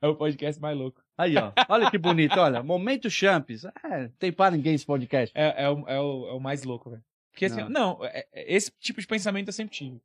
É 0.00 0.06
o 0.06 0.14
podcast 0.14 0.60
mais 0.60 0.76
louco. 0.76 1.02
Aí, 1.16 1.34
ó. 1.36 1.52
Olha 1.68 1.90
que 1.90 1.98
bonito, 1.98 2.38
olha. 2.38 2.62
Momento 2.62 3.10
Champs. 3.10 3.64
É, 3.64 4.08
tem 4.18 4.32
para 4.32 4.54
ninguém 4.56 4.74
esse 4.74 4.86
podcast. 4.86 5.36
É, 5.36 5.64
é, 5.64 5.68
o, 5.70 5.88
é, 5.88 6.00
o, 6.00 6.28
é 6.28 6.32
o 6.32 6.40
mais 6.40 6.62
louco, 6.62 6.90
velho. 6.90 7.02
Porque 7.32 7.46
assim, 7.46 7.62
Não. 7.62 7.68
não, 7.98 8.04
é- 8.04 8.26
é- 8.32 8.54
esse 8.54 8.72
tipo 8.78 9.00
de 9.00 9.06
pensamento 9.06 9.48
eu 9.48 9.52
sempre 9.52 9.74
tive. 9.76 10.00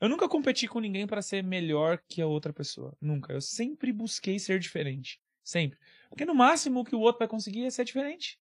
Eu 0.00 0.08
nunca 0.08 0.28
competi 0.28 0.66
com 0.68 0.78
ninguém 0.80 1.06
pra 1.06 1.22
ser 1.22 1.42
melhor 1.42 1.98
que 2.08 2.22
a 2.22 2.26
outra 2.26 2.52
pessoa. 2.52 2.96
Nunca. 3.00 3.32
Eu 3.32 3.40
sempre 3.40 3.92
busquei 3.92 4.38
ser 4.38 4.58
diferente. 4.58 5.20
Sempre. 5.42 5.78
Porque 6.08 6.24
no 6.24 6.34
máximo 6.34 6.80
o 6.80 6.84
que 6.84 6.94
o 6.94 7.00
outro 7.00 7.18
vai 7.20 7.28
conseguir 7.28 7.64
é 7.64 7.70
ser 7.70 7.84
diferente. 7.84 8.38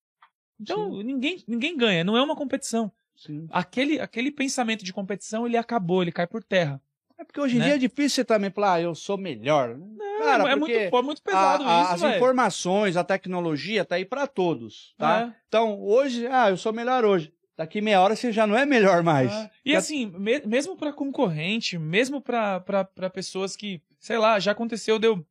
Então, 0.60 1.02
ninguém, 1.04 1.44
ninguém 1.48 1.78
ganha. 1.78 2.04
Não 2.04 2.18
é 2.18 2.22
uma 2.22 2.36
competição. 2.36 2.92
Sim. 3.16 3.48
Aquele, 3.52 4.00
aquele 4.00 4.32
pensamento 4.32 4.84
de 4.84 4.94
competição, 4.94 5.46
ele 5.46 5.58
acabou, 5.58 6.02
ele 6.02 6.12
cai 6.12 6.28
por 6.28 6.44
terra. 6.44 6.82
É 7.20 7.24
porque 7.24 7.40
hoje 7.42 7.56
em 7.56 7.60
Né? 7.60 7.66
dia 7.66 7.76
é 7.76 7.78
difícil 7.80 8.10
você 8.18 8.26
também 8.26 8.50
falar, 8.52 8.74
ah, 8.76 8.82
eu 8.82 8.94
sou 8.94 9.18
melhor. 9.18 9.76
Cara, 10.20 10.52
é 10.52 10.56
muito, 10.56 10.90
foi 10.90 11.02
muito 11.02 11.22
pesado 11.22 11.64
a- 11.64 11.82
isso, 11.84 11.94
as 11.94 12.02
velho. 12.02 12.16
informações, 12.18 12.96
a 12.98 13.04
tecnologia 13.04 13.84
tá 13.84 13.96
aí 13.96 14.06
para 14.06 14.28
todos, 14.28 14.94
tá? 14.98 15.22
É. 15.22 15.36
Então, 15.48 15.80
hoje, 15.82 16.28
ah, 16.28 16.50
eu 16.50 16.58
sou 16.58 16.72
melhor 16.72 17.04
hoje. 17.06 17.34
Daqui 17.58 17.82
meia 17.82 18.02
hora 18.02 18.16
você 18.16 18.32
já 18.32 18.46
não 18.46 18.56
é 18.56 18.66
melhor 18.68 19.02
mais. 19.02 19.32
Ah, 19.32 19.50
E 19.66 19.76
assim, 19.76 20.06
me- 20.12 20.42
mesmo 20.46 20.78
pra 20.78 20.94
concorrente, 20.94 21.76
mesmo 21.78 22.22
pra 22.22 22.62
pessoas 23.12 23.56
que, 23.56 23.82
sei 24.00 24.18
lá, 24.20 24.40
já 24.40 24.52
aconteceu 24.52 25.00
de 25.00 25.08
eu 25.08 25.26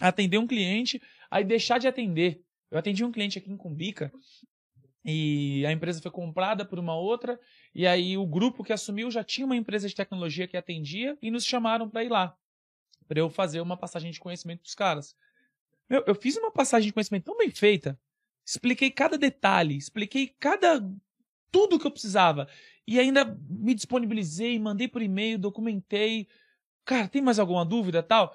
atender 0.00 0.38
um 0.38 0.46
cliente, 0.46 1.02
aí 1.28 1.42
deixar 1.42 1.78
de 1.78 1.88
atender. 1.88 2.40
Eu 2.70 2.78
atendi 2.78 3.04
um 3.04 3.10
cliente 3.10 3.38
aqui 3.38 3.50
em 3.50 3.56
Cumbica 3.56 4.12
e 5.04 5.64
a 5.66 5.72
empresa 5.72 6.00
foi 6.00 6.10
comprada 6.10 6.64
por 6.64 6.78
uma 6.78 6.96
outra, 6.96 7.38
e 7.74 7.86
aí 7.86 8.16
o 8.16 8.26
grupo 8.26 8.64
que 8.64 8.72
assumiu 8.72 9.10
já 9.10 9.22
tinha 9.22 9.44
uma 9.44 9.56
empresa 9.56 9.88
de 9.88 9.94
tecnologia 9.94 10.48
que 10.48 10.56
atendia 10.56 11.16
e 11.20 11.30
nos 11.30 11.44
chamaram 11.44 11.88
pra 11.88 12.04
ir 12.04 12.08
lá, 12.10 12.36
Pra 13.06 13.18
eu 13.18 13.28
fazer 13.28 13.60
uma 13.60 13.76
passagem 13.76 14.10
de 14.10 14.18
conhecimento 14.18 14.60
pros 14.60 14.74
caras. 14.74 15.14
Meu, 15.88 16.02
eu 16.06 16.14
fiz 16.14 16.36
uma 16.36 16.50
passagem 16.50 16.88
de 16.88 16.92
conhecimento 16.92 17.24
tão 17.24 17.36
bem 17.36 17.50
feita, 17.50 17.98
expliquei 18.46 18.90
cada 18.90 19.18
detalhe, 19.18 19.76
expliquei 19.76 20.28
cada 20.40 20.80
tudo 21.52 21.78
que 21.78 21.86
eu 21.86 21.90
precisava 21.90 22.48
e 22.86 22.98
ainda 22.98 23.24
me 23.48 23.74
disponibilizei, 23.74 24.58
mandei 24.58 24.88
por 24.88 25.02
e-mail, 25.02 25.38
documentei. 25.38 26.28
Cara, 26.84 27.08
tem 27.08 27.22
mais 27.22 27.38
alguma 27.38 27.64
dúvida, 27.64 28.02
tal? 28.02 28.34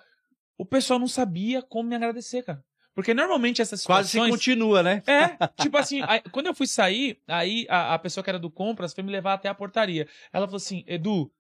O 0.58 0.66
pessoal 0.66 1.00
não 1.00 1.08
sabia 1.08 1.62
como 1.62 1.90
me 1.90 1.96
agradecer, 1.96 2.44
cara. 2.44 2.64
Porque 3.00 3.14
normalmente 3.14 3.62
essas 3.62 3.86
Quase 3.86 4.10
situações... 4.10 4.34
se 4.34 4.38
continua, 4.38 4.84
né? 4.84 5.02
É, 5.08 5.38
tipo 5.64 5.78
assim, 5.78 6.02
aí, 6.06 6.20
quando 6.34 6.48
eu 6.48 6.54
fui 6.54 6.68
sair, 6.68 7.18
aí 7.26 7.66
a, 7.70 7.94
a, 7.94 8.00
pessoa 8.00 8.22
que 8.22 8.30
era 8.30 8.38
do 8.38 8.52
compras 8.52 8.94
foi 8.94 9.02
me 9.06 9.10
levar 9.10 9.36
até 9.36 9.48
a 9.48 9.56
portaria. 9.56 10.06
Ela 10.34 10.46
falou 10.46 10.58
assim, 10.58 10.84
Edu, 10.86 11.32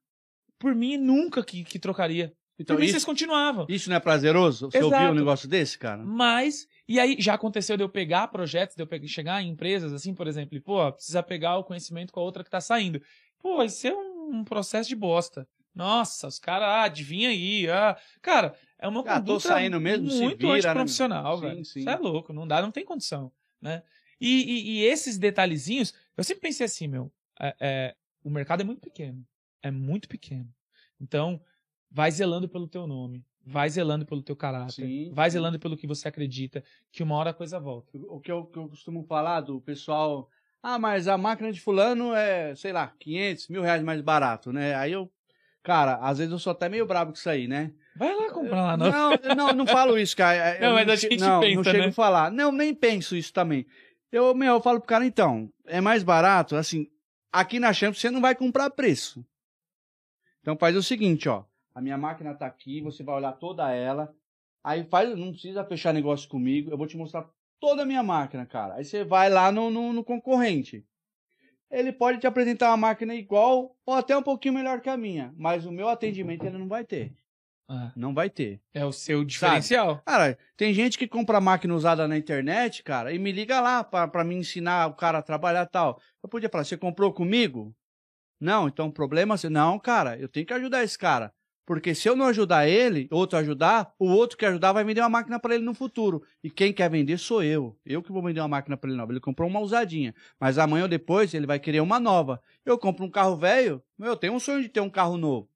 por 0.57 0.73
mim 0.73 0.95
nunca 0.95 1.43
que, 1.43 1.65
que 1.65 1.77
trocaria. 1.77 2.33
Então, 2.57 2.77
por 2.77 2.79
mim 2.79 2.85
isso, 2.85 2.93
vocês 2.93 3.03
continuavam. 3.03 3.65
Isso 3.67 3.89
não 3.89 3.97
é 3.97 3.99
prazeroso? 3.99 4.71
Você 4.71 4.77
Exato. 4.77 4.95
ouviu 4.95 5.11
um 5.11 5.15
negócio 5.15 5.49
desse, 5.49 5.77
cara? 5.77 6.01
Mas, 6.01 6.65
e 6.87 6.97
aí 6.97 7.17
já 7.19 7.33
aconteceu 7.33 7.75
de 7.75 7.83
eu 7.83 7.89
pegar 7.89 8.29
projetos, 8.29 8.77
de 8.77 8.81
eu 8.81 8.87
pegar, 8.87 9.07
chegar 9.07 9.43
em 9.43 9.49
empresas, 9.49 9.91
assim, 9.91 10.13
por 10.13 10.27
exemplo, 10.27 10.55
e, 10.55 10.61
pô, 10.61 10.89
precisa 10.93 11.21
pegar 11.21 11.57
o 11.57 11.65
conhecimento 11.65 12.13
com 12.13 12.21
a 12.21 12.23
outra 12.23 12.41
que 12.41 12.49
tá 12.49 12.61
saindo. 12.61 13.01
Pô, 13.37 13.61
isso 13.63 13.85
é 13.85 13.93
um, 13.93 14.37
um 14.37 14.43
processo 14.45 14.87
de 14.87 14.95
bosta. 14.95 15.45
Nossa, 15.73 16.27
os 16.27 16.39
caras, 16.39 16.67
ah, 16.67 16.83
adivinha 16.83 17.29
aí, 17.29 17.69
ah. 17.69 17.97
Cara, 18.21 18.55
é 18.77 18.87
uma 18.87 19.01
Ah, 19.01 19.19
conduta 19.19 19.39
saindo 19.47 19.79
mesmo, 19.79 20.09
se 20.09 20.25
muito 20.25 20.37
vira, 20.37 20.49
né, 20.51 20.55
antiprofissional, 20.55 21.37
meu? 21.39 21.49
velho. 21.49 21.57
Sim, 21.57 21.63
sim. 21.63 21.79
Isso 21.81 21.89
é 21.89 21.95
louco, 21.97 22.33
não 22.33 22.47
dá, 22.47 22.61
não 22.61 22.71
tem 22.71 22.83
condição, 22.85 23.31
né? 23.61 23.83
E, 24.19 24.27
e- 24.27 24.71
e 24.79 24.85
esses 24.85 25.17
detalhezinhos, 25.17 25.93
eu 26.17 26.23
sempre 26.23 26.41
pensei 26.41 26.65
assim, 26.65 26.87
meu, 26.87 27.11
é- 27.39 27.55
é, 27.59 27.95
o 28.23 28.29
mercado 28.29 28.61
é 28.61 28.63
muito 28.65 28.81
pequeno, 28.81 29.25
é 29.61 29.71
muito 29.71 30.09
pequeno. 30.09 30.53
Então, 30.99 31.41
vai 31.89 32.11
zelando 32.11 32.49
pelo 32.49 32.67
teu 32.67 32.85
nome, 32.85 33.25
vai 33.45 33.69
zelando 33.69 34.05
pelo 34.05 34.21
teu 34.21 34.35
caráter, 34.35 34.73
Sim, 34.85 35.11
vai 35.13 35.29
zelando 35.29 35.57
pelo 35.59 35.77
que 35.77 35.87
você 35.87 36.07
acredita, 36.07 36.63
que 36.91 37.01
uma 37.01 37.15
hora 37.15 37.29
a 37.29 37.33
coisa 37.33 37.59
volta. 37.59 37.97
O 37.97 38.19
que 38.19 38.31
eu, 38.31 38.45
que 38.45 38.59
eu 38.59 38.67
costumo 38.67 39.03
falar 39.05 39.41
do 39.41 39.61
pessoal. 39.61 40.29
Ah, 40.61 40.77
mas 40.77 41.07
a 41.07 41.17
máquina 41.17 41.51
de 41.51 41.61
fulano 41.61 42.13
é, 42.13 42.53
sei 42.55 42.73
lá, 42.73 42.93
500, 42.99 43.47
mil 43.47 43.61
reais 43.61 43.81
mais 43.81 44.01
barato, 44.01 44.51
né? 44.51 44.75
Aí 44.75 44.91
eu. 44.91 45.09
Cara, 45.63 45.95
às 45.97 46.17
vezes 46.17 46.31
eu 46.31 46.39
sou 46.39 46.51
até 46.51 46.69
meio 46.69 46.85
brabo 46.85 47.11
com 47.11 47.17
isso 47.17 47.29
aí, 47.29 47.47
né? 47.47 47.71
Vai 47.95 48.15
lá 48.15 48.31
comprar 48.31 48.61
lá, 48.63 48.77
não. 48.77 48.89
Não, 48.91 49.35
não, 49.35 49.53
não 49.53 49.67
falo 49.67 49.97
isso, 49.97 50.15
cara. 50.15 50.55
Eu 50.57 50.69
Não, 50.69 50.73
mas 50.75 50.89
a 50.89 50.95
che- 50.95 51.09
gente 51.09 51.19
não, 51.19 51.39
pensa, 51.41 51.55
não 51.55 51.63
chego 51.63 51.77
né? 51.79 51.87
a 51.87 51.91
falar. 51.91 52.31
Não, 52.31 52.51
nem 52.51 52.73
penso 52.73 53.15
isso 53.15 53.33
também. 53.33 53.65
Eu, 54.11 54.33
meu, 54.33 54.53
eu 54.55 54.61
falo 54.61 54.79
pro 54.79 54.87
cara, 54.87 55.05
então, 55.05 55.51
é 55.67 55.81
mais 55.81 56.01
barato, 56.01 56.55
assim, 56.55 56.87
aqui 57.31 57.59
na 57.59 57.73
Champions 57.73 57.99
você 57.99 58.09
não 58.09 58.21
vai 58.21 58.33
comprar 58.33 58.69
preço. 58.69 59.23
Então 60.41 60.57
faz 60.57 60.75
o 60.75 60.81
seguinte, 60.83 61.27
ó. 61.29 61.43
A 61.75 61.81
minha 61.81 61.97
máquina 61.97 62.33
tá 62.33 62.45
aqui, 62.45 62.81
você 62.81 63.03
vai 63.03 63.15
olhar 63.15 63.33
toda 63.33 63.71
ela. 63.71 64.13
Aí 64.63 64.83
faz, 64.85 65.15
não 65.17 65.31
precisa 65.31 65.63
fechar 65.63 65.93
negócio 65.93 66.27
comigo, 66.29 66.71
eu 66.71 66.77
vou 66.77 66.87
te 66.87 66.97
mostrar 66.97 67.29
toda 67.59 67.83
a 67.83 67.85
minha 67.85 68.01
máquina, 68.03 68.45
cara. 68.45 68.75
Aí 68.75 68.85
você 68.85 69.03
vai 69.03 69.29
lá 69.29 69.51
no, 69.51 69.69
no, 69.69 69.93
no 69.93 70.03
concorrente. 70.03 70.85
Ele 71.71 71.91
pode 71.91 72.19
te 72.19 72.27
apresentar 72.27 72.69
uma 72.69 72.77
máquina 72.77 73.13
igual 73.13 73.75
ou 73.85 73.93
até 73.93 74.17
um 74.17 74.23
pouquinho 74.23 74.55
melhor 74.55 74.81
que 74.81 74.89
a 74.89 74.97
minha, 74.97 75.33
mas 75.37 75.65
o 75.65 75.71
meu 75.71 75.87
atendimento 75.87 76.43
ele 76.45 76.57
não 76.57 76.67
vai 76.67 76.83
ter. 76.83 77.13
Ah, 77.71 77.91
Não 77.95 78.15
vai 78.15 78.31
ter. 78.31 78.59
é 78.73 78.83
o 78.83 78.91
seu 78.91 79.23
diferencial. 79.23 80.01
Cara, 80.03 80.35
tem 80.57 80.73
gente 80.73 80.97
que 80.97 81.07
compra 81.07 81.39
máquina 81.39 81.75
usada 81.75 82.07
na 82.07 82.17
internet, 82.17 82.81
cara, 82.81 83.13
e 83.13 83.19
me 83.19 83.31
liga 83.31 83.61
lá 83.61 83.83
pra, 83.83 84.07
pra 84.07 84.23
me 84.23 84.33
ensinar 84.33 84.87
o 84.87 84.95
cara 84.95 85.19
a 85.19 85.21
trabalhar 85.21 85.67
e 85.67 85.69
tal. 85.69 86.01
Eu 86.23 86.27
podia 86.27 86.49
falar, 86.49 86.63
você 86.63 86.75
comprou 86.75 87.13
comigo? 87.13 87.71
Não, 88.39 88.67
então 88.67 88.87
o 88.87 88.91
problema 88.91 89.35
é... 89.35 89.49
Não, 89.49 89.77
cara, 89.77 90.17
eu 90.17 90.27
tenho 90.27 90.47
que 90.47 90.53
ajudar 90.53 90.83
esse 90.83 90.97
cara. 90.97 91.31
Porque 91.69 91.93
se 91.93 92.09
eu 92.09 92.15
não 92.15 92.25
ajudar 92.25 92.67
ele, 92.67 93.07
outro 93.11 93.37
ajudar, 93.37 93.93
o 93.99 94.07
outro 94.07 94.35
que 94.35 94.43
ajudar 94.43 94.73
vai 94.73 94.83
vender 94.83 95.01
uma 95.01 95.09
máquina 95.09 95.39
pra 95.39 95.53
ele 95.53 95.63
no 95.63 95.75
futuro. 95.75 96.23
E 96.43 96.49
quem 96.49 96.73
quer 96.73 96.89
vender 96.89 97.19
sou 97.19 97.43
eu. 97.43 97.77
Eu 97.85 98.01
que 98.01 98.11
vou 98.11 98.23
vender 98.23 98.39
uma 98.39 98.47
máquina 98.47 98.75
pra 98.75 98.89
ele 98.89 98.97
nova. 98.97 99.13
Ele 99.13 99.19
comprou 99.19 99.47
uma 99.47 99.59
usadinha. 99.59 100.15
Mas 100.39 100.57
amanhã 100.57 100.85
ou 100.85 100.89
depois 100.89 101.31
ele 101.31 101.45
vai 101.45 101.59
querer 101.59 101.81
uma 101.81 101.99
nova. 101.99 102.41
Eu 102.65 102.75
compro 102.75 103.05
um 103.05 103.11
carro 103.11 103.37
velho, 103.37 103.83
eu 103.99 104.15
tenho 104.15 104.33
um 104.33 104.39
sonho 104.39 104.63
de 104.63 104.67
ter 104.67 104.79
um 104.79 104.89
carro 104.89 105.15
novo. 105.15 105.47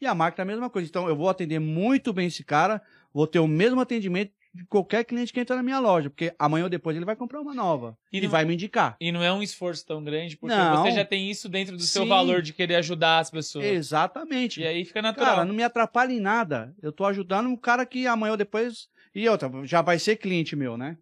E 0.00 0.08
a 0.08 0.12
máquina 0.12 0.42
é 0.42 0.44
a 0.44 0.46
mesma 0.46 0.68
coisa. 0.68 0.88
Então 0.88 1.08
eu 1.08 1.14
vou 1.14 1.28
atender 1.28 1.60
muito 1.60 2.12
bem 2.12 2.26
esse 2.26 2.42
cara, 2.42 2.82
vou 3.14 3.28
ter 3.28 3.38
o 3.38 3.46
mesmo 3.46 3.80
atendimento 3.80 4.32
de 4.52 4.64
qualquer 4.66 5.04
cliente 5.04 5.32
que 5.32 5.38
entra 5.38 5.54
na 5.54 5.62
minha 5.62 5.78
loja, 5.78 6.10
porque 6.10 6.34
amanhã 6.38 6.64
ou 6.64 6.68
depois 6.70 6.96
ele 6.96 7.04
vai 7.04 7.14
comprar 7.14 7.40
uma 7.40 7.54
nova 7.54 7.96
E 8.12 8.18
e, 8.18 8.22
não- 8.22 8.28
vai 8.30 8.44
me 8.44 8.54
indicar. 8.54 8.96
E 9.00 9.12
não 9.12 9.22
é 9.22 9.32
um 9.32 9.42
esforço 9.42 9.86
tão 9.86 10.02
grande, 10.02 10.36
porque 10.36 10.54
Não. 10.54 10.76
você 10.82 10.90
já 10.90 11.04
tem 11.04 11.30
isso 11.30 11.48
dentro 11.48 11.76
do 11.76 11.82
seu 11.84 12.02
Sim. 12.02 12.08
valor 12.08 12.42
de 12.42 12.52
querer 12.52 12.74
ajudar 12.76 13.20
as 13.20 13.30
pessoas. 13.30 13.64
Exatamente. 13.64 14.60
E 14.60 14.66
aí 14.66 14.84
fica 14.84 15.00
natural. 15.00 15.30
Cara, 15.36 15.44
não 15.44 15.54
me 15.54 15.62
atrapalha 15.62 16.12
em 16.12 16.18
nada. 16.20 16.74
Eu 16.82 16.90
tô 16.90 17.04
ajudando 17.04 17.46
um 17.48 17.56
cara 17.56 17.86
que 17.86 18.06
amanhã 18.08 18.32
ou 18.32 18.36
depois 18.36 18.88
e 19.14 19.28
outra, 19.28 19.48
já 19.64 19.82
vai 19.82 19.98
ser 20.00 20.16
cliente 20.16 20.56
meu, 20.56 20.76
né? 20.76 20.96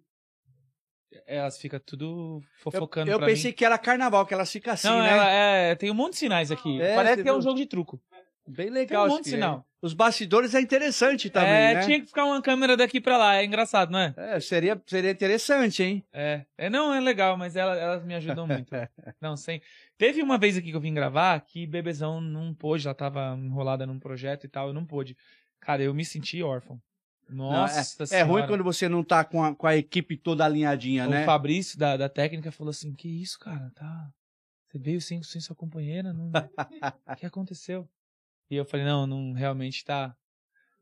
Elas 1.27 1.59
ficam 1.59 1.81
tudo 1.81 2.41
Eu, 2.43 2.49
fofocando 2.61 3.11
eu 3.11 3.19
pra 3.19 3.27
pensei 3.29 3.51
mim. 3.51 3.57
que 3.57 3.65
era 3.65 3.79
carnaval, 3.79 4.27
que 4.27 4.35
elas 4.35 4.51
ficam 4.53 4.73
assim, 4.75 4.89
Não, 4.89 4.99
né? 5.03 5.11
ela 5.11 5.31
é, 5.31 5.75
tem 5.75 5.91
um 5.91 5.95
monte 5.95 6.13
de 6.13 6.19
sinais 6.19 6.51
aqui. 6.51 6.81
É, 6.81 6.95
Parece 6.95 7.23
que 7.23 7.29
é 7.29 7.33
um 7.33 7.41
jogo 7.41 7.57
de 7.57 7.67
truco. 7.67 8.01
Bem 8.47 8.67
Tem 8.67 8.75
legal 8.75 9.07
um 9.07 9.09
monte 9.09 9.23
de 9.25 9.29
esse- 9.29 9.37
sinal. 9.37 9.67
Os 9.81 9.95
bastidores 9.95 10.55
é 10.55 10.61
interessante 10.61 11.31
também, 11.31 11.49
é, 11.51 11.75
né? 11.75 11.85
tinha 11.85 12.01
que 12.01 12.07
ficar 12.07 12.25
uma 12.25 12.43
câmera 12.43 12.77
daqui 12.77 13.01
pra 13.01 13.17
lá. 13.17 13.37
É 13.37 13.45
engraçado, 13.45 13.93
não 13.93 13.99
é? 14.01 14.13
É, 14.17 14.41
seria, 14.41 14.81
seria 14.85 15.13
interessante, 15.13 15.83
hein? 15.85 16.05
É, 16.13 16.45
é 16.57 16.69
não, 16.69 16.93
é 16.93 17.01
legal, 17.01 17.37
mas 17.37 17.55
ela- 17.55 17.77
elas 17.77 18.05
me 18.05 18.13
ajudam 18.15 18.47
muito. 18.47 18.71
não, 19.21 19.37
sem. 19.37 19.63
Teve 19.97 20.21
uma 20.21 20.37
vez 20.37 20.57
aqui 20.57 20.71
que 20.71 20.77
eu 20.77 20.81
vim 20.81 20.93
gravar 20.93 21.41
que 21.43 21.65
Bebezão 21.65 22.21
não 22.21 22.53
pôde, 22.53 22.87
ela 22.87 22.95
tava 22.95 23.37
enrolada 23.39 23.87
num 23.87 24.01
projeto 24.01 24.45
e 24.45 24.49
tal, 24.49 24.69
eu 24.69 24.75
não 24.75 24.85
pôde. 24.85 25.17
Cara, 25.61 25.83
eu 25.83 25.95
me 25.95 26.05
senti 26.05 26.43
órfão. 26.43 26.81
Não, 27.29 27.53
Nossa 27.53 27.79
é, 27.79 28.03
é 28.03 28.07
senhora. 28.07 28.27
ruim 28.27 28.47
quando 28.47 28.65
você 28.65 28.89
não 28.89 29.05
tá 29.05 29.23
com 29.23 29.45
a, 29.45 29.55
com 29.55 29.67
a 29.67 29.77
equipe 29.77 30.17
toda 30.17 30.45
alinhadinha, 30.45 31.07
O 31.07 31.11
né? 31.11 31.25
Fabrício 31.25 31.79
da, 31.79 31.97
da 31.97 32.09
técnica 32.09 32.51
falou 32.51 32.71
assim: 32.71 32.95
Que 32.95 33.09
isso, 33.09 33.39
cara? 33.39 33.71
Tá. 33.77 34.11
Você 34.67 34.79
veio 34.79 35.01
sem, 35.01 35.23
sem 35.23 35.41
sua 35.41 35.55
companheira? 35.55 36.13
Não... 36.13 36.31
o 36.31 36.31
que 37.17 37.27
aconteceu? 37.27 37.89
E 38.51 38.57
eu 38.57 38.65
falei: 38.65 38.85
Não, 38.87 39.07
não, 39.07 39.33
realmente 39.33 39.85
tá. 39.85 40.15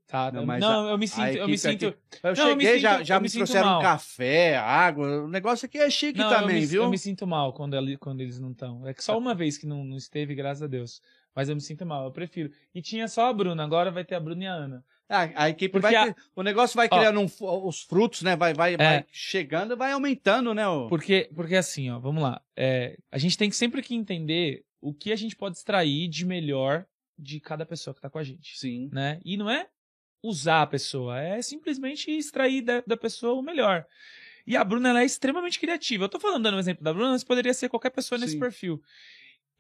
Tá. 0.09 0.31
Não, 0.31 0.47
mas 0.47 0.61
não 0.61 0.87
a- 0.87 0.91
eu 0.93 0.99
me 0.99 1.09
sinto. 1.09 1.37
Eu 1.37 1.49
me 1.49 1.59
sinto. 1.59 1.85
Eu 1.87 1.95
Não, 2.23 2.31
eu 2.31 2.37
cheguei, 2.37 2.75
me 2.75 2.79
já, 2.79 2.99
sinto- 2.99 3.07
já 3.09 3.17
eu 3.17 3.21
me 3.21 3.25
me 3.25 3.31
trouxeram 3.35 3.67
mal. 3.67 3.83
café, 3.83 4.57
água. 4.57 5.25
O 5.25 5.29
negócio 5.29 5.67
aqui 5.67 5.79
é 5.79 5.91
chique 5.91 6.19
Não, 6.21 6.31
eu 6.31 6.39
também, 6.39 6.61
me, 6.61 6.67
viu? 6.67 6.85
eu 6.85 6.91
me 6.91 6.97
sinto 6.99 7.27
mal 7.27 7.53
quando, 7.53 7.77
quando 7.99 8.21
eles 8.21 8.39
não 8.39 8.53
estão. 8.53 8.87
É 8.87 8.95
que 8.95 9.03
só 9.03 9.19
uma 9.19 9.35
vez 9.35 9.59
que 9.59 9.67
não, 9.67 9.83
não 9.85 9.97
esteve, 9.97 10.33
graças 10.37 10.63
a 10.63 10.69
Deus. 10.69 11.03
Mas 11.35 11.49
eu 11.49 11.57
me 11.57 11.61
sinto 11.61 11.85
mal, 11.85 12.05
eu 12.05 12.13
prefiro. 12.13 12.51
E 12.73 12.81
tinha 12.81 13.09
só 13.09 13.27
a 13.29 13.33
Bruna, 13.33 13.65
agora 13.65 13.91
vai 13.91 14.05
ter 14.05 14.15
a 14.15 14.21
Bruna 14.21 14.45
e 14.45 14.47
a 14.47 14.53
Ana. 14.53 14.85
A, 15.09 15.45
a 15.45 15.49
equipe 15.51 15.73
Porque 15.73 15.93
vai. 15.95 16.11
a- 16.11 16.15
O 16.37 16.43
negócio 16.45 16.77
vai 16.77 16.89
criando 16.89 17.21
um 17.21 17.27
os 17.67 17.83
frutos, 17.83 18.23
né? 18.23 18.37
Vai, 18.37 18.55
vai, 18.55 18.75
É. 18.75 18.77
vai 18.77 19.05
chegando 19.11 19.73
e 19.73 19.77
vai 19.77 19.91
aumentando, 19.91 20.55
né? 20.55 20.67
O... 20.69 20.87
Porque, 20.89 21.29
porque 21.35 21.57
assim, 21.57 21.91
ó, 21.91 21.99
vamos 21.99 22.23
lá. 22.23 22.41
É, 22.57 22.97
a 23.11 23.19
gente 23.19 23.37
tem 23.37 23.51
que 23.51 23.57
sempre 23.57 23.83
que 23.83 23.95
entender 23.95 24.65
o 24.81 24.95
que 24.95 25.11
a 25.13 25.17
gente 25.17 25.35
pode 25.35 25.57
extrair 25.57 26.07
de 26.09 26.25
melhor 26.25 26.87
de 27.19 27.41
cada 27.41 27.65
pessoa 27.67 27.95
que 27.95 28.01
tá 28.01 28.11
com 28.11 28.19
a 28.19 28.25
gente. 28.25 28.59
Sim. 28.59 28.91
né? 28.93 29.21
E 29.25 29.37
não 29.37 29.49
é 29.51 29.69
usar 30.23 30.63
a 30.63 30.67
pessoa, 30.67 31.21
é 31.21 31.41
simplesmente 31.41 32.11
extrair 32.11 32.63
da, 32.63 32.83
da 32.87 32.97
pessoa 32.97 33.35
o 33.35 33.43
melhor. 33.43 33.87
E 34.47 34.57
a 34.57 34.63
Bruna 34.63 34.91
ela 34.91 35.03
é 35.03 35.05
extremamente 35.05 35.59
criativa. 35.59 36.05
Eu 36.05 36.09
tô 36.09 36.21
falando 36.21 36.45
dando 36.45 36.57
um 36.57 36.61
exemplo 36.61 36.85
da 36.85 36.93
Bruna, 36.93 37.11
mas 37.11 37.25
poderia 37.25 37.53
ser 37.53 37.69
qualquer 37.69 37.91
pessoa 37.91 38.19
nesse 38.19 38.35
Sim. 38.35 38.41
perfil. 38.41 38.81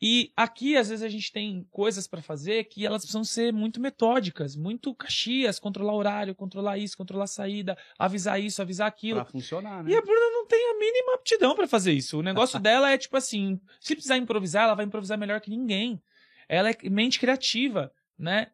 E 0.00 0.30
aqui, 0.36 0.76
às 0.76 0.90
vezes, 0.90 1.02
a 1.02 1.08
gente 1.08 1.32
tem 1.32 1.66
coisas 1.70 2.06
pra 2.06 2.20
fazer 2.20 2.64
que 2.64 2.84
elas 2.84 3.02
precisam 3.02 3.24
ser 3.24 3.50
muito 3.52 3.80
metódicas, 3.80 4.54
muito 4.54 4.94
caxias, 4.94 5.58
controlar 5.58 5.94
horário, 5.94 6.34
controlar 6.34 6.76
isso, 6.76 6.96
controlar 6.96 7.24
a 7.24 7.28
saída, 7.28 7.78
avisar 7.98 8.38
isso, 8.38 8.60
avisar 8.60 8.86
aquilo. 8.86 9.20
Pra 9.20 9.24
funcionar, 9.24 9.82
né? 9.82 9.90
E 9.90 9.96
a 9.96 10.02
Bruna 10.02 10.30
não 10.32 10.46
tem 10.46 10.70
a 10.70 10.78
mínima 10.78 11.14
aptidão 11.14 11.54
pra 11.54 11.66
fazer 11.66 11.92
isso. 11.92 12.18
O 12.18 12.22
negócio 12.22 12.58
dela 12.60 12.92
é 12.92 12.98
tipo 12.98 13.16
assim, 13.16 13.58
se 13.80 13.94
precisar 13.94 14.18
improvisar, 14.18 14.64
ela 14.64 14.74
vai 14.74 14.84
improvisar 14.84 15.18
melhor 15.18 15.40
que 15.40 15.50
ninguém. 15.50 16.00
Ela 16.48 16.70
é 16.70 16.76
mente 16.88 17.18
criativa, 17.18 17.92
né? 18.18 18.48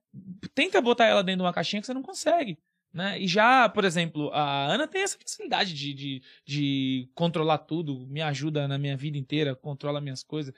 Tenta 0.54 0.80
botar 0.80 1.06
ela 1.06 1.22
dentro 1.22 1.38
de 1.38 1.44
uma 1.46 1.52
caixinha 1.52 1.80
que 1.80 1.86
você 1.86 1.94
não 1.94 2.02
consegue. 2.02 2.58
Né? 2.92 3.18
E 3.20 3.26
já, 3.26 3.68
por 3.70 3.84
exemplo, 3.86 4.30
a 4.34 4.66
Ana 4.66 4.86
tem 4.86 5.02
essa 5.02 5.16
facilidade 5.18 5.72
de, 5.72 5.94
de, 5.94 6.22
de 6.44 7.08
controlar 7.14 7.56
tudo, 7.58 8.06
me 8.06 8.20
ajuda 8.20 8.68
na 8.68 8.76
minha 8.76 8.96
vida 8.98 9.16
inteira, 9.16 9.54
controla 9.56 9.98
minhas 10.00 10.22
coisas. 10.22 10.52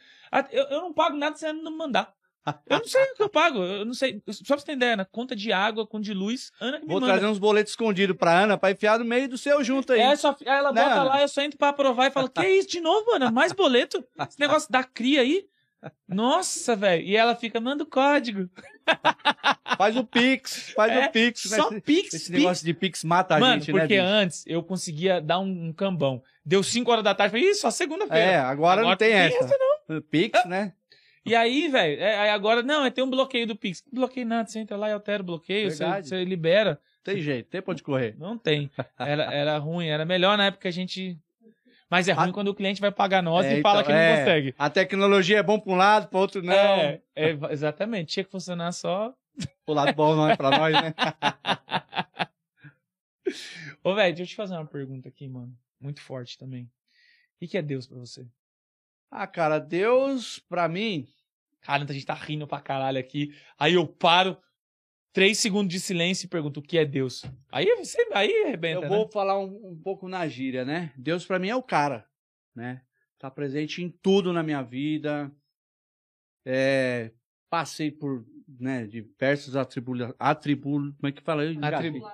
Eu, 0.50 0.64
eu 0.64 0.80
não 0.80 0.92
pago 0.92 1.16
nada 1.16 1.36
se 1.36 1.46
ela 1.46 1.54
não 1.62 1.76
mandar. 1.76 2.12
Eu 2.68 2.78
não 2.78 2.84
sei 2.86 3.02
o 3.04 3.14
que 3.14 3.22
eu 3.22 3.28
pago, 3.28 3.58
eu 3.62 3.84
não 3.86 3.94
sei. 3.94 4.20
Só 4.28 4.44
pra 4.54 4.58
você 4.58 4.66
ter 4.66 4.72
ideia, 4.72 4.96
na 4.96 5.04
conta 5.04 5.34
de 5.34 5.50
água, 5.52 5.86
conta 5.86 6.04
de 6.04 6.12
luz, 6.12 6.50
Ana 6.60 6.78
que 6.78 6.84
me 6.84 6.90
Vou 6.92 7.00
manda. 7.00 7.12
trazer 7.14 7.26
uns 7.26 7.38
boletos 7.38 7.72
escondidos 7.72 8.16
pra 8.16 8.38
Ana 8.42 8.58
pra 8.58 8.70
enfiar 8.72 8.98
no 8.98 9.04
meio 9.04 9.28
do 9.28 9.38
seu 9.38 9.62
junto 9.64 9.92
aí. 9.94 10.00
É, 10.00 10.14
só, 10.16 10.30
aí 10.30 10.36
ela 10.46 10.70
Né, 10.72 10.82
bota 10.82 10.94
Ana? 10.94 11.04
lá, 11.04 11.22
eu 11.22 11.28
só 11.28 11.40
entro 11.40 11.56
pra 11.56 11.68
aprovar 11.70 12.08
e 12.08 12.10
falo, 12.10 12.28
que 12.28 12.46
isso 12.46 12.68
de 12.68 12.80
novo, 12.80 13.12
Ana? 13.14 13.30
Mais 13.30 13.52
boleto? 13.52 14.04
Esse 14.28 14.38
negócio 14.40 14.70
da 14.70 14.82
cria 14.84 15.20
aí? 15.22 15.46
Nossa, 16.08 16.74
velho. 16.76 17.02
E 17.04 17.16
ela 17.16 17.34
fica, 17.34 17.60
manda 17.60 17.82
o 17.84 17.86
código. 17.86 18.48
Faz 19.76 19.96
o 19.96 20.04
Pix, 20.04 20.70
faz 20.74 20.92
É, 20.92 21.06
o 21.06 21.10
Pix. 21.12 21.50
né? 21.50 21.56
Só 21.56 21.70
Esse- 21.70 21.80
Pix, 21.80 22.14
Esse 22.14 22.26
Pix. 22.30 22.42
negócio 22.42 22.64
de 22.66 22.74
Pix 22.74 23.04
mata 23.04 23.36
a 23.36 23.40
Mano, 23.40 23.60
gente, 23.60 23.72
né? 23.72 23.80
porque 23.80 23.96
antes 23.96 24.44
eu 24.46 24.62
conseguia 24.62 25.20
dar 25.20 25.38
um, 25.40 25.68
um 25.68 25.72
cambão. 25.72 26.22
Deu 26.44 26.62
5 26.62 26.90
horas 26.90 27.02
da 27.04 27.14
tarde, 27.14 27.32
falei, 27.32 27.50
ih, 27.50 27.54
só 27.54 27.70
segunda-feira. 27.70 28.24
É, 28.32 28.36
agora, 28.36 28.82
não 28.82 28.88
Agora 28.90 28.96
tem 28.98 29.08
tem 29.10 29.18
essa. 29.18 29.54
Pix, 30.10 30.44
né? 30.46 30.72
E 31.26 31.34
aí, 31.34 31.68
velho, 31.68 32.00
é, 32.02 32.30
agora, 32.30 32.62
não, 32.62 32.84
é 32.84 32.90
tem 32.90 33.02
um 33.02 33.08
bloqueio 33.10 33.46
do 33.46 33.56
Pix. 33.56 33.82
Não 33.90 34.00
bloqueio 34.00 34.26
nada, 34.26 34.48
você 34.48 34.58
entra 34.58 34.76
lá 34.76 34.90
e 34.90 34.92
altera 34.92 35.22
o 35.22 35.26
bloqueio, 35.26 35.70
você, 35.70 35.84
você 36.02 36.24
libera. 36.24 36.78
Tem 37.02 37.20
jeito, 37.20 37.48
tem 37.50 37.60
pra 37.62 37.72
onde 37.72 37.82
correr. 37.82 38.14
Não 38.18 38.36
tem. 38.38 38.70
Era, 38.98 39.24
era 39.32 39.58
ruim, 39.58 39.86
era 39.88 40.04
melhor 40.04 40.36
na 40.38 40.46
época 40.46 40.62
que 40.62 40.68
a 40.68 40.70
gente. 40.70 41.18
Mas 41.94 42.08
é 42.08 42.12
ruim 42.12 42.30
A- 42.30 42.32
quando 42.32 42.48
o 42.48 42.54
cliente 42.56 42.80
vai 42.80 42.90
pagar 42.90 43.22
nós 43.22 43.46
É, 43.46 43.60
e 43.60 43.62
fala 43.62 43.82
então, 43.82 43.86
que 43.86 43.92
não 43.92 44.00
é, 44.00 44.18
consegue. 44.18 44.54
A 44.58 44.68
tecnologia 44.68 45.38
é 45.38 45.42
bom 45.44 45.60
pra 45.60 45.72
um 45.72 45.76
lado, 45.76 46.08
pro 46.08 46.18
outro 46.18 46.42
não. 46.42 46.52
É, 46.52 47.00
é, 47.14 47.30
exatamente. 47.52 48.14
Tinha 48.14 48.24
que 48.24 48.32
funcionar 48.32 48.72
só. 48.72 49.14
O 49.64 49.72
lado 49.72 49.94
bom 49.94 50.16
não 50.16 50.28
é 50.28 50.36
pra 50.36 50.50
nós, 50.50 50.72
né? 50.72 50.92
Ô, 53.84 53.94
velho, 53.94 54.12
deixa 54.12 54.22
eu 54.22 54.26
te 54.26 54.34
fazer 54.34 54.54
uma 54.54 54.66
pergunta 54.66 55.08
aqui, 55.08 55.28
mano. 55.28 55.56
Muito 55.80 56.00
forte 56.00 56.36
também. 56.36 56.68
O 57.40 57.46
que 57.46 57.56
é 57.56 57.62
Deus 57.62 57.86
pra 57.86 57.96
você? 57.96 58.26
Ah, 59.08 59.28
cara, 59.28 59.60
Deus, 59.60 60.40
pra 60.48 60.68
mim, 60.68 61.06
Cara, 61.60 61.84
a 61.84 61.92
gente 61.92 62.04
tá 62.04 62.14
rindo 62.14 62.44
pra 62.44 62.60
caralho 62.60 62.98
aqui. 62.98 63.32
Aí 63.56 63.74
eu 63.74 63.86
paro, 63.86 64.36
três 65.14 65.38
segundos 65.38 65.72
de 65.72 65.80
silêncio 65.80 66.26
e 66.26 66.28
pergunto 66.28 66.60
o 66.60 66.62
que 66.62 66.76
é 66.76 66.84
Deus. 66.84 67.24
Aí 67.50 67.64
você 67.76 67.96
aí 68.12 68.44
arrebenta, 68.44 68.84
eu 68.84 68.88
vou 68.88 69.06
né? 69.06 69.10
falar 69.12 69.38
um, 69.38 69.70
um 69.70 69.80
pouco 69.80 70.08
na 70.08 70.26
gíria, 70.28 70.64
né? 70.64 70.92
Deus 70.96 71.24
pra 71.24 71.38
mim 71.38 71.48
é 71.48 71.56
o 71.56 71.62
cara, 71.62 72.04
né? 72.54 72.82
Tá 73.18 73.30
presente 73.30 73.82
em 73.82 73.88
tudo 73.88 74.32
na 74.32 74.42
minha 74.42 74.60
vida. 74.60 75.30
É, 76.44 77.12
passei 77.48 77.90
por, 77.90 78.26
né, 78.60 78.86
diversos 78.86 79.56
atribula, 79.56 80.14
atribul, 80.18 80.92
como 80.96 81.08
é 81.08 81.12
que 81.12 81.22
fala? 81.22 81.42
Atribu- 81.62 82.04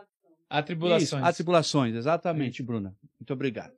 Atribulações. 0.48 1.04
Isso, 1.04 1.16
atribulações, 1.16 1.94
exatamente, 1.94 2.62
Bruna. 2.62 2.94
Muito 3.18 3.32
obrigado. 3.32 3.72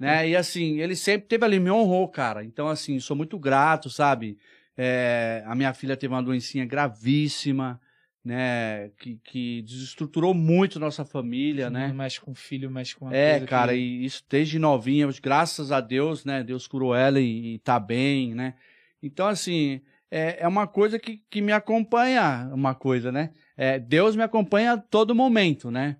Né? 0.00 0.30
E 0.30 0.36
assim, 0.36 0.80
ele 0.80 0.96
sempre 0.96 1.28
teve 1.28 1.44
ali, 1.44 1.58
me 1.58 1.70
honrou, 1.70 2.08
cara. 2.08 2.44
Então, 2.44 2.68
assim, 2.68 2.98
sou 3.00 3.16
muito 3.16 3.38
grato, 3.38 3.90
sabe? 3.90 4.38
É, 4.76 5.42
a 5.46 5.54
minha 5.54 5.74
filha 5.74 5.96
teve 5.96 6.14
uma 6.14 6.22
doencinha 6.22 6.64
gravíssima, 6.64 7.80
né? 8.26 8.90
Que, 8.98 9.20
que 9.22 9.62
desestruturou 9.62 10.34
muito 10.34 10.80
nossa 10.80 11.04
família, 11.04 11.70
né? 11.70 11.92
Mexe 11.92 12.20
com 12.20 12.34
filho, 12.34 12.68
mexe 12.68 12.96
com 12.96 13.06
a 13.08 13.14
É, 13.14 13.38
cara, 13.46 13.72
que... 13.72 13.78
e 13.78 14.04
isso 14.04 14.24
desde 14.28 14.58
novinha, 14.58 15.08
graças 15.22 15.70
a 15.70 15.80
Deus, 15.80 16.24
né? 16.24 16.42
Deus 16.42 16.66
curou 16.66 16.92
ela 16.92 17.20
e, 17.20 17.54
e 17.54 17.58
tá 17.60 17.78
bem, 17.78 18.34
né? 18.34 18.54
Então, 19.00 19.28
assim, 19.28 19.80
é, 20.10 20.42
é 20.42 20.48
uma 20.48 20.66
coisa 20.66 20.98
que, 20.98 21.22
que 21.30 21.40
me 21.40 21.52
acompanha, 21.52 22.50
uma 22.52 22.74
coisa, 22.74 23.12
né? 23.12 23.30
É, 23.56 23.78
Deus 23.78 24.16
me 24.16 24.24
acompanha 24.24 24.72
a 24.72 24.78
todo 24.78 25.14
momento, 25.14 25.70
né? 25.70 25.96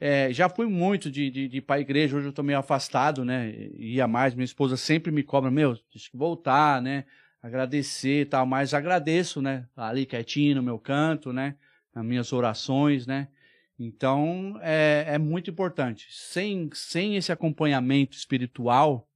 É, 0.00 0.32
já 0.32 0.48
fui 0.48 0.66
muito 0.66 1.08
de, 1.08 1.30
de, 1.30 1.46
de 1.46 1.58
ir 1.58 1.60
pra 1.60 1.78
igreja, 1.78 2.16
hoje 2.16 2.26
eu 2.26 2.32
tô 2.32 2.42
meio 2.42 2.58
afastado, 2.58 3.24
né? 3.24 3.54
Ia 3.76 4.08
mais, 4.08 4.34
minha 4.34 4.44
esposa 4.44 4.76
sempre 4.76 5.12
me 5.12 5.22
cobra, 5.22 5.52
meu, 5.52 5.78
deixa 5.92 6.10
que 6.10 6.16
voltar, 6.16 6.82
né? 6.82 7.04
Agradecer 7.42 8.22
e 8.22 8.26
tal, 8.26 8.44
mas 8.44 8.74
agradeço, 8.74 9.40
né? 9.40 9.66
Ali 9.74 10.04
quietinho 10.04 10.56
no 10.56 10.62
meu 10.62 10.78
canto, 10.78 11.32
né? 11.32 11.56
Nas 11.94 12.04
minhas 12.04 12.32
orações, 12.32 13.06
né? 13.06 13.28
Então, 13.78 14.58
é, 14.60 15.06
é 15.08 15.18
muito 15.18 15.50
importante. 15.50 16.06
Sem, 16.10 16.68
sem 16.74 17.16
esse 17.16 17.32
acompanhamento 17.32 18.14
espiritual, 18.14 19.08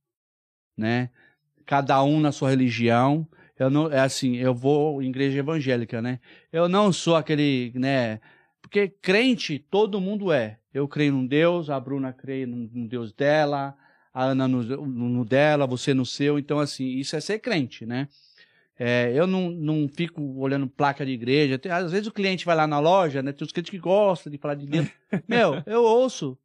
né? 0.75 1.11
Cada 1.67 2.03
um 2.03 2.19
na 2.19 2.33
sua 2.33 2.49
religião. 2.49 3.29
Eu 3.59 3.69
não, 3.69 3.93
é 3.93 4.01
assim, 4.01 4.37
eu 4.37 4.55
vou 4.55 5.03
em 5.03 5.11
igreja 5.11 5.39
evangélica, 5.39 6.01
né? 6.01 6.19
Eu 6.51 6.67
não 6.67 6.91
sou 6.95 7.17
aquele, 7.17 7.73
né? 7.75 8.21
Porque 8.63 8.89
crente, 8.89 9.59
todo 9.59 10.01
mundo 10.01 10.33
é. 10.33 10.59
Eu 10.73 10.89
creio 10.89 11.13
num 11.13 11.27
Deus, 11.27 11.69
a 11.69 11.79
Bruna 11.79 12.13
crê 12.13 12.47
no 12.47 12.89
Deus 12.89 13.13
dela, 13.13 13.77
a 14.15 14.25
Ana 14.27 14.47
no, 14.49 14.63
no- 14.87 15.25
dela, 15.25 15.67
você 15.67 15.93
no 15.93 16.07
seu. 16.07 16.39
Então, 16.39 16.61
assim, 16.61 16.87
isso 16.87 17.17
é 17.17 17.21
ser 17.21 17.41
crente, 17.41 17.85
né? 17.85 18.09
É, 18.79 19.13
eu 19.15 19.27
não, 19.27 19.51
não 19.51 19.89
fico 19.89 20.23
olhando 20.39 20.67
placa 20.69 21.05
de 21.05 21.13
igreja. 21.13 21.59
Tem- 21.59 21.71
às 21.71 21.91
vezes 21.93 22.07
o 22.07 22.13
cliente 22.13 22.45
vai 22.47 22.57
lá 22.57 22.67
na 22.67 22.79
loja, 22.79 23.23
né? 23.23 23.33
Tem 23.33 23.45
os 23.45 23.53
clientes 23.53 23.71
que 23.71 23.79
gostam 23.79 24.31
de 24.33 24.39
falar 24.39 24.55
de 24.55 24.67
Deus. 24.67 24.87
Meu, 25.29 25.63
eu 25.67 25.83
ouço. 25.83 26.39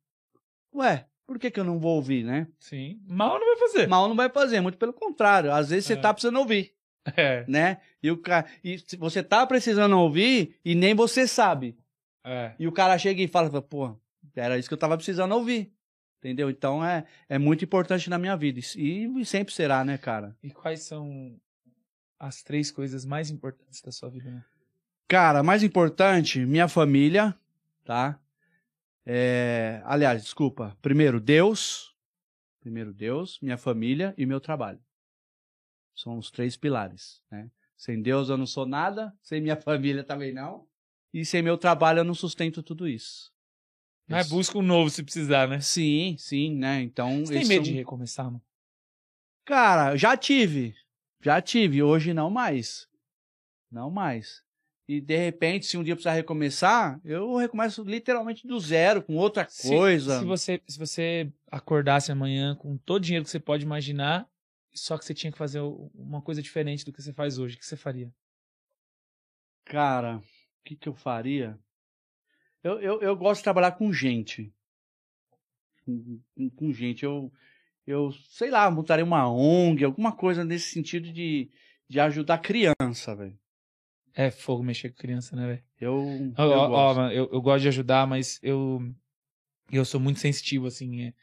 Ué, 0.73 1.05
por 1.25 1.39
que, 1.39 1.49
que 1.51 1.59
eu 1.59 1.63
não 1.63 1.79
vou 1.79 1.95
ouvir, 1.95 2.23
né? 2.23 2.47
Sim. 2.59 2.99
Mal 3.07 3.39
não 3.39 3.45
vai 3.47 3.57
fazer. 3.57 3.87
Mal 3.87 4.07
não 4.07 4.15
vai 4.15 4.29
fazer, 4.29 4.61
muito 4.61 4.77
pelo 4.77 4.93
contrário. 4.93 5.51
Às 5.51 5.69
vezes 5.69 5.85
você 5.85 5.93
É. 5.93 5.95
tá 5.97 6.13
precisando 6.13 6.37
ouvir, 6.39 6.73
É, 7.15 7.43
né? 7.47 7.77
E, 8.01 8.11
o 8.11 8.17
ca... 8.17 8.45
e 8.63 8.77
você 8.97 9.23
tá 9.23 9.45
precisando 9.47 9.97
ouvir 9.97 10.55
e 10.63 10.75
nem 10.75 10.93
você 10.93 11.27
sabe. 11.27 11.75
é. 12.23 12.53
E 12.59 12.67
o 12.67 12.71
cara 12.71 12.97
chega 12.97 13.21
e 13.21 13.27
fala, 13.27 13.61
pô, 13.61 13.95
era 14.35 14.57
isso 14.59 14.67
que 14.67 14.73
eu 14.73 14.77
tava 14.77 14.95
precisando 14.97 15.33
ouvir. 15.33 15.71
Entendeu? 16.19 16.49
Então 16.49 16.83
é, 16.83 17.05
é 17.29 17.37
muito 17.37 17.63
importante 17.63 18.09
na 18.09 18.17
minha 18.17 18.35
vida. 18.35 18.59
E, 18.75 19.05
e 19.05 19.25
sempre 19.25 19.53
será, 19.53 19.83
né, 19.85 19.97
cara? 19.97 20.35
E 20.43 20.51
quais 20.51 20.83
são 20.83 21.39
as 22.19 22.43
três 22.43 22.69
coisas 22.69 23.05
mais 23.05 23.29
importantes 23.29 23.81
da 23.81 23.91
sua 23.91 24.09
vida? 24.09 24.29
Né? 24.29 24.43
Cara, 25.07 25.41
mais 25.41 25.63
importante, 25.63 26.45
minha 26.45 26.67
família, 26.67 27.33
tá? 27.85 28.19
É, 29.05 29.81
aliás, 29.85 30.21
desculpa. 30.21 30.77
Primeiro, 30.81 31.21
Deus. 31.21 31.95
Primeiro, 32.59 32.93
Deus, 32.93 33.39
minha 33.41 33.57
família 33.57 34.13
e 34.17 34.25
meu 34.25 34.41
trabalho. 34.41 34.79
São 35.95 36.17
os 36.17 36.29
três 36.29 36.57
pilares, 36.57 37.21
né? 37.31 37.49
Sem 37.77 38.01
Deus 38.01 38.27
eu 38.27 38.37
não 38.37 38.45
sou 38.45 38.65
nada, 38.65 39.13
sem 39.21 39.39
minha 39.39 39.55
família 39.57 40.03
também 40.03 40.33
não. 40.33 40.67
E 41.13 41.23
sem 41.25 41.41
meu 41.41 41.57
trabalho 41.57 41.99
eu 41.99 42.03
não 42.03 42.13
sustento 42.13 42.61
tudo 42.61 42.87
isso. 42.87 43.33
Mas 44.09 44.25
Isso. 44.25 44.35
busca 44.35 44.57
um 44.57 44.61
novo 44.63 44.89
se 44.89 45.03
precisar, 45.03 45.47
né? 45.47 45.59
Sim, 45.61 46.15
sim, 46.17 46.55
né? 46.55 46.81
Então. 46.81 47.25
Você 47.25 47.33
tem 47.33 47.45
medo 47.45 47.63
são- 47.65 47.71
de 47.71 47.73
recomeçar, 47.73 48.25
mano? 48.25 48.41
Cara, 49.45 49.95
já 49.95 50.17
tive. 50.17 50.75
Já 51.21 51.41
tive. 51.41 51.83
Hoje 51.83 52.13
não 52.13 52.29
mais. 52.29 52.87
Não 53.71 53.91
mais. 53.91 54.43
E 54.87 54.99
de 54.99 55.15
repente, 55.15 55.67
se 55.67 55.77
um 55.77 55.83
dia 55.83 55.95
precisar 55.95 56.13
recomeçar, 56.13 56.99
eu 57.05 57.35
recomeço 57.35 57.83
literalmente 57.83 58.47
do 58.47 58.59
zero, 58.59 59.03
com 59.03 59.15
outra 59.15 59.47
Se- 59.47 59.67
coisa. 59.69 60.19
Se, 60.19 60.25
você, 60.25 60.61
se 60.67 60.79
você 60.79 61.31
acordasse 61.51 62.11
amanhã 62.11 62.55
com 62.55 62.75
todo 62.77 62.97
o 62.97 63.05
dinheiro 63.05 63.23
que 63.23 63.29
você 63.29 63.39
pode 63.39 63.63
imaginar, 63.63 64.27
só 64.73 64.97
que 64.97 65.05
você 65.05 65.13
tinha 65.13 65.31
que 65.31 65.37
fazer 65.37 65.59
uma 65.93 66.21
coisa 66.23 66.41
diferente 66.41 66.83
do 66.83 66.91
que 66.91 67.01
você 67.01 67.13
faz 67.13 67.37
hoje, 67.37 67.55
o 67.55 67.59
que 67.59 67.65
você 67.65 67.77
faria? 67.77 68.11
Cara, 69.65 70.17
o 70.17 70.23
que, 70.63 70.75
que 70.75 70.89
eu 70.89 70.95
faria? 70.95 71.59
Eu, 72.63 72.79
eu, 72.79 73.01
eu 73.01 73.15
gosto 73.15 73.39
de 73.39 73.43
trabalhar 73.43 73.71
com 73.73 73.91
gente. 73.93 74.51
Com, 75.85 76.49
com- 76.55 76.71
gente. 76.73 77.03
Eu, 77.03 77.31
eu, 77.87 78.11
sei 78.29 78.49
lá, 78.51 78.69
montaria 78.69 79.03
uma 79.05 79.27
ONG, 79.31 79.83
alguma 79.83 80.11
coisa 80.11 80.43
nesse 80.43 80.71
sentido 80.71 81.11
de, 81.11 81.49
de 81.87 81.99
ajudar 81.99 82.37
criança, 82.39 83.15
velho. 83.15 83.37
É 84.13 84.29
fogo 84.29 84.63
mexer 84.63 84.89
com 84.89 84.97
criança, 84.97 85.35
né, 85.35 85.47
velho? 85.47 85.63
Eu, 85.79 86.33
Ó, 86.37 86.43
eu 86.43 86.51
ó, 86.51 86.63
ó, 86.65 86.67
gosto. 86.67 86.97
mano, 86.97 87.13
eu, 87.13 87.29
eu 87.31 87.41
gosto 87.41 87.61
de 87.61 87.67
ajudar, 87.69 88.05
mas 88.05 88.39
eu, 88.43 88.81
eu 89.71 89.85
sou 89.85 89.99
muito 89.99 90.19
sensitivo, 90.19 90.67
assim. 90.67 91.03
é. 91.03 91.13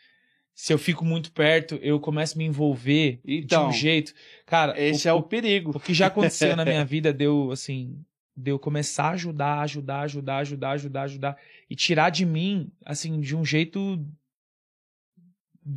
Se 0.54 0.72
eu 0.72 0.78
fico 0.78 1.04
muito 1.04 1.32
perto, 1.32 1.74
eu 1.82 2.00
começo 2.00 2.34
a 2.34 2.38
me 2.38 2.44
envolver 2.46 3.20
de 3.22 3.34
Então, 3.44 3.68
um 3.68 3.72
jeito. 3.72 4.14
Cara, 4.46 4.80
Esse 4.80 5.06
o, 5.06 5.10
é 5.10 5.12
o 5.12 5.22
perigo. 5.22 5.72
o 5.76 5.80
que 5.80 5.92
já 5.92 6.06
aconteceu 6.06 6.56
na 6.56 6.64
minha 6.64 6.82
vida 6.84 7.12
deu, 7.12 7.50
assim, 7.50 8.02
deu 8.36 8.58
começar 8.58 9.06
a 9.06 9.10
ajudar, 9.12 9.60
ajudar, 9.60 10.00
ajudar, 10.00 10.36
ajudar, 10.38 10.70
ajudar, 10.72 11.02
ajudar. 11.02 11.38
E 11.70 11.74
tirar 11.74 12.10
de 12.10 12.26
mim, 12.26 12.70
assim, 12.84 13.18
de 13.18 13.34
um 13.34 13.44
jeito. 13.44 14.04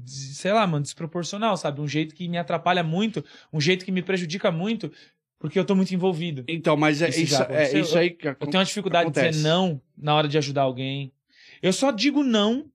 Sei 0.05 0.51
lá, 0.51 0.67
mano, 0.67 0.83
desproporcional, 0.83 1.55
sabe? 1.57 1.81
Um 1.81 1.87
jeito 1.87 2.13
que 2.13 2.27
me 2.27 2.37
atrapalha 2.37 2.83
muito, 2.83 3.23
um 3.51 3.59
jeito 3.59 3.83
que 3.85 3.91
me 3.91 4.03
prejudica 4.03 4.51
muito, 4.51 4.91
porque 5.39 5.57
eu 5.57 5.65
tô 5.65 5.73
muito 5.73 5.95
envolvido. 5.95 6.43
Então, 6.47 6.77
mas 6.77 7.01
é 7.01 7.09
Isso 7.09 7.21
isso, 7.21 7.43
é 7.43 7.79
isso 7.79 7.97
aí 7.97 8.11
que 8.11 8.27
Eu 8.27 8.35
tenho 8.35 8.57
uma 8.57 8.65
dificuldade 8.65 9.09
de 9.09 9.19
Acontece. 9.19 9.37
dizer 9.37 9.47
não 9.49 9.81
na 9.97 10.13
hora 10.13 10.27
de 10.27 10.37
ajudar 10.37 10.63
alguém. 10.63 11.11
Eu 11.61 11.73
só 11.73 11.89
digo 11.91 12.23
não 12.23 12.69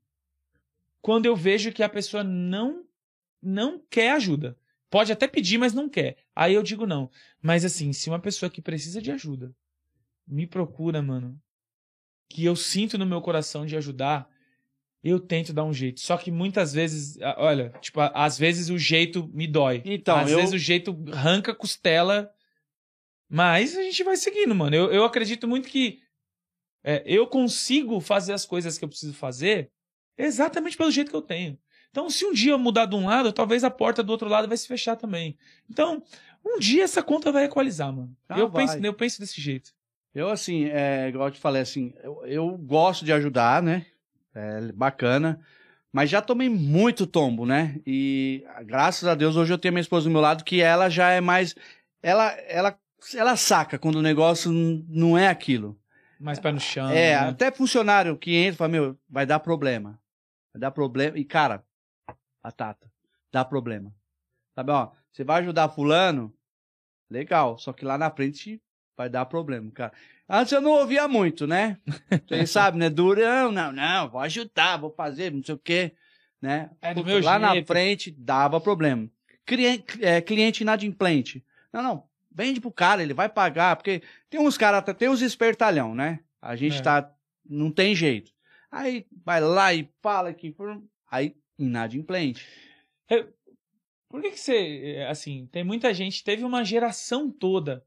quando 1.00 1.26
eu 1.26 1.36
vejo 1.36 1.70
que 1.70 1.82
a 1.82 1.88
pessoa 1.88 2.24
não 2.24 2.84
não 3.40 3.80
quer 3.90 4.12
ajuda. 4.12 4.56
Pode 4.90 5.12
até 5.12 5.28
pedir, 5.28 5.58
mas 5.58 5.74
não 5.74 5.88
quer. 5.88 6.16
Aí 6.34 6.54
eu 6.54 6.62
digo 6.62 6.86
não. 6.86 7.10
Mas 7.42 7.64
assim, 7.64 7.92
se 7.92 8.08
uma 8.08 8.18
pessoa 8.18 8.50
que 8.50 8.62
precisa 8.62 9.02
de 9.02 9.12
ajuda 9.12 9.54
me 10.26 10.46
procura, 10.46 11.02
mano, 11.02 11.40
que 12.28 12.44
eu 12.44 12.56
sinto 12.56 12.96
no 12.98 13.06
meu 13.06 13.20
coração 13.20 13.64
de 13.66 13.76
ajudar, 13.76 14.28
eu 15.02 15.20
tento 15.20 15.52
dar 15.52 15.64
um 15.64 15.72
jeito. 15.72 16.00
Só 16.00 16.16
que 16.16 16.30
muitas 16.30 16.72
vezes, 16.72 17.18
olha, 17.36 17.70
tipo, 17.80 18.00
às 18.00 18.38
vezes 18.38 18.70
o 18.70 18.78
jeito 18.78 19.28
me 19.34 19.46
dói. 19.46 19.82
Então, 19.84 20.16
às 20.18 20.30
eu- 20.30 20.38
vezes 20.38 20.54
o 20.54 20.58
jeito 20.58 20.96
arranca 21.12 21.52
a 21.52 21.54
costela. 21.54 22.32
Mas 23.28 23.76
a 23.76 23.82
gente 23.82 24.02
vai 24.04 24.16
seguindo, 24.16 24.54
mano. 24.54 24.74
Eu, 24.74 24.92
eu 24.92 25.04
acredito 25.04 25.46
muito 25.48 25.68
que 25.68 26.00
é, 26.82 27.02
eu 27.06 27.26
consigo 27.26 28.00
fazer 28.00 28.32
as 28.32 28.46
coisas 28.46 28.78
que 28.78 28.84
eu 28.84 28.88
preciso 28.88 29.12
fazer 29.14 29.70
exatamente 30.16 30.76
pelo 30.76 30.90
jeito 30.90 31.10
que 31.10 31.16
eu 31.16 31.22
tenho. 31.22 31.58
Então, 31.90 32.08
se 32.10 32.24
um 32.24 32.32
dia 32.32 32.52
eu 32.52 32.58
mudar 32.58 32.86
de 32.86 32.94
um 32.94 33.06
lado, 33.06 33.32
talvez 33.32 33.62
a 33.64 33.70
porta 33.70 34.02
do 34.02 34.10
outro 34.10 34.28
lado 34.28 34.48
vai 34.48 34.56
se 34.56 34.66
fechar 34.66 34.96
também. 34.96 35.36
Então, 35.70 36.02
um 36.44 36.58
dia 36.58 36.82
essa 36.84 37.02
conta 37.02 37.30
vai 37.30 37.44
equalizar, 37.44 37.92
mano. 37.92 38.16
Ah, 38.28 38.38
eu, 38.38 38.48
vai. 38.48 38.66
penso, 38.66 38.84
eu 38.86 38.94
penso 38.94 39.20
desse 39.20 39.40
jeito. 39.40 39.73
Eu, 40.14 40.30
assim, 40.30 40.66
é, 40.66 41.08
igual 41.08 41.28
eu 41.28 41.32
te 41.32 41.40
falei, 41.40 41.60
assim, 41.60 41.92
eu, 42.02 42.22
eu 42.24 42.56
gosto 42.56 43.04
de 43.04 43.12
ajudar, 43.12 43.60
né? 43.62 43.84
É 44.34 44.72
bacana. 44.72 45.40
Mas 45.92 46.10
já 46.10 46.22
tomei 46.22 46.48
muito 46.48 47.06
tombo, 47.06 47.44
né? 47.44 47.80
E 47.86 48.44
graças 48.64 49.08
a 49.08 49.14
Deus 49.14 49.36
hoje 49.36 49.52
eu 49.52 49.58
tenho 49.58 49.72
minha 49.74 49.80
esposa 49.80 50.08
do 50.08 50.12
meu 50.12 50.20
lado 50.20 50.44
que 50.44 50.60
ela 50.60 50.88
já 50.88 51.10
é 51.10 51.20
mais. 51.20 51.54
Ela, 52.02 52.30
ela, 52.48 52.78
ela 53.14 53.36
saca 53.36 53.78
quando 53.78 53.96
o 53.96 54.02
negócio 54.02 54.52
não 54.52 55.16
é 55.16 55.28
aquilo. 55.28 55.78
Mais 56.18 56.38
pé 56.38 56.52
no 56.52 56.60
chão. 56.60 56.90
é, 56.90 57.12
né? 57.12 57.28
até 57.28 57.50
funcionário 57.50 58.16
que 58.16 58.34
entra 58.34 58.54
e 58.54 58.56
fala, 58.56 58.70
meu, 58.70 58.98
vai 59.08 59.26
dar 59.26 59.40
problema. 59.40 60.00
Vai 60.52 60.60
dar 60.60 60.70
problema. 60.70 61.18
E, 61.18 61.24
cara, 61.24 61.64
batata. 62.42 62.90
dá 63.32 63.44
problema. 63.44 63.92
Sabe, 64.54 64.70
ó, 64.70 64.90
você 65.12 65.24
vai 65.24 65.42
ajudar 65.42 65.68
fulano, 65.68 66.32
legal, 67.10 67.58
só 67.58 67.72
que 67.72 67.84
lá 67.84 67.98
na 67.98 68.10
frente 68.10 68.60
vai 68.96 69.08
dar 69.08 69.24
problema, 69.26 69.70
cara. 69.70 69.92
Antes 70.28 70.52
eu 70.52 70.60
não 70.60 70.70
ouvia 70.70 71.06
muito, 71.06 71.46
né? 71.46 71.78
Vocês 72.26 72.50
sabem, 72.50 72.80
né? 72.80 72.88
Durão, 72.88 73.52
não, 73.52 73.72
não, 73.72 74.08
vou 74.08 74.20
ajudar, 74.20 74.78
vou 74.78 74.90
fazer, 74.90 75.30
não 75.32 75.42
sei 75.42 75.54
o 75.54 75.58
quê, 75.58 75.92
né? 76.40 76.70
É 76.80 76.94
do 76.94 77.04
meu 77.04 77.20
lá 77.22 77.38
na 77.38 77.52
jeito. 77.52 77.66
frente 77.66 78.10
dava 78.10 78.60
problema. 78.60 79.08
Cliente, 79.44 80.02
é, 80.02 80.20
cliente 80.20 80.62
inadimplente. 80.62 81.44
Não, 81.72 81.82
não, 81.82 82.04
vende 82.30 82.60
pro 82.60 82.70
cara, 82.70 83.02
ele 83.02 83.12
vai 83.12 83.28
pagar, 83.28 83.76
porque 83.76 84.02
tem 84.30 84.40
uns 84.40 84.56
caras, 84.56 84.82
tem 84.96 85.08
uns 85.08 85.20
espertalhão, 85.20 85.94
né? 85.94 86.20
A 86.40 86.56
gente 86.56 86.78
É. 86.78 86.82
tá, 86.82 87.12
não 87.44 87.70
tem 87.70 87.94
jeito. 87.94 88.32
Aí 88.70 89.06
vai 89.24 89.40
lá 89.40 89.74
e 89.74 89.88
fala 90.02 90.32
que, 90.32 90.54
aí 91.10 91.36
inadimplente. 91.58 92.46
Por 94.08 94.22
que 94.22 94.30
que 94.30 94.40
você, 94.40 95.06
assim, 95.08 95.48
tem 95.50 95.64
muita 95.64 95.92
gente, 95.92 96.22
teve 96.22 96.44
uma 96.44 96.64
geração 96.64 97.30
toda 97.30 97.84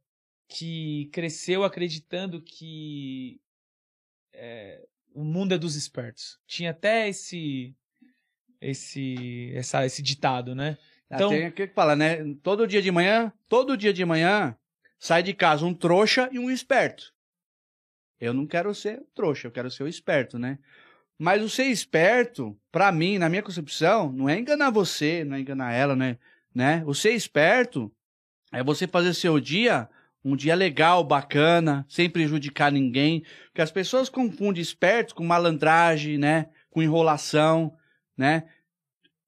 que 0.48 1.10
cresceu 1.12 1.64
acreditando 1.64 2.42
que 2.42 3.40
é, 4.34 4.86
o 5.14 5.24
mundo 5.24 5.54
é 5.54 5.58
dos 5.58 5.76
espertos. 5.76 6.40
Tinha 6.48 6.72
até 6.72 7.10
esse 7.10 7.76
esse 8.60 9.52
essa, 9.56 9.86
esse 9.86 10.02
ditado, 10.02 10.56
né? 10.56 10.78
Então, 11.06 11.28
Então- 11.28 11.30
tem 11.30 11.52
que 11.52 11.74
fala, 11.74 11.96
né? 11.96 12.18
Todo 12.42 12.68
dia 12.68 12.82
de 12.82 12.92
manhã, 12.92 13.32
todo 13.48 13.78
dia 13.78 13.94
de 13.94 14.04
manhã, 14.04 14.58
sai 15.00 15.22
de 15.24 15.34
casa 15.34 15.66
um 15.66 15.74
trouxa 15.74 16.30
e 16.32 16.40
um 16.40 16.50
esperto. 16.50 17.14
Eu 18.20 18.34
não 18.34 18.48
quero 18.48 18.74
ser 18.74 19.04
trouxa, 19.14 19.48
eu 19.48 19.52
quero 19.52 19.70
ser 19.70 19.84
o 19.84 19.88
esperto, 19.88 20.40
né? 20.40 20.58
Mas 21.20 21.42
o 21.44 21.50
ser 21.50 21.66
esperto, 21.66 22.58
pra 22.72 22.92
mim, 22.92 23.18
na 23.18 23.30
minha 23.30 23.42
concepção, 23.44 24.12
não 24.12 24.30
é 24.30 24.38
enganar 24.40 24.70
você, 24.70 25.24
não 25.24 25.36
é 25.36 25.40
enganar 25.40 25.74
ela, 25.74 25.96
né? 25.96 26.18
né? 26.54 26.84
O 26.86 26.94
ser 26.94 27.12
esperto 27.12 27.92
é 28.52 28.64
você 28.64 28.88
fazer 28.88 29.14
seu 29.14 29.40
dia 29.40 29.90
um 30.32 30.36
dia 30.36 30.56
legal, 30.56 31.04
bacana, 31.04 31.86
sem 31.88 32.10
prejudicar 32.10 32.72
ninguém. 32.72 33.24
Porque 33.48 33.62
as 33.62 33.72
pessoas 33.72 34.10
confundem 34.10 34.62
esperto 34.62 35.16
com 35.16 35.24
malandragem, 35.24 36.18
né? 36.18 36.48
Com 36.70 36.82
enrolação, 36.82 37.74
né? 38.18 38.44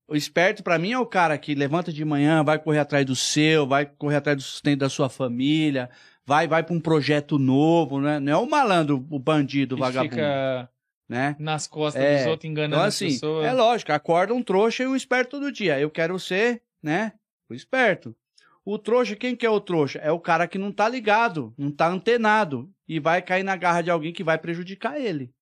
O 0.08 0.16
esperto, 0.16 0.64
pra 0.64 0.80
mim, 0.80 0.92
é 0.92 0.98
o 1.00 1.06
cara 1.06 1.38
que 1.38 1.54
levanta 1.54 1.94
de 1.94 2.04
manhã, 2.04 2.44
vai 2.44 2.58
correr 2.58 2.80
atrás 2.80 3.06
do 3.06 3.16
seu, 3.16 3.68
vai 3.68 3.86
correr 3.86 4.16
atrás 4.16 4.36
do 4.38 4.42
sustento 4.44 4.80
da 4.80 4.90
sua 4.90 5.08
família, 5.08 5.90
vai 6.26 6.48
vai 6.48 6.64
para 6.64 6.74
um 6.76 6.80
projeto 6.80 7.38
novo, 7.38 8.02
né? 8.02 8.20
Não 8.20 8.32
é 8.34 8.38
o 8.38 8.50
malandro, 8.50 9.06
o 9.10 9.20
bandido, 9.20 9.76
o 9.76 9.78
vagabundo, 9.78 10.16
fica 10.16 10.70
né? 11.08 11.36
nas 11.40 11.68
costas 11.68 12.02
É, 12.04 12.18
dos 12.18 12.28
outros 12.28 12.50
enganando 12.50 12.76
Então, 12.76 12.88
as 12.88 12.96
assim, 12.96 13.08
pessoas. 13.10 13.46
é 13.46 13.54
lógico, 13.54 13.92
acorda 13.92 14.34
um 14.34 14.42
trouxa 14.42 14.84
e 14.84 14.88
um 14.88 14.96
esperto 14.96 15.32
todo 15.32 15.52
dia. 15.52 15.80
Eu 15.80 15.92
quero 15.92 16.20
ser, 16.20 16.62
né? 16.82 17.14
O 17.48 17.54
esperto. 17.54 18.16
O 18.70 18.78
trouxa, 18.78 19.16
quem 19.16 19.36
que 19.36 19.48
é 19.48 19.50
o 19.50 19.60
trouxa? 19.60 19.98
É 19.98 20.12
o 20.12 20.20
cara 20.20 20.48
que 20.48 20.60
não 20.60 20.72
tá 20.72 20.88
ligado, 20.88 21.52
não 21.58 21.72
tá 21.72 21.88
antenado 21.88 22.72
e 22.88 23.00
vai 23.00 23.20
cair 23.20 23.42
na 23.42 23.56
garra 23.56 23.82
de 23.82 23.90
alguém 23.90 24.14
que 24.14 24.24
vai 24.24 24.38
prejudicar 24.38 25.02
ele. 25.02 25.34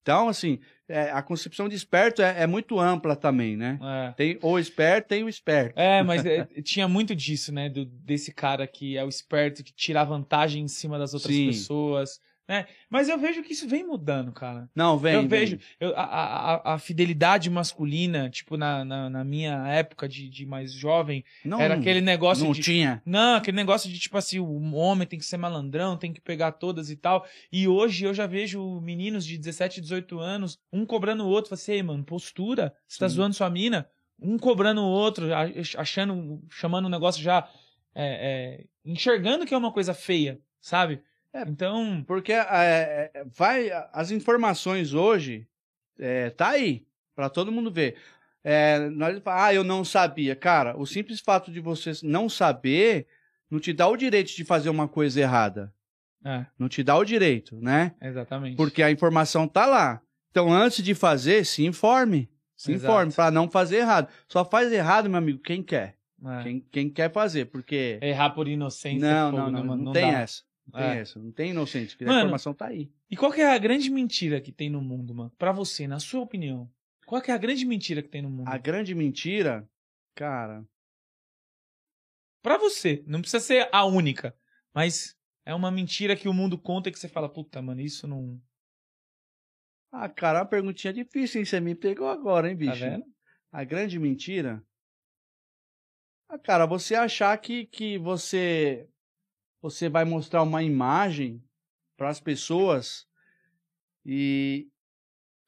Então, 0.00 0.28
assim, 0.28 0.60
é, 0.88 1.10
a 1.10 1.20
concepção 1.22 1.68
de 1.68 1.74
esperto 1.74 2.22
é, 2.22 2.42
é 2.42 2.46
muito 2.46 2.78
ampla 2.78 3.16
também, 3.16 3.56
né? 3.56 3.80
É. 3.82 4.12
Tem 4.12 4.38
o 4.40 4.60
esperto, 4.60 5.08
tem 5.08 5.24
o 5.24 5.28
esperto. 5.28 5.76
É, 5.76 6.02
mas 6.06 6.24
é, 6.24 6.44
tinha 6.62 6.86
muito 6.86 7.16
disso, 7.16 7.52
né? 7.52 7.68
Do, 7.68 7.84
desse 7.84 8.32
cara 8.32 8.64
que 8.64 8.96
é 8.96 9.04
o 9.04 9.08
esperto, 9.08 9.64
que 9.64 9.72
tira 9.72 10.04
vantagem 10.04 10.62
em 10.62 10.68
cima 10.68 10.96
das 11.00 11.14
outras 11.14 11.34
Sim. 11.34 11.48
pessoas. 11.48 12.20
Né? 12.52 12.66
Mas 12.90 13.08
eu 13.08 13.16
vejo 13.18 13.42
que 13.42 13.54
isso 13.54 13.66
vem 13.66 13.82
mudando, 13.82 14.30
cara. 14.30 14.68
Não, 14.74 14.98
vem. 14.98 15.14
eu 15.14 15.20
vem. 15.20 15.28
vejo 15.28 15.58
eu- 15.80 15.94
a, 15.96 16.02
a, 16.02 16.74
a- 16.74 16.78
fidelidade 16.78 17.48
masculina, 17.48 18.28
tipo, 18.28 18.58
na, 18.58 18.84
na, 18.84 19.08
na 19.08 19.24
minha 19.24 19.66
época 19.68 20.06
de, 20.06 20.28
de 20.28 20.44
mais 20.44 20.70
jovem, 20.70 21.24
Não, 21.42 21.58
era 21.58 21.76
aquele 21.76 22.02
negócio 22.02 22.44
não 22.44 22.52
de. 22.52 22.60
tinha. 22.60 23.00
Não, 23.06 23.36
aquele 23.36 23.56
negócio 23.56 23.88
de 23.90 23.98
tipo 23.98 24.18
assim, 24.18 24.38
o 24.38 24.74
homem 24.74 25.08
tem 25.08 25.18
que 25.18 25.24
ser 25.24 25.38
malandrão, 25.38 25.96
tem 25.96 26.12
que 26.12 26.20
pegar 26.20 26.52
todas 26.52 26.90
e 26.90 26.96
tal. 26.96 27.24
E 27.50 27.66
hoje 27.66 28.04
eu 28.04 28.12
já 28.12 28.26
vejo 28.26 28.80
meninos 28.82 29.24
de 29.24 29.38
17, 29.38 29.80
18 29.80 30.18
anos, 30.20 30.58
um 30.70 30.84
cobrando 30.84 31.24
o 31.24 31.28
outro. 31.28 31.48
Falei 31.48 31.62
assim, 31.62 31.72
"Ei, 31.72 31.82
mano, 31.82 32.04
postura, 32.04 32.74
você 32.86 32.98
tá 32.98 33.08
Sim. 33.08 33.14
zoando 33.14 33.34
sua 33.34 33.48
mina, 33.48 33.88
um 34.20 34.36
cobrando 34.36 34.82
o 34.82 34.86
outro, 34.90 35.28
achando, 35.78 36.42
chamando 36.50 36.84
o 36.84 36.90
negócio 36.90 37.22
já, 37.22 37.48
é, 37.94 38.60
é, 38.60 38.64
enxergando 38.84 39.46
que 39.46 39.54
é 39.54 39.56
uma 39.56 39.72
coisa 39.72 39.94
feia, 39.94 40.38
sabe? 40.60 41.00
É. 41.32 41.42
Então, 41.42 42.04
Porque 42.06 42.32
é, 42.32 43.10
é, 43.14 43.24
vai, 43.26 43.70
as 43.92 44.10
informações 44.10 44.92
hoje 44.92 45.46
é, 45.98 46.30
tá 46.30 46.50
aí 46.50 46.86
para 47.14 47.30
todo 47.30 47.52
mundo 47.52 47.70
ver. 47.70 47.96
É, 48.44 48.88
nós 48.90 49.20
ah, 49.26 49.54
eu 49.54 49.62
não 49.64 49.84
sabia, 49.84 50.34
cara. 50.34 50.76
O 50.76 50.84
simples 50.86 51.20
fato 51.20 51.50
de 51.50 51.60
você 51.60 51.92
não 52.02 52.28
saber 52.28 53.06
não 53.50 53.60
te 53.60 53.72
dá 53.72 53.86
o 53.86 53.96
direito 53.96 54.34
de 54.34 54.44
fazer 54.44 54.68
uma 54.70 54.88
coisa 54.88 55.20
errada. 55.20 55.72
é, 56.24 56.46
Não 56.58 56.68
te 56.68 56.82
dá 56.82 56.96
o 56.96 57.04
direito, 57.04 57.60
né? 57.60 57.94
exatamente. 58.00 58.56
Porque 58.56 58.82
a 58.82 58.90
informação 58.90 59.46
tá 59.46 59.66
lá. 59.66 60.00
Então, 60.30 60.50
antes 60.52 60.82
de 60.82 60.94
fazer, 60.94 61.44
se 61.44 61.64
informe. 61.64 62.30
Se 62.56 62.72
Exato. 62.72 62.92
informe 62.92 63.12
para 63.12 63.30
não 63.30 63.50
fazer 63.50 63.78
errado. 63.78 64.08
Só 64.26 64.44
faz 64.44 64.72
errado, 64.72 65.08
meu 65.10 65.18
amigo, 65.18 65.38
quem 65.40 65.62
quer. 65.62 65.96
É. 66.24 66.42
Quem, 66.42 66.60
quem 66.70 66.88
quer 66.88 67.12
fazer, 67.12 67.46
porque 67.46 67.98
Errar 68.00 68.30
por 68.30 68.46
inocência. 68.48 69.00
não, 69.00 69.32
não, 69.32 69.50
né, 69.50 69.58
não, 69.58 69.66
mano? 69.66 69.84
não, 69.84 69.92
tem 69.92 70.10
dá. 70.12 70.20
essa. 70.20 70.42
Não 70.66 70.72
tem 70.72 70.84
É. 70.90 70.98
essa. 71.00 71.18
Não 71.18 71.32
tem 71.32 71.50
inocente, 71.50 71.90
porque 71.90 72.04
a 72.04 72.08
Mano, 72.08 72.20
informação 72.20 72.54
tá 72.54 72.66
aí. 72.66 72.90
E 73.10 73.16
qual 73.16 73.32
que 73.32 73.40
é 73.40 73.52
a 73.52 73.58
grande 73.58 73.90
mentira 73.90 74.40
que 74.40 74.52
tem 74.52 74.70
no 74.70 74.80
mundo, 74.80 75.14
mano? 75.14 75.32
Pra 75.38 75.52
você, 75.52 75.86
na 75.86 75.98
sua 75.98 76.20
opinião. 76.20 76.70
Qual 77.06 77.20
que 77.20 77.30
é 77.30 77.34
a 77.34 77.38
grande 77.38 77.64
mentira 77.64 78.02
que 78.02 78.08
tem 78.08 78.22
no 78.22 78.30
mundo? 78.30 78.48
A 78.48 78.56
grande 78.58 78.94
mentira, 78.94 79.68
cara, 80.14 80.64
Pra 82.42 82.58
você, 82.58 83.04
não 83.06 83.20
precisa 83.20 83.38
ser 83.40 83.68
a 83.72 83.84
única, 83.84 84.36
mas 84.74 85.16
é 85.46 85.54
uma 85.54 85.70
mentira 85.70 86.16
que 86.16 86.28
o 86.28 86.34
mundo 86.34 86.58
conta 86.58 86.88
e 86.88 86.92
que 86.92 86.98
você 86.98 87.08
fala, 87.08 87.28
puta, 87.32 87.62
mano, 87.62 87.80
isso 87.80 88.08
não. 88.08 88.42
Ah, 89.92 90.08
cara, 90.08 90.40
uma 90.40 90.46
perguntinha 90.46 90.92
difícil, 90.92 91.38
hein? 91.38 91.44
Você 91.44 91.60
me 91.60 91.74
pegou 91.74 92.08
agora, 92.08 92.48
hein, 92.48 92.56
Tá 92.56 92.72
bicho? 92.72 92.84
vendo? 92.84 93.04
A 93.52 93.62
grande 93.62 93.98
mentira. 93.98 94.60
Ah, 96.28 96.38
cara, 96.38 96.66
você 96.66 96.94
achar 96.94 97.36
que, 97.38 97.66
que 97.66 97.98
você 97.98 98.88
você 99.62 99.88
vai 99.88 100.04
mostrar 100.04 100.42
uma 100.42 100.62
imagem 100.62 101.42
para 101.96 102.08
as 102.10 102.20
pessoas 102.20 103.06
e 104.04 104.68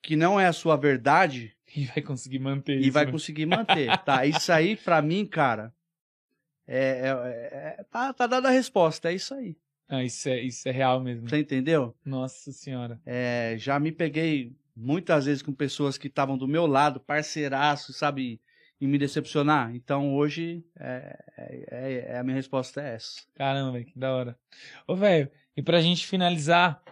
que 0.00 0.14
não 0.16 0.38
é 0.38 0.46
a 0.46 0.52
sua 0.52 0.76
verdade 0.76 1.52
E 1.76 1.86
vai 1.86 2.00
conseguir 2.02 2.38
manter 2.38 2.76
e 2.78 2.82
isso. 2.84 2.92
vai 2.92 3.04
né? 3.06 3.10
conseguir 3.12 3.46
manter. 3.46 3.98
tá, 4.04 4.24
isso 4.24 4.52
aí 4.52 4.76
pra 4.76 5.02
mim, 5.02 5.26
cara, 5.26 5.74
é, 6.66 7.08
é- 7.08 7.76
é- 7.80 7.84
tá, 7.90 8.12
tá 8.12 8.26
dada 8.26 8.48
a 8.48 8.52
resposta, 8.52 9.10
é 9.10 9.14
isso 9.14 9.34
aí. 9.34 9.56
Ah, 9.88 10.02
isso 10.02 10.28
é, 10.28 10.40
isso 10.40 10.66
é 10.68 10.72
real 10.72 11.00
mesmo. 11.00 11.28
Você 11.28 11.38
entendeu? 11.38 11.94
Nossa 12.04 12.52
senhora. 12.52 12.98
É, 13.04 13.56
já 13.58 13.78
me 13.78 13.92
peguei 13.92 14.54
muitas 14.74 15.26
vezes 15.26 15.42
com 15.42 15.52
pessoas 15.52 15.98
que 15.98 16.06
estavam 16.06 16.38
do 16.38 16.48
meu 16.48 16.66
lado, 16.66 17.00
parceiraço, 17.00 17.92
sabe, 17.92 18.40
e 18.84 18.86
me 18.86 18.98
decepcionar. 18.98 19.74
Então 19.74 20.14
hoje 20.14 20.62
é, 20.78 21.18
é- 21.38 22.04
é- 22.12 22.18
a 22.18 22.22
minha 22.22 22.36
resposta 22.36 22.82
é 22.82 22.94
essa. 22.94 23.22
Caramba, 23.34 23.82
que 23.82 23.98
da 23.98 24.14
hora. 24.14 24.38
Ô, 24.86 24.94
velho, 24.94 25.30
e 25.56 25.62
pra 25.62 25.80
gente 25.80 26.06
finalizar, 26.06 26.82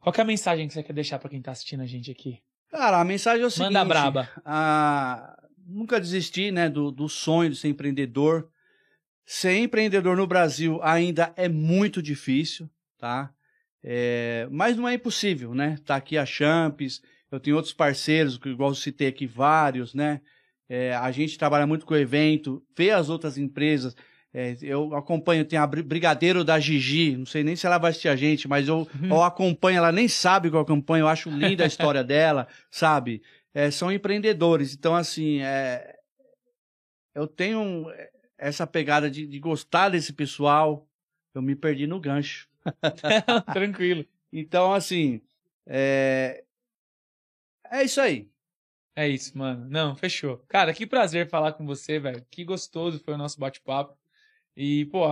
qual 0.00 0.12
que 0.12 0.20
é 0.20 0.24
a 0.24 0.26
mensagem 0.26 0.66
que 0.66 0.74
você 0.74 0.82
quer 0.82 0.92
deixar 0.92 1.18
pra 1.20 1.30
quem 1.30 1.40
tá 1.40 1.52
assistindo 1.52 1.82
a 1.82 1.86
gente 1.86 2.10
aqui? 2.10 2.40
Cara, 2.68 3.00
a 3.00 3.04
mensagem 3.04 3.42
é 3.44 3.46
o 3.46 3.50
seguinte: 3.50 3.72
Manda 3.72 3.84
braba. 3.84 4.28
ah, 4.44 5.38
nunca 5.66 6.00
desistir, 6.00 6.52
né, 6.52 6.68
do, 6.68 6.90
do 6.90 7.08
sonho 7.08 7.50
de 7.50 7.56
ser 7.56 7.68
empreendedor. 7.68 8.50
Ser 9.24 9.56
empreendedor 9.58 10.16
no 10.16 10.26
Brasil 10.26 10.80
ainda 10.82 11.32
é 11.36 11.48
muito 11.48 12.02
difícil, 12.02 12.68
tá? 12.98 13.30
É, 13.84 14.48
mas 14.50 14.76
não 14.76 14.88
é 14.88 14.94
impossível, 14.94 15.54
né? 15.54 15.78
Tá 15.84 15.96
aqui 15.96 16.16
a 16.18 16.24
Champs, 16.26 17.00
eu 17.30 17.38
tenho 17.38 17.54
outros 17.56 17.74
parceiros, 17.74 18.36
que 18.38 18.48
igual 18.48 18.70
eu 18.70 18.74
citei 18.74 19.06
aqui 19.08 19.26
vários, 19.26 19.94
né? 19.94 20.20
É, 20.68 20.94
a 20.94 21.10
gente 21.10 21.38
trabalha 21.38 21.66
muito 21.66 21.86
com 21.86 21.94
o 21.94 21.96
evento, 21.96 22.62
vê 22.76 22.90
as 22.90 23.08
outras 23.08 23.38
empresas. 23.38 23.96
É, 24.34 24.54
eu 24.60 24.94
acompanho, 24.94 25.44
tem 25.44 25.58
a 25.58 25.66
Bri- 25.66 25.82
Brigadeiro 25.82 26.44
da 26.44 26.60
Gigi, 26.60 27.16
não 27.16 27.24
sei 27.24 27.42
nem 27.42 27.56
se 27.56 27.64
ela 27.66 27.78
vai 27.78 27.90
assistir 27.90 28.08
a 28.08 28.16
gente, 28.16 28.46
mas 28.46 28.68
eu, 28.68 28.86
eu 29.02 29.22
acompanho, 29.22 29.78
ela 29.78 29.90
nem 29.90 30.06
sabe 30.06 30.50
que 30.50 30.56
eu 30.56 30.60
acompanho, 30.60 31.04
eu 31.04 31.08
acho 31.08 31.30
linda 31.30 31.64
a 31.64 31.66
história 31.66 32.04
dela, 32.04 32.46
sabe? 32.70 33.22
É, 33.54 33.70
são 33.70 33.90
empreendedores, 33.90 34.74
então 34.74 34.94
assim, 34.94 35.40
é, 35.40 35.96
eu 37.14 37.26
tenho 37.26 37.86
essa 38.36 38.66
pegada 38.66 39.10
de, 39.10 39.26
de 39.26 39.38
gostar 39.40 39.88
desse 39.88 40.12
pessoal, 40.12 40.86
eu 41.34 41.40
me 41.40 41.56
perdi 41.56 41.86
no 41.86 41.98
gancho. 41.98 42.46
Tranquilo. 43.52 44.04
Então, 44.30 44.74
assim, 44.74 45.20
é, 45.66 46.44
é 47.70 47.82
isso 47.82 48.00
aí. 48.00 48.28
É 48.98 49.06
isso, 49.08 49.38
mano. 49.38 49.64
Não, 49.70 49.94
fechou. 49.94 50.42
Cara, 50.48 50.74
que 50.74 50.84
prazer 50.84 51.28
falar 51.28 51.52
com 51.52 51.64
você, 51.64 52.00
velho. 52.00 52.20
Que 52.28 52.42
gostoso 52.42 53.00
foi 53.04 53.14
o 53.14 53.16
nosso 53.16 53.38
bate-papo. 53.38 53.94
E, 54.56 54.86
pô, 54.86 55.06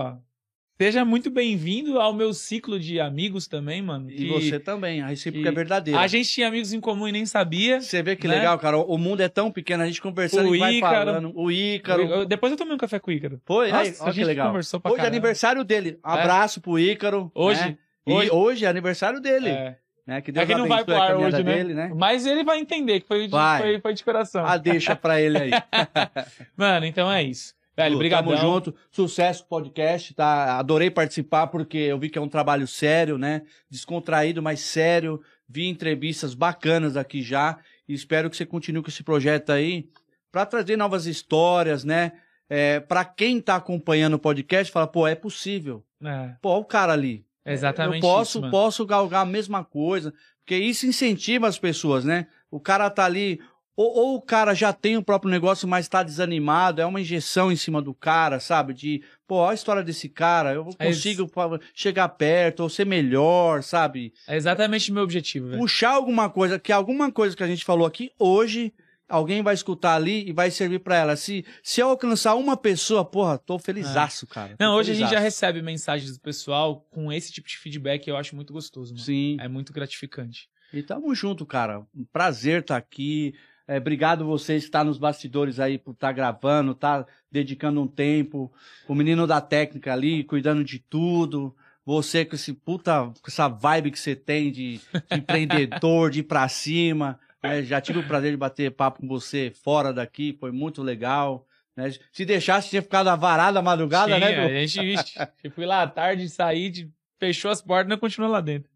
Seja 0.79 1.05
muito 1.05 1.31
bem-vindo 1.31 1.97
ao 1.99 2.13
meu 2.13 2.33
ciclo 2.33 2.77
de 2.77 2.99
amigos 2.99 3.47
também, 3.47 3.81
mano. 3.81 4.11
E 4.11 4.15
que 4.15 4.27
você 4.27 4.59
também, 4.59 5.01
a 5.01 5.07
recíproca 5.07 5.47
é 5.47 5.51
verdadeira. 5.53 5.99
A 6.01 6.05
gente 6.05 6.29
tinha 6.29 6.49
amigos 6.49 6.73
em 6.73 6.81
comum 6.81 7.07
e 7.07 7.13
nem 7.13 7.25
sabia. 7.25 7.79
Você 7.79 8.03
vê 8.03 8.15
que 8.17 8.27
né? 8.27 8.35
legal, 8.35 8.59
cara. 8.59 8.77
O 8.77 8.97
mundo 8.97 9.21
é 9.21 9.29
tão 9.29 9.49
pequeno, 9.49 9.81
a 9.83 9.87
gente 9.87 10.01
conversando 10.01 10.49
O 10.49 10.55
e 10.55 10.59
vai 10.59 10.75
Ícaro. 10.75 10.93
falando. 10.93 11.31
O 11.33 11.49
Ícaro. 11.49 12.03
Eu- 12.03 12.25
depois 12.25 12.51
eu 12.51 12.57
tomei 12.57 12.75
um 12.75 12.77
café 12.77 12.99
com 12.99 13.09
o 13.09 13.13
Ícaro. 13.13 13.41
Foi, 13.45 13.71
Nossa, 13.71 13.81
aí, 13.83 13.87
a 14.01 14.11
gente 14.11 14.19
que 14.19 14.25
legal. 14.25 14.47
conversou 14.49 14.79
pra 14.81 14.91
Hoje 14.91 14.99
é 14.99 15.03
caramba. 15.03 15.15
aniversário 15.17 15.63
dele. 15.63 15.97
Abraço 16.03 16.59
pro 16.61 16.77
Ícaro. 16.77 17.31
Hoje? 17.33 17.61
né? 17.61 17.77
Hoje? 18.05 18.27
E 18.27 18.31
hoje 18.31 18.65
é 18.65 18.67
aniversário 18.67 19.19
dele. 19.21 19.49
É. 19.49 19.77
Né? 20.07 20.21
Que 20.21 20.31
É 20.31 20.33
Deus 20.33 20.47
que 20.47 20.55
não 20.55 20.67
vai 20.69 20.85
pro 20.85 20.95
ar 20.95 21.17
hoje, 21.17 21.43
né? 21.43 21.53
dele, 21.53 21.73
né? 21.73 21.91
Mas 21.93 22.25
ele 22.25 22.41
vai 22.41 22.57
entender 22.59 23.01
que 23.01 23.07
foi 23.07 23.27
de, 23.27 23.31
foi, 23.31 23.81
foi 23.81 23.93
de 23.93 24.03
coração. 24.05 24.45
Ah, 24.45 24.55
deixa 24.55 24.95
pra 24.95 25.19
ele 25.21 25.37
aí. 25.37 25.51
Mano, 26.55 26.85
então 26.85 27.11
é 27.11 27.21
isso. 27.21 27.53
Velho, 27.75 27.95
obrigado. 27.95 28.25
Tamo 28.25 28.37
junto. 28.37 28.73
Sucesso 28.89 29.41
com 29.41 29.47
o 29.47 29.59
podcast, 29.59 30.13
tá? 30.15 30.57
Adorei 30.57 30.89
participar 30.89 31.47
porque 31.47 31.77
eu 31.77 31.99
vi 31.99 32.09
que 32.09 32.17
é 32.17 32.21
um 32.21 32.29
trabalho 32.29 32.65
sério, 32.65 33.17
né? 33.17 33.41
Descontraído, 33.69 34.41
mas 34.41 34.61
sério. 34.61 35.21
Vi 35.47 35.67
entrevistas 35.67 36.33
bacanas 36.33 36.95
aqui 36.95 37.21
já 37.21 37.59
e 37.87 37.93
espero 37.93 38.29
que 38.29 38.37
você 38.37 38.45
continue 38.45 38.81
com 38.81 38.89
esse 38.89 39.03
projeto 39.03 39.51
aí 39.51 39.89
pra 40.31 40.45
trazer 40.45 40.77
novas 40.77 41.05
histórias, 41.05 41.83
né? 41.83 42.13
É, 42.49 42.79
para 42.79 43.03
quem 43.03 43.41
tá 43.41 43.57
acompanhando 43.57 44.13
o 44.13 44.19
podcast, 44.19 44.71
fala, 44.71 44.87
pô, 44.87 45.05
é 45.05 45.15
possível. 45.15 45.83
É, 46.01 46.35
Pô, 46.41 46.51
olha 46.51 46.61
o 46.61 46.65
cara 46.65 46.93
ali. 46.93 47.26
Exatamente 47.53 47.95
eu 47.95 48.01
posso, 48.01 48.39
isso, 48.39 48.49
posso 48.51 48.85
galgar 48.85 49.21
a 49.21 49.25
mesma 49.25 49.63
coisa, 49.63 50.13
porque 50.39 50.55
isso 50.57 50.85
incentiva 50.85 51.47
as 51.47 51.57
pessoas, 51.59 52.03
né? 52.03 52.27
O 52.49 52.59
cara 52.59 52.89
tá 52.89 53.05
ali, 53.05 53.39
ou, 53.75 53.95
ou 53.95 54.15
o 54.15 54.21
cara 54.21 54.53
já 54.53 54.73
tem 54.73 54.97
o 54.97 55.03
próprio 55.03 55.29
negócio, 55.29 55.67
mas 55.67 55.87
tá 55.87 56.01
desanimado, 56.01 56.81
é 56.81 56.85
uma 56.85 57.01
injeção 57.01 57.51
em 57.51 57.55
cima 57.55 57.81
do 57.81 57.93
cara, 57.93 58.39
sabe? 58.39 58.73
De, 58.73 59.03
pô, 59.27 59.35
olha 59.35 59.51
a 59.51 59.53
história 59.53 59.83
desse 59.83 60.09
cara, 60.09 60.53
eu 60.53 60.67
É 60.79 60.87
consigo 60.87 61.27
pô, 61.27 61.59
chegar 61.73 62.09
perto, 62.09 62.61
ou 62.61 62.69
ser 62.69 62.85
melhor, 62.85 63.61
sabe? 63.61 64.13
É 64.27 64.35
exatamente 64.35 64.89
o 64.89 64.93
meu 64.93 65.03
objetivo, 65.03 65.49
velho. 65.49 65.61
Puxar 65.61 65.91
alguma 65.91 66.29
coisa, 66.29 66.57
que 66.57 66.71
alguma 66.71 67.11
coisa 67.11 67.35
que 67.35 67.43
a 67.43 67.47
gente 67.47 67.63
falou 67.63 67.85
aqui 67.85 68.11
hoje, 68.17 68.73
alguém 69.07 69.41
vai 69.41 69.53
escutar 69.53 69.95
ali 69.95 70.27
e 70.27 70.31
vai 70.31 70.51
servir 70.51 70.79
pra 70.79 70.95
ela. 70.97 71.15
Se, 71.15 71.45
se 71.63 71.81
eu 71.81 71.89
alcançar 71.89 72.35
uma 72.35 72.57
pessoa, 72.57 73.05
porra, 73.05 73.37
tô 73.37 73.57
felizaço, 73.57 74.27
cara. 74.27 74.55
Tô 74.57 74.63
Não, 74.63 74.75
hoje 74.75 74.91
a 74.91 74.93
gente 74.93 75.03
já 75.03 75.19
felizaço. 75.19 75.23
recebe 75.23 75.61
mensagens 75.61 76.13
do 76.13 76.19
pessoal 76.19 76.85
com 76.91 77.11
esse 77.11 77.31
tipo 77.31 77.47
de 77.47 77.57
feedback 77.57 78.07
eu 78.07 78.17
acho 78.17 78.35
muito 78.35 78.53
gostoso, 78.53 78.93
mano. 78.93 79.03
Sim. 79.03 79.37
É 79.39 79.47
muito 79.47 79.71
gratificante. 79.73 80.49
E 80.73 80.83
tamo 80.83 81.13
junto, 81.15 81.45
cara. 81.45 81.85
Um 81.95 82.05
prazer 82.11 82.61
estar 82.61 82.77
aqui. 82.77 83.33
É, 83.67 83.77
obrigado 83.77 84.25
vocês 84.25 84.63
que 84.63 84.67
estão 84.67 84.83
nos 84.83 84.97
bastidores 84.97 85.59
aí 85.59 85.77
por 85.77 85.91
estar 85.91 86.11
gravando, 86.11 86.73
tá 86.73 87.05
dedicando 87.31 87.81
um 87.81 87.87
tempo. 87.87 88.51
O 88.87 88.95
menino 88.95 89.27
da 89.27 89.41
técnica 89.41 89.93
ali, 89.93 90.23
cuidando 90.23 90.63
de 90.63 90.79
tudo. 90.79 91.55
Você 91.85 92.25
com 92.25 92.35
esse 92.35 92.51
puta, 92.51 93.05
com 93.05 93.27
essa 93.27 93.47
vibe 93.47 93.91
que 93.91 93.99
você 93.99 94.13
tem 94.13 94.51
de, 94.51 94.77
de 94.77 94.81
empreendedor, 95.17 96.11
de 96.11 96.19
ir 96.19 96.23
pra 96.23 96.47
cima. 96.49 97.17
Né? 97.43 97.63
Já 97.63 97.79
tive 97.81 97.99
o 97.99 98.07
prazer 98.07 98.31
de 98.31 98.37
bater 98.37 98.71
papo 98.71 99.01
com 99.01 99.07
você 99.07 99.51
fora 99.63 99.93
daqui, 99.93 100.35
foi 100.39 100.51
muito 100.51 100.81
legal. 100.81 101.45
né? 101.75 101.91
Se 102.11 102.25
deixasse, 102.25 102.69
tinha 102.69 102.81
ficado 102.81 103.07
avarado 103.09 103.57
a 103.57 103.61
madrugada, 103.61 104.13
Sim, 104.15 104.19
né, 104.19 104.31
Edu? 104.33 104.41
a 104.41 104.49
gente, 104.65 104.79
vixe, 104.81 105.13
eu 105.43 105.51
fui 105.51 105.65
lá 105.65 105.83
à 105.83 105.87
tarde, 105.87 106.27
saí, 106.29 106.69
de, 106.69 106.91
fechou 107.19 107.51
as 107.51 107.61
portas 107.61 107.87
e 107.87 107.89
não 107.89 107.97
continuou 107.97 108.31
lá 108.31 108.41
dentro. 108.41 108.69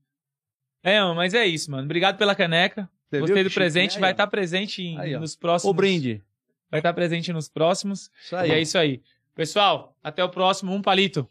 É, 0.84 1.00
mano, 1.00 1.16
mas 1.16 1.34
é 1.34 1.46
isso, 1.46 1.70
mano. 1.70 1.84
Obrigado 1.84 2.18
pela 2.18 2.34
caneca. 2.36 2.90
Você 3.10 3.20
Gostei 3.20 3.44
do 3.44 3.52
presente. 3.52 4.00
Vai 4.00 4.10
aí, 4.10 4.14
ó. 4.14 4.16
estar 4.16 4.28
presente 4.28 4.82
em- 4.82 4.98
Aí, 4.98 5.18
nos 5.18 5.36
próximos. 5.36 5.70
O 5.70 5.74
brinde. 5.74 6.24
Vai 6.72 6.80
estar 6.80 6.94
presente 6.94 7.32
nos 7.34 7.50
próximos. 7.50 8.10
Isso 8.24 8.36
aí. 8.36 8.50
E 8.50 8.54
é 8.54 8.62
isso 8.62 8.78
aí. 8.78 9.02
Pessoal, 9.36 9.96
até 10.02 10.24
o 10.24 10.30
próximo. 10.30 10.74
Um 10.74 10.82
palito. 10.82 11.28